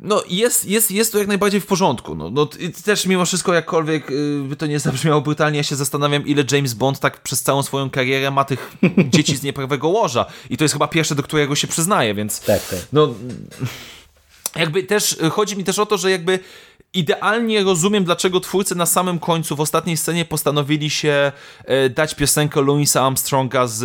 no 0.00 0.22
jest, 0.28 0.64
jest, 0.64 0.90
jest 0.90 1.12
to 1.12 1.18
jak 1.18 1.28
najbardziej 1.28 1.60
w 1.60 1.66
porządku. 1.66 2.14
No, 2.14 2.30
no 2.30 2.48
też 2.84 3.06
mimo 3.06 3.24
wszystko, 3.24 3.54
jakkolwiek 3.54 4.10
y, 4.10 4.42
by 4.48 4.56
to 4.56 4.66
nie 4.66 4.80
zabrzmiało 4.80 5.20
brutalnie, 5.20 5.56
ja 5.58 5.62
się 5.62 5.76
zastanawiam, 5.76 6.26
ile 6.26 6.44
James 6.52 6.74
Bond 6.74 7.00
tak 7.00 7.22
przez 7.22 7.42
całą 7.42 7.62
swoją 7.62 7.90
karierę 7.90 8.30
ma 8.30 8.44
tych 8.44 8.76
dzieci 9.14 9.36
z 9.36 9.42
nieprawego 9.42 9.88
łoża. 9.88 10.26
I 10.50 10.56
to 10.56 10.64
jest 10.64 10.74
chyba 10.74 10.88
pierwsze, 10.88 11.14
do 11.14 11.22
którego 11.22 11.54
się 11.54 11.68
przyznaje, 11.68 12.14
więc 12.14 12.40
Tak, 12.40 12.68
tak. 12.68 12.78
no 12.92 13.14
jakby 14.56 14.82
też 14.82 15.16
chodzi 15.32 15.56
mi 15.56 15.64
też 15.64 15.78
o 15.78 15.86
to, 15.86 15.98
że 15.98 16.10
jakby 16.10 16.38
idealnie 16.94 17.64
rozumiem, 17.64 18.04
dlaczego 18.04 18.40
twórcy 18.40 18.74
na 18.74 18.86
samym 18.86 19.18
końcu, 19.18 19.56
w 19.56 19.60
ostatniej 19.60 19.96
scenie 19.96 20.24
postanowili 20.24 20.90
się 20.90 21.32
e, 21.64 21.90
dać 21.90 22.14
piosenkę 22.14 22.62
Louisa 22.62 23.06
Armstronga 23.06 23.66
z, 23.66 23.76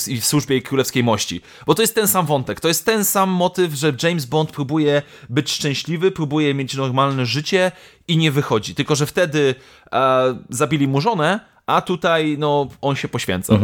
z 0.00 0.08
w 0.08 0.26
służbie 0.26 0.62
królewskiej 0.62 1.04
mości. 1.04 1.40
Bo 1.66 1.74
to 1.74 1.82
jest 1.82 1.94
ten 1.94 2.08
sam 2.08 2.26
wątek, 2.26 2.60
to 2.60 2.68
jest 2.68 2.86
ten 2.86 3.04
sam 3.04 3.30
motyw, 3.30 3.74
że 3.74 3.92
James 4.02 4.24
Bond 4.24 4.50
próbuje 4.50 5.02
być 5.28 5.50
szczęśliwy, 5.50 6.10
próbuje 6.10 6.54
mieć 6.54 6.74
normalne 6.74 7.26
życie 7.26 7.72
i 8.08 8.16
nie 8.16 8.32
wychodzi. 8.32 8.74
Tylko, 8.74 8.96
że 8.96 9.06
wtedy 9.06 9.54
e, 9.92 10.38
zabili 10.50 10.88
mu 10.88 11.00
żonę, 11.00 11.40
a 11.66 11.80
tutaj 11.80 12.36
no, 12.38 12.68
on 12.80 12.96
się 12.96 13.08
poświęca. 13.08 13.58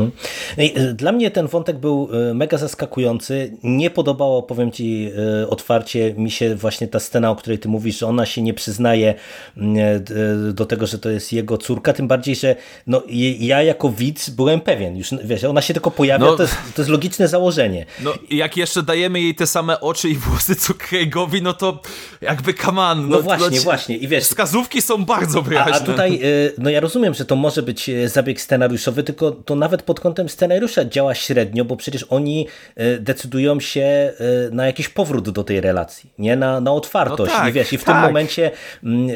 Ej, 0.59 0.75
y, 0.79 0.95
Dla 0.95 1.13
mnie 1.13 1.31
ten 1.31 1.47
wątek 1.47 1.79
był 1.79 2.09
y, 2.31 2.35
mega 2.35 2.59
zaskakujący. 2.59 3.57
Nie 3.63 3.91
podobało, 3.91 4.43
powiem 4.43 4.73
ci 4.73 5.11
y, 5.43 5.49
otwarcie, 5.49 6.15
mi 6.17 6.31
się 6.31 6.55
właśnie 6.55 6.89
ta 6.89 7.01
scena, 7.01 7.31
o 7.31 7.37
której 7.37 7.59
ty 7.59 7.69
mówisz, 7.69 7.99
że 7.99 8.07
ona 8.07 8.27
się 8.27 8.43
nie 8.43 8.55
przyznaje 8.55 9.15
y, 9.57 10.53
do 10.53 10.67
tego, 10.67 10.87
że 10.87 10.99
to 10.99 11.11
jest 11.11 11.33
jego 11.33 11.59
córka, 11.59 11.93
tym 11.93 12.09
bardziej, 12.09 12.37
że 12.37 12.57
no, 12.87 13.03
ja 13.41 13.63
jako 13.63 13.89
widz 13.89 14.31
byłem 14.31 14.61
pewien, 14.61 14.97
już 14.97 15.11
wiesz, 15.25 15.45
ona 15.45 15.63
się 15.63 15.75
tylko 15.75 15.91
pojawia, 15.91 16.27
No. 16.27 16.37
to, 16.37 16.43
jest, 16.43 16.57
to 16.75 16.83
jest 16.83 16.91
logiczne 16.91 17.29
założenie. 17.29 17.87
No 18.01 18.15
jak 18.31 18.57
jeszcze 18.57 18.83
dajemy 18.83 19.21
jej 19.21 19.35
te 19.35 19.47
same 19.47 19.81
oczy 19.81 20.09
i 20.09 20.15
włosy 20.15 20.57
co 20.57 20.75
Craigowi, 20.75 21.43
no 21.43 21.53
to 21.53 21.81
jakby 22.21 22.55
kaman. 22.55 23.09
No 23.09 23.23
właśnie, 23.23 23.61
właśnie. 23.61 23.97
I 23.97 24.09
wiesz, 24.09 24.25
Wskazówki 24.25 24.83
są 24.83 25.05
bardzo 25.05 25.39
A, 25.39 25.43
wyraźne. 25.43 25.73
a 25.75 25.81
tutaj, 25.81 26.21
y, 26.25 26.55
no 26.59 26.71
ja 26.71 26.81
rozumiem, 26.81 27.15
że 27.15 27.25
to 27.25 27.37
może 27.37 27.63
być 27.63 27.92
zabieg 28.07 28.41
scenariuszowy, 28.41 29.03
tylko 29.03 29.31
to 29.31 29.55
nawet 29.55 29.83
pod 29.83 30.01
kątem 30.01 30.29
scenariusza 30.29 30.85
działa 30.85 31.15
średnio, 31.15 31.65
bo 31.65 31.77
przecież 31.77 32.07
oni 32.11 32.47
y, 32.81 32.99
decydują 33.01 33.61
się 33.61 34.13
y, 34.49 34.55
na 34.55 34.67
jakiś 34.67 34.89
powrót 34.89 35.31
do 35.31 35.45
tej 35.45 35.61
relacji, 35.61 36.11
nie? 36.19 36.37
Na, 36.37 36.61
na 36.61 36.73
otwartość. 36.73 37.33
No 37.33 37.39
tak, 37.39 37.49
I 37.49 37.53
wiesz, 37.53 37.73
i 37.73 37.79
w 37.79 37.85
tak. 37.85 37.97
tym 37.97 38.05
momencie 38.05 38.51
mm, 38.85 39.09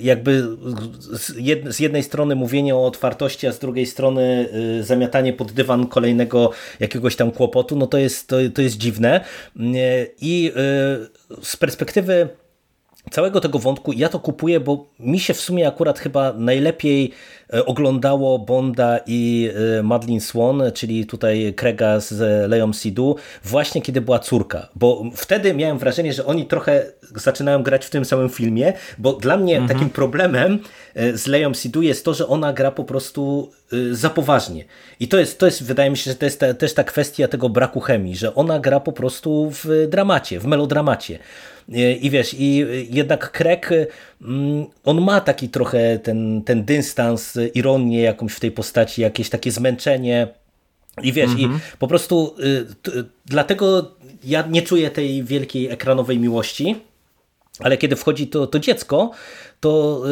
jakby 0.00 0.46
z, 1.12 1.34
jed, 1.38 1.74
z 1.74 1.80
jednej 1.80 2.02
strony 2.02 2.34
mówienie 2.34 2.74
o 2.74 2.86
otwartości, 2.86 3.46
a 3.46 3.52
z 3.52 3.58
drugiej 3.58 3.86
strony 3.86 4.48
zamiatanie 4.80 5.32
pod 5.32 5.52
dywan 5.52 5.86
kolejnego 5.86 6.50
jakiegoś 6.80 7.16
tam 7.16 7.30
kłopotu, 7.30 7.76
no 7.76 7.86
to 7.86 7.98
jest, 7.98 8.28
to, 8.28 8.36
to 8.54 8.62
jest 8.62 8.76
dziwne. 8.76 9.20
Y, 9.56 10.14
I 10.20 10.52
z 11.42 11.56
perspektywy 11.56 12.28
całego 13.10 13.40
tego 13.40 13.58
wątku 13.58 13.92
ja 13.92 14.08
to 14.08 14.20
kupuję, 14.20 14.60
bo 14.60 14.86
mi 15.00 15.20
się 15.20 15.34
w 15.34 15.40
sumie 15.40 15.68
akurat 15.68 15.98
chyba 15.98 16.32
najlepiej 16.32 17.10
e, 17.54 17.64
oglądało 17.64 18.38
Bonda 18.38 19.00
i 19.06 19.50
e, 19.78 19.82
Madeline 19.82 20.20
Swan, 20.20 20.62
czyli 20.74 21.06
tutaj 21.06 21.54
Krega 21.56 22.00
z 22.00 22.12
Leą 22.50 22.72
Sidu, 22.72 23.16
właśnie 23.44 23.82
kiedy 23.82 24.00
była 24.00 24.18
córka, 24.18 24.68
bo 24.76 25.04
wtedy 25.16 25.54
miałem 25.54 25.78
wrażenie, 25.78 26.12
że 26.12 26.26
oni 26.26 26.46
trochę 26.46 26.86
zaczynają 27.14 27.62
grać 27.62 27.86
w 27.86 27.90
tym 27.90 28.04
samym 28.04 28.28
filmie, 28.28 28.72
bo 28.98 29.12
dla 29.12 29.36
mnie 29.36 29.62
takim 29.68 29.90
problemem 29.90 30.58
e, 30.94 31.16
z 31.16 31.26
Leą 31.26 31.54
Sidu 31.54 31.82
jest 31.82 32.04
to, 32.04 32.14
że 32.14 32.26
ona 32.26 32.52
gra 32.52 32.70
po 32.70 32.84
prostu 32.84 33.50
za 33.90 34.10
poważnie. 34.10 34.64
I 35.00 35.08
to 35.08 35.18
jest, 35.18 35.38
to 35.38 35.46
jest, 35.46 35.64
wydaje 35.64 35.90
mi 35.90 35.96
się, 35.96 36.10
że 36.10 36.16
to 36.16 36.24
jest 36.24 36.40
ta, 36.40 36.54
też 36.54 36.74
ta 36.74 36.84
kwestia 36.84 37.28
tego 37.28 37.48
braku 37.48 37.80
chemii, 37.80 38.16
że 38.16 38.34
ona 38.34 38.60
gra 38.60 38.80
po 38.80 38.92
prostu 38.92 39.50
w 39.50 39.86
dramacie, 39.88 40.40
w 40.40 40.46
melodramacie. 40.46 41.18
I 42.00 42.10
wiesz, 42.10 42.34
i 42.38 42.66
jednak 42.90 43.32
Craig, 43.32 43.70
mm, 44.22 44.66
on 44.84 45.00
ma 45.00 45.20
taki 45.20 45.48
trochę 45.48 45.98
ten, 45.98 46.42
ten 46.42 46.64
dystans, 46.64 47.38
ironię 47.54 48.00
jakąś 48.02 48.32
w 48.32 48.40
tej 48.40 48.50
postaci, 48.50 49.02
jakieś 49.02 49.30
takie 49.30 49.50
zmęczenie. 49.50 50.28
I 51.02 51.12
wiesz, 51.12 51.30
i 51.38 51.44
Mhm. 51.44 51.60
po 51.78 51.88
prostu 51.88 52.36
dlatego 53.26 53.94
ja 54.24 54.46
nie 54.46 54.62
czuję 54.62 54.90
tej 54.90 55.24
wielkiej 55.24 55.70
ekranowej 55.70 56.18
miłości, 56.18 56.76
ale 57.58 57.76
kiedy 57.76 57.96
wchodzi 57.96 58.26
to, 58.26 58.46
to 58.46 58.58
dziecko, 58.58 59.10
to 59.60 60.02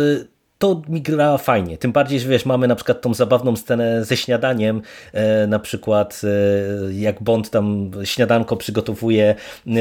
to 0.62 0.82
mi 0.88 1.02
gra 1.02 1.38
fajnie. 1.38 1.78
Tym 1.78 1.92
bardziej, 1.92 2.20
że 2.20 2.28
wiesz, 2.28 2.46
mamy 2.46 2.68
na 2.68 2.74
przykład 2.74 3.00
tą 3.00 3.14
zabawną 3.14 3.56
scenę 3.56 4.04
ze 4.04 4.16
śniadaniem, 4.16 4.82
e, 5.12 5.46
na 5.46 5.58
przykład 5.58 6.20
e, 6.24 6.92
jak 6.94 7.22
Bond 7.22 7.50
tam 7.50 7.90
śniadanko 8.04 8.56
przygotowuje 8.56 9.34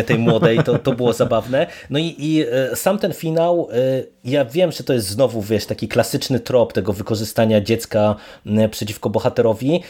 tej 0.05 0.17
młodej, 0.17 0.59
to, 0.63 0.79
to 0.79 0.91
było 0.91 1.13
zabawne. 1.13 1.67
No 1.89 1.99
i, 1.99 2.15
i 2.17 2.45
e, 2.51 2.75
sam 2.75 2.97
ten 2.97 3.13
finał, 3.13 3.69
ja 4.23 4.45
wiem, 4.45 4.71
że 4.71 4.83
to 4.83 4.93
jest 4.93 5.07
znowu, 5.07 5.41
wiesz, 5.41 5.65
taki 5.65 5.87
klasyczny 5.87 6.39
trop 6.39 6.73
tego 6.73 6.93
wykorzystania 6.93 7.61
dziecka 7.61 8.15
przeciwko 8.71 9.09
bohaterowi, 9.09 9.81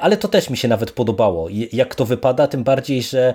ale 0.00 0.16
to 0.16 0.28
też 0.28 0.50
mi 0.50 0.56
się 0.56 0.68
nawet 0.68 0.92
podobało. 0.92 1.48
Jak 1.72 1.94
to 1.94 2.04
wypada, 2.04 2.46
tym 2.46 2.64
bardziej, 2.64 3.02
że 3.02 3.34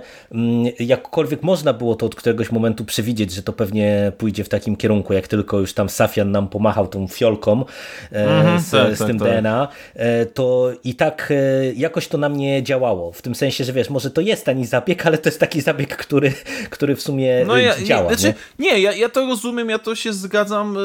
jakkolwiek 0.78 1.42
można 1.42 1.72
było 1.72 1.94
to 1.94 2.06
od 2.06 2.14
któregoś 2.14 2.52
momentu 2.52 2.84
przewidzieć, 2.84 3.32
że 3.32 3.42
to 3.42 3.52
pewnie 3.52 4.12
pójdzie 4.18 4.44
w 4.44 4.48
takim 4.48 4.76
kierunku, 4.76 5.12
jak 5.12 5.28
tylko 5.28 5.58
już 5.58 5.74
tam 5.74 5.88
Safian 5.88 6.30
nam 6.30 6.48
pomachał 6.48 6.85
tą 6.86 7.08
fiolką 7.08 7.64
e, 8.12 8.36
Mhm, 8.38 8.60
z, 8.60 8.70
tak, 8.70 8.96
z 8.96 8.98
tak, 8.98 9.08
tym 9.08 9.18
tak. 9.18 9.28
DNA, 9.28 9.68
e, 9.94 10.26
to 10.26 10.70
i 10.84 10.94
tak 10.94 11.32
e, 11.32 11.72
jakoś 11.72 12.08
to 12.08 12.18
na 12.18 12.28
mnie 12.28 12.62
działało. 12.62 13.12
W 13.12 13.22
tym 13.22 13.34
sensie, 13.34 13.64
że 13.64 13.72
wiesz, 13.72 13.90
może 13.90 14.10
to 14.10 14.20
jest 14.20 14.44
tani 14.44 14.66
zabieg, 14.66 15.06
ale 15.06 15.18
to 15.18 15.28
jest 15.28 15.40
taki 15.40 15.60
zabieg, 15.60 15.96
który, 15.96 16.32
który 16.70 16.96
w 16.96 17.02
sumie 17.02 17.44
No 17.46 17.56
ja, 17.56 17.82
działa. 17.84 18.10
ja, 18.10 18.16
znaczy, 18.16 18.34
nie? 18.58 18.70
nie, 18.70 18.80
ja, 18.80 18.92
ja 18.92 19.08
to 19.08 19.26
rozumiem, 19.26 19.70
ja 19.70 19.78
to 19.78 19.94
się 19.94 20.12
zgadzam. 20.12 20.76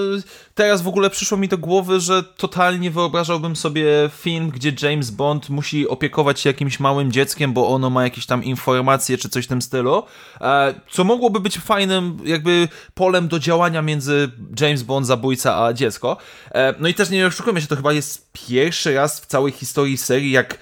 Teraz 0.55 0.81
w 0.81 0.87
ogóle 0.87 1.09
przyszło 1.09 1.37
mi 1.37 1.47
do 1.47 1.57
głowy, 1.57 1.99
że 1.99 2.23
totalnie 2.23 2.91
wyobrażałbym 2.91 3.55
sobie 3.55 3.85
film, 4.17 4.49
gdzie 4.49 4.73
James 4.81 5.11
Bond 5.11 5.49
musi 5.49 5.87
opiekować 5.87 6.39
się 6.39 6.49
jakimś 6.49 6.79
małym 6.79 7.11
dzieckiem, 7.11 7.53
bo 7.53 7.69
ono 7.69 7.89
ma 7.89 8.03
jakieś 8.03 8.25
tam 8.25 8.43
informacje 8.43 9.17
czy 9.17 9.29
coś 9.29 9.45
w 9.45 9.47
tym 9.47 9.61
stylu, 9.61 10.03
e, 10.41 10.73
co 10.91 11.03
mogłoby 11.03 11.39
być 11.39 11.57
fajnym 11.57 12.17
jakby 12.25 12.67
polem 12.93 13.27
do 13.27 13.39
działania 13.39 13.81
między 13.81 14.31
James 14.59 14.83
Bond, 14.83 15.07
zabójca, 15.07 15.65
a 15.65 15.73
dziecko. 15.73 16.17
E, 16.51 16.75
No 16.79 16.87
i 16.87 16.93
też 16.93 17.09
nie 17.09 17.27
oszukujmy 17.27 17.61
się, 17.61 17.67
to 17.67 17.75
chyba 17.75 17.93
jest 17.93 18.31
pierwszy 18.33 18.93
raz 18.93 19.19
w 19.19 19.25
całej 19.25 19.51
historii 19.51 19.97
serii, 19.97 20.31
jak 20.31 20.57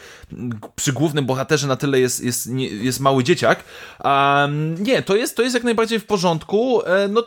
przy 0.75 0.93
głównym 0.93 1.25
bohaterze 1.25 1.67
na 1.67 1.75
tyle 1.75 1.99
jest, 1.99 2.23
jest, 2.23 2.49
jest 2.81 2.99
mały 2.99 3.23
dzieciak. 3.23 3.63
Um, 4.03 4.83
nie, 4.83 5.01
to 5.01 5.15
jest, 5.15 5.35
to 5.35 5.41
jest 5.41 5.53
jak 5.53 5.63
najbardziej 5.63 5.99
w 5.99 6.05
porządku. 6.05 6.81
E, 6.85 7.07
No, 7.07 7.23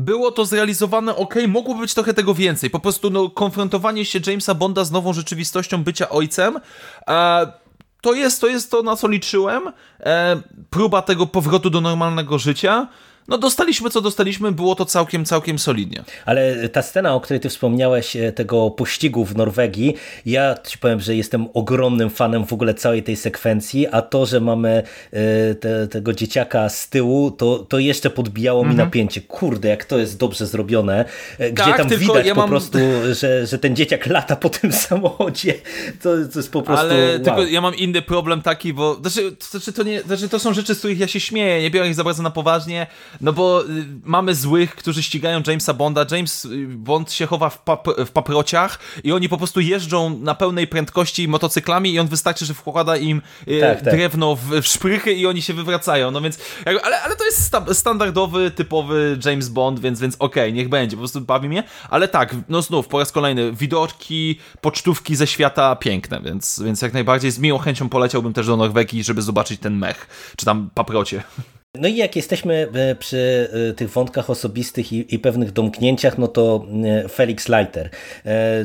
było 0.00 0.30
to 0.30 0.44
zrealizowane 0.44 1.16
ok, 1.16 1.34
mogłoby 1.48 1.80
być 1.80 1.94
trochę 1.94 2.14
tego 2.14 2.34
więcej. 2.34 2.70
Po 2.70 2.80
prostu 2.80 3.10
no, 3.10 3.30
konfrontowanie 3.30 4.04
się 4.04 4.20
Jamesa 4.26 4.54
Bonda 4.54 4.84
z 4.84 4.90
nową 4.90 5.12
rzeczywistością 5.12 5.84
bycia 5.84 6.08
ojcem. 6.08 6.60
E, 7.08 7.52
to 8.00 8.14
jest, 8.14 8.40
to 8.40 8.46
jest 8.46 8.70
to, 8.70 8.82
na 8.82 8.96
co 8.96 9.08
liczyłem. 9.08 9.72
E, 10.00 10.40
próba 10.70 11.02
tego 11.02 11.26
powrotu 11.26 11.70
do 11.70 11.80
normalnego 11.80 12.38
życia. 12.38 12.88
No 13.30 13.38
dostaliśmy 13.38 13.90
co 13.90 14.00
dostaliśmy, 14.00 14.52
było 14.52 14.74
to 14.74 14.84
całkiem, 14.84 15.24
całkiem 15.24 15.58
solidnie. 15.58 16.04
Ale 16.26 16.68
ta 16.68 16.82
scena, 16.82 17.14
o 17.14 17.20
której 17.20 17.40
ty 17.40 17.48
wspomniałeś, 17.48 18.16
e, 18.16 18.32
tego 18.32 18.70
pościgu 18.70 19.24
w 19.24 19.36
Norwegii, 19.36 19.94
ja 20.26 20.54
ci 20.66 20.78
powiem, 20.78 21.00
że 21.00 21.16
jestem 21.16 21.48
ogromnym 21.54 22.10
fanem 22.10 22.46
w 22.46 22.52
ogóle 22.52 22.74
całej 22.74 23.02
tej 23.02 23.16
sekwencji, 23.16 23.86
a 23.86 24.02
to, 24.02 24.26
że 24.26 24.40
mamy 24.40 24.82
e, 25.12 25.54
te, 25.54 25.88
tego 25.88 26.12
dzieciaka 26.12 26.68
z 26.68 26.88
tyłu, 26.88 27.30
to, 27.30 27.58
to 27.58 27.78
jeszcze 27.78 28.10
podbijało 28.10 28.64
mi 28.64 28.74
napięcie. 28.74 29.20
Kurde, 29.20 29.68
jak 29.68 29.84
to 29.84 29.98
jest 29.98 30.18
dobrze 30.18 30.46
zrobione. 30.46 31.04
E, 31.38 31.52
Gdzie 31.52 31.64
Tak, 31.64 31.76
tam 31.76 31.88
widać 31.88 32.26
ja 32.26 32.34
po 32.34 32.40
mam- 32.40 32.50
prostu, 32.50 32.78
że, 33.12 33.46
że 33.46 33.58
ten 33.58 33.76
dzieciak 33.76 34.06
lata 34.06 34.36
po 34.36 34.48
tym 34.48 34.72
samochodzie. 34.88 35.54
To, 36.02 36.08
to 36.32 36.38
jest 36.38 36.52
po 36.52 36.62
prostu 36.62 36.86
Ale 36.86 37.12
wow. 37.12 37.24
tylko 37.24 37.42
ja 37.42 37.60
mam 37.60 37.74
inny 37.74 38.02
problem 38.02 38.42
taki, 38.42 38.72
bo 38.72 38.94
znaczy, 38.94 39.36
to, 39.36 39.46
znaczy, 39.46 39.72
to, 39.72 39.82
nie, 39.82 40.02
znaczy 40.02 40.28
to 40.28 40.38
są 40.38 40.54
rzeczy, 40.54 40.74
z 40.74 40.78
których 40.78 40.98
ja 40.98 41.08
się 41.08 41.20
śmieję, 41.20 41.62
nie 41.62 41.70
biorę 41.70 41.88
ich 41.88 41.94
za 41.94 42.04
bardzo 42.04 42.22
na 42.22 42.30
poważnie, 42.30 42.86
no 43.20 43.32
bo 43.32 43.64
y, 43.64 43.86
mamy 44.04 44.34
złych, 44.34 44.76
którzy 44.76 45.02
ścigają 45.02 45.42
Jamesa 45.46 45.74
Bonda, 45.74 46.06
James 46.10 46.44
y, 46.44 46.66
Bond 46.68 47.12
się 47.12 47.26
chowa 47.26 47.50
w, 47.50 47.62
pap, 47.62 47.88
w 48.06 48.10
paprociach 48.10 48.78
i 49.04 49.12
oni 49.12 49.28
po 49.28 49.38
prostu 49.38 49.60
jeżdżą 49.60 50.18
na 50.18 50.34
pełnej 50.34 50.66
prędkości 50.66 51.28
motocyklami 51.28 51.92
i 51.92 51.98
on 51.98 52.08
wystarczy, 52.08 52.44
że 52.46 52.54
wkłada 52.54 52.96
im 52.96 53.22
y, 53.48 53.60
Tak, 53.60 53.80
tak. 53.80 53.94
drewno 53.94 54.36
w, 54.36 54.50
w 54.62 54.66
szprychy 54.66 55.12
i 55.12 55.26
oni 55.26 55.42
się 55.42 55.54
wywracają, 55.54 56.10
no 56.10 56.20
więc, 56.20 56.38
ale, 56.64 57.02
ale 57.02 57.16
to 57.16 57.24
jest 57.24 57.44
sta, 57.44 57.74
standardowy, 57.74 58.50
typowy 58.50 59.18
James 59.24 59.48
Bond, 59.48 59.80
więc, 59.80 60.00
więc 60.00 60.16
okej, 60.18 60.52
niech 60.52 60.68
będzie, 60.68 60.96
po 60.96 61.00
prostu 61.00 61.20
bawi 61.20 61.48
mnie, 61.48 61.62
ale 61.90 62.08
tak, 62.08 62.36
no 62.48 62.62
znów, 62.62 62.88
po 62.88 62.98
raz 62.98 63.12
kolejny, 63.12 63.52
widoczki, 63.52 64.38
pocztówki 64.60 65.16
ze 65.16 65.26
świata 65.26 65.76
piękne, 65.76 66.20
więc, 66.20 66.62
więc 66.64 66.82
jak 66.82 66.92
najbardziej 66.92 67.30
z 67.30 67.38
miłą 67.38 67.58
chęcią 67.58 67.88
poleciałbym 67.88 68.32
też 68.32 68.46
do 68.46 68.56
Norwegii, 68.56 69.04
żeby 69.04 69.22
zobaczyć 69.22 69.60
ten 69.60 69.76
mech, 69.76 70.06
czy 70.36 70.46
tam 70.46 70.70
paprocie. 70.74 71.22
No 71.74 71.88
i 71.88 71.96
jak 71.96 72.16
jesteśmy 72.16 72.68
e, 72.74 72.94
przy 72.94 73.48
e, 73.70 73.74
tych 73.74 73.90
wątkach 73.90 74.30
osobistych 74.30 74.92
i, 74.92 75.14
i 75.14 75.18
pewnych 75.18 75.52
domknięciach, 75.52 76.18
no 76.18 76.28
to 76.28 76.66
e, 76.84 77.08
Felix 77.08 77.48
Leiter. 77.48 77.90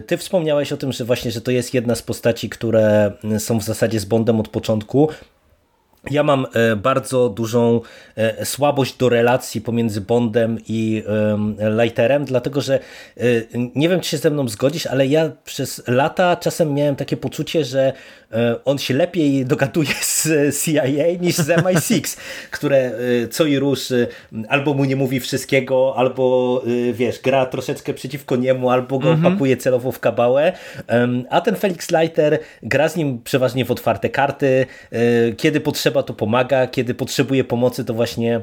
Ty 0.07 0.17
wspomniałeś 0.17 0.71
o 0.71 0.77
tym, 0.77 0.91
że 0.91 1.05
właśnie, 1.05 1.31
że 1.31 1.41
to 1.41 1.51
jest 1.51 1.73
jedna 1.73 1.95
z 1.95 2.01
postaci, 2.01 2.49
które 2.49 3.11
są 3.39 3.59
w 3.59 3.63
zasadzie 3.63 3.99
z 3.99 4.05
Bondem 4.05 4.39
od 4.39 4.47
początku. 4.47 5.09
Ja 6.11 6.23
mam 6.23 6.47
bardzo 6.77 7.29
dużą 7.29 7.81
słabość 8.43 8.97
do 8.97 9.09
relacji 9.09 9.61
pomiędzy 9.61 10.01
Bondem 10.01 10.57
i 10.67 11.03
em, 11.07 11.55
Leiterem, 11.59 12.25
dlatego 12.25 12.61
że 12.61 12.79
nie 13.75 13.89
wiem, 13.89 13.99
czy 13.99 14.09
się 14.09 14.17
ze 14.17 14.29
mną 14.29 14.47
zgodzisz, 14.47 14.85
ale 14.87 15.07
ja 15.07 15.31
przez 15.43 15.83
lata 15.87 16.35
czasem 16.35 16.73
miałem 16.73 16.95
takie 16.95 17.17
poczucie, 17.17 17.65
że 17.65 17.93
on 18.65 18.77
się 18.77 18.93
lepiej 18.93 19.45
dogaduje 19.45 19.93
z 20.01 20.14
CIA 20.63 21.21
niż 21.21 21.35
z 21.35 21.47
MI6, 21.47 22.17
które 22.51 22.77
e, 22.77 22.91
co 23.27 23.45
i 23.45 23.59
rusz 23.59 23.91
e, 23.91 24.07
albo 24.49 24.73
mu 24.73 24.85
nie 24.85 24.95
mówi 24.95 25.19
wszystkiego, 25.19 25.93
albo 25.97 26.63
e, 26.89 26.93
wiesz, 26.93 27.19
gra 27.21 27.45
troszeczkę 27.45 27.93
przeciwko 27.93 28.35
niemu, 28.35 28.69
albo 28.69 28.99
go 28.99 29.17
pakuje 29.23 29.57
celowo 29.57 29.91
w 29.91 29.99
kabałę. 29.99 30.53
A 31.29 31.41
ten 31.41 31.55
Felix 31.55 31.91
Leiter 31.91 32.39
gra 32.63 32.89
z 32.89 32.95
nim 32.95 33.21
przeważnie 33.23 33.65
w 33.65 33.71
otwarte 33.71 34.09
karty. 34.09 34.65
Kiedy 35.37 35.59
potrzeba, 35.59 36.03
to 36.03 36.13
pomaga, 36.13 36.67
kiedy 36.67 36.93
potrzebuje 36.93 37.43
pomocy, 37.43 37.85
to 37.85 37.93
właśnie 37.93 38.41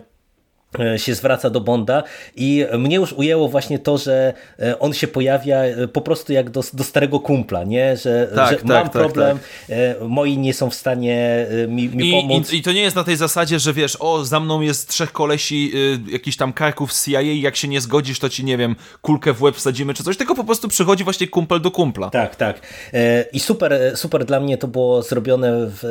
się 0.96 1.14
zwraca 1.14 1.50
do 1.50 1.60
Bonda 1.60 2.02
i 2.36 2.66
mnie 2.78 2.96
już 2.96 3.12
ujęło 3.12 3.48
właśnie 3.48 3.78
to, 3.78 3.98
że 3.98 4.32
e, 4.58 4.78
on 4.78 4.92
się 4.92 5.08
pojawia 5.08 5.56
e, 5.56 5.88
po 5.88 6.00
prostu 6.00 6.32
jak 6.32 6.50
do, 6.50 6.62
do 6.72 6.84
starego 6.84 7.20
kumpla, 7.20 7.64
nie? 7.64 7.96
Że, 7.96 8.28
Tak, 8.34 8.50
że 8.50 8.56
tak, 8.56 8.64
mam 8.64 8.82
tak, 8.82 8.92
problem, 8.92 9.38
e, 9.68 9.94
moi 10.08 10.38
nie 10.38 10.54
są 10.54 10.70
w 10.70 10.74
stanie 10.74 11.46
e, 11.64 11.68
mi, 11.68 11.88
mi 11.88 12.08
I, 12.08 12.12
pomóc. 12.12 12.52
i, 12.52 12.56
I 12.56 12.62
to 12.62 12.72
nie 12.72 12.82
jest 12.82 12.96
na 12.96 13.04
tej 13.04 13.16
zasadzie, 13.16 13.58
że 13.58 13.72
wiesz, 13.72 13.96
o, 14.00 14.24
za 14.24 14.40
mną 14.40 14.60
jest 14.60 14.88
trzech 14.88 15.12
kolesi, 15.12 15.70
y, 15.74 16.12
jakiś 16.12 16.36
tam 16.36 16.52
karków 16.52 16.92
z 16.92 17.04
CIA, 17.06 17.20
jak 17.20 17.56
się 17.56 17.68
nie 17.68 17.80
zgodzisz, 17.80 18.18
to 18.18 18.28
ci, 18.28 18.44
nie 18.44 18.56
wiem, 18.56 18.76
kulkę 19.02 19.32
w 19.32 19.42
łeb 19.42 19.56
wsadzimy 19.56 19.94
czy 19.94 20.04
coś, 20.04 20.16
tylko 20.16 20.34
po 20.34 20.44
prostu 20.44 20.68
przychodzi 20.68 21.04
właśnie 21.04 21.28
kumpel 21.28 21.60
do 21.60 21.70
kumpla. 21.70 22.10
Tak, 22.10 22.36
tak. 22.36 22.60
E, 22.92 23.24
I 23.32 23.40
super, 23.40 23.92
super 23.94 24.24
dla 24.24 24.40
mnie 24.40 24.58
to 24.58 24.68
było 24.68 25.02
zrobione 25.02 25.52
w, 25.52 25.84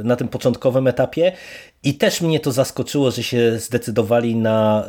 e, 0.00 0.04
na 0.04 0.16
tym 0.16 0.28
początkowym 0.28 0.86
etapie. 0.86 1.32
I 1.82 1.94
też 1.94 2.20
mnie 2.20 2.40
to 2.40 2.52
zaskoczyło, 2.52 3.10
że 3.10 3.22
się 3.22 3.58
zdecydowali 3.58 4.36
na 4.36 4.84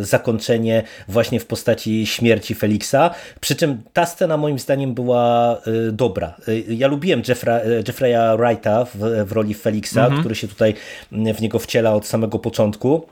e, 0.00 0.04
zakończenie 0.04 0.82
właśnie 1.08 1.40
w 1.40 1.46
postaci 1.46 2.06
śmierci 2.06 2.54
Felixa. 2.54 3.10
Przy 3.40 3.56
czym 3.56 3.82
ta 3.92 4.06
scena 4.06 4.36
moim 4.36 4.58
zdaniem 4.58 4.94
była 4.94 5.54
e, 5.56 5.92
dobra. 5.92 6.34
E, 6.48 6.58
Ja 6.58 6.88
lubiłem 6.88 7.22
Jeffra, 7.28 7.60
Jeffreya 7.88 8.36
Wrighta 8.38 8.84
w, 8.84 9.26
w 9.28 9.32
roli 9.32 9.54
Felixa, 9.54 9.98
który 10.20 10.34
się 10.34 10.48
tutaj 10.48 10.74
mm, 11.12 11.34
w 11.34 11.40
niego 11.40 11.58
wciela 11.58 11.94
od 11.94 12.06
samego 12.06 12.38
początku. 12.38 13.06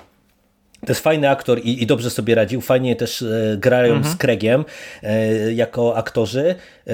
To 0.80 0.88
jest 0.88 1.00
fajny 1.00 1.30
aktor 1.30 1.58
i, 1.58 1.82
i 1.82 1.86
dobrze 1.86 2.10
sobie 2.10 2.34
radził. 2.34 2.60
Fajnie 2.60 2.96
też 2.96 3.22
e, 3.22 3.56
grają 3.58 4.04
z 4.04 4.16
Craigiem 4.16 4.64
e, 5.02 5.52
jako 5.52 5.96
aktorzy. 5.96 6.54
E, 6.86 6.92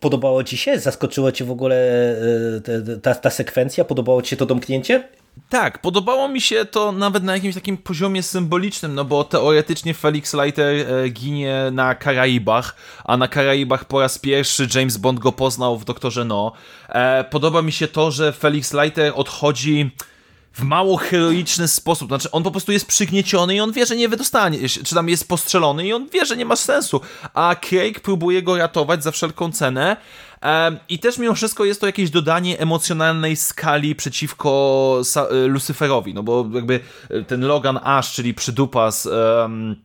podobało 0.00 0.44
Ci 0.44 0.56
się? 0.56 0.78
Zaskoczyło 0.78 1.32
Cię 1.32 1.44
w 1.44 1.50
ogóle 1.50 1.76
e, 2.94 2.96
ta, 3.02 3.14
ta 3.14 3.30
sekwencja? 3.30 3.84
Podobało 3.84 4.22
Ci 4.22 4.30
się 4.30 4.36
to 4.36 4.46
domknięcie? 4.46 5.02
Tak, 5.48 5.80
podobało 5.80 6.28
mi 6.28 6.40
się 6.40 6.64
to 6.64 6.92
nawet 6.92 7.24
na 7.24 7.34
jakimś 7.34 7.54
takim 7.54 7.76
poziomie 7.76 8.22
symbolicznym, 8.22 8.94
no 8.94 9.04
bo 9.04 9.24
teoretycznie 9.24 9.94
Felix 9.94 10.34
Leiter 10.34 10.74
e, 10.74 11.08
ginie 11.08 11.62
na 11.72 11.94
Karaibach, 11.94 12.76
a 13.04 13.16
na 13.16 13.28
Karaibach 13.28 13.84
po 13.84 14.00
raz 14.00 14.18
pierwszy 14.18 14.68
James 14.74 14.96
Bond 14.96 15.18
go 15.18 15.32
poznał 15.32 15.78
w 15.78 15.84
Doktorze 15.84 16.24
No. 16.24 16.52
E, 16.88 17.24
podoba 17.24 17.62
mi 17.62 17.72
się 17.72 17.88
to, 17.88 18.10
że 18.10 18.32
Felix 18.32 18.72
Leiter 18.72 19.12
odchodzi 19.16 19.90
w 20.52 20.62
mało 20.62 20.96
heroiczny 20.96 21.68
sposób. 21.68 22.08
Znaczy, 22.08 22.30
on 22.30 22.42
po 22.42 22.50
prostu 22.50 22.72
jest 22.72 22.86
przygnieciony 22.86 23.54
i 23.54 23.60
on 23.60 23.72
wie, 23.72 23.86
że 23.86 23.96
nie 23.96 24.08
wydostanie 24.08 24.68
czy 24.68 24.94
tam 24.94 25.08
jest 25.08 25.28
postrzelony 25.28 25.86
i 25.86 25.92
on 25.92 26.08
wie, 26.08 26.26
że 26.26 26.36
nie 26.36 26.44
ma 26.44 26.56
sensu. 26.56 27.00
A 27.34 27.56
Craig 27.60 28.00
próbuje 28.00 28.42
go 28.42 28.56
ratować 28.56 29.02
za 29.02 29.10
wszelką 29.10 29.52
cenę. 29.52 29.96
I 30.88 30.98
też 30.98 31.18
mimo 31.18 31.34
wszystko 31.34 31.64
jest 31.64 31.80
to 31.80 31.86
jakieś 31.86 32.10
dodanie 32.10 32.58
emocjonalnej 32.58 33.36
skali 33.36 33.94
przeciwko 33.94 35.02
Lucyferowi, 35.46 36.14
no 36.14 36.22
bo 36.22 36.46
jakby 36.54 36.80
ten 37.26 37.46
Logan 37.46 37.80
Ash, 37.82 38.12
czyli 38.12 38.34
przydupas 38.34 39.06
um, 39.06 39.76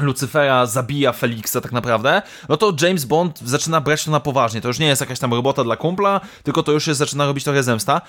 Lucyfera 0.00 0.66
zabija 0.66 1.12
Felixa 1.12 1.60
tak 1.62 1.72
naprawdę, 1.72 2.22
no 2.48 2.56
to 2.56 2.72
James 2.82 3.04
Bond 3.04 3.38
zaczyna 3.38 3.80
brać 3.80 4.04
to 4.04 4.10
na 4.10 4.20
poważnie. 4.20 4.60
To 4.60 4.68
już 4.68 4.78
nie 4.78 4.86
jest 4.86 5.00
jakaś 5.00 5.18
tam 5.18 5.34
robota 5.34 5.64
dla 5.64 5.76
kumpla, 5.76 6.20
tylko 6.42 6.62
to 6.62 6.72
już 6.72 6.86
jest, 6.86 6.98
zaczyna 6.98 7.26
robić 7.26 7.44
trochę 7.44 7.62
zemsta. 7.62 8.00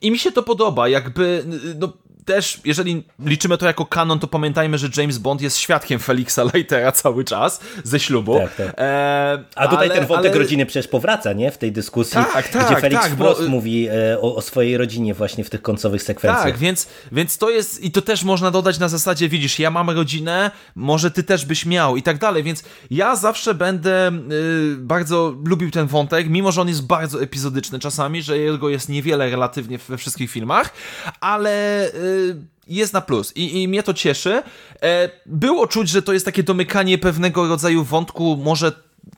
I 0.00 0.10
mi 0.10 0.18
się 0.18 0.32
to 0.32 0.42
podoba, 0.42 0.88
jakby, 0.88 1.44
no 1.78 1.92
też, 2.28 2.60
jeżeli 2.64 3.04
liczymy 3.24 3.58
to 3.58 3.66
jako 3.66 3.86
kanon, 3.86 4.18
to 4.18 4.26
pamiętajmy, 4.26 4.78
że 4.78 4.88
James 4.96 5.18
Bond 5.18 5.42
jest 5.42 5.56
świadkiem 5.58 5.98
Felixa 6.00 6.38
Leitera 6.54 6.92
cały 6.92 7.24
czas 7.24 7.60
ze 7.84 8.00
ślubu. 8.00 8.38
Tak, 8.38 8.54
tak. 8.54 8.74
E, 8.78 9.44
A 9.54 9.68
tutaj 9.68 9.88
ale, 9.88 9.98
ten 9.98 10.06
wątek 10.06 10.32
ale... 10.32 10.40
rodziny 10.40 10.66
przecież 10.66 10.88
powraca, 10.88 11.32
nie? 11.32 11.50
W 11.50 11.58
tej 11.58 11.72
dyskusji, 11.72 12.14
tak, 12.14 12.48
tak, 12.48 12.66
gdzie 12.66 12.80
Felix 12.80 13.02
tak, 13.02 13.12
wprost 13.12 13.42
bo... 13.42 13.48
mówi 13.48 13.88
e, 13.88 14.20
o, 14.20 14.36
o, 14.36 14.42
swojej 14.42 14.76
rodzinie 14.76 15.14
właśnie 15.14 15.44
w 15.44 15.50
tych 15.50 15.62
końcowych 15.62 16.02
sekwencjach. 16.02 16.44
Tak, 16.44 16.58
więc, 16.58 16.88
więc 17.12 17.38
to 17.38 17.50
jest, 17.50 17.84
i 17.84 17.90
to 17.90 18.02
też 18.02 18.24
można 18.24 18.50
dodać 18.50 18.78
na 18.78 18.88
zasadzie, 18.88 19.28
widzisz, 19.28 19.58
ja 19.58 19.70
mam 19.70 19.90
rodzinę, 19.90 20.50
może 20.74 21.10
ty 21.10 21.22
też 21.22 21.46
byś 21.46 21.66
miał 21.66 21.96
i 21.96 22.02
tak 22.02 22.18
dalej, 22.18 22.42
więc 22.42 22.64
ja 22.90 23.16
zawsze 23.16 23.54
będę 23.54 24.10
y, 24.32 24.76
bardzo 24.76 25.34
lubił 25.44 25.70
ten 25.70 25.86
wątek, 25.86 26.28
mimo 26.28 26.52
że 26.52 26.60
on 26.60 26.68
jest 26.68 26.86
bardzo 26.86 27.22
epizodyczny 27.22 27.78
czasami, 27.78 28.22
że 28.22 28.38
jego 28.38 28.68
jest 28.68 28.88
niewiele 28.88 29.30
relatywnie 29.30 29.78
we 29.78 29.96
wszystkich 29.96 30.30
filmach, 30.30 30.72
ale... 31.20 31.86
Y, 31.94 32.17
jest 32.66 32.92
na 32.92 33.00
plus 33.00 33.36
i, 33.36 33.62
i 33.62 33.68
mnie 33.68 33.82
to 33.82 33.94
cieszy. 33.94 34.42
E, 34.82 35.10
było 35.26 35.66
czuć, 35.66 35.88
że 35.88 36.02
to 36.02 36.12
jest 36.12 36.24
takie 36.24 36.42
domykanie 36.42 36.98
pewnego 36.98 37.48
rodzaju 37.48 37.84
wątku, 37.84 38.36
może 38.42 38.72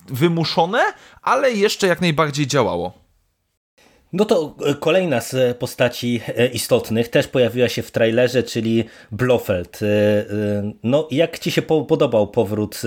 wymuszone, 0.09 0.83
ale 1.23 1.53
jeszcze 1.53 1.87
jak 1.87 2.01
najbardziej 2.01 2.47
działało. 2.47 3.00
No 4.13 4.25
to 4.25 4.55
e, 4.67 4.75
kolejna 4.75 5.21
z 5.21 5.57
postaci 5.57 6.21
e, 6.37 6.47
istotnych 6.47 7.09
też 7.09 7.27
pojawiła 7.27 7.69
się 7.69 7.83
w 7.83 7.91
trailerze, 7.91 8.43
czyli 8.43 8.85
Blofeld. 9.13 9.81
E, 9.83 9.87
no, 10.83 11.09
jak 11.11 11.39
ci 11.39 11.51
się 11.51 11.63
podobał 11.63 12.29
powrót 12.29 12.83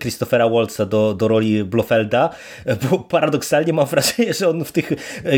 Christophera 0.00 0.48
Waltza 0.48 0.86
do, 0.86 1.14
do 1.14 1.28
roli 1.28 1.64
Blofelda? 1.64 2.30
Bo 2.90 2.98
paradoksalnie 2.98 3.72
mam 3.72 3.86
wrażenie, 3.86 4.34
że 4.34 4.48
on 4.48 4.64
w 4.64 4.72
tych 4.72 4.92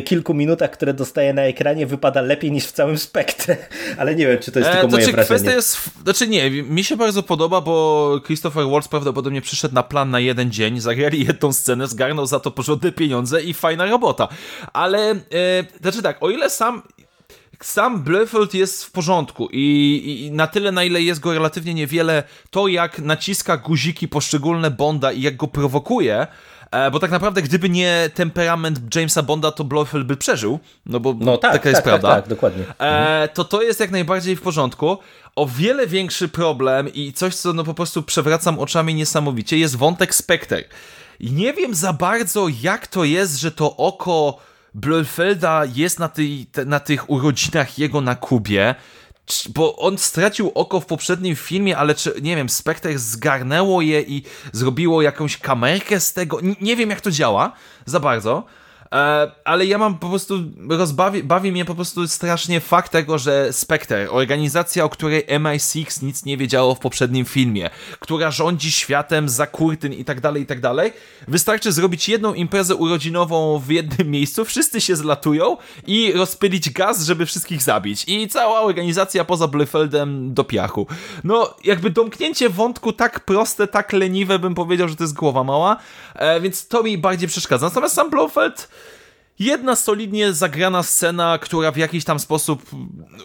kilku 0.05 0.35
minutach, 0.35 0.71
które 0.71 0.95
dostaje 0.95 1.35
na 1.35 1.43
ekranie, 1.43 1.87
wypada 1.87 2.21
lepiej 2.21 2.53
niż 2.53 2.67
w 2.67 2.73
całym 2.73 2.99
spektrze. 2.99 3.57
Ale 3.99 4.15
nie 4.15 4.27
wiem, 4.27 4.39
czy 4.39 4.53
to 4.53 4.59
jest 4.59 4.71
tylko 4.71 4.87
e, 4.87 4.91
moje 4.91 5.05
znaczy, 5.05 5.17
wrażenie. 5.17 5.41
Kwestia 5.41 5.57
jest, 5.57 5.79
znaczy 6.05 6.29
nie, 6.29 6.51
mi 6.51 6.85
się 6.85 6.97
bardzo 6.97 7.23
podoba, 7.23 7.61
bo 7.61 8.21
Christopher 8.27 8.65
Waltz 8.67 8.89
prawdopodobnie 8.89 9.41
przyszedł 9.41 9.75
na 9.75 9.83
plan 9.83 10.11
na 10.11 10.21
jeden 10.21 10.51
dzień, 10.51 10.81
zagrali 10.81 11.27
jedną 11.27 11.53
scenę, 11.53 11.87
zgarnął 11.87 12.27
za 12.27 12.41
to 12.41 12.51
porządne 12.51 12.93
pieniądze 12.93 13.43
i 13.43 13.55
fajna 13.55 13.87
robota. 13.87 14.29
Ale 14.73 15.20
e, 15.33 15.81
znaczy 15.81 16.03
tak, 16.03 16.23
o 16.23 16.31
ile 16.31 16.51
sam 16.51 16.83
sam 17.63 18.03
Blefeld 18.03 18.55
jest 18.55 18.85
w 18.85 18.91
porządku 18.91 19.49
i, 19.53 20.27
i, 20.27 20.33
na 20.33 20.47
tyle, 20.47 20.73
na 20.73 20.85
ile 20.85 21.03
jest 21.03 21.21
go 21.21 21.35
relatywnie 21.35 21.75
niewiele, 21.75 22.23
to 22.51 22.69
jak 22.69 22.99
naciska 22.99 23.57
guziki 23.57 24.09
poszczególne 24.09 24.71
Bonda 24.71 25.13
i 25.13 25.23
jak 25.23 25.37
go 25.37 25.47
prowokuje, 25.47 26.27
e, 26.71 26.91
bo 26.91 26.99
tak 26.99 27.11
naprawdę 27.11 27.43
gdyby 27.43 27.71
nie 27.71 28.11
temperament 28.15 28.95
Jamesa 28.95 29.23
Bonda, 29.23 29.53
to 29.53 29.65
Blofeld 29.65 30.07
by 30.07 30.17
przeżył, 30.17 30.59
no 30.87 31.01
bo 31.01 31.15
no, 31.21 31.37
tak, 31.37 31.53
taka 31.53 31.69
jest 31.69 31.79
tak, 31.79 31.85
prawda. 31.85 32.09
Tak, 32.09 32.21
tak, 32.21 32.29
dokładnie. 32.29 32.65
E, 32.79 33.29
to 33.35 33.45
to 33.45 33.63
jest 33.63 33.81
jak 33.81 33.91
najbardziej 33.91 34.37
w 34.37 34.43
porządku. 34.43 34.99
O 35.37 35.47
wiele 35.47 35.87
większy 35.87 36.29
problem 36.29 36.89
i 36.95 37.13
coś, 37.13 37.35
co 37.35 37.53
no 37.53 37.65
po 37.65 37.75
prostu 37.75 38.03
przewracam 38.03 38.59
oczami 38.59 38.95
niesamowicie, 38.95 39.59
jest 39.59 39.77
wątek 39.77 40.15
Spectre. 40.15 40.65
I 41.21 41.33
nie 41.33 41.53
wiem 41.53 41.75
za 41.75 41.93
bardzo, 41.93 42.47
jak 42.63 42.87
to 42.87 43.05
jest, 43.05 43.41
że 43.41 43.53
to 43.53 43.77
oko 43.77 44.39
Blofelda 44.75 45.63
jest 45.75 45.99
na, 45.99 46.09
tej, 46.09 46.47
na 46.67 46.81
tych 46.81 47.11
urodzinach 47.11 47.79
jego 47.79 48.01
na 48.01 48.15
Kubie, 48.15 48.75
bo 49.55 49.77
on 49.77 49.99
stracił 49.99 50.53
oko 50.55 50.81
w 50.81 50.87
poprzednim 50.87 51.37
filmie, 51.37 51.77
ale 51.77 51.95
czy, 51.95 52.15
nie 52.23 52.37
wiem, 52.37 52.49
Spectre 52.49 52.99
zgarnęło 52.99 53.83
je 53.83 54.03
i 54.03 54.23
zrobiło 54.53 55.03
jakąś 55.03 55.37
kamerkę 55.37 56.01
z 56.01 56.13
tego. 56.13 56.39
nie 56.61 56.77
wiem, 56.77 56.91
jak 56.91 57.01
to 57.01 57.11
działa 57.11 57.53
za 57.87 58.01
bardzo. 58.01 58.45
E, 58.95 59.31
ale 59.45 59.67
ja 59.67 59.79
mam 59.79 59.99
po 59.99 60.09
prostu, 60.09 60.35
rozbawi, 60.69 61.23
bawi 61.23 61.53
mnie 61.53 61.65
po 61.65 61.75
prostu 61.75 62.09
strasznie 62.09 62.61
fakt 62.61 62.93
tego, 62.93 63.19
że 63.19 63.53
Spectre, 63.53 64.11
organizacja, 64.11 64.85
o 64.85 64.89
której 64.89 65.27
MI6 65.27 66.03
nic 66.03 66.25
nie 66.25 66.37
wiedziało 66.37 66.75
w 66.75 66.79
poprzednim 66.79 67.25
filmie, 67.25 67.71
która 68.01 68.31
rządzi 68.31 68.73
światem 68.73 69.29
za 69.29 69.47
kurtyn 69.47 69.93
i 69.93 70.05
tak 70.05 70.21
dalej, 70.21 70.43
i 70.43 70.47
tak 70.47 70.61
dalej, 70.61 70.93
wystarczy 71.29 71.73
zrobić 71.73 72.09
jedną 72.09 72.35
imprezę 72.35 72.75
urodzinową 72.75 73.59
w 73.59 73.71
jednym 73.71 74.11
miejscu, 74.17 74.45
wszyscy 74.45 74.81
się 74.81 74.97
zlatują 74.97 75.57
i 75.87 76.13
rozpylić 76.13 76.71
gaz, 76.71 77.05
żeby 77.05 77.27
wszystkich 77.27 77.63
zabić. 77.63 78.05
I 78.07 78.29
cała 78.29 78.61
organizacja 78.61 79.25
poza 79.25 79.49
Blefeldem 79.49 80.35
do 80.35 80.45
piachu. 80.45 80.87
No, 81.25 81.55
jakby 81.65 81.91
domknięcie 81.91 82.49
wątku 82.49 82.93
tak 82.93 83.21
proste, 83.21 83.67
tak 83.67 83.93
leniwe, 83.93 84.39
bym 84.39 84.55
powiedział, 84.55 84.89
że 84.89 84.97
to 84.97 85.05
jest 85.05 85.15
głowa 85.15 85.45
mała, 85.45 85.77
e, 86.15 86.41
więc 86.41 86.69
to 86.69 86.83
mi 86.83 86.99
bardziej 86.99 87.29
przeszkadza. 87.29 87.67
Natomiast 87.67 87.95
sam 87.95 88.11
Blofeld 88.11 88.69
jedna 89.41 89.77
solidnie 89.77 90.33
zagrana 90.33 90.83
scena, 90.83 91.39
która 91.39 91.73
w 91.73 91.77
jakiś 91.77 92.05
tam 92.05 92.19
sposób 92.19 92.63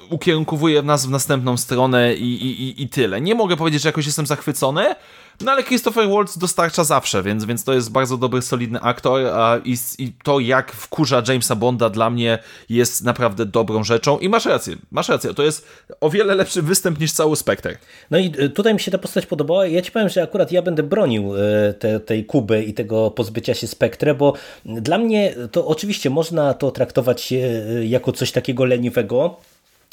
ukierunkowuje 0.10 0.82
nas 0.82 1.06
w 1.06 1.10
następną 1.10 1.58
stronę 1.58 2.16
i, 2.16 2.46
i, 2.46 2.84
i 2.84 2.90
tyle. 2.90 3.22
Nie 3.22 3.36
mogę 3.36 3.58
powiedzieć, 3.58 3.82
że 3.82 3.90
jakoś 3.90 4.06
jestem 4.06 4.26
zachwycony, 4.26 4.96
no 5.42 5.52
ale 5.52 5.64
Christopher 5.64 6.10
Waltz 6.10 6.38
dostarcza 6.38 6.84
zawsze, 6.84 7.24
więc, 7.24 7.46
więc 7.46 7.64
to 7.64 7.74
jest 7.74 7.92
bardzo 7.92 8.18
dobry, 8.18 8.42
solidny 8.42 8.82
aktor 8.82 9.28
a, 9.28 9.58
i, 9.66 9.78
i 10.00 10.14
to 10.24 10.40
jak 10.40 10.72
wkurza 10.72 11.24
Jamesa 11.28 11.56
Bonda 11.56 11.90
dla 11.90 12.10
mnie 12.10 12.40
jest 12.70 13.04
naprawdę 13.04 13.46
dobrą 13.46 13.84
rzeczą. 13.84 14.20
I 14.20 14.30
masz 14.30 14.46
rację, 14.46 14.76
masz 14.92 15.10
rację, 15.10 15.34
to 15.34 15.44
jest 15.44 15.68
o 16.02 16.10
wiele 16.10 16.36
lepszy 16.36 16.62
występ 16.62 17.00
niż 17.00 17.12
cały 17.12 17.36
Spectre. 17.36 17.78
No 18.12 18.18
i 18.18 18.32
y, 18.40 18.50
tutaj 18.50 18.74
mi 18.74 18.80
się 18.80 18.92
ta 18.92 18.98
postać 18.98 19.26
podobała. 19.26 19.68
Ja 19.68 19.82
ci 19.82 19.92
powiem, 19.92 20.10
że 20.10 20.24
akurat 20.24 20.52
ja 20.52 20.62
będę 20.62 20.84
bronił 20.84 21.36
y, 21.36 21.74
te, 21.74 22.00
tej 22.00 22.26
Kuby 22.26 22.64
i 22.64 22.74
tego 22.74 23.12
pozbycia 23.12 23.54
się 23.54 23.68
Spectre, 23.68 24.16
bo 24.16 24.34
dla 24.66 24.98
mnie 24.98 25.36
to 25.52 25.68
oczywiście 25.68 26.10
można 26.10 26.54
to 26.54 26.72
traktować 26.72 27.34
y, 27.34 27.86
jako 27.86 28.12
coś 28.12 28.32
takiego 28.32 28.66
leniwego, 28.66 29.38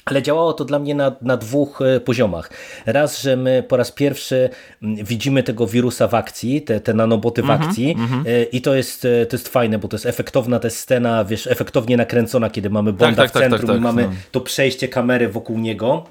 ale 0.04 0.22
działało 0.22 0.52
to 0.52 0.64
dla 0.64 0.78
mnie 0.78 0.94
na, 0.94 1.16
na 1.22 1.36
dwóch 1.36 1.82
e, 1.82 2.00
poziomach. 2.00 2.50
Raz, 2.86 3.22
że 3.22 3.36
my 3.36 3.64
po 3.68 3.76
raz 3.76 3.92
pierwszy 3.92 4.50
widzimy 4.82 5.42
tego 5.42 5.66
wirusa 5.66 6.08
w 6.08 6.14
akcji, 6.14 6.62
te, 6.62 6.80
te 6.80 6.94
nanoboty 6.94 7.42
w 7.42 7.44
mm 7.44 7.58
-hmm, 7.58 7.66
akcji 7.66 7.92
mm 7.92 8.08
-hmm. 8.08 8.24
i 8.52 8.60
to 8.60 8.74
jest, 8.74 9.04
e, 9.04 9.26
to 9.26 9.36
jest 9.36 9.48
fajne, 9.48 9.78
bo 9.78 9.88
to 9.88 9.96
jest 9.96 10.06
efektowna 10.06 10.58
ta 10.58 10.70
scena, 10.70 11.24
wiesz, 11.24 11.46
efektownie 11.46 11.96
nakręcona, 11.96 12.50
kiedy 12.50 12.70
mamy 12.70 12.92
Bonda 12.92 13.16
tak, 13.16 13.16
tak, 13.16 13.30
w 13.30 13.32
tak, 13.32 13.42
centrum 13.42 13.60
tak, 13.60 13.68
tak, 13.68 13.76
i 13.76 13.80
mamy 13.80 14.02
no. 14.02 14.10
to 14.32 14.40
przejście 14.40 14.88
kamery 14.88 15.28
wokół 15.28 15.58
niego. 15.58 16.04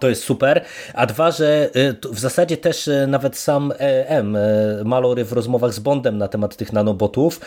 To 0.00 0.08
jest 0.08 0.24
super. 0.24 0.64
A 0.94 1.06
dwa, 1.06 1.30
że 1.30 1.70
y, 1.76 1.96
w 2.12 2.18
zasadzie 2.18 2.56
też 2.56 2.88
y, 2.88 3.06
nawet 3.08 3.36
sam 3.36 3.72
e, 3.72 4.08
M, 4.08 4.36
y, 4.36 4.82
Malory 4.84 5.24
w 5.24 5.32
rozmowach 5.32 5.72
z 5.72 5.78
Bondem 5.78 6.18
na 6.18 6.28
temat 6.28 6.56
tych 6.56 6.72
nanobotów, 6.72 7.40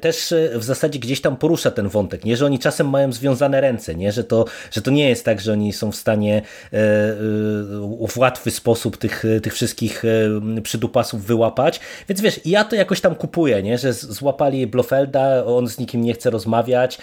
też 0.00 0.34
w 0.54 0.64
zasadzie 0.64 0.98
gdzieś 0.98 1.20
tam 1.20 1.36
porusza 1.36 1.70
ten 1.70 1.88
wątek, 1.88 2.24
nie, 2.24 2.36
że 2.36 2.46
oni 2.46 2.58
czasem 2.58 2.88
mają 2.88 3.12
związane 3.12 3.60
ręce, 3.60 3.94
nie, 3.94 4.12
że 4.12 4.24
to, 4.24 4.44
że 4.70 4.82
to 4.82 4.90
nie 4.90 5.08
jest 5.08 5.24
tak, 5.24 5.40
że 5.40 5.52
oni 5.52 5.72
są 5.72 5.92
w 5.92 5.96
stanie 5.96 6.42
w 8.08 8.16
łatwy 8.18 8.50
sposób 8.50 8.96
tych, 8.96 9.24
tych 9.42 9.54
wszystkich 9.54 10.02
przydupasów 10.62 11.24
wyłapać. 11.24 11.80
Więc 12.08 12.20
wiesz, 12.20 12.40
ja 12.44 12.64
to 12.64 12.76
jakoś 12.76 13.00
tam 13.00 13.14
kupuję, 13.14 13.62
nie, 13.62 13.78
że 13.78 13.92
złapali 13.92 14.66
Blofelda, 14.66 15.44
on 15.44 15.68
z 15.68 15.78
nikim 15.78 16.02
nie 16.02 16.14
chce 16.14 16.30
rozmawiać. 16.30 16.98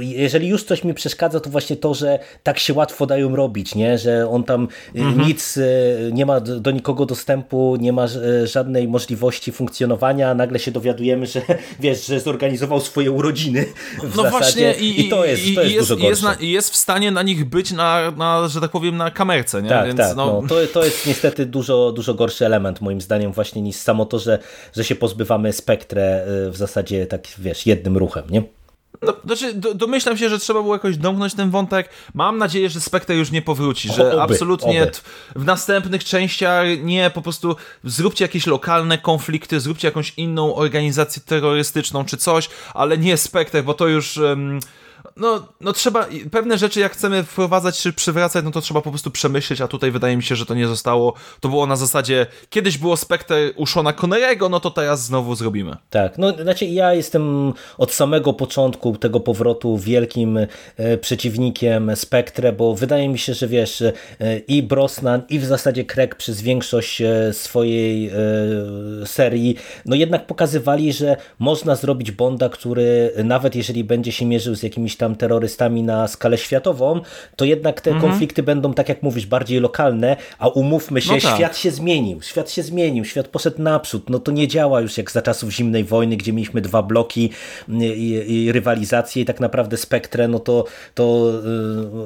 Jeżeli 0.00 0.48
już 0.48 0.64
coś 0.64 0.84
mi 0.84 0.94
przeszkadza, 0.94 1.40
to 1.40 1.50
właśnie 1.50 1.76
to, 1.76 1.94
że 1.94 2.18
tak 2.42 2.58
się 2.58 2.74
łatwo 2.74 3.06
dają 3.06 3.23
robić, 3.32 3.74
nie? 3.74 3.98
że 3.98 4.28
on 4.28 4.44
tam 4.44 4.68
y, 4.96 5.00
mhm. 5.00 5.28
nic, 5.28 5.56
y, 5.56 6.10
nie 6.12 6.26
ma 6.26 6.40
do 6.40 6.70
nikogo 6.70 7.06
dostępu, 7.06 7.76
nie 7.80 7.92
ma 7.92 8.06
y, 8.06 8.46
żadnej 8.46 8.88
możliwości 8.88 9.52
funkcjonowania, 9.52 10.30
a 10.30 10.34
nagle 10.34 10.58
się 10.58 10.70
dowiadujemy, 10.70 11.26
że 11.26 11.42
wiesz, 11.80 12.06
że 12.06 12.20
zorganizował 12.20 12.80
swoje 12.80 13.10
urodziny 13.10 13.66
no 14.02 14.08
zasadzie. 14.08 14.30
właśnie 14.30 14.74
i, 14.74 15.06
i 15.06 15.08
to 15.08 15.24
jest, 15.24 15.42
to 15.54 15.62
jest, 15.62 15.74
jest 15.74 15.88
dużo 15.88 15.96
gorsze. 15.96 16.08
Jest, 16.08 16.22
na, 16.22 16.36
jest 16.40 16.70
w 16.70 16.76
stanie 16.76 17.10
na 17.10 17.22
nich 17.22 17.44
być 17.44 17.72
na, 17.72 18.10
na, 18.10 18.48
że 18.48 18.60
tak 18.60 18.70
powiem, 18.70 18.96
na 18.96 19.10
kamerce, 19.10 19.62
nie? 19.62 19.68
Tak, 19.68 19.86
Więc, 19.86 19.98
tak, 19.98 20.16
no... 20.16 20.40
no. 20.42 20.48
to, 20.48 20.54
to 20.72 20.84
jest 20.84 21.06
niestety 21.06 21.46
dużo, 21.46 21.92
dużo 21.92 22.14
gorszy 22.14 22.46
element 22.46 22.80
moim 22.80 23.00
zdaniem 23.00 23.32
właśnie 23.32 23.62
niż 23.62 23.76
samo 23.76 24.06
to, 24.06 24.18
że, 24.18 24.38
że 24.76 24.84
się 24.84 24.94
pozbywamy 24.94 25.52
spektrę 25.52 26.24
w 26.50 26.56
zasadzie 26.56 27.06
tak, 27.06 27.26
wiesz, 27.38 27.66
jednym 27.66 27.96
ruchem, 27.96 28.24
nie? 28.30 28.42
No, 29.02 29.16
znaczy, 29.24 29.54
do, 29.54 29.74
domyślam 29.74 30.16
się, 30.16 30.28
że 30.28 30.38
trzeba 30.38 30.62
było 30.62 30.74
jakoś 30.74 30.96
domknąć 30.96 31.34
ten 31.34 31.50
wątek. 31.50 31.88
Mam 32.14 32.38
nadzieję, 32.38 32.70
że 32.70 32.80
Spectre 32.80 33.16
już 33.16 33.30
nie 33.30 33.42
powróci, 33.42 33.92
że 33.92 34.12
oby, 34.12 34.22
absolutnie 34.22 34.82
oby. 34.82 34.92
w 35.36 35.44
następnych 35.44 36.04
częściach 36.04 36.66
nie, 36.82 37.10
po 37.10 37.22
prostu 37.22 37.56
zróbcie 37.84 38.24
jakieś 38.24 38.46
lokalne 38.46 38.98
konflikty, 38.98 39.60
zróbcie 39.60 39.88
jakąś 39.88 40.12
inną 40.16 40.54
organizację 40.54 41.22
terrorystyczną 41.26 42.04
czy 42.04 42.16
coś, 42.16 42.48
ale 42.74 42.98
nie 42.98 43.16
Spectre, 43.16 43.62
bo 43.62 43.74
to 43.74 43.88
już... 43.88 44.16
Um, 44.16 44.60
no, 45.16 45.48
no 45.60 45.72
trzeba, 45.72 46.06
pewne 46.30 46.58
rzeczy 46.58 46.80
jak 46.80 46.92
chcemy 46.92 47.24
wprowadzać 47.24 47.78
czy 47.78 47.92
przywracać, 47.92 48.44
no 48.44 48.50
to 48.50 48.60
trzeba 48.60 48.80
po 48.80 48.90
prostu 48.90 49.10
przemyśleć, 49.10 49.60
a 49.60 49.68
tutaj 49.68 49.90
wydaje 49.90 50.16
mi 50.16 50.22
się, 50.22 50.36
że 50.36 50.46
to 50.46 50.54
nie 50.54 50.66
zostało. 50.66 51.14
To 51.40 51.48
było 51.48 51.66
na 51.66 51.76
zasadzie, 51.76 52.26
kiedyś 52.50 52.78
było 52.78 52.96
Spectre 52.96 53.36
u 53.56 53.66
Shona 53.66 53.94
no 54.50 54.60
to 54.60 54.70
teraz 54.70 55.04
znowu 55.04 55.34
zrobimy. 55.34 55.76
Tak, 55.90 56.18
no 56.18 56.32
znaczy 56.42 56.66
ja 56.66 56.94
jestem 56.94 57.52
od 57.78 57.92
samego 57.92 58.32
początku 58.32 58.96
tego 58.96 59.20
powrotu 59.20 59.78
wielkim 59.78 60.38
e, 60.76 60.98
przeciwnikiem 60.98 61.96
Spectre, 61.96 62.52
bo 62.52 62.74
wydaje 62.74 63.08
mi 63.08 63.18
się, 63.18 63.34
że 63.34 63.48
wiesz, 63.48 63.82
e, 63.82 63.92
i 64.48 64.62
Brosnan 64.62 65.22
i 65.28 65.38
w 65.38 65.44
zasadzie 65.44 65.84
Craig 65.84 66.14
przez 66.14 66.42
większość 66.42 67.00
e, 67.00 67.32
swojej 67.32 68.10
serii, 69.04 69.56
no 69.86 69.96
jednak 69.96 70.26
pokazywali, 70.26 70.92
że 70.92 71.16
można 71.38 71.76
zrobić 71.76 72.10
Bonda, 72.10 72.48
który 72.48 73.12
nawet 73.24 73.56
jeżeli 73.56 73.84
będzie 73.84 74.12
się 74.12 74.26
mierzył 74.26 74.54
z 74.54 74.62
jakimiś 74.62 74.96
tam 74.96 75.03
terrorystami 75.14 75.82
na 75.82 76.08
skalę 76.08 76.38
światową, 76.38 77.00
to 77.36 77.44
jednak 77.44 77.80
te 77.80 77.90
Mhm. 77.90 78.10
konflikty 78.10 78.42
będą, 78.42 78.74
tak 78.74 78.88
jak 78.88 79.02
mówisz, 79.02 79.26
bardziej 79.26 79.60
lokalne, 79.60 80.16
a 80.38 80.48
umówmy 80.48 81.00
się, 81.00 81.12
No 81.14 81.20
tak. 81.20 81.34
świat 81.34 81.56
się 81.58 81.70
zmienił, 81.70 82.22
świat 82.22 82.50
się 82.50 82.62
zmienił, 82.62 83.04
świat 83.04 83.28
poszedł 83.28 83.62
naprzód, 83.62 84.10
no 84.10 84.18
to 84.18 84.32
nie 84.32 84.48
działa 84.48 84.80
już 84.80 84.98
jak 84.98 85.10
za 85.10 85.22
czasów 85.22 85.50
zimnej 85.50 85.84
wojny, 85.84 86.16
gdzie 86.16 86.32
mieliśmy 86.32 86.60
dwa 86.60 86.82
bloki 86.82 87.30
i, 87.68 87.84
i, 87.84 88.32
i 88.44 88.52
rywalizację 88.52 89.22
i 89.22 89.24
tak 89.24 89.40
naprawdę 89.40 89.76
spektrę, 89.76 90.28
no 90.28 90.38
to, 90.38 90.64
to 90.94 91.30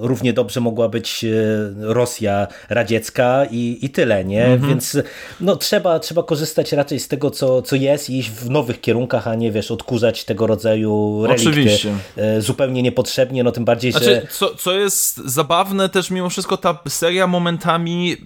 y, 0.03 0.07
równie 0.07 0.33
dobrze 0.33 0.61
mogła 0.61 0.89
być 0.89 1.25
y, 1.25 1.75
Rosja 1.81 2.47
radziecka 2.69 3.45
i, 3.51 3.79
i 3.83 3.91
tyle, 3.91 4.25
nie? 4.25 4.45
Mhm. 4.47 4.71
Więc 4.71 4.97
no 5.41 5.57
trzeba, 5.57 5.99
trzeba 5.99 6.23
korzystać 6.23 6.73
raczej 6.73 7.01
z 7.01 7.09
tego, 7.09 7.31
co, 7.31 7.63
co 7.63 7.77
jest 7.77 8.11
i 8.11 8.19
iść 8.19 8.31
w 8.31 8.51
nowych 8.51 8.81
kierunkach, 8.81 9.29
a 9.29 9.35
nie 9.35 9.53
wiesz, 9.53 9.71
odkurzać 9.71 10.25
tego 10.25 10.47
rodzaju 10.47 11.23
relikty 11.27 11.49
Oczywiście. 11.51 11.91
y, 12.37 12.41
zupełnie 12.43 12.83
niepotrzebnie, 12.89 13.45
no 13.45 13.53
tym 13.53 13.65
bardziej, 13.65 13.93
że... 13.93 13.99
Znaczy, 13.99 14.27
co, 14.31 14.55
co 14.55 14.73
jest 14.73 15.17
zabawne 15.17 15.89
też 15.89 16.11
mimo 16.11 16.31
wszystko, 16.31 16.57
ta 16.57 16.79
seria 16.89 17.27
momentami 17.27 18.13
y, 18.13 18.17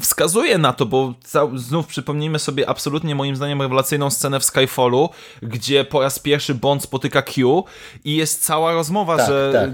wskazuje 0.00 0.58
na 0.58 0.72
to, 0.72 0.86
bo 0.86 1.14
znów 1.54 1.86
przypomnijmy 1.86 2.38
sobie 2.38 2.68
absolutnie 2.68 3.14
moim 3.14 3.36
zdaniem 3.36 3.62
rewelacyjną 3.62 4.10
scenę 4.10 4.40
w 4.40 4.44
Skyfallu, 4.44 5.08
gdzie 5.42 5.84
po 5.84 6.00
raz 6.00 6.18
pierwszy 6.18 6.54
Bond 6.54 6.82
spotyka 6.82 7.22
Q 7.22 7.64
i 8.04 8.16
jest 8.16 8.44
cała 8.44 8.72
rozmowa, 8.72 9.16
Tak, 9.16 9.26
że 9.26 9.50
tak. 9.54 9.70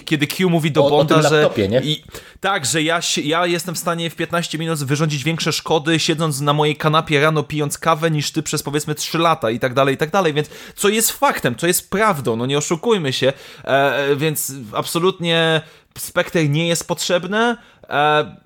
y, 0.00 0.04
kiedy 0.04 0.26
Q 0.26 0.50
mówi 0.50 0.70
do 0.70 0.82
O- 0.84 0.86
o 0.86 0.90
Bonda, 0.90 1.14
tym 1.14 1.28
że 1.30 1.40
laptopie, 1.42 1.80
i, 1.84 2.02
tak, 2.40 2.66
że 2.66 2.82
ja, 2.82 3.00
ja 3.24 3.46
jestem 3.46 3.74
w 3.74 3.78
stanie 3.78 4.10
w 4.10 4.14
15 4.16 4.58
minut 4.58 4.78
wyrządzić 4.78 5.24
większe 5.24 5.52
szkody 5.52 5.98
siedząc 5.98 6.40
na 6.40 6.52
mojej 6.52 6.76
kanapie 6.76 7.20
rano 7.20 7.42
pijąc 7.42 7.78
kawę 7.78 8.10
niż 8.10 8.30
ty 8.32 8.42
przez 8.42 8.62
powiedzmy 8.62 8.94
3 8.94 9.18
lata 9.18 9.50
i 9.50 9.58
tak 9.58 9.74
dalej, 9.74 9.94
i 9.94 9.98
tak 9.98 10.10
dalej, 10.10 10.32
więc 10.34 10.50
co 10.76 10.88
jest 10.88 11.10
faktem, 11.10 11.56
co 11.56 11.66
jest 11.66 11.90
prawdą, 11.90 12.36
no 12.36 12.46
nie 12.46 12.58
oszukujmy 12.58 13.12
się, 13.12 13.32
e, 13.64 13.68
e, 13.96 14.16
więc 14.16 14.52
absolutnie 14.72 15.60
Spectre 15.98 16.48
nie 16.48 16.68
jest 16.68 16.88
potrzebny, 16.88 17.56
e, 17.88 18.36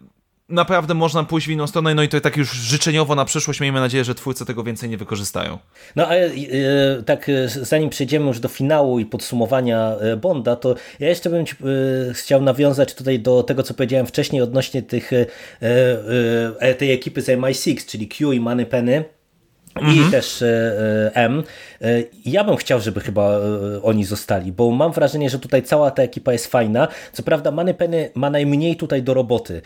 naprawdę 0.49 0.95
można 0.95 1.25
pójść 1.25 1.47
w 1.47 1.51
inną 1.51 1.67
stronę, 1.67 1.95
no 1.95 2.03
i 2.03 2.09
to 2.09 2.21
tak 2.21 2.37
już 2.37 2.53
życzeniowo 2.53 3.15
na 3.15 3.25
przyszłość 3.25 3.61
miejmy 3.61 3.81
nadzieję, 3.81 4.05
że 4.05 4.15
twórcy 4.15 4.47
tego 4.47 4.65
więcej 4.65 4.91
nie 4.91 4.97
wykorzystają. 4.97 5.59
No 5.97 6.07
ale 6.07 6.27
e, 6.27 6.33
tak 7.07 7.29
e, 7.29 7.49
zanim 7.49 7.91
przejdziemy 7.91 8.27
już 8.27 8.41
do 8.41 8.49
finału 8.49 8.99
i 8.99 9.07
podsumowania 9.07 9.97
e, 10.01 10.17
Bonda, 10.17 10.57
to 10.57 10.75
ja 11.01 11.09
jeszcze 11.09 11.31
bym 11.31 11.47
ci, 11.47 11.55
chciał 12.13 12.43
nawiązać 12.43 12.95
tutaj 12.95 13.21
do 13.21 13.43
tego, 13.43 13.63
co 13.63 13.75
powiedziałem 13.75 14.07
wcześniej 14.07 14.43
odnośnie 14.43 14.83
tych, 14.83 15.11
tej 16.79 16.93
ekipy 16.93 17.23
z 17.23 17.27
MI6, 17.29 17.87
czyli 17.87 18.09
Q 18.09 18.33
i 18.33 18.41
Moneypenny. 18.41 19.05
I 19.83 20.11
też 20.11 20.43
e, 20.43 20.47
e, 20.47 21.15
M. 21.15 21.43
E, 21.83 21.87
Ja 22.25 22.45
bym 22.45 22.57
chciał, 22.57 22.81
żeby 22.81 23.01
chyba 23.01 23.39
oni 23.83 24.05
zostali, 24.05 24.53
bo 24.53 24.71
mam 24.71 24.93
wrażenie, 24.93 25.31
że 25.31 25.39
tutaj 25.39 25.63
cała 25.63 25.91
ta 25.91 26.03
ekipa 26.03 26.33
jest 26.33 26.47
fajna. 26.47 26.89
Co 27.13 27.23
prawda 27.23 27.51
Moneypenny 27.51 28.11
ma 28.15 28.31
najmniej 28.31 28.77
tutaj 28.77 29.03
do 29.03 29.15
roboty. 29.15 29.63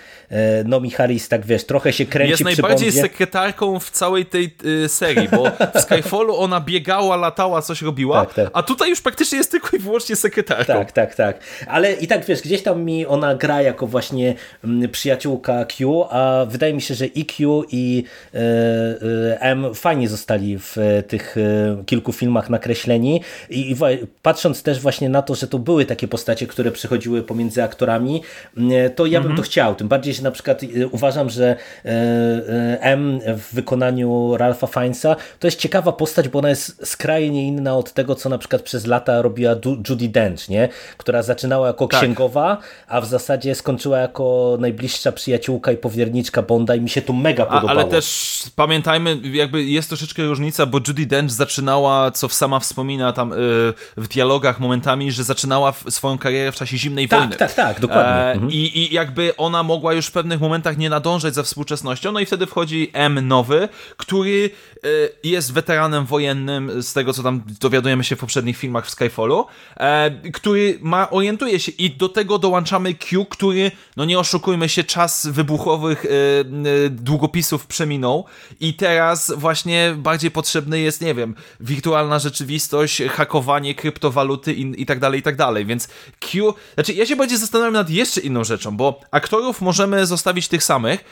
Nomi 0.64 0.90
Harris, 0.90 1.28
tak 1.28 1.46
wiesz, 1.46 1.64
trochę 1.64 1.92
się 1.92 2.06
kręci 2.06 2.30
Jest 2.30 2.44
najbardziej 2.44 2.86
Bondzie. 2.88 3.00
sekretarką 3.02 3.78
w 3.80 3.90
całej 3.90 4.26
tej 4.26 4.56
serii, 4.88 5.28
bo 5.28 5.44
w 5.74 5.80
Skyfallu 5.80 6.36
ona 6.36 6.60
biegała, 6.60 7.16
latała, 7.16 7.62
coś 7.62 7.82
robiła, 7.82 8.26
Tak, 8.26 8.34
tak. 8.34 8.50
a 8.52 8.62
tutaj 8.62 8.90
już 8.90 9.00
praktycznie 9.00 9.38
jest 9.38 9.50
tylko 9.50 9.76
i 9.76 9.78
wyłącznie 9.78 10.16
sekretarką. 10.16 10.72
Tak, 10.72 10.92
tak, 10.92 11.14
tak. 11.14 11.38
Ale 11.66 11.92
i 11.92 12.06
tak 12.06 12.24
wiesz, 12.24 12.42
gdzieś 12.42 12.62
tam 12.62 12.82
mi 12.84 13.06
ona 13.06 13.34
gra 13.34 13.62
jako 13.62 13.86
właśnie 13.86 14.34
przyjaciółka 14.92 15.64
Q, 15.64 16.04
a 16.10 16.46
wydaje 16.48 16.74
mi 16.74 16.82
się, 16.82 16.94
że 16.94 17.06
i 17.06 17.24
Q 17.26 17.64
i 17.70 18.04
M 19.40 19.74
fajnie 19.74 19.97
zostali 20.06 20.58
w 20.58 20.78
e, 20.78 21.02
tych 21.02 21.36
e, 21.36 21.84
kilku 21.86 22.12
filmach 22.12 22.50
nakreśleni 22.50 23.20
i, 23.50 23.76
patrząc 24.22 24.62
też 24.62 24.80
właśnie 24.80 25.08
na 25.08 25.22
to, 25.22 25.34
że 25.34 25.46
to 25.46 25.58
były 25.58 25.84
takie 25.84 26.08
postacie, 26.08 26.46
które 26.46 26.72
przychodziły 26.72 27.22
pomiędzy 27.22 27.62
aktorami, 27.62 28.22
mm, 28.56 28.90
to 28.94 29.06
ja 29.06 29.20
bym 29.20 29.36
to 29.36 29.42
chciał. 29.42 29.74
Tym 29.74 29.88
bardziej, 29.88 30.14
że 30.14 30.22
na 30.22 30.30
przykład 30.30 30.62
e, 30.62 30.86
uważam, 30.86 31.30
że 31.30 31.56
e, 31.84 31.88
e, 31.88 32.80
M 32.80 33.20
w 33.36 33.54
wykonaniu 33.54 34.36
Ralpha 34.36 34.66
Fiennesa 34.66 35.16
to 35.38 35.46
jest 35.46 35.58
ciekawa 35.58 35.92
postać, 35.92 36.28
bo 36.28 36.38
ona 36.38 36.48
jest 36.48 36.86
skrajnie 36.86 37.46
inna 37.46 37.76
od 37.76 37.92
tego, 37.92 38.14
co 38.14 38.28
na 38.28 38.38
przykład 38.38 38.62
przez 38.62 38.86
lata 38.86 39.22
robiła 39.22 39.54
Judy 39.88 40.08
Dench, 40.08 40.48
nie? 40.48 40.68
która 40.96 41.22
zaczynała 41.22 41.66
jako 41.66 41.86
Tak. 41.86 42.00
księgowa, 42.00 42.58
a 42.88 43.00
w 43.00 43.06
zasadzie 43.06 43.54
skończyła 43.54 43.98
jako 43.98 44.56
najbliższa 44.60 45.12
przyjaciółka 45.12 45.72
i 45.72 45.76
powierniczka 45.76 46.42
Bonda 46.42 46.74
i 46.74 46.80
mi 46.80 46.88
się 46.90 47.02
to 47.02 47.12
mega 47.12 47.42
A, 47.42 47.46
podobało. 47.46 47.80
ale 47.80 47.90
też 47.90 48.42
pamiętajmy, 48.56 49.18
jakby 49.32 49.64
jest 49.64 49.87
troszeczkę 49.88 50.26
różnica, 50.26 50.66
bo 50.66 50.78
Judy 50.88 51.06
Dench 51.06 51.30
zaczynała, 51.32 52.10
co 52.10 52.28
sama 52.28 52.60
wspomina 52.60 53.12
tam 53.12 53.32
y, 53.32 53.36
w 53.96 54.08
dialogach 54.08 54.60
momentami, 54.60 55.12
że 55.12 55.24
zaczynała 55.24 55.72
swoją 55.88 56.18
karierę 56.18 56.52
w 56.52 56.54
czasie 56.56 56.78
zimnej 56.78 57.08
Tak, 57.08 57.20
wojny. 57.20 57.36
tak, 57.36 57.54
tak, 57.54 57.80
dokładnie. 57.80 58.12
E, 58.12 58.32
Mhm. 58.32 58.52
i, 58.52 58.56
I 58.78 58.94
jakby 58.94 59.36
ona 59.36 59.62
mogła 59.62 59.92
już 59.92 60.06
w 60.06 60.12
pewnych 60.12 60.40
momentach 60.40 60.78
nie 60.78 60.90
nadążać 60.90 61.34
za 61.34 61.42
współczesnością, 61.42 62.12
no 62.12 62.20
i 62.20 62.26
wtedy 62.26 62.46
wchodzi 62.46 62.90
M 62.92 63.28
nowy, 63.28 63.68
który 63.96 64.50
y, 64.84 65.12
jest 65.24 65.52
weteranem 65.52 66.04
wojennym, 66.06 66.82
z 66.82 66.92
tego 66.92 67.12
co 67.12 67.22
tam 67.22 67.42
dowiadujemy 67.60 68.04
się 68.04 68.16
w 68.16 68.18
poprzednich 68.18 68.56
filmach 68.56 68.86
w 68.86 68.90
Skyfallu, 68.90 69.46
e, 69.76 70.10
który 70.32 70.78
ma, 70.82 71.10
orientuje 71.10 71.60
się 71.60 71.72
i 71.72 71.90
do 71.90 72.08
tego 72.08 72.38
dołączamy 72.38 72.94
Q, 72.94 73.24
który, 73.24 73.70
no 73.96 74.04
nie 74.04 74.18
oszukujmy 74.18 74.68
się, 74.68 74.84
czas 74.84 75.26
wybuchowych 75.26 76.04
y, 76.04 76.10
długopisów 76.90 77.66
przeminął 77.66 78.24
i 78.60 78.74
teraz 78.74 79.32
właśnie 79.36 79.77
bardziej 79.96 80.30
potrzebny 80.30 80.80
jest, 80.80 81.00
nie 81.00 81.14
wiem, 81.14 81.34
wirtualna 81.60 82.18
rzeczywistość, 82.18 83.02
hakowanie 83.02 83.74
kryptowaluty 83.74 84.54
i, 84.54 84.82
i 84.82 84.86
tak 84.86 84.98
dalej, 84.98 85.20
i 85.20 85.22
tak 85.22 85.36
dalej, 85.36 85.66
więc 85.66 85.88
Q, 86.20 86.54
znaczy 86.74 86.92
ja 86.92 87.06
się 87.06 87.16
bardziej 87.16 87.38
zastanawiam 87.38 87.72
nad 87.72 87.90
jeszcze 87.90 88.20
inną 88.20 88.44
rzeczą, 88.44 88.76
bo 88.76 89.00
aktorów 89.10 89.60
możemy 89.60 90.06
zostawić 90.06 90.48
tych 90.48 90.64
samych, 90.64 91.04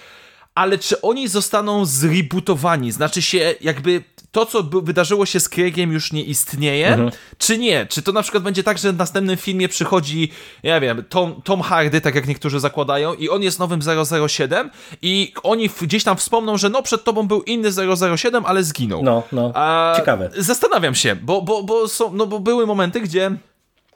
ale 0.57 0.79
czy 0.79 1.01
oni 1.01 1.29
zostaną 1.29 1.85
zrebootowani? 1.85 2.93
Znaczy 2.93 3.23
się, 3.23 3.55
jakby 3.61 4.03
to, 4.33 4.47
co 4.47 4.63
wydarzyło 4.63 5.27
się 5.27 5.41
z 5.41 5.49
Craigiem 5.49 5.93
już 5.93 6.13
nie 6.13 6.23
istnieje, 6.25 7.11
czy 7.39 7.59
nie? 7.59 7.87
Czy 7.87 8.03
to 8.03 8.13
na 8.13 8.23
przykład 8.23 8.43
będzie 8.43 8.63
tak, 8.63 8.79
że 8.79 8.93
w 8.93 8.97
następnym 8.97 9.37
filmie 9.37 9.69
przychodzi, 9.69 10.33
ja 10.63 10.81
wiem, 10.81 11.05
Tom, 11.09 11.43
Tom 11.45 11.63
Hardy, 11.63 12.01
tak 12.01 12.15
jak 12.15 12.29
niektórzy 12.29 12.61
zakładają, 12.61 13.15
i 13.15 13.29
on 13.29 13.43
jest 13.43 13.59
nowym 13.59 13.81
007 14.29 14.71
i 15.03 15.33
oni 15.43 15.71
gdzieś 15.83 16.05
tam 16.05 16.17
wspomną, 16.17 16.57
że 16.57 16.69
no 16.69 16.83
przed 16.83 17.05
tobą 17.05 17.29
był 17.29 17.43
inny 17.43 17.71
007, 18.17 18.47
ale 18.47 18.65
zginął. 18.65 19.03
No, 19.03 19.23
no, 19.33 19.53
A, 19.55 19.95
ciekawe. 19.97 20.31
Zastanawiam 20.37 20.95
się, 20.95 21.17
bo, 21.17 21.43
bo, 21.43 21.63
bo, 21.63 21.89
są, 21.89 22.13
no 22.13 22.27
bo 22.27 22.41
były 22.41 22.67
momenty, 22.67 23.01
gdzie 23.01 23.37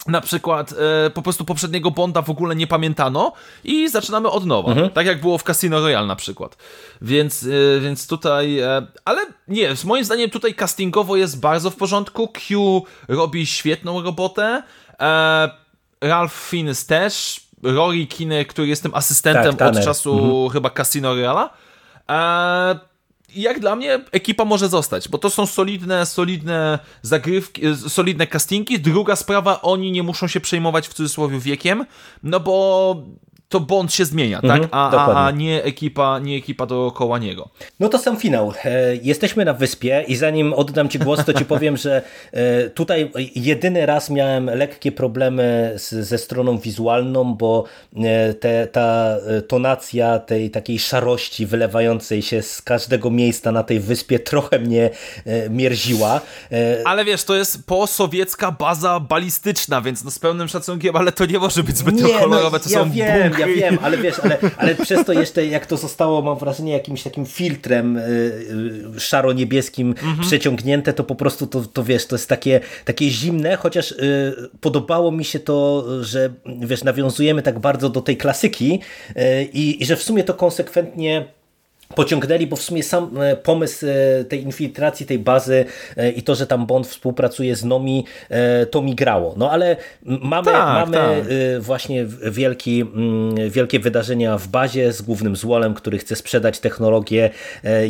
na 0.06 0.20
przykład 0.20 0.74
e, 1.06 1.10
po 1.10 1.22
prostu 1.22 1.44
poprzedniego 1.44 1.90
Bonda 1.90 2.22
w 2.22 2.30
ogóle 2.30 2.56
nie 2.56 2.66
pamiętano 2.66 3.32
i 3.64 3.88
zaczynamy 3.88 4.30
od 4.30 4.46
nowa. 4.46 4.74
Tak 4.94 5.06
jak 5.06 5.20
było 5.20 5.38
w 5.38 5.42
Casino 5.42 5.80
Royale 5.80 6.06
na 6.06 6.16
przykład. 6.16 6.56
Więc, 7.02 7.42
e, 7.76 7.80
więc 7.80 8.06
tutaj... 8.06 8.58
E, 8.58 8.86
ale 9.04 9.26
nie, 9.48 9.76
z 9.76 9.84
moim 9.84 10.04
zdaniem 10.04 10.30
tutaj 10.30 10.54
castingowo 10.54 11.16
jest 11.16 11.40
bardzo 11.40 11.70
w 11.70 11.76
porządku. 11.76 12.28
Q 12.28 12.82
robi 13.08 13.46
świetną 13.46 14.02
robotę. 14.02 14.62
E, 15.00 15.50
Ralph 16.00 16.34
Fiennes 16.34 16.86
też. 16.86 17.40
Rory 17.62 18.06
Kinner, 18.06 18.46
który 18.46 18.68
jest 18.68 18.82
tym 18.82 18.94
asystentem 18.94 19.56
Tak, 19.56 19.76
od 19.76 19.84
czasu 19.84 20.48
chyba 20.48 20.70
Casino 20.70 21.14
Royale'a. 21.14 21.48
Jak 23.34 23.60
dla 23.60 23.76
mnie 23.76 24.00
ekipa 24.12 24.44
może 24.44 24.68
zostać, 24.68 25.08
bo 25.08 25.18
to 25.18 25.30
są 25.30 25.46
solidne, 25.46 26.06
solidne 26.06 26.78
zagrywki, 27.02 27.66
e, 27.66 27.76
solidne 27.76 28.26
castingi. 28.26 28.80
Druga 28.80 29.16
sprawa, 29.16 29.62
oni 29.62 29.92
nie 29.92 30.02
muszą 30.02 30.26
się 30.26 30.40
przejmować 30.40 30.88
w 30.88 30.94
cudzysłowie 30.94 31.38
wiekiem, 31.38 31.86
no 32.22 32.40
bo 32.40 32.96
to 33.50 33.60
Bond 33.60 33.92
się 33.92 34.04
zmienia, 34.04 34.40
tak? 34.40 34.62
A, 34.70 34.88
a, 34.88 34.90
dokładnie. 34.90 35.22
a 35.22 35.30
nie 35.30 35.64
ekipa, 35.64 36.18
nie 36.18 36.36
ekipa 36.36 36.66
dookoła 36.66 37.18
niego. 37.18 37.48
No 37.80 37.88
to 37.88 37.98
sam 37.98 38.16
finał. 38.16 38.52
E, 38.64 38.96
Jesteśmy 38.96 39.44
na 39.44 39.52
wyspie 39.52 40.04
i 40.08 40.16
zanim 40.16 40.52
oddam 40.52 40.88
Ci 40.88 40.98
głos, 40.98 41.24
to 41.24 41.32
Ci 41.32 41.44
powiem, 41.44 41.76
że 41.76 42.02
e, 42.32 42.70
tutaj 42.70 43.10
jedyny 43.34 43.86
raz 43.86 44.10
miałem 44.10 44.46
lekkie 44.46 44.92
problemy 44.92 45.72
z, 45.76 45.90
ze 45.90 46.18
stroną 46.18 46.58
wizualną, 46.58 47.34
bo 47.34 47.64
e, 47.96 48.34
te, 48.34 48.66
ta 48.66 49.16
tonacja 49.48 50.18
tej 50.18 50.50
takiej 50.50 50.78
szarości 50.78 51.46
wylewającej 51.46 52.22
się 52.22 52.42
z 52.42 52.62
każdego 52.62 53.10
miejsca 53.10 53.52
na 53.52 53.62
tej 53.62 53.80
wyspie 53.80 54.18
trochę 54.18 54.58
mnie 54.58 54.90
mierziła. 55.50 56.20
Ale 56.84 57.04
wiesz, 57.04 57.24
to 57.24 57.36
jest 57.36 57.66
posowiecka 57.66 58.52
baza 58.52 59.00
balistyczna, 59.00 59.80
więc 59.80 60.04
no 60.04 60.10
z 60.10 60.18
pełnym 60.18 60.48
szacunkiem, 60.48 60.96
ale 60.96 61.12
to 61.12 61.26
nie 61.26 61.38
może 61.38 61.62
być 61.62 61.78
zbyt 61.78 62.02
kolorowe, 62.20 62.60
to 62.60 62.70
ja 62.70 62.78
są 62.78 62.90
wiem, 62.90 63.22
bunkry. 63.22 63.39
Ja 63.40 63.46
wiem, 63.46 63.78
ale 63.82 63.96
wiesz, 63.98 64.18
ale, 64.18 64.38
ale 64.56 64.74
przez 64.74 65.04
to 65.06 65.12
jeszcze 65.12 65.46
jak 65.46 65.66
to 65.66 65.76
zostało, 65.76 66.22
mam 66.22 66.38
wrażenie, 66.38 66.72
jakimś 66.72 67.02
takim 67.02 67.26
filtrem 67.26 67.96
y, 67.96 68.00
y, 68.96 69.00
szaro-niebieskim 69.00 69.88
Mhm. 69.90 70.20
przeciągnięte, 70.20 70.92
to 70.92 71.04
po 71.04 71.14
prostu 71.14 71.46
to, 71.46 71.60
to 71.62 71.84
wiesz, 71.84 72.06
to 72.06 72.14
jest 72.16 72.28
takie, 72.28 72.60
takie 72.84 73.10
zimne, 73.10 73.56
chociaż 73.56 73.92
y, 73.92 73.96
podobało 74.60 75.12
mi 75.12 75.24
się 75.24 75.38
to, 75.40 75.84
że 76.04 76.30
wiesz, 76.60 76.84
nawiązujemy 76.84 77.42
tak 77.42 77.58
bardzo 77.58 77.88
do 77.88 78.00
tej 78.00 78.16
klasyki 78.16 78.80
y, 79.16 79.42
i, 79.52 79.82
i 79.82 79.86
że 79.86 79.96
w 79.96 80.02
sumie 80.02 80.24
to 80.24 80.34
konsekwentnie 80.34 81.24
pociągnęli, 81.94 82.46
bo 82.46 82.56
w 82.56 82.62
sumie 82.62 82.82
sam 82.82 83.22
e, 83.22 83.36
pomysł 83.36 83.86
e, 83.86 84.24
tej 84.24 84.42
infiltracji, 84.42 85.06
tej 85.06 85.18
bazy 85.18 85.64
e, 85.96 86.10
i 86.10 86.22
to, 86.22 86.34
że 86.34 86.46
tam 86.46 86.66
Bond 86.66 86.86
współpracuje 86.86 87.56
z 87.56 87.64
Nomi, 87.64 88.04
to 88.70 88.82
mi 88.82 88.94
grało. 88.94 89.34
No 89.36 89.50
ale 89.50 89.76
mamy, 90.02 90.44
Tak, 90.44 90.88
mamy 90.88 90.96
tak. 90.96 91.62
właśnie 91.62 92.06
wielki, 92.30 92.84
wielkie 93.48 93.80
wydarzenia 93.80 94.38
w 94.38 94.48
bazie 94.48 94.92
z 94.92 95.02
głównym 95.02 95.36
złolem, 95.36 95.74
który 95.74 95.98
chce 95.98 96.16
sprzedać 96.16 96.58
technologię 96.58 97.30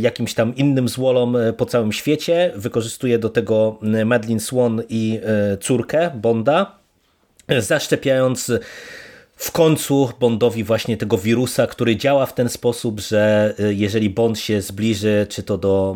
jakimś 0.01 0.35
tam 0.35 0.57
innym 0.57 0.89
złolom 0.89 1.37
po 1.57 1.67
całym 1.67 1.93
świecie. 1.93 2.53
Wykorzystuje 2.57 3.19
do 3.19 3.29
tego 3.29 3.79
Madeline 4.05 4.41
Swan 4.41 4.83
i 4.89 5.21
córkę 5.61 6.11
Bonda, 6.15 6.79
zaszczepiając 7.59 8.53
w 9.41 9.53
końcu 9.53 10.11
Bondowi 10.21 10.65
właśnie 10.65 10.97
tego 10.97 11.19
wirusa, 11.19 11.67
który 11.67 11.97
działa 11.97 12.27
w 12.27 12.35
ten 12.35 12.49
sposób, 12.49 13.01
że 13.01 13.55
y, 13.61 13.75
jeżeli 13.75 14.11
Bond 14.11 14.39
się 14.39 14.63
zbliży, 14.63 15.27
czy 15.29 15.43
to 15.43 15.59
do 15.59 15.95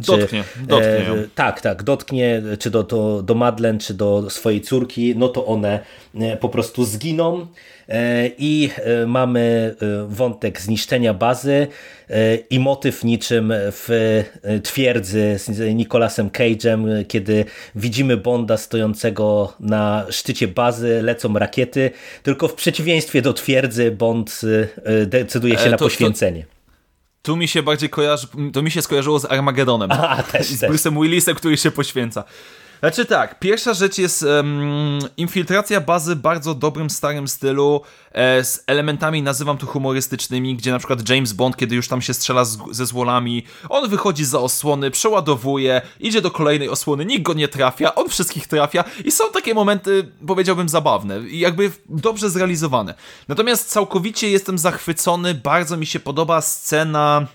Dotknie, 0.00 0.44
czy... 0.54 0.66
dotknie 0.66 1.04
ją. 1.08 1.14
tak, 1.34 1.60
tak, 1.60 1.82
dotknie, 1.82 2.42
czy 2.58 2.70
do, 2.70 2.82
do, 2.82 3.22
do 3.22 3.34
Madeleine, 3.34 3.78
czy 3.78 3.94
do 3.94 4.30
swojej 4.30 4.60
córki, 4.60 5.14
no 5.16 5.28
to 5.28 5.46
one 5.46 5.68
e, 5.74 5.80
po 6.40 6.48
prostu 6.48 6.84
zginą. 6.84 7.46
E, 7.88 8.30
I 8.38 8.70
e, 8.76 9.06
mamy 9.06 9.74
e, 9.82 10.06
wątek 10.08 10.60
zniszczenia 10.60 11.14
bazy 11.14 11.66
e, 12.10 12.36
i 12.36 12.58
motyw 12.58 13.04
niczym 13.04 13.52
w 13.56 13.88
e, 14.42 14.60
twierdzy 14.60 15.38
z 15.38 15.74
Nicolasem 15.74 16.30
Cage'em, 16.30 16.88
e, 17.00 17.04
kiedy 17.04 17.44
widzimy 17.74 18.16
Bonda 18.16 18.56
stojącego 18.56 19.52
na 19.60 20.06
szczycie 20.10 20.48
bazy, 20.48 21.02
lecą 21.02 21.38
rakiety, 21.38 21.90
tylko 22.22 22.48
w 22.48 22.54
przeciwieństwie 22.54 23.22
do 23.22 23.32
twierdzy 23.32 23.90
Bond 23.90 24.40
e, 24.84 24.90
e, 25.02 25.06
decyduje 25.06 25.54
się 25.58 25.64
E, 25.64 25.70
na 25.70 25.76
to- 25.76 25.84
to- 25.84 25.90
poświęcenie. 25.90 26.46
Tu 27.22 27.36
mi 27.36 27.48
się 27.48 27.62
bardziej 27.62 27.88
kojarzy, 27.88 28.26
to 28.52 28.62
mi 28.62 28.70
się 28.70 28.82
skojarzyło 28.82 29.18
z 29.18 29.24
Armagedonem. 29.24 29.90
A, 30.08 30.22
też, 30.22 30.50
I 30.50 30.56
z. 30.56 30.62
Bruce'em 30.62 31.02
Willisem, 31.02 31.34
który 31.36 31.56
się 31.56 31.70
poświęca. 31.70 32.24
Znaczy 32.82 33.06
tak, 33.06 33.38
pierwsza 33.38 33.74
rzecz 33.74 33.98
jest 33.98 34.22
em, 34.22 34.98
infiltracja 35.16 35.80
bazy 35.80 36.16
bardzo 36.16 36.54
dobrym, 36.54 36.90
starym 36.90 37.28
stylu, 37.28 37.80
e, 38.12 38.44
z 38.44 38.64
elementami, 38.66 39.22
nazywam 39.22 39.58
to 39.58 39.66
humorystycznymi, 39.66 40.56
gdzie 40.56 40.70
na 40.70 40.78
przykład 40.78 41.08
James 41.08 41.32
Bond, 41.32 41.56
kiedy 41.56 41.76
już 41.76 41.88
tam 41.88 42.02
się 42.02 42.14
strzela 42.14 42.44
z, 42.44 42.58
ze 42.70 42.86
złolami, 42.86 43.44
on 43.68 43.90
wychodzi 43.90 44.24
za 44.24 44.40
osłony, 44.40 44.90
przeładowuje, 44.90 45.82
idzie 46.00 46.20
do 46.20 46.30
kolejnej 46.30 46.68
osłony, 46.68 47.04
nikt 47.04 47.22
go 47.22 47.34
nie 47.34 47.48
trafia, 47.48 47.94
on 47.94 48.08
wszystkich 48.08 48.46
trafia 48.46 48.84
i 49.04 49.12
są 49.12 49.24
takie 49.32 49.54
momenty, 49.54 50.12
powiedziałbym, 50.26 50.68
zabawne 50.68 51.20
i 51.20 51.38
jakby 51.38 51.70
dobrze 51.88 52.30
zrealizowane. 52.30 52.94
Natomiast 53.28 53.70
całkowicie 53.70 54.30
jestem 54.30 54.58
zachwycony, 54.58 55.34
bardzo 55.34 55.76
mi 55.76 55.86
się 55.86 56.00
podoba 56.00 56.40
scena 56.40 57.26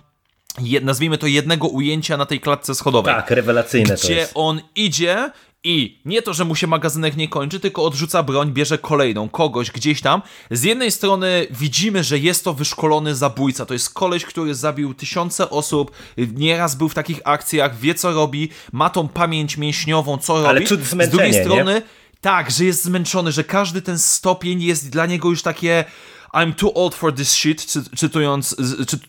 nazwijmy 0.82 1.18
to 1.18 1.28
jednego 1.28 1.68
ujęcia 1.68 2.18
na 2.18 2.26
tej 2.26 2.40
klatce 2.40 2.76
schodowej. 2.76 3.16
Tak, 3.16 3.32
rewelacyjne 3.32 3.98
to 3.98 4.04
Gdzie 4.04 4.16
jest. 4.16 4.32
on 4.36 4.62
idzie 4.76 5.32
i 5.64 6.00
nie 6.06 6.22
to, 6.22 6.34
że 6.34 6.46
mu 6.46 6.56
się 6.56 6.68
magazynek 6.68 7.18
nie 7.18 7.28
kończy, 7.28 7.60
tylko 7.60 7.84
odrzuca 7.84 8.24
broń, 8.24 8.52
bierze 8.52 8.78
kolejną, 8.78 9.30
kogoś 9.30 9.72
gdzieś 9.72 10.02
tam. 10.02 10.22
Z 10.52 10.64
jednej 10.64 10.92
strony 10.92 11.48
widzimy, 11.52 12.04
że 12.04 12.20
jest 12.20 12.44
to 12.44 12.54
wyszkolony 12.54 13.16
zabójca. 13.16 13.66
To 13.66 13.74
jest 13.74 13.94
koleś, 13.94 14.26
który 14.26 14.56
zabił 14.56 14.94
tysiące 14.94 15.50
osób, 15.50 15.92
nieraz 16.18 16.76
był 16.76 16.90
w 16.90 16.94
takich 16.94 17.20
akcjach, 17.24 17.78
wie 17.80 17.96
co 17.96 18.12
robi, 18.12 18.50
ma 18.72 18.90
tą 18.90 19.08
pamięć 19.08 19.58
mięśniową, 19.58 20.18
co 20.18 20.50
Ale 20.50 20.60
robi. 20.60 20.68
Z 20.86 21.10
drugiej 21.10 21.32
nie? 21.32 21.44
strony 21.44 21.82
tak, 22.22 22.52
że 22.52 22.66
jest 22.66 22.84
zmęczony, 22.84 23.32
że 23.32 23.44
każdy 23.44 23.82
ten 23.82 24.00
stopień 24.00 24.62
jest 24.64 24.90
dla 24.90 25.06
niego 25.06 25.30
już 25.30 25.42
takie 25.42 25.86
I'm 26.38 26.54
too 26.54 26.74
old 26.74 26.96
for 26.96 27.14
this 27.14 27.32
shit, 27.32 27.66
cy, 27.66 27.84
cytując, 27.96 28.56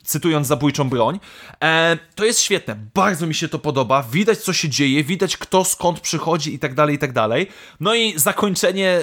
cytując 0.04 0.46
zabójczą 0.46 0.88
broń. 0.88 1.20
E, 1.64 1.98
to 2.14 2.24
jest 2.24 2.40
świetne, 2.40 2.76
bardzo 2.94 3.26
mi 3.26 3.34
się 3.34 3.48
to 3.48 3.58
podoba, 3.58 4.02
widać 4.02 4.38
co 4.38 4.52
się 4.52 4.68
dzieje, 4.68 5.04
widać 5.04 5.36
kto 5.36 5.64
skąd 5.64 6.00
przychodzi 6.00 6.54
i 6.54 6.58
tak 6.58 6.74
dalej, 6.74 6.94
i 6.96 6.98
tak 6.98 7.12
dalej. 7.12 7.46
No 7.80 7.94
i 7.94 8.18
zakończenie, 8.18 9.00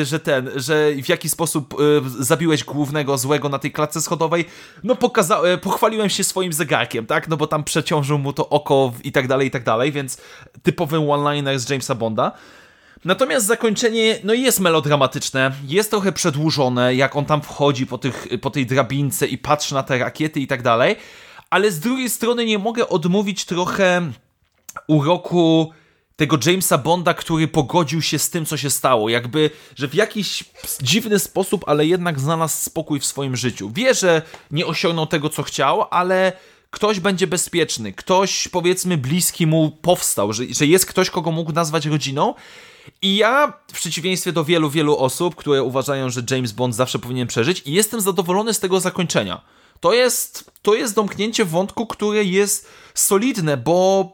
y, 0.00 0.04
że 0.04 0.20
ten, 0.20 0.50
że 0.56 0.92
w 1.02 1.08
jaki 1.08 1.28
sposób 1.28 1.74
y, 1.80 2.24
zabiłeś 2.24 2.64
głównego 2.64 3.18
złego 3.18 3.48
na 3.48 3.58
tej 3.58 3.72
klatce 3.72 4.00
schodowej, 4.00 4.44
no 4.84 4.94
pokaza- 4.94 5.44
e, 5.44 5.58
pochwaliłem 5.58 6.10
się 6.10 6.24
swoim 6.24 6.52
zegarkiem, 6.52 7.06
tak, 7.06 7.28
no 7.28 7.36
bo 7.36 7.46
tam 7.46 7.64
przeciążył 7.64 8.18
mu 8.18 8.32
to 8.32 8.48
oko 8.48 8.92
i 9.04 9.12
tak 9.12 9.28
dalej, 9.28 9.48
i 9.48 9.50
tak 9.50 9.64
dalej, 9.64 9.92
więc 9.92 10.18
typowy 10.62 10.98
one-liner 10.98 11.58
z 11.58 11.70
Jamesa 11.70 11.94
Bonda. 11.94 12.32
Natomiast 13.06 13.46
zakończenie 13.46 14.18
no 14.24 14.34
jest 14.34 14.60
melodramatyczne, 14.60 15.52
jest 15.68 15.90
trochę 15.90 16.12
przedłużone, 16.12 16.94
jak 16.94 17.16
on 17.16 17.24
tam 17.24 17.42
wchodzi 17.42 17.86
po, 17.86 17.98
tych, 17.98 18.26
po 18.40 18.50
tej 18.50 18.66
drabince 18.66 19.26
i 19.26 19.38
patrzy 19.38 19.74
na 19.74 19.82
te 19.82 19.98
rakiety 19.98 20.40
i 20.40 20.46
tak 20.46 20.62
dalej, 20.62 20.96
ale 21.50 21.70
z 21.70 21.80
drugiej 21.80 22.10
strony 22.10 22.44
nie 22.44 22.58
mogę 22.58 22.88
odmówić 22.88 23.44
trochę 23.44 24.12
uroku 24.88 25.72
tego 26.16 26.38
Jamesa 26.46 26.78
Bonda, 26.78 27.14
który 27.14 27.48
pogodził 27.48 28.02
się 28.02 28.18
z 28.18 28.30
tym, 28.30 28.46
co 28.46 28.56
się 28.56 28.70
stało. 28.70 29.08
Jakby, 29.08 29.50
że 29.76 29.88
w 29.88 29.94
jakiś 29.94 30.44
dziwny 30.82 31.18
sposób, 31.18 31.64
ale 31.66 31.86
jednak 31.86 32.20
znalazł 32.20 32.56
spokój 32.64 33.00
w 33.00 33.06
swoim 33.06 33.36
życiu. 33.36 33.70
Wie, 33.70 33.94
że 33.94 34.22
nie 34.50 34.66
osiągnął 34.66 35.06
tego, 35.06 35.28
co 35.28 35.42
chciał, 35.42 35.84
ale 35.90 36.32
ktoś 36.70 37.00
będzie 37.00 37.26
bezpieczny. 37.26 37.92
Ktoś, 37.92 38.48
powiedzmy, 38.48 38.96
bliski 38.96 39.46
mu 39.46 39.70
powstał, 39.70 40.32
że, 40.32 40.44
że 40.50 40.66
jest 40.66 40.86
ktoś, 40.86 41.10
kogo 41.10 41.32
mógł 41.32 41.52
nazwać 41.52 41.86
rodziną. 41.86 42.34
I 43.02 43.16
ja, 43.16 43.52
w 43.72 43.72
przeciwieństwie 43.72 44.32
do 44.32 44.44
wielu, 44.44 44.70
wielu 44.70 44.98
osób, 44.98 45.34
które 45.34 45.62
uważają, 45.62 46.10
że 46.10 46.22
James 46.30 46.52
Bond 46.52 46.74
zawsze 46.74 46.98
powinien 46.98 47.26
przeżyć, 47.28 47.62
jestem 47.66 48.00
zadowolony 48.00 48.54
z 48.54 48.60
tego 48.60 48.80
zakończenia. 48.80 49.40
To 49.80 49.92
jest, 49.92 50.50
to 50.62 50.74
jest 50.74 50.94
domknięcie 50.94 51.44
wątku, 51.44 51.86
które 51.86 52.24
jest 52.24 52.68
solidne, 52.94 53.56
bo 53.56 54.10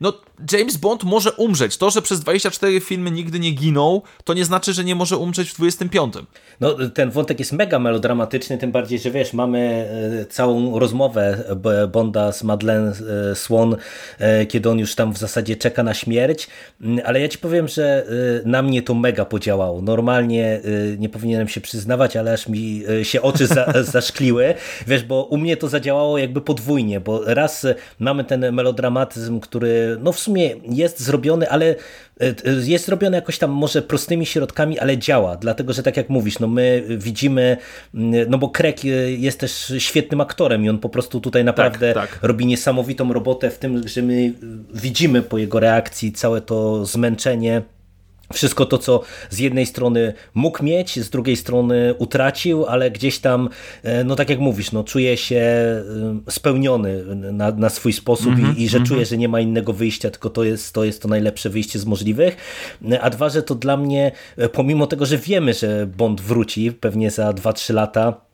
no, 0.00 0.12
James 0.52 0.76
Bond 0.76 1.04
może 1.04 1.32
umrzeć. 1.32 1.76
To, 1.76 1.90
że 1.90 2.02
przez 2.02 2.20
24 2.20 2.80
filmy 2.80 3.10
nigdy 3.10 3.38
nie 3.40 3.50
ginął, 3.50 4.02
to 4.24 4.34
nie 4.34 4.44
znaczy, 4.44 4.72
że 4.72 4.84
nie 4.84 4.94
może 4.94 5.16
umrzeć 5.16 5.50
w 5.50 5.56
25. 5.56 6.14
No, 6.60 6.76
ten 6.94 7.10
wątek 7.10 7.38
jest 7.38 7.52
mega 7.52 7.78
melodramatyczny, 7.78 8.58
tym 8.58 8.72
bardziej, 8.72 8.98
że 8.98 9.10
wiesz, 9.10 9.32
mamy 9.32 9.88
e, 10.22 10.26
całą 10.26 10.78
rozmowę 10.78 11.44
B- 11.56 11.88
Bonda 11.88 12.32
z 12.32 12.42
Madeleine 12.42 12.92
e, 13.32 13.34
Swan, 13.34 13.76
e, 14.18 14.46
kiedy 14.46 14.70
on 14.70 14.78
już 14.78 14.94
tam 14.94 15.12
w 15.12 15.18
zasadzie 15.18 15.56
czeka 15.56 15.82
na 15.82 15.94
śmierć, 15.94 16.48
Mm, 16.80 17.00
ale 17.04 17.20
ja 17.20 17.28
ci 17.28 17.38
powiem, 17.38 17.68
że 17.68 18.06
e, 18.44 18.48
na 18.48 18.62
mnie 18.62 18.82
to 18.82 18.94
mega 18.94 19.24
podziałało. 19.24 19.82
Normalnie 19.82 20.44
e, 20.46 20.60
nie 20.98 21.08
powinienem 21.08 21.48
się 21.48 21.60
przyznawać, 21.60 22.16
ale 22.16 22.32
aż 22.32 22.48
mi 22.48 22.82
e, 23.00 23.04
się 23.04 23.22
oczy 23.22 23.46
za, 23.46 23.72
zaszkliły, 23.92 24.54
wiesz, 24.86 25.02
bo 25.04 25.22
u 25.24 25.36
mnie 25.38 25.56
to 25.56 25.68
zadziałało 25.68 26.18
jakby 26.18 26.40
podwójnie, 26.40 27.00
bo 27.00 27.20
raz 27.34 27.64
e, 27.64 27.74
mamy 27.98 28.24
ten 28.24 28.52
melodramatyzm, 28.52 29.40
który 29.40 29.96
no 30.02 30.12
w 30.12 30.18
sumie 30.18 30.27
jest 30.68 31.00
zrobiony, 31.00 31.50
ale 31.50 31.74
e, 32.20 32.34
jest 32.64 32.86
zrobiony 32.86 33.16
jakoś 33.16 33.38
tam 33.38 33.50
może 33.50 33.82
prostymi 33.82 34.26
środkami, 34.26 34.78
ale 34.78 34.98
działa, 34.98 35.36
dlatego, 35.36 35.72
że 35.72 35.82
tak 35.82 35.96
jak 35.96 36.08
mówisz, 36.08 36.38
no 36.38 36.48
my 36.48 36.84
widzimy, 36.88 37.56
mm, 37.94 38.30
no 38.30 38.38
bo 38.38 38.52
e, 38.84 38.88
jest 39.12 39.40
też 39.40 39.72
świetnym 39.78 40.20
aktorem 40.20 40.64
i 40.64 40.68
on 40.68 40.78
po 40.78 40.88
prostu 40.88 41.20
tutaj 41.20 41.44
naprawdę 41.44 41.94
tak. 41.94 42.18
robi 42.22 42.46
niesamowitą 42.46 43.12
robotę 43.12 43.50
w 43.50 43.58
tym, 43.58 43.88
że 43.88 44.02
my 44.02 44.32
widzimy 44.74 45.22
po 45.22 45.38
jego 45.38 45.60
reakcji 45.60 46.12
całe 46.12 46.40
to 46.40 46.86
zmęczenie, 46.86 47.62
wszystko 48.32 48.66
to, 48.66 48.78
co 48.78 49.02
z 49.30 49.38
jednej 49.38 49.66
strony 49.66 50.14
mógł 50.34 50.64
mieć, 50.64 51.00
z 51.00 51.10
drugiej 51.10 51.36
strony 51.36 51.94
utracił, 51.98 52.66
ale 52.66 52.90
gdzieś 52.90 53.18
tam, 53.18 53.48
e, 53.82 54.04
no 54.04 54.16
tak 54.16 54.30
jak 54.30 54.38
mówisz, 54.38 54.72
no 54.72 54.84
czuje 54.84 55.16
się 55.16 55.36
e, 55.36 55.84
spełniony 56.30 57.04
na, 57.14 57.50
na 57.50 57.68
swój 57.68 57.92
sposób 57.92 58.32
mm 58.32 58.54
-hmm, 58.54 58.58
i, 58.58 58.62
i, 58.62 58.68
że 58.68 58.76
mm 58.76 58.86
-hmm. 58.86 58.88
czuje, 58.88 59.06
że 59.06 59.16
nie 59.16 59.28
ma 59.28 59.40
innego 59.40 59.72
wyjścia, 59.72 60.10
tylko 60.10 60.30
to 60.30 60.44
jest, 60.44 60.74
to 60.74 60.84
jest 60.84 61.02
to 61.02 61.08
najlepsze 61.08 61.50
wyjście 61.50 61.78
z 61.78 61.86
możliwych. 61.86 62.36
A 63.00 63.10
dwa, 63.10 63.28
że 63.28 63.42
to 63.42 63.54
dla 63.54 63.76
mnie, 63.76 64.12
e, 64.36 64.48
pomimo 64.48 64.86
tego, 64.86 65.06
że 65.06 65.18
wiemy, 65.18 65.54
że 65.54 65.86
Bond 65.86 66.20
wróci 66.20 66.72
pewnie 66.72 67.10
za 67.10 67.30
2-3 67.30 67.74
lata, 67.74 68.27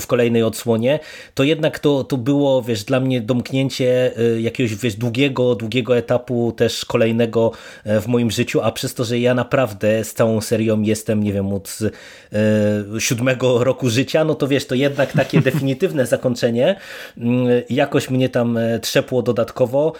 w 0.00 0.06
kolejnej 0.06 0.42
odsłonie, 0.42 0.98
to 1.34 1.44
jednak 1.44 1.78
to, 1.78 2.04
to 2.04 2.16
było, 2.16 2.62
wiesz, 2.62 2.84
dla 2.84 3.00
mnie 3.00 3.20
domknięcie 3.20 4.18
y, 4.18 4.40
jakiegoś, 4.40 4.74
wiesz, 4.74 4.94
długiego, 4.94 5.54
długiego 5.54 5.96
etapu 5.96 6.52
też 6.56 6.84
kolejnego 6.84 7.52
e, 7.84 8.00
w 8.00 8.06
moim 8.06 8.30
życiu, 8.30 8.60
a 8.62 8.72
przez 8.72 8.94
to, 8.94 9.04
że 9.04 9.18
ja 9.18 9.34
naprawdę 9.34 10.04
z 10.04 10.14
całą 10.14 10.40
serią 10.40 10.82
jestem, 10.82 11.22
nie 11.22 11.32
wiem, 11.32 11.52
od 11.52 11.78
e, 12.32 13.00
siódmego 13.00 13.64
roku 13.64 13.90
życia, 13.90 14.24
no 14.24 14.34
to 14.34 14.48
wiesz, 14.48 14.66
to 14.66 14.74
jednak 14.74 15.12
takie 15.12 15.40
definitywne 15.50 16.06
zakończenie 16.06 16.76
mm, 17.18 17.46
jakoś 17.70 18.10
mnie 18.10 18.28
tam 18.28 18.56
e, 18.56 18.78
trzepło 18.78 19.22
dodatkowo, 19.22 19.92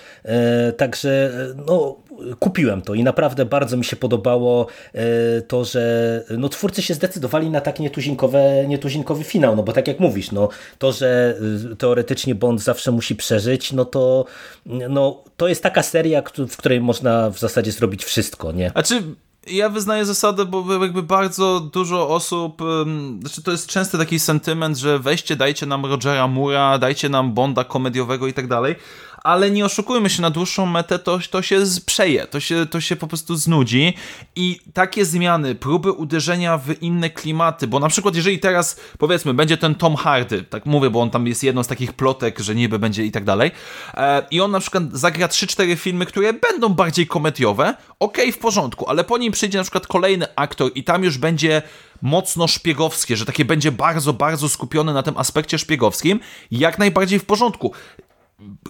także 0.77 1.33
no 1.67 1.97
kupiłem 2.39 2.83
to 2.83 2.95
i 2.95 3.05
naprawdę 3.05 3.45
bardzo 3.45 3.77
mi 3.77 3.85
się 3.85 3.97
podobało 3.97 4.67
to, 5.49 5.65
że 5.65 6.25
no, 6.39 6.49
twórcy 6.49 6.83
się 6.83 6.95
zdecydowali 6.95 7.51
na 7.51 7.61
tak 7.61 7.81
nietuzinkowe, 7.81 8.67
nietuzinkowy 8.69 9.25
finał, 9.25 9.57
no 9.57 9.63
bo 9.63 9.73
tak 9.79 9.89
jak 9.89 10.01
mówisz, 10.01 10.33
no, 10.33 10.49
to, 10.79 10.93
że 10.93 11.39
y, 11.73 11.77
teoretycznie 11.77 12.35
Bond 12.35 12.61
zawsze 12.61 12.93
musi 12.93 13.17
przeżyć, 13.17 13.73
no 13.73 13.85
to 13.85 14.25
no, 14.67 15.25
to 15.37 15.49
jest 15.49 15.63
taka 15.63 15.83
seria, 15.83 16.23
w 16.49 16.57
której 16.57 16.81
można 16.81 17.31
w 17.31 17.39
zasadzie 17.39 17.73
zrobić 17.73 18.05
wszystko, 18.05 18.53
nie? 18.53 18.71
A 18.75 18.83
czy 18.83 19.03
ja 19.47 19.69
wyznaję 19.69 20.05
zasadę, 20.05 20.45
bo 20.45 20.83
jakby 20.83 21.03
bardzo 21.03 21.61
dużo 21.61 22.09
osób, 22.09 22.63
znaczy 23.21 23.43
to 23.43 23.51
jest 23.51 23.67
często 23.67 23.99
taki 23.99 24.19
sentyment, 24.19 24.77
że 24.77 24.99
weźcie, 24.99 25.37
dajcie 25.37 25.67
nam 25.67 25.87
Rogera 25.87 26.29
Mura, 26.29 26.79
dajcie 26.79 27.09
nam 27.09 27.35
Bonda 27.35 27.65
komediowego 27.65 28.27
i 28.27 28.33
tak 28.33 28.49
dalej, 28.49 28.77
ale 29.29 29.51
nie 29.51 29.65
oszukujmy 29.65 30.11
się, 30.11 30.23
na 30.23 30.31
dłuższą 30.31 30.67
metę 30.67 30.99
to, 30.99 31.19
to 31.31 31.43
się 31.43 31.63
przeje, 31.87 32.27
to 32.27 32.41
się, 32.41 32.67
to 32.67 32.81
się 32.81 32.97
po 32.97 33.07
prostu 33.07 33.37
znudzi. 33.37 33.95
I 34.37 34.61
takie 34.75 35.05
zmiany, 35.05 35.55
próby 35.55 35.93
uderzenia 35.93 36.59
w 36.59 36.83
inne 36.83 37.11
klimaty, 37.11 37.67
bo 37.67 37.79
na 37.79 37.89
przykład 37.89 38.17
jeżeli 38.17 38.39
teraz, 38.39 38.81
powiedzmy, 38.99 39.35
będzie 39.35 39.57
ten 39.57 39.75
Tom 39.75 39.97
Hardy, 39.97 40.43
tak 40.43 40.67
mówię, 40.67 40.91
bo 40.91 41.01
on 41.01 41.11
tam 41.11 41.27
jest 41.27 41.45
jedną 41.45 41.63
z 41.63 41.67
takich 41.67 41.93
plotek, 41.93 42.39
że 42.39 42.55
niby 42.55 42.79
będzie 42.79 43.05
i 43.05 43.11
tak 43.11 43.25
dalej, 43.25 43.51
e, 43.95 44.23
i 44.31 44.41
on 44.41 44.51
na 44.51 44.61
przykład 44.61 44.83
zagra 44.93 45.27
3-4 45.27 45.77
filmy, 45.77 46.07
które 46.07 46.33
będą 46.33 46.69
bardziej 46.69 47.07
komediowe, 47.07 47.75
okej, 48.01 48.25
okay, 48.25 48.33
w 48.33 48.39
porządku, 48.39 48.89
ale 48.89 49.05
po 49.05 49.19
nim 49.19 49.33
przyjdzie 49.33 49.59
na 49.59 49.65
przykład 49.65 49.87
kolejny 49.87 50.27
aktor 50.37 50.71
i 50.75 50.85
tam 50.85 51.05
już 51.05 51.19
będzie 51.19 51.63
mocno 52.03 52.47
szpiegowskie, 52.47 53.17
że 53.17 53.27
takie 53.27 53.45
będzie 53.45 53.73
bardzo, 53.73 54.13
bardzo 54.13 54.49
skupione 54.49 54.93
na 54.93 55.03
tym 55.03 55.17
aspekcie 55.17 55.59
szpiegowskim, 55.59 56.21
jak 56.51 56.79
najbardziej 56.79 57.19
w 57.19 57.25
porządku 57.25 57.73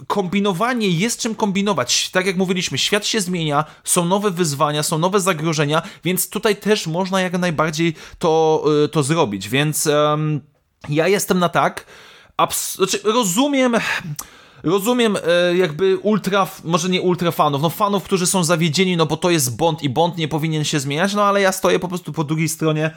kombinowanie 0.07 0.89
jest 0.89 1.21
czym 1.21 1.35
kombinować. 1.35 2.09
Tak 2.09 2.25
jak 2.25 2.37
mówiliśmy, 2.37 2.77
świat 2.77 3.05
się 3.05 3.21
zmienia, 3.21 3.65
są 3.83 4.05
nowe 4.05 4.31
wyzwania, 4.31 4.83
są 4.83 4.97
nowe 4.97 5.19
zagrożenia, 5.19 5.81
więc 6.03 6.29
tutaj 6.29 6.55
też 6.55 6.87
można 6.87 7.21
jak 7.21 7.39
najbardziej 7.39 7.95
to, 8.19 8.63
y, 8.85 8.89
to 8.89 9.03
zrobić. 9.03 9.49
Więc 9.49 9.85
um, 9.85 10.41
ja 10.89 11.07
jestem 11.07 11.39
na 11.39 11.49
tak. 11.49 11.85
Abs 12.37 12.75
znaczy, 12.75 12.99
rozumiem. 13.03 13.75
Rozumiem 14.63 15.17
e, 15.27 15.55
jakby 15.57 15.97
ultra, 15.97 16.47
może 16.63 16.89
nie 16.89 17.01
ultra 17.01 17.31
fanów, 17.31 17.61
no 17.61 17.69
fanów, 17.69 18.03
którzy 18.03 18.27
są 18.27 18.43
zawiedzieni, 18.43 18.97
no 18.97 19.05
bo 19.05 19.17
to 19.17 19.29
jest 19.29 19.57
Bond 19.57 19.83
i 19.83 19.89
Bond 19.89 20.17
nie 20.17 20.27
powinien 20.27 20.63
się 20.63 20.79
zmieniać, 20.79 21.13
no 21.13 21.23
ale 21.23 21.41
ja 21.41 21.51
stoję 21.51 21.79
po 21.79 21.87
prostu 21.87 22.13
po 22.13 22.23
drugiej 22.23 22.49
stronie 22.49 22.95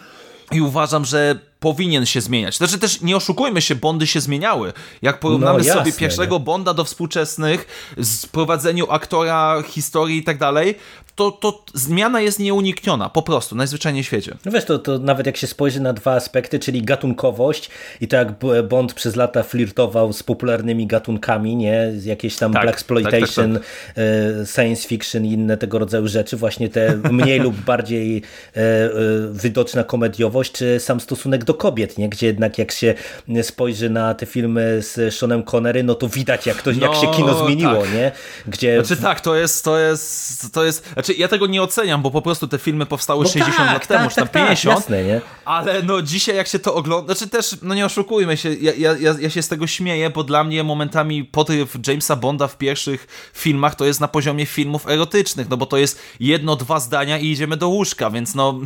i 0.53 0.61
uważam, 0.61 1.05
że 1.05 1.52
powinien 1.63 2.07
się 2.07 2.21
zmieniać. 2.21 2.57
Znaczy 2.57 2.79
też 2.79 3.01
nie 3.01 3.17
oszukujmy 3.17 3.63
się, 3.63 3.75
Bondy 3.75 4.07
się 4.07 4.21
zmieniały. 4.21 4.73
Jak 5.03 5.21
porównamy 5.21 5.59
no, 5.59 5.65
jasne, 5.65 5.81
sobie 5.81 5.93
pierwszego 5.93 6.39
nie? 6.39 6.45
Bonda 6.45 6.75
do 6.75 6.85
współczesnych, 6.85 7.67
z 7.97 8.27
prowadzeniu 8.27 8.87
aktora, 8.91 9.63
historii 9.67 10.19
i 10.19 10.25
tak 10.25 10.39
dalej, 10.39 10.75
to, 11.15 11.31
to 11.31 11.65
zmiana 11.75 12.21
jest 12.21 12.39
nieunikniona, 12.39 13.09
po 13.09 13.23
prostu, 13.23 13.55
najzwyczajniej 13.57 14.03
w 14.03 14.07
świecie. 14.07 14.37
No 14.45 14.53
wiesz, 14.53 14.65
to, 14.65 14.79
to 14.79 14.99
nawet 14.99 15.27
jak 15.27 15.37
się 15.37 15.47
spojrzy 15.47 15.81
na 15.81 15.93
dwa 15.93 16.15
aspekty, 16.15 16.59
czyli 16.59 16.83
gatunkowość 16.83 17.71
i 18.01 18.09
to 18.09 18.17
jak 18.17 18.29
Bond 18.69 18.95
przez 18.95 19.17
lata 19.17 19.43
flirtował 19.43 20.13
z 20.13 20.23
popularnymi 20.23 20.87
gatunkami, 20.87 21.57
nie, 21.57 21.93
jakieś 22.05 22.37
tam 22.37 22.53
tak, 22.53 22.63
Black 22.63 22.77
Exploitation, 22.79 23.55
tak, 23.55 23.63
tak, 23.63 23.95
tak. 23.95 24.05
E, 24.43 24.47
science 24.47 24.89
fiction 24.89 25.27
i 25.27 25.33
inne 25.33 25.57
tego 25.57 25.79
rodzaju 25.79 26.09
rzeczy, 26.09 26.37
właśnie 26.37 26.69
te 26.69 26.97
mniej 27.11 27.41
lub 27.41 27.57
bardziej 27.57 28.23
e, 28.57 28.61
e, 28.61 28.91
widoczna 29.33 29.85
komediowość, 29.85 30.53
czy 30.53 30.81
sam 30.81 31.01
stosunek 31.01 31.45
do 31.45 31.52
kobiet, 31.55 31.99
nie, 31.99 32.09
gdzie 32.09 32.27
jednak 32.27 32.59
jak 32.59 32.73
się 32.73 32.95
spojrzy 33.43 33.91
na 33.91 34.15
te 34.15 34.27
filmy 34.27 34.83
z 34.83 35.15
Seanem 35.15 35.43
Connery, 35.43 35.83
no 35.83 35.95
to 35.95 36.09
widać 36.09 36.47
jak, 36.47 36.63
to, 36.63 36.71
no, 36.73 36.87
jak 36.87 36.95
się 36.95 37.11
kino 37.11 37.27
no, 37.27 37.47
zmieniło, 37.47 37.83
tak. 37.83 37.95
nie? 37.95 38.13
Gdzie... 38.47 38.85
Znaczy 38.85 39.03
tak, 39.03 39.21
to 39.21 39.37
jest, 39.37 39.65
to 39.65 39.79
jest, 39.79 40.53
to 40.53 40.65
jest 40.65 40.93
znaczy, 40.93 41.15
ja 41.15 41.29
tego 41.29 41.47
nie 41.47 41.63
oceniam, 41.63 42.03
bo 42.03 42.11
po 42.11 42.23
prostu 42.23 42.49
te 42.49 42.59
filmy 42.59 42.87
powstały 42.87 43.25
no 43.25 43.31
60 43.31 43.57
tak, 43.57 43.75
lat 43.75 43.87
temu, 43.87 44.01
tak, 44.01 44.11
czy 44.11 44.17
tam 44.17 44.29
tak, 44.29 44.47
50. 44.49 44.77
Tak, 44.77 44.83
jasne, 44.83 45.05
nie? 45.05 45.21
Ale 45.45 45.83
no 45.83 46.03
dzisiaj 46.03 46.37
jak 46.37 46.49
się 46.49 46.59
to 46.59 46.75
ogląda, 46.75 47.15
znaczy 47.15 47.31
też, 47.31 47.57
no 47.63 47.75
nie 47.75 47.87
oszukujmy 47.87 48.37
się, 48.37 48.55
ja, 48.55 48.73
ja, 48.79 49.15
ja 49.21 49.31
się 49.31 49.43
z 49.43 49.49
tego 49.49 49.67
śmieję, 49.67 50.11
bo 50.11 50.25
dla 50.25 50.45
mnie 50.45 50.65
momentami 50.65 51.25
potryw 51.25 51.77
Jamesa 51.87 52.17
Bonda 52.17 52.49
w 52.49 52.59
pierwszych 52.59 53.31
filmach 53.35 53.75
to 53.75 53.85
jest 53.85 54.01
na 54.01 54.09
poziomie 54.09 54.47
filmów 54.47 54.89
erotycznych, 54.89 55.49
no 55.49 55.57
bo 55.57 55.67
to 55.67 55.77
jest 55.77 55.99
jedno, 56.21 56.57
dwa 56.57 56.81
zdania 56.81 57.19
i 57.19 57.27
idziemy 57.27 57.57
do 57.57 57.69
łóżka, 57.69 58.11
więc 58.11 58.35
no 58.35 58.61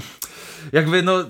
jakby 0.72 1.02
no 1.02 1.24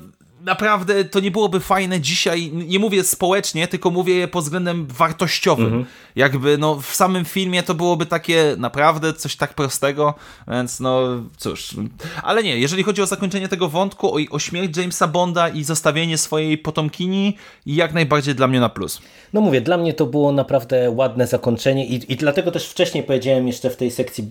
naprawdę 0.47 1.05
to 1.05 1.21
nie 1.21 1.31
byłoby 1.31 1.61
fajne 1.61 2.01
dzisiaj, 2.01 2.51
nie 2.53 2.79
mówię 2.79 3.05
społecznie, 3.05 3.69
tylko 3.69 3.91
mówię 3.91 4.29
pod 4.29 4.45
względem 4.45 4.87
wartościowym. 4.87 5.67
Mhm. 5.67 5.85
Jakby 6.17 6.59
no 6.59 6.81
w 6.81 6.95
samym 6.95 7.25
filmie 7.25 7.63
to 7.63 7.75
byłoby 7.75 8.07
takie 8.07 8.55
naprawdę 8.59 9.13
coś 9.13 9.37
tak 9.37 9.55
prostego, 9.55 10.15
więc 10.49 10.81
no 10.81 11.23
cóż. 11.37 11.77
Ale 12.23 12.43
nie, 12.43 12.59
jeżeli 12.59 12.83
chodzi 12.83 13.03
o 13.03 13.07
zakończenie 13.07 13.49
tego 13.49 13.69
wątku, 13.69 14.15
o, 14.15 14.19
o 14.31 14.39
śmierć 14.39 14.77
Jamesa 14.77 15.07
Bonda 15.07 15.49
i 15.49 15.65
zostawienie 15.65 16.19
swojej 16.19 16.59
potomkini, 16.59 17.37
jak 17.67 17.95
najbardziej 17.95 18.35
dla 18.35 18.47
mnie 18.47 18.61
na 18.61 18.69
plus. 18.69 19.01
No 19.33 19.41
mówię, 19.41 19.61
dla 19.61 19.77
mnie 19.77 19.95
to 19.95 20.07
było 20.07 20.33
naprawdę 20.33 20.91
ładne 20.91 21.27
zakończenie 21.27 21.87
i, 21.87 22.13
i 22.13 22.17
dlatego 22.17 22.51
też 22.51 22.69
wcześniej 22.69 23.05
powiedziałem 23.05 23.47
jeszcze 23.47 23.71
w 23.71 23.77
tej 23.77 23.91
sekcji 23.91 24.31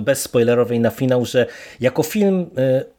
bezspoilerowej 0.00 0.80
na 0.80 0.90
finał, 0.90 1.24
że 1.24 1.46
jako 1.80 2.02
film 2.02 2.40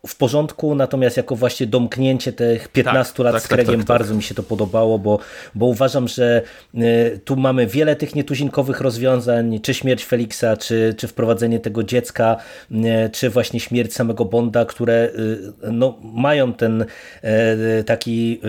y, 0.03 0.07
w 0.07 0.15
porządku, 0.15 0.75
natomiast 0.75 1.17
jako 1.17 1.35
właśnie 1.35 1.67
domknięcie 1.67 2.20
tych 2.31 2.68
15 2.68 3.14
tak, 3.14 3.23
lat 3.23 3.34
tak, 3.34 3.43
z 3.43 3.48
Craigiem 3.48 3.76
tak, 3.80 3.88
tak, 3.88 3.98
bardzo 3.98 4.15
mi 4.15 4.23
się 4.23 4.35
to 4.35 4.43
podobało, 4.43 4.99
bo, 4.99 5.19
bo 5.56 5.65
uważam, 5.65 6.07
że 6.07 6.41
y, 6.76 7.19
tu 7.26 7.35
mamy 7.35 7.68
wiele 7.68 7.95
tych 7.95 8.15
nietuzinkowych 8.15 8.81
rozwiązań, 8.81 9.60
czy 9.60 9.73
śmierć 9.73 10.06
Feliksa, 10.06 10.57
czy, 10.57 10.95
czy 10.98 11.07
wprowadzenie 11.07 11.60
tego 11.60 11.84
dziecka, 11.84 12.38
y, 12.72 13.10
czy 13.11 13.30
właśnie 13.30 13.60
śmierć 13.60 13.93
samego 13.93 14.26
Bonda, 14.26 14.65
które 14.65 15.10
no, 15.72 15.98
mają 16.03 16.53
ten 16.53 16.85
taki 17.85 18.41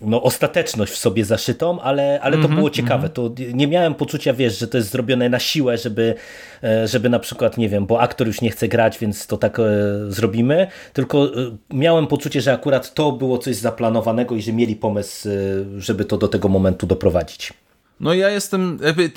no, 0.00 0.22
ostateczność 0.22 0.92
w 0.92 0.96
sobie 0.96 1.24
zaszytą, 1.24 1.80
ale, 1.80 2.20
ale 2.20 2.36
to 2.36 2.38
mm 2.38 2.52
-hmm, 2.52 2.56
było 2.56 2.70
ciekawe. 2.70 2.94
Mm 2.94 3.10
-hmm. 3.10 3.14
To 3.14 3.30
nie 3.52 3.66
miałem 3.66 3.94
poczucia, 3.94 4.32
wiesz, 4.32 4.58
że 4.58 4.68
to 4.68 4.76
jest 4.76 4.90
zrobione 4.90 5.28
na 5.28 5.38
siłę, 5.38 5.78
żeby, 5.78 6.14
e, 6.62 6.88
żeby 6.88 7.08
na 7.08 7.18
przykład, 7.18 7.58
nie 7.58 7.68
wiem, 7.68 7.86
bo 7.86 8.00
aktor 8.00 8.26
już 8.26 8.40
nie 8.40 8.50
chce 8.50 8.68
grać, 8.68 8.98
więc 8.98 9.26
to 9.26 9.36
tak 9.36 9.58
e, 9.58 9.62
zrobimy, 10.08 10.66
tylko 10.92 11.24
e, 11.24 11.30
miałem 11.70 12.06
poczucie, 12.06 12.40
że 12.40 12.52
akurat 12.52 12.94
to 12.94 13.12
było 13.12 13.38
coś 13.38 13.56
zaplanowanego 13.56 14.34
i 14.34 14.42
że 14.42 14.52
mieli 14.52 14.76
pomysł, 14.76 15.28
e, 15.28 15.32
żeby 15.80 16.04
to 16.04 16.18
do 16.18 16.28
tego 16.28 16.48
momentu 16.48 16.86
doprowadzić. 16.86 17.52
No 18.00 18.14
ja 18.14 18.30
jestem, 18.30 18.78
jakby, 18.84 19.10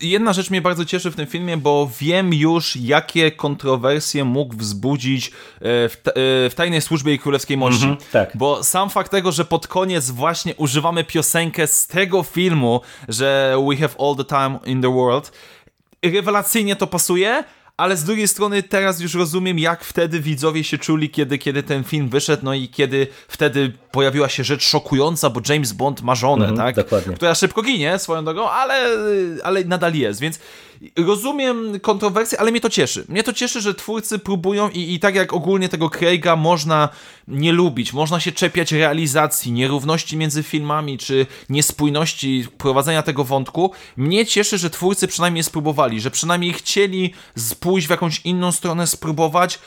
jedna 0.00 0.32
rzecz 0.32 0.50
mnie 0.50 0.62
bardzo 0.62 0.84
cieszy 0.84 1.10
w 1.10 1.16
tym 1.16 1.26
filmie, 1.26 1.56
bo 1.56 1.90
wiem 2.00 2.34
już, 2.34 2.76
jakie 2.76 3.32
kontrowersje 3.32 4.24
mógł 4.24 4.56
wzbudzić 4.56 5.28
e, 5.28 5.30
w, 5.60 5.96
e, 6.06 6.50
w 6.50 6.52
Tajnej 6.54 6.80
Służbie 6.80 7.14
i 7.14 7.18
Królewskiej 7.18 7.56
Mości. 7.56 7.84
Mm 7.84 7.96
-hmm, 7.96 8.12
tak. 8.12 8.30
Bo 8.34 8.64
sam 8.64 8.90
fakt 8.90 9.10
tego, 9.10 9.32
że 9.32 9.44
pod 9.44 9.68
koniec 9.68 10.10
właśnie 10.10 10.54
używamy 10.54 11.04
piosenkę 11.04 11.66
z 11.66 11.86
tego 11.86 12.22
filmu, 12.22 12.80
że 13.08 13.56
We 13.68 13.76
have 13.76 13.94
all 13.98 14.16
the 14.16 14.24
time 14.24 14.58
in 14.66 14.82
the 14.82 14.94
world, 14.94 15.32
rewelacyjnie 16.02 16.76
to 16.76 16.86
pasuje, 16.86 17.44
ale 17.80 17.96
z 17.96 18.04
drugiej 18.04 18.28
strony 18.28 18.62
teraz 18.62 19.00
już 19.00 19.14
rozumiem, 19.14 19.58
jak 19.58 19.84
wtedy 19.84 20.20
widzowie 20.20 20.64
się 20.64 20.78
czuli, 20.78 21.10
kiedy, 21.10 21.38
kiedy 21.38 21.62
ten 21.62 21.84
film 21.84 22.08
wyszedł, 22.08 22.44
no 22.44 22.54
i 22.54 22.68
kiedy 22.68 23.06
wtedy 23.28 23.72
pojawiła 23.90 24.28
się 24.28 24.44
rzecz 24.44 24.62
szokująca, 24.62 25.30
bo 25.30 25.40
James 25.48 25.72
Bond 25.72 26.02
ma 26.02 26.14
żonę, 26.14 26.44
mm, 26.44 26.56
tak? 26.56 26.76
Dokładnie. 26.76 27.14
Która 27.16 27.34
szybko 27.34 27.62
ginie 27.62 27.98
swoją 27.98 28.24
drogą, 28.24 28.50
ale, 28.50 28.86
ale 29.42 29.64
nadal 29.64 29.94
jest, 29.94 30.20
więc 30.20 30.38
rozumiem 30.96 31.80
kontrowersje, 31.80 32.40
ale 32.40 32.50
mnie 32.50 32.60
to 32.60 32.70
cieszy. 32.70 33.04
Mnie 33.08 33.22
to 33.22 33.32
cieszy, 33.32 33.60
że 33.60 33.74
twórcy 33.74 34.18
próbują 34.18 34.68
i, 34.68 34.94
i 34.94 35.00
tak 35.00 35.14
jak 35.14 35.32
ogólnie 35.32 35.68
tego 35.68 35.90
Craiga 35.90 36.36
można 36.36 36.88
nie 37.28 37.52
lubić, 37.52 37.92
można 37.92 38.20
się 38.20 38.32
czepiać 38.32 38.72
realizacji, 38.72 39.52
nierówności 39.52 40.16
między 40.16 40.42
filmami, 40.42 40.98
czy 40.98 41.26
niespójności 41.48 42.44
prowadzenia 42.58 43.02
tego 43.02 43.24
wątku, 43.24 43.72
mnie 43.96 44.26
cieszy, 44.26 44.58
że 44.58 44.70
twórcy 44.70 45.08
przynajmniej 45.08 45.44
spróbowali, 45.44 46.00
że 46.00 46.10
przynajmniej 46.10 46.52
chcieli 46.52 47.14
pójść 47.60 47.86
w 47.86 47.90
jakąś 47.90 48.20
inną 48.24 48.52
stronę, 48.52 48.86
spróbować 48.86 49.58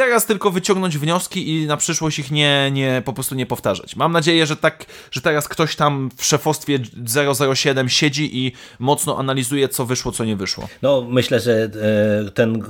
teraz 0.00 0.26
tylko 0.26 0.50
wyciągnąć 0.50 0.98
wnioski 0.98 1.48
i 1.54 1.66
na 1.66 1.76
przyszłość 1.76 2.18
ich 2.18 2.30
nie, 2.30 2.70
nie 2.72 3.02
po 3.04 3.12
prostu 3.12 3.34
nie 3.34 3.46
powtarzać. 3.46 3.96
Mam 3.96 4.12
nadzieję, 4.12 4.46
że 4.46 4.56
tak, 4.56 4.86
że 5.10 5.20
teraz 5.20 5.48
ktoś 5.48 5.76
tam 5.76 6.10
w 6.16 6.24
szefostwie 6.24 6.78
007 7.54 7.88
siedzi 7.88 8.38
i 8.38 8.52
mocno 8.78 9.18
analizuje, 9.18 9.68
co 9.68 9.86
wyszło, 9.86 10.12
co 10.12 10.24
nie 10.24 10.36
wyszło. 10.36 10.68
No, 10.82 11.06
myślę, 11.10 11.40
że 11.40 11.52
e, 12.26 12.30
ten, 12.30 12.62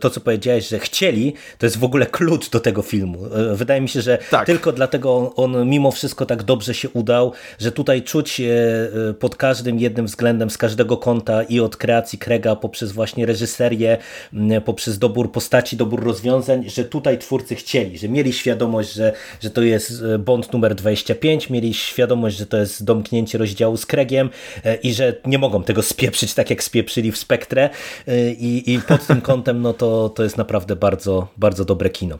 to, 0.00 0.10
co 0.10 0.20
powiedziałeś, 0.20 0.68
że 0.68 0.78
chcieli, 0.78 1.34
to 1.58 1.66
jest 1.66 1.78
w 1.78 1.84
ogóle 1.84 2.06
klucz 2.06 2.50
do 2.50 2.60
tego 2.60 2.82
filmu. 2.82 3.26
E, 3.26 3.54
Wydaje 3.56 3.80
mi 3.80 3.88
się, 3.88 4.02
że 4.02 4.18
Tak. 4.30 4.46
tylko 4.46 4.72
dlatego 4.72 5.34
on, 5.36 5.68
mimo 5.68 5.90
wszystko 5.90 6.26
tak 6.26 6.42
dobrze 6.42 6.74
się 6.74 6.88
udał, 6.88 7.32
że 7.58 7.72
tutaj 7.72 8.02
czuć 8.02 8.40
e, 8.40 8.44
pod 9.18 9.36
każdym 9.36 9.78
jednym 9.78 10.06
względem, 10.06 10.50
z 10.50 10.58
każdego 10.58 10.96
kąta 10.96 11.42
i 11.42 11.60
od 11.60 11.76
kreacji 11.76 12.18
Krega, 12.18 12.56
poprzez 12.56 12.92
właśnie 12.92 13.26
reżyserię, 13.26 13.98
poprzez 14.64 14.98
dobór 14.98 15.32
postaci, 15.32 15.76
dobór 15.76 16.04
rozwiązań, 16.04 16.33
że 16.66 16.84
tutaj 16.84 17.18
twórcy 17.18 17.54
chcieli, 17.54 17.98
że 17.98 18.08
mieli 18.08 18.32
świadomość, 18.32 18.92
że, 18.92 19.12
że 19.40 19.50
to 19.50 19.62
jest 19.62 20.02
e, 20.14 20.18
Bond 20.18 20.52
numer 20.52 20.74
25, 20.74 21.50
mieli 21.50 21.74
świadomość, 21.74 22.36
że 22.36 22.46
to 22.46 22.56
jest 22.56 22.84
domknięcie 22.84 23.38
rozdziału 23.38 23.76
z 23.76 23.86
Kregiem 23.86 24.30
e, 24.64 24.74
i 24.76 24.94
że 24.94 25.14
nie 25.26 25.38
mogą 25.38 25.62
tego 25.62 25.82
spieprzyć 25.82 26.34
tak 26.34 26.50
jak 26.50 26.62
spieprzyli 26.62 27.12
w 27.12 27.18
Spektrę 27.18 27.70
e, 28.08 28.30
i, 28.30 28.74
i 28.74 28.80
pod 28.80 29.06
tym 29.06 29.20
kątem 29.20 29.62
no 29.62 29.72
to, 29.72 30.08
to 30.08 30.22
jest 30.22 30.36
naprawdę 30.36 30.76
bardzo, 30.76 31.28
bardzo 31.36 31.64
dobre 31.64 31.90
kino. 31.90 32.18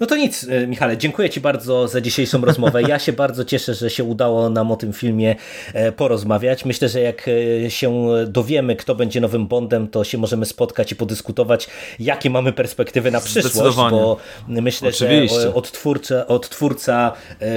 No 0.00 0.06
to 0.06 0.16
nic, 0.16 0.46
e, 0.48 0.66
Michale, 0.66 0.98
dziękuję 0.98 1.30
Ci 1.30 1.40
bardzo 1.40 1.88
za 1.88 2.00
dzisiejszą 2.00 2.40
rozmowę. 2.40 2.82
Ja 2.82 2.98
się 2.98 3.12
bardzo 3.12 3.44
cieszę, 3.44 3.74
że 3.74 3.90
się 3.90 4.04
udało 4.04 4.50
nam 4.50 4.72
o 4.72 4.76
tym 4.76 4.92
filmie 4.92 5.36
e, 5.74 5.92
porozmawiać. 5.92 6.64
Myślę, 6.64 6.88
że 6.88 7.00
jak 7.00 7.28
e, 7.66 7.70
się 7.70 8.08
dowiemy, 8.26 8.76
kto 8.76 8.94
będzie 8.94 9.20
nowym 9.20 9.46
Bondem, 9.46 9.88
to 9.88 10.04
się 10.04 10.18
możemy 10.18 10.46
spotkać 10.46 10.92
i 10.92 10.96
podyskutować, 10.96 11.68
jakie 11.98 12.30
mamy 12.30 12.52
perspektywy 12.52 13.10
na 13.10 13.20
przyszłość, 13.20 13.76
bo 13.76 14.16
myślę, 14.48 14.88
Oczywiście. 14.88 15.40
że 15.40 15.54
odtwórca, 15.54 16.26
odtwórca 16.26 17.12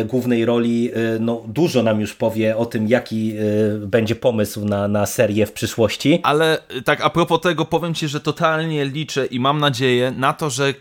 głównej 0.06 0.46
roli 0.46 0.92
no, 1.20 1.44
dużo 1.48 1.84
nam 1.84 2.02
już 2.02 2.14
powie 2.14 2.58
o 2.58 2.66
tym, 2.66 2.88
jaki 2.88 3.34
będzie 3.80 4.16
pomysł 4.16 4.66
na, 4.66 4.88
na 4.88 5.06
serię 5.06 5.46
w 5.46 5.52
przyszłości. 5.52 6.20
Ale 6.24 6.58
tak 6.86 7.02
a 7.02 7.10
propos 7.10 7.42
tego 7.42 7.66
powiem 7.66 7.94
ci, 7.94 8.08
że 8.08 8.20
totalnie 8.20 8.86
liczę 8.86 9.26
i 9.26 9.40
mam 9.40 9.60
nadzieję 9.60 10.14
na 10.18 10.34
to, 10.34 10.50
że 10.50 10.74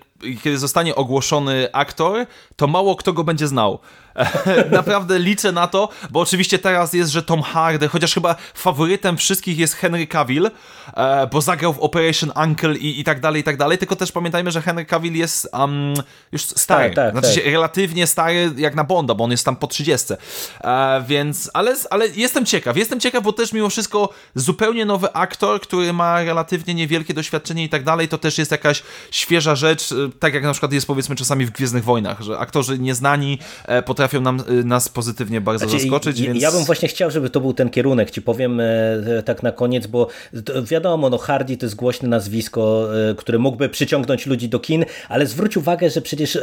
kiedy 0.43 0.59
zostanie 0.59 0.95
ogłoszony 0.95 1.69
aktor, 1.73 2.27
to 2.61 2.67
mało 2.67 2.97
kto 2.97 3.13
go 3.13 3.25
będzie 3.25 3.49
znał. 3.49 3.79
Naprawdę 4.71 5.19
liczę 5.19 5.53
na 5.53 5.67
to, 5.67 5.89
bo 6.11 6.21
oczywiście 6.21 6.59
teraz 6.59 6.93
jest, 6.93 7.13
że 7.13 7.23
Tom 7.23 7.43
Hardy, 7.43 7.89
chociaż 7.89 8.15
chyba 8.15 8.35
faworytem 8.55 9.17
wszystkich 9.17 9.59
jest 9.59 9.75
Henry 9.75 10.07
Cavill, 10.07 10.51
e, 10.97 11.27
bo 11.27 11.41
zagrał 11.41 11.73
w 11.73 11.79
Operation 11.79 12.33
Uncle 12.45 12.77
i, 12.77 13.01
i 13.01 13.05
tak 13.05 13.21
dalej, 13.21 13.41
i 13.41 13.45
tak 13.45 13.57
dalej, 13.57 13.79
tylko 13.79 13.97
też 13.97 14.13
pamiętajmy, 14.13 14.51
że 14.51 14.63
Henry 14.63 14.85
Cavill 14.85 15.17
jest 15.17 15.49
um, 15.53 15.95
już 16.33 16.43
stary, 16.43 16.95
Tak, 16.95 16.95
tak, 16.95 17.13
znaczy 17.13 17.41
tak. 17.41 17.53
relatywnie 17.53 18.07
stary 18.07 18.53
jak 18.57 18.75
na 18.75 18.85
Bonda, 18.85 19.15
bo 19.15 19.25
on 19.25 19.31
jest 19.31 19.45
tam 19.45 19.57
po 19.57 19.67
30. 19.67 20.15
E, 20.61 21.05
więc, 21.09 21.51
ale, 21.55 21.77
ale 21.91 22.09
jestem 22.09 22.47
ciekaw, 22.47 22.77
jestem 22.77 23.01
ciekaw, 23.01 23.23
bo 23.23 23.33
też 23.33 23.53
mimo 23.53 23.69
wszystko 23.69 24.09
zupełnie 24.35 24.85
nowy 24.85 25.13
aktor, 25.13 25.61
który 25.61 25.93
ma 25.93 26.23
relatywnie 26.23 26.75
niewielkie 26.75 27.15
doświadczenie 27.15 27.65
i 27.65 27.69
tak 27.69 27.85
dalej, 27.85 28.09
to 28.09 28.19
też 28.19 28.39
jest 28.39 28.51
jakaś 28.51 28.83
świeża 29.11 29.55
rzecz, 29.55 29.93
e, 29.93 29.97
tak 30.19 30.35
jak 30.35 30.43
na 30.43 30.53
przykład 30.53 30.73
jest 30.73 30.87
powiedzmy 30.87 31.17
czasami 31.17 31.47
w 31.47 31.51
Gwiezdnych 31.51 31.85
Wojnach, 31.85 32.21
że 32.21 32.39
aktorzy 32.51 32.79
nieznani 32.79 33.39
e, 33.67 33.83
potrafią 33.83 34.21
nam, 34.21 34.41
e, 34.49 34.53
nas 34.53 34.89
pozytywnie 34.89 35.41
bardzo 35.41 35.69
Znaczy, 35.69 35.83
zaskoczyć, 35.83 36.21
ja- 36.21 36.27
więc... 36.27 36.43
Ja 36.43 36.53
bym 36.53 36.65
właśnie 36.65 36.89
chciał, 36.89 37.11
żeby 37.11 37.31
to 37.31 37.41
był 37.41 37.55
ten 37.55 37.71
kierunek, 37.71 38.11
ci 38.11 38.23
powiem 38.23 38.61
e, 38.61 39.23
tak 39.25 39.43
na 39.43 39.53
koniec, 39.53 39.87
bo 39.87 40.07
wiadomo, 40.65 41.11
no 41.11 41.19
Hardy 41.19 41.57
to 41.57 41.67
jest 41.67 41.77
głośne 41.77 42.09
nazwisko, 42.09 42.89
które 43.17 43.39
mógłby 43.39 43.69
przyciągnąć 43.69 44.27
ludzi 44.27 44.49
do 44.49 44.59
kin, 44.59 44.85
ale 45.09 45.27
zwróć 45.27 45.57
uwagę, 45.57 45.91
że 45.91 46.01
przecież 46.03 46.39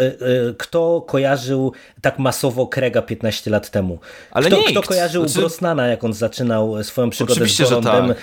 kto 0.58 1.02
kojarzył 1.08 1.72
tak 2.02 2.20
masowo 2.20 2.68
Krega 2.68 3.02
15 3.02 3.52
lat 3.52 3.70
temu? 3.70 4.00
Ale 4.32 4.48
kto, 4.50 4.58
nikt. 4.58 4.72
kto 4.72 4.82
kojarzył 4.82 5.28
Znaczy- 5.28 5.40
Brosnana, 5.40 5.88
jak 5.88 6.04
on 6.04 6.14
zaczynał 6.14 6.84
swoją 6.84 7.10
przygodę 7.10 7.34
Oczywiście, 7.34 7.66
z 7.66 7.70
że 7.70 7.76
Bondem, 7.76 8.08
tak. 8.08 8.18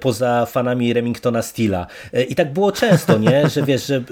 poza 0.00 0.46
fanami 0.46 0.92
Remingtona 0.92 1.42
Steela. 1.42 1.86
I 2.28 2.34
tak 2.34 2.52
było 2.52 2.72
często, 2.72 3.18
nie? 3.18 3.48
Że 3.50 3.62
wiesz, 3.62 3.86
że 3.86 4.02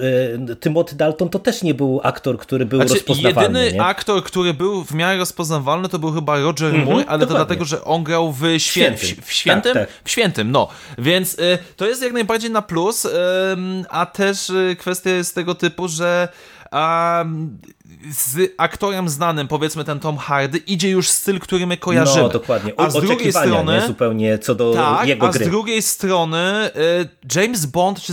Timothy 0.60 0.96
Dalton 0.96 1.28
to 1.28 1.38
też 1.38 1.62
nie 1.62 1.74
był 1.74 2.00
aktor, 2.02 2.38
który 2.38 2.66
był 2.66 2.78
Znaczy, 2.78 2.94
rozpoznawalny. 3.14 3.58
jedyny 3.58 3.78
nie? 3.78 3.84
aktor, 3.84 4.24
który 4.24 4.54
był 4.54 4.84
w 4.84 4.94
miarę 4.94 5.18
rozpoznawalny, 5.18 5.88
to 5.88 5.98
był 5.98 6.12
chyba 6.12 6.40
Roger 6.40 6.72
Moore, 6.72 7.06
ale 7.06 7.20
to 7.20 7.26
dokładnie. 7.26 7.36
dlatego, 7.36 7.64
że 7.64 7.84
on 7.84 8.04
grał 8.04 8.32
w, 8.32 8.38
świę... 8.38 8.58
Świętym. 8.58 9.08
w, 9.08 9.26
w 9.26 9.32
Świętym. 9.32 9.74
Tak, 9.74 9.88
tak. 9.88 10.00
W 10.04 10.10
Świętym, 10.10 10.50
no. 10.50 10.68
Więc 10.98 11.34
y, 11.34 11.58
to 11.76 11.86
jest 11.86 12.02
jak 12.02 12.12
najbardziej 12.12 12.50
na 12.50 12.62
plus, 12.62 13.04
ym, 13.04 13.84
a 13.90 14.06
też 14.06 14.50
y, 14.50 14.76
kwestia 14.78 15.10
jest 15.10 15.34
tego 15.34 15.54
typu, 15.54 15.88
że 15.88 16.28
z 18.10 18.52
aktorem 18.58 19.08
znanym, 19.08 19.48
powiedzmy 19.48 19.84
ten 19.84 20.00
Tom 20.00 20.18
Hardy, 20.18 20.58
idzie 20.58 20.90
już 20.90 21.08
styl, 21.08 21.40
który 21.40 21.66
my 21.66 21.76
kojarzymy. 21.76 22.22
No, 22.22 22.28
dokładnie. 22.28 22.72
A 22.76 22.90
z 22.90 23.00
drugiej 23.00 23.32
strony... 23.32 23.72
nie? 23.80 23.86
zupełnie 23.86 24.38
co 24.38 24.54
do 24.54 24.72
Tak, 24.72 25.08
jego 25.08 25.26
a 25.26 25.30
gry. 25.30 25.44
z 25.44 25.48
drugiej 25.48 25.82
strony 25.82 26.70
y, 27.32 27.36
James 27.40 27.66
Bond 27.66 28.00
czy 28.00 28.12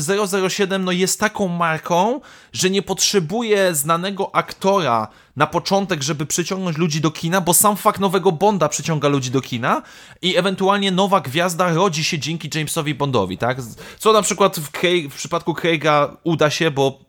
007 0.49 0.85
no 0.85 0.91
jest 0.91 1.19
taką 1.19 1.47
marką, 1.47 2.21
że 2.53 2.69
nie 2.69 2.81
potrzebuje 2.81 3.75
znanego 3.75 4.35
aktora 4.35 5.07
na 5.35 5.47
początek, 5.47 6.03
żeby 6.03 6.25
przyciągnąć 6.25 6.77
ludzi 6.77 7.01
do 7.01 7.11
kina, 7.11 7.41
bo 7.41 7.53
sam 7.53 7.77
fakt 7.77 7.99
nowego 7.99 8.31
Bonda 8.31 8.69
przyciąga 8.69 9.07
ludzi 9.07 9.31
do 9.31 9.41
kina 9.41 9.81
i 10.21 10.37
ewentualnie 10.37 10.91
nowa 10.91 11.21
gwiazda 11.21 11.73
rodzi 11.73 12.03
się 12.03 12.19
dzięki 12.19 12.49
Jamesowi 12.55 12.95
Bondowi, 12.95 13.37
tak? 13.37 13.57
Co 13.99 14.13
na 14.13 14.21
przykład 14.21 14.59
w, 14.59 14.71
Craig, 14.71 15.13
w 15.13 15.15
przypadku 15.15 15.53
Craiga 15.53 16.17
uda 16.23 16.49
się, 16.49 16.71
bo 16.71 16.99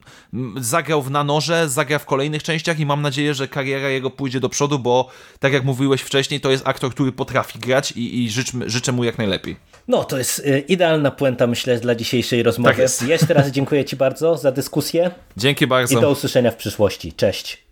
zagrał 0.57 1.03
w 1.03 1.11
Nanorze, 1.11 1.69
zagra 1.69 1.99
w 1.99 2.07
kolejnych 2.07 2.43
częściach 2.43 2.79
i 2.79 2.87
mam 2.87 3.03
nadzieję, 3.03 3.35
że 3.35 3.49
kariera 3.49 3.89
jego 3.89 4.11
pójdzie 4.11 4.41
do 4.41 4.49
przodu, 4.49 4.79
bo 4.79 5.09
tak 5.39 5.53
jak 5.53 5.65
mówiłeś 5.65 6.01
wcześniej, 6.01 6.41
to 6.41 6.51
jest 6.51 6.69
aktor, 6.69 6.91
który 6.91 7.13
potrafi 7.13 7.59
grać 7.59 7.93
i, 7.93 8.25
i 8.25 8.31
życzmy, 8.31 8.71
życzę 8.71 8.93
mu 8.93 9.05
jak 9.05 9.19
najlepiej. 9.19 9.57
No, 9.89 10.05
to 10.05 10.19
jest 10.19 10.39
y, 10.39 10.65
idealna 10.69 11.11
puenta, 11.11 11.47
myślę, 11.47 11.81
dla 11.81 11.95
dzisiejszej 11.95 12.43
rozmowy. 12.43 12.71
Tak 12.71 12.79
jest. 12.79 13.03
Jeszcze 13.03 13.35
raz 13.35 13.51
dziękuję 13.51 13.85
Ci 13.85 13.97
bardzo 13.97 14.37
za 14.37 14.53
dyskusję 14.53 15.11
Dzięki 15.37 15.65
i 15.65 15.69
bardzo. 15.69 16.01
do 16.01 16.11
usłyszenia 16.11 16.51
w 16.51 16.57
przyszłości. 16.57 17.13
Cześć. 17.13 17.72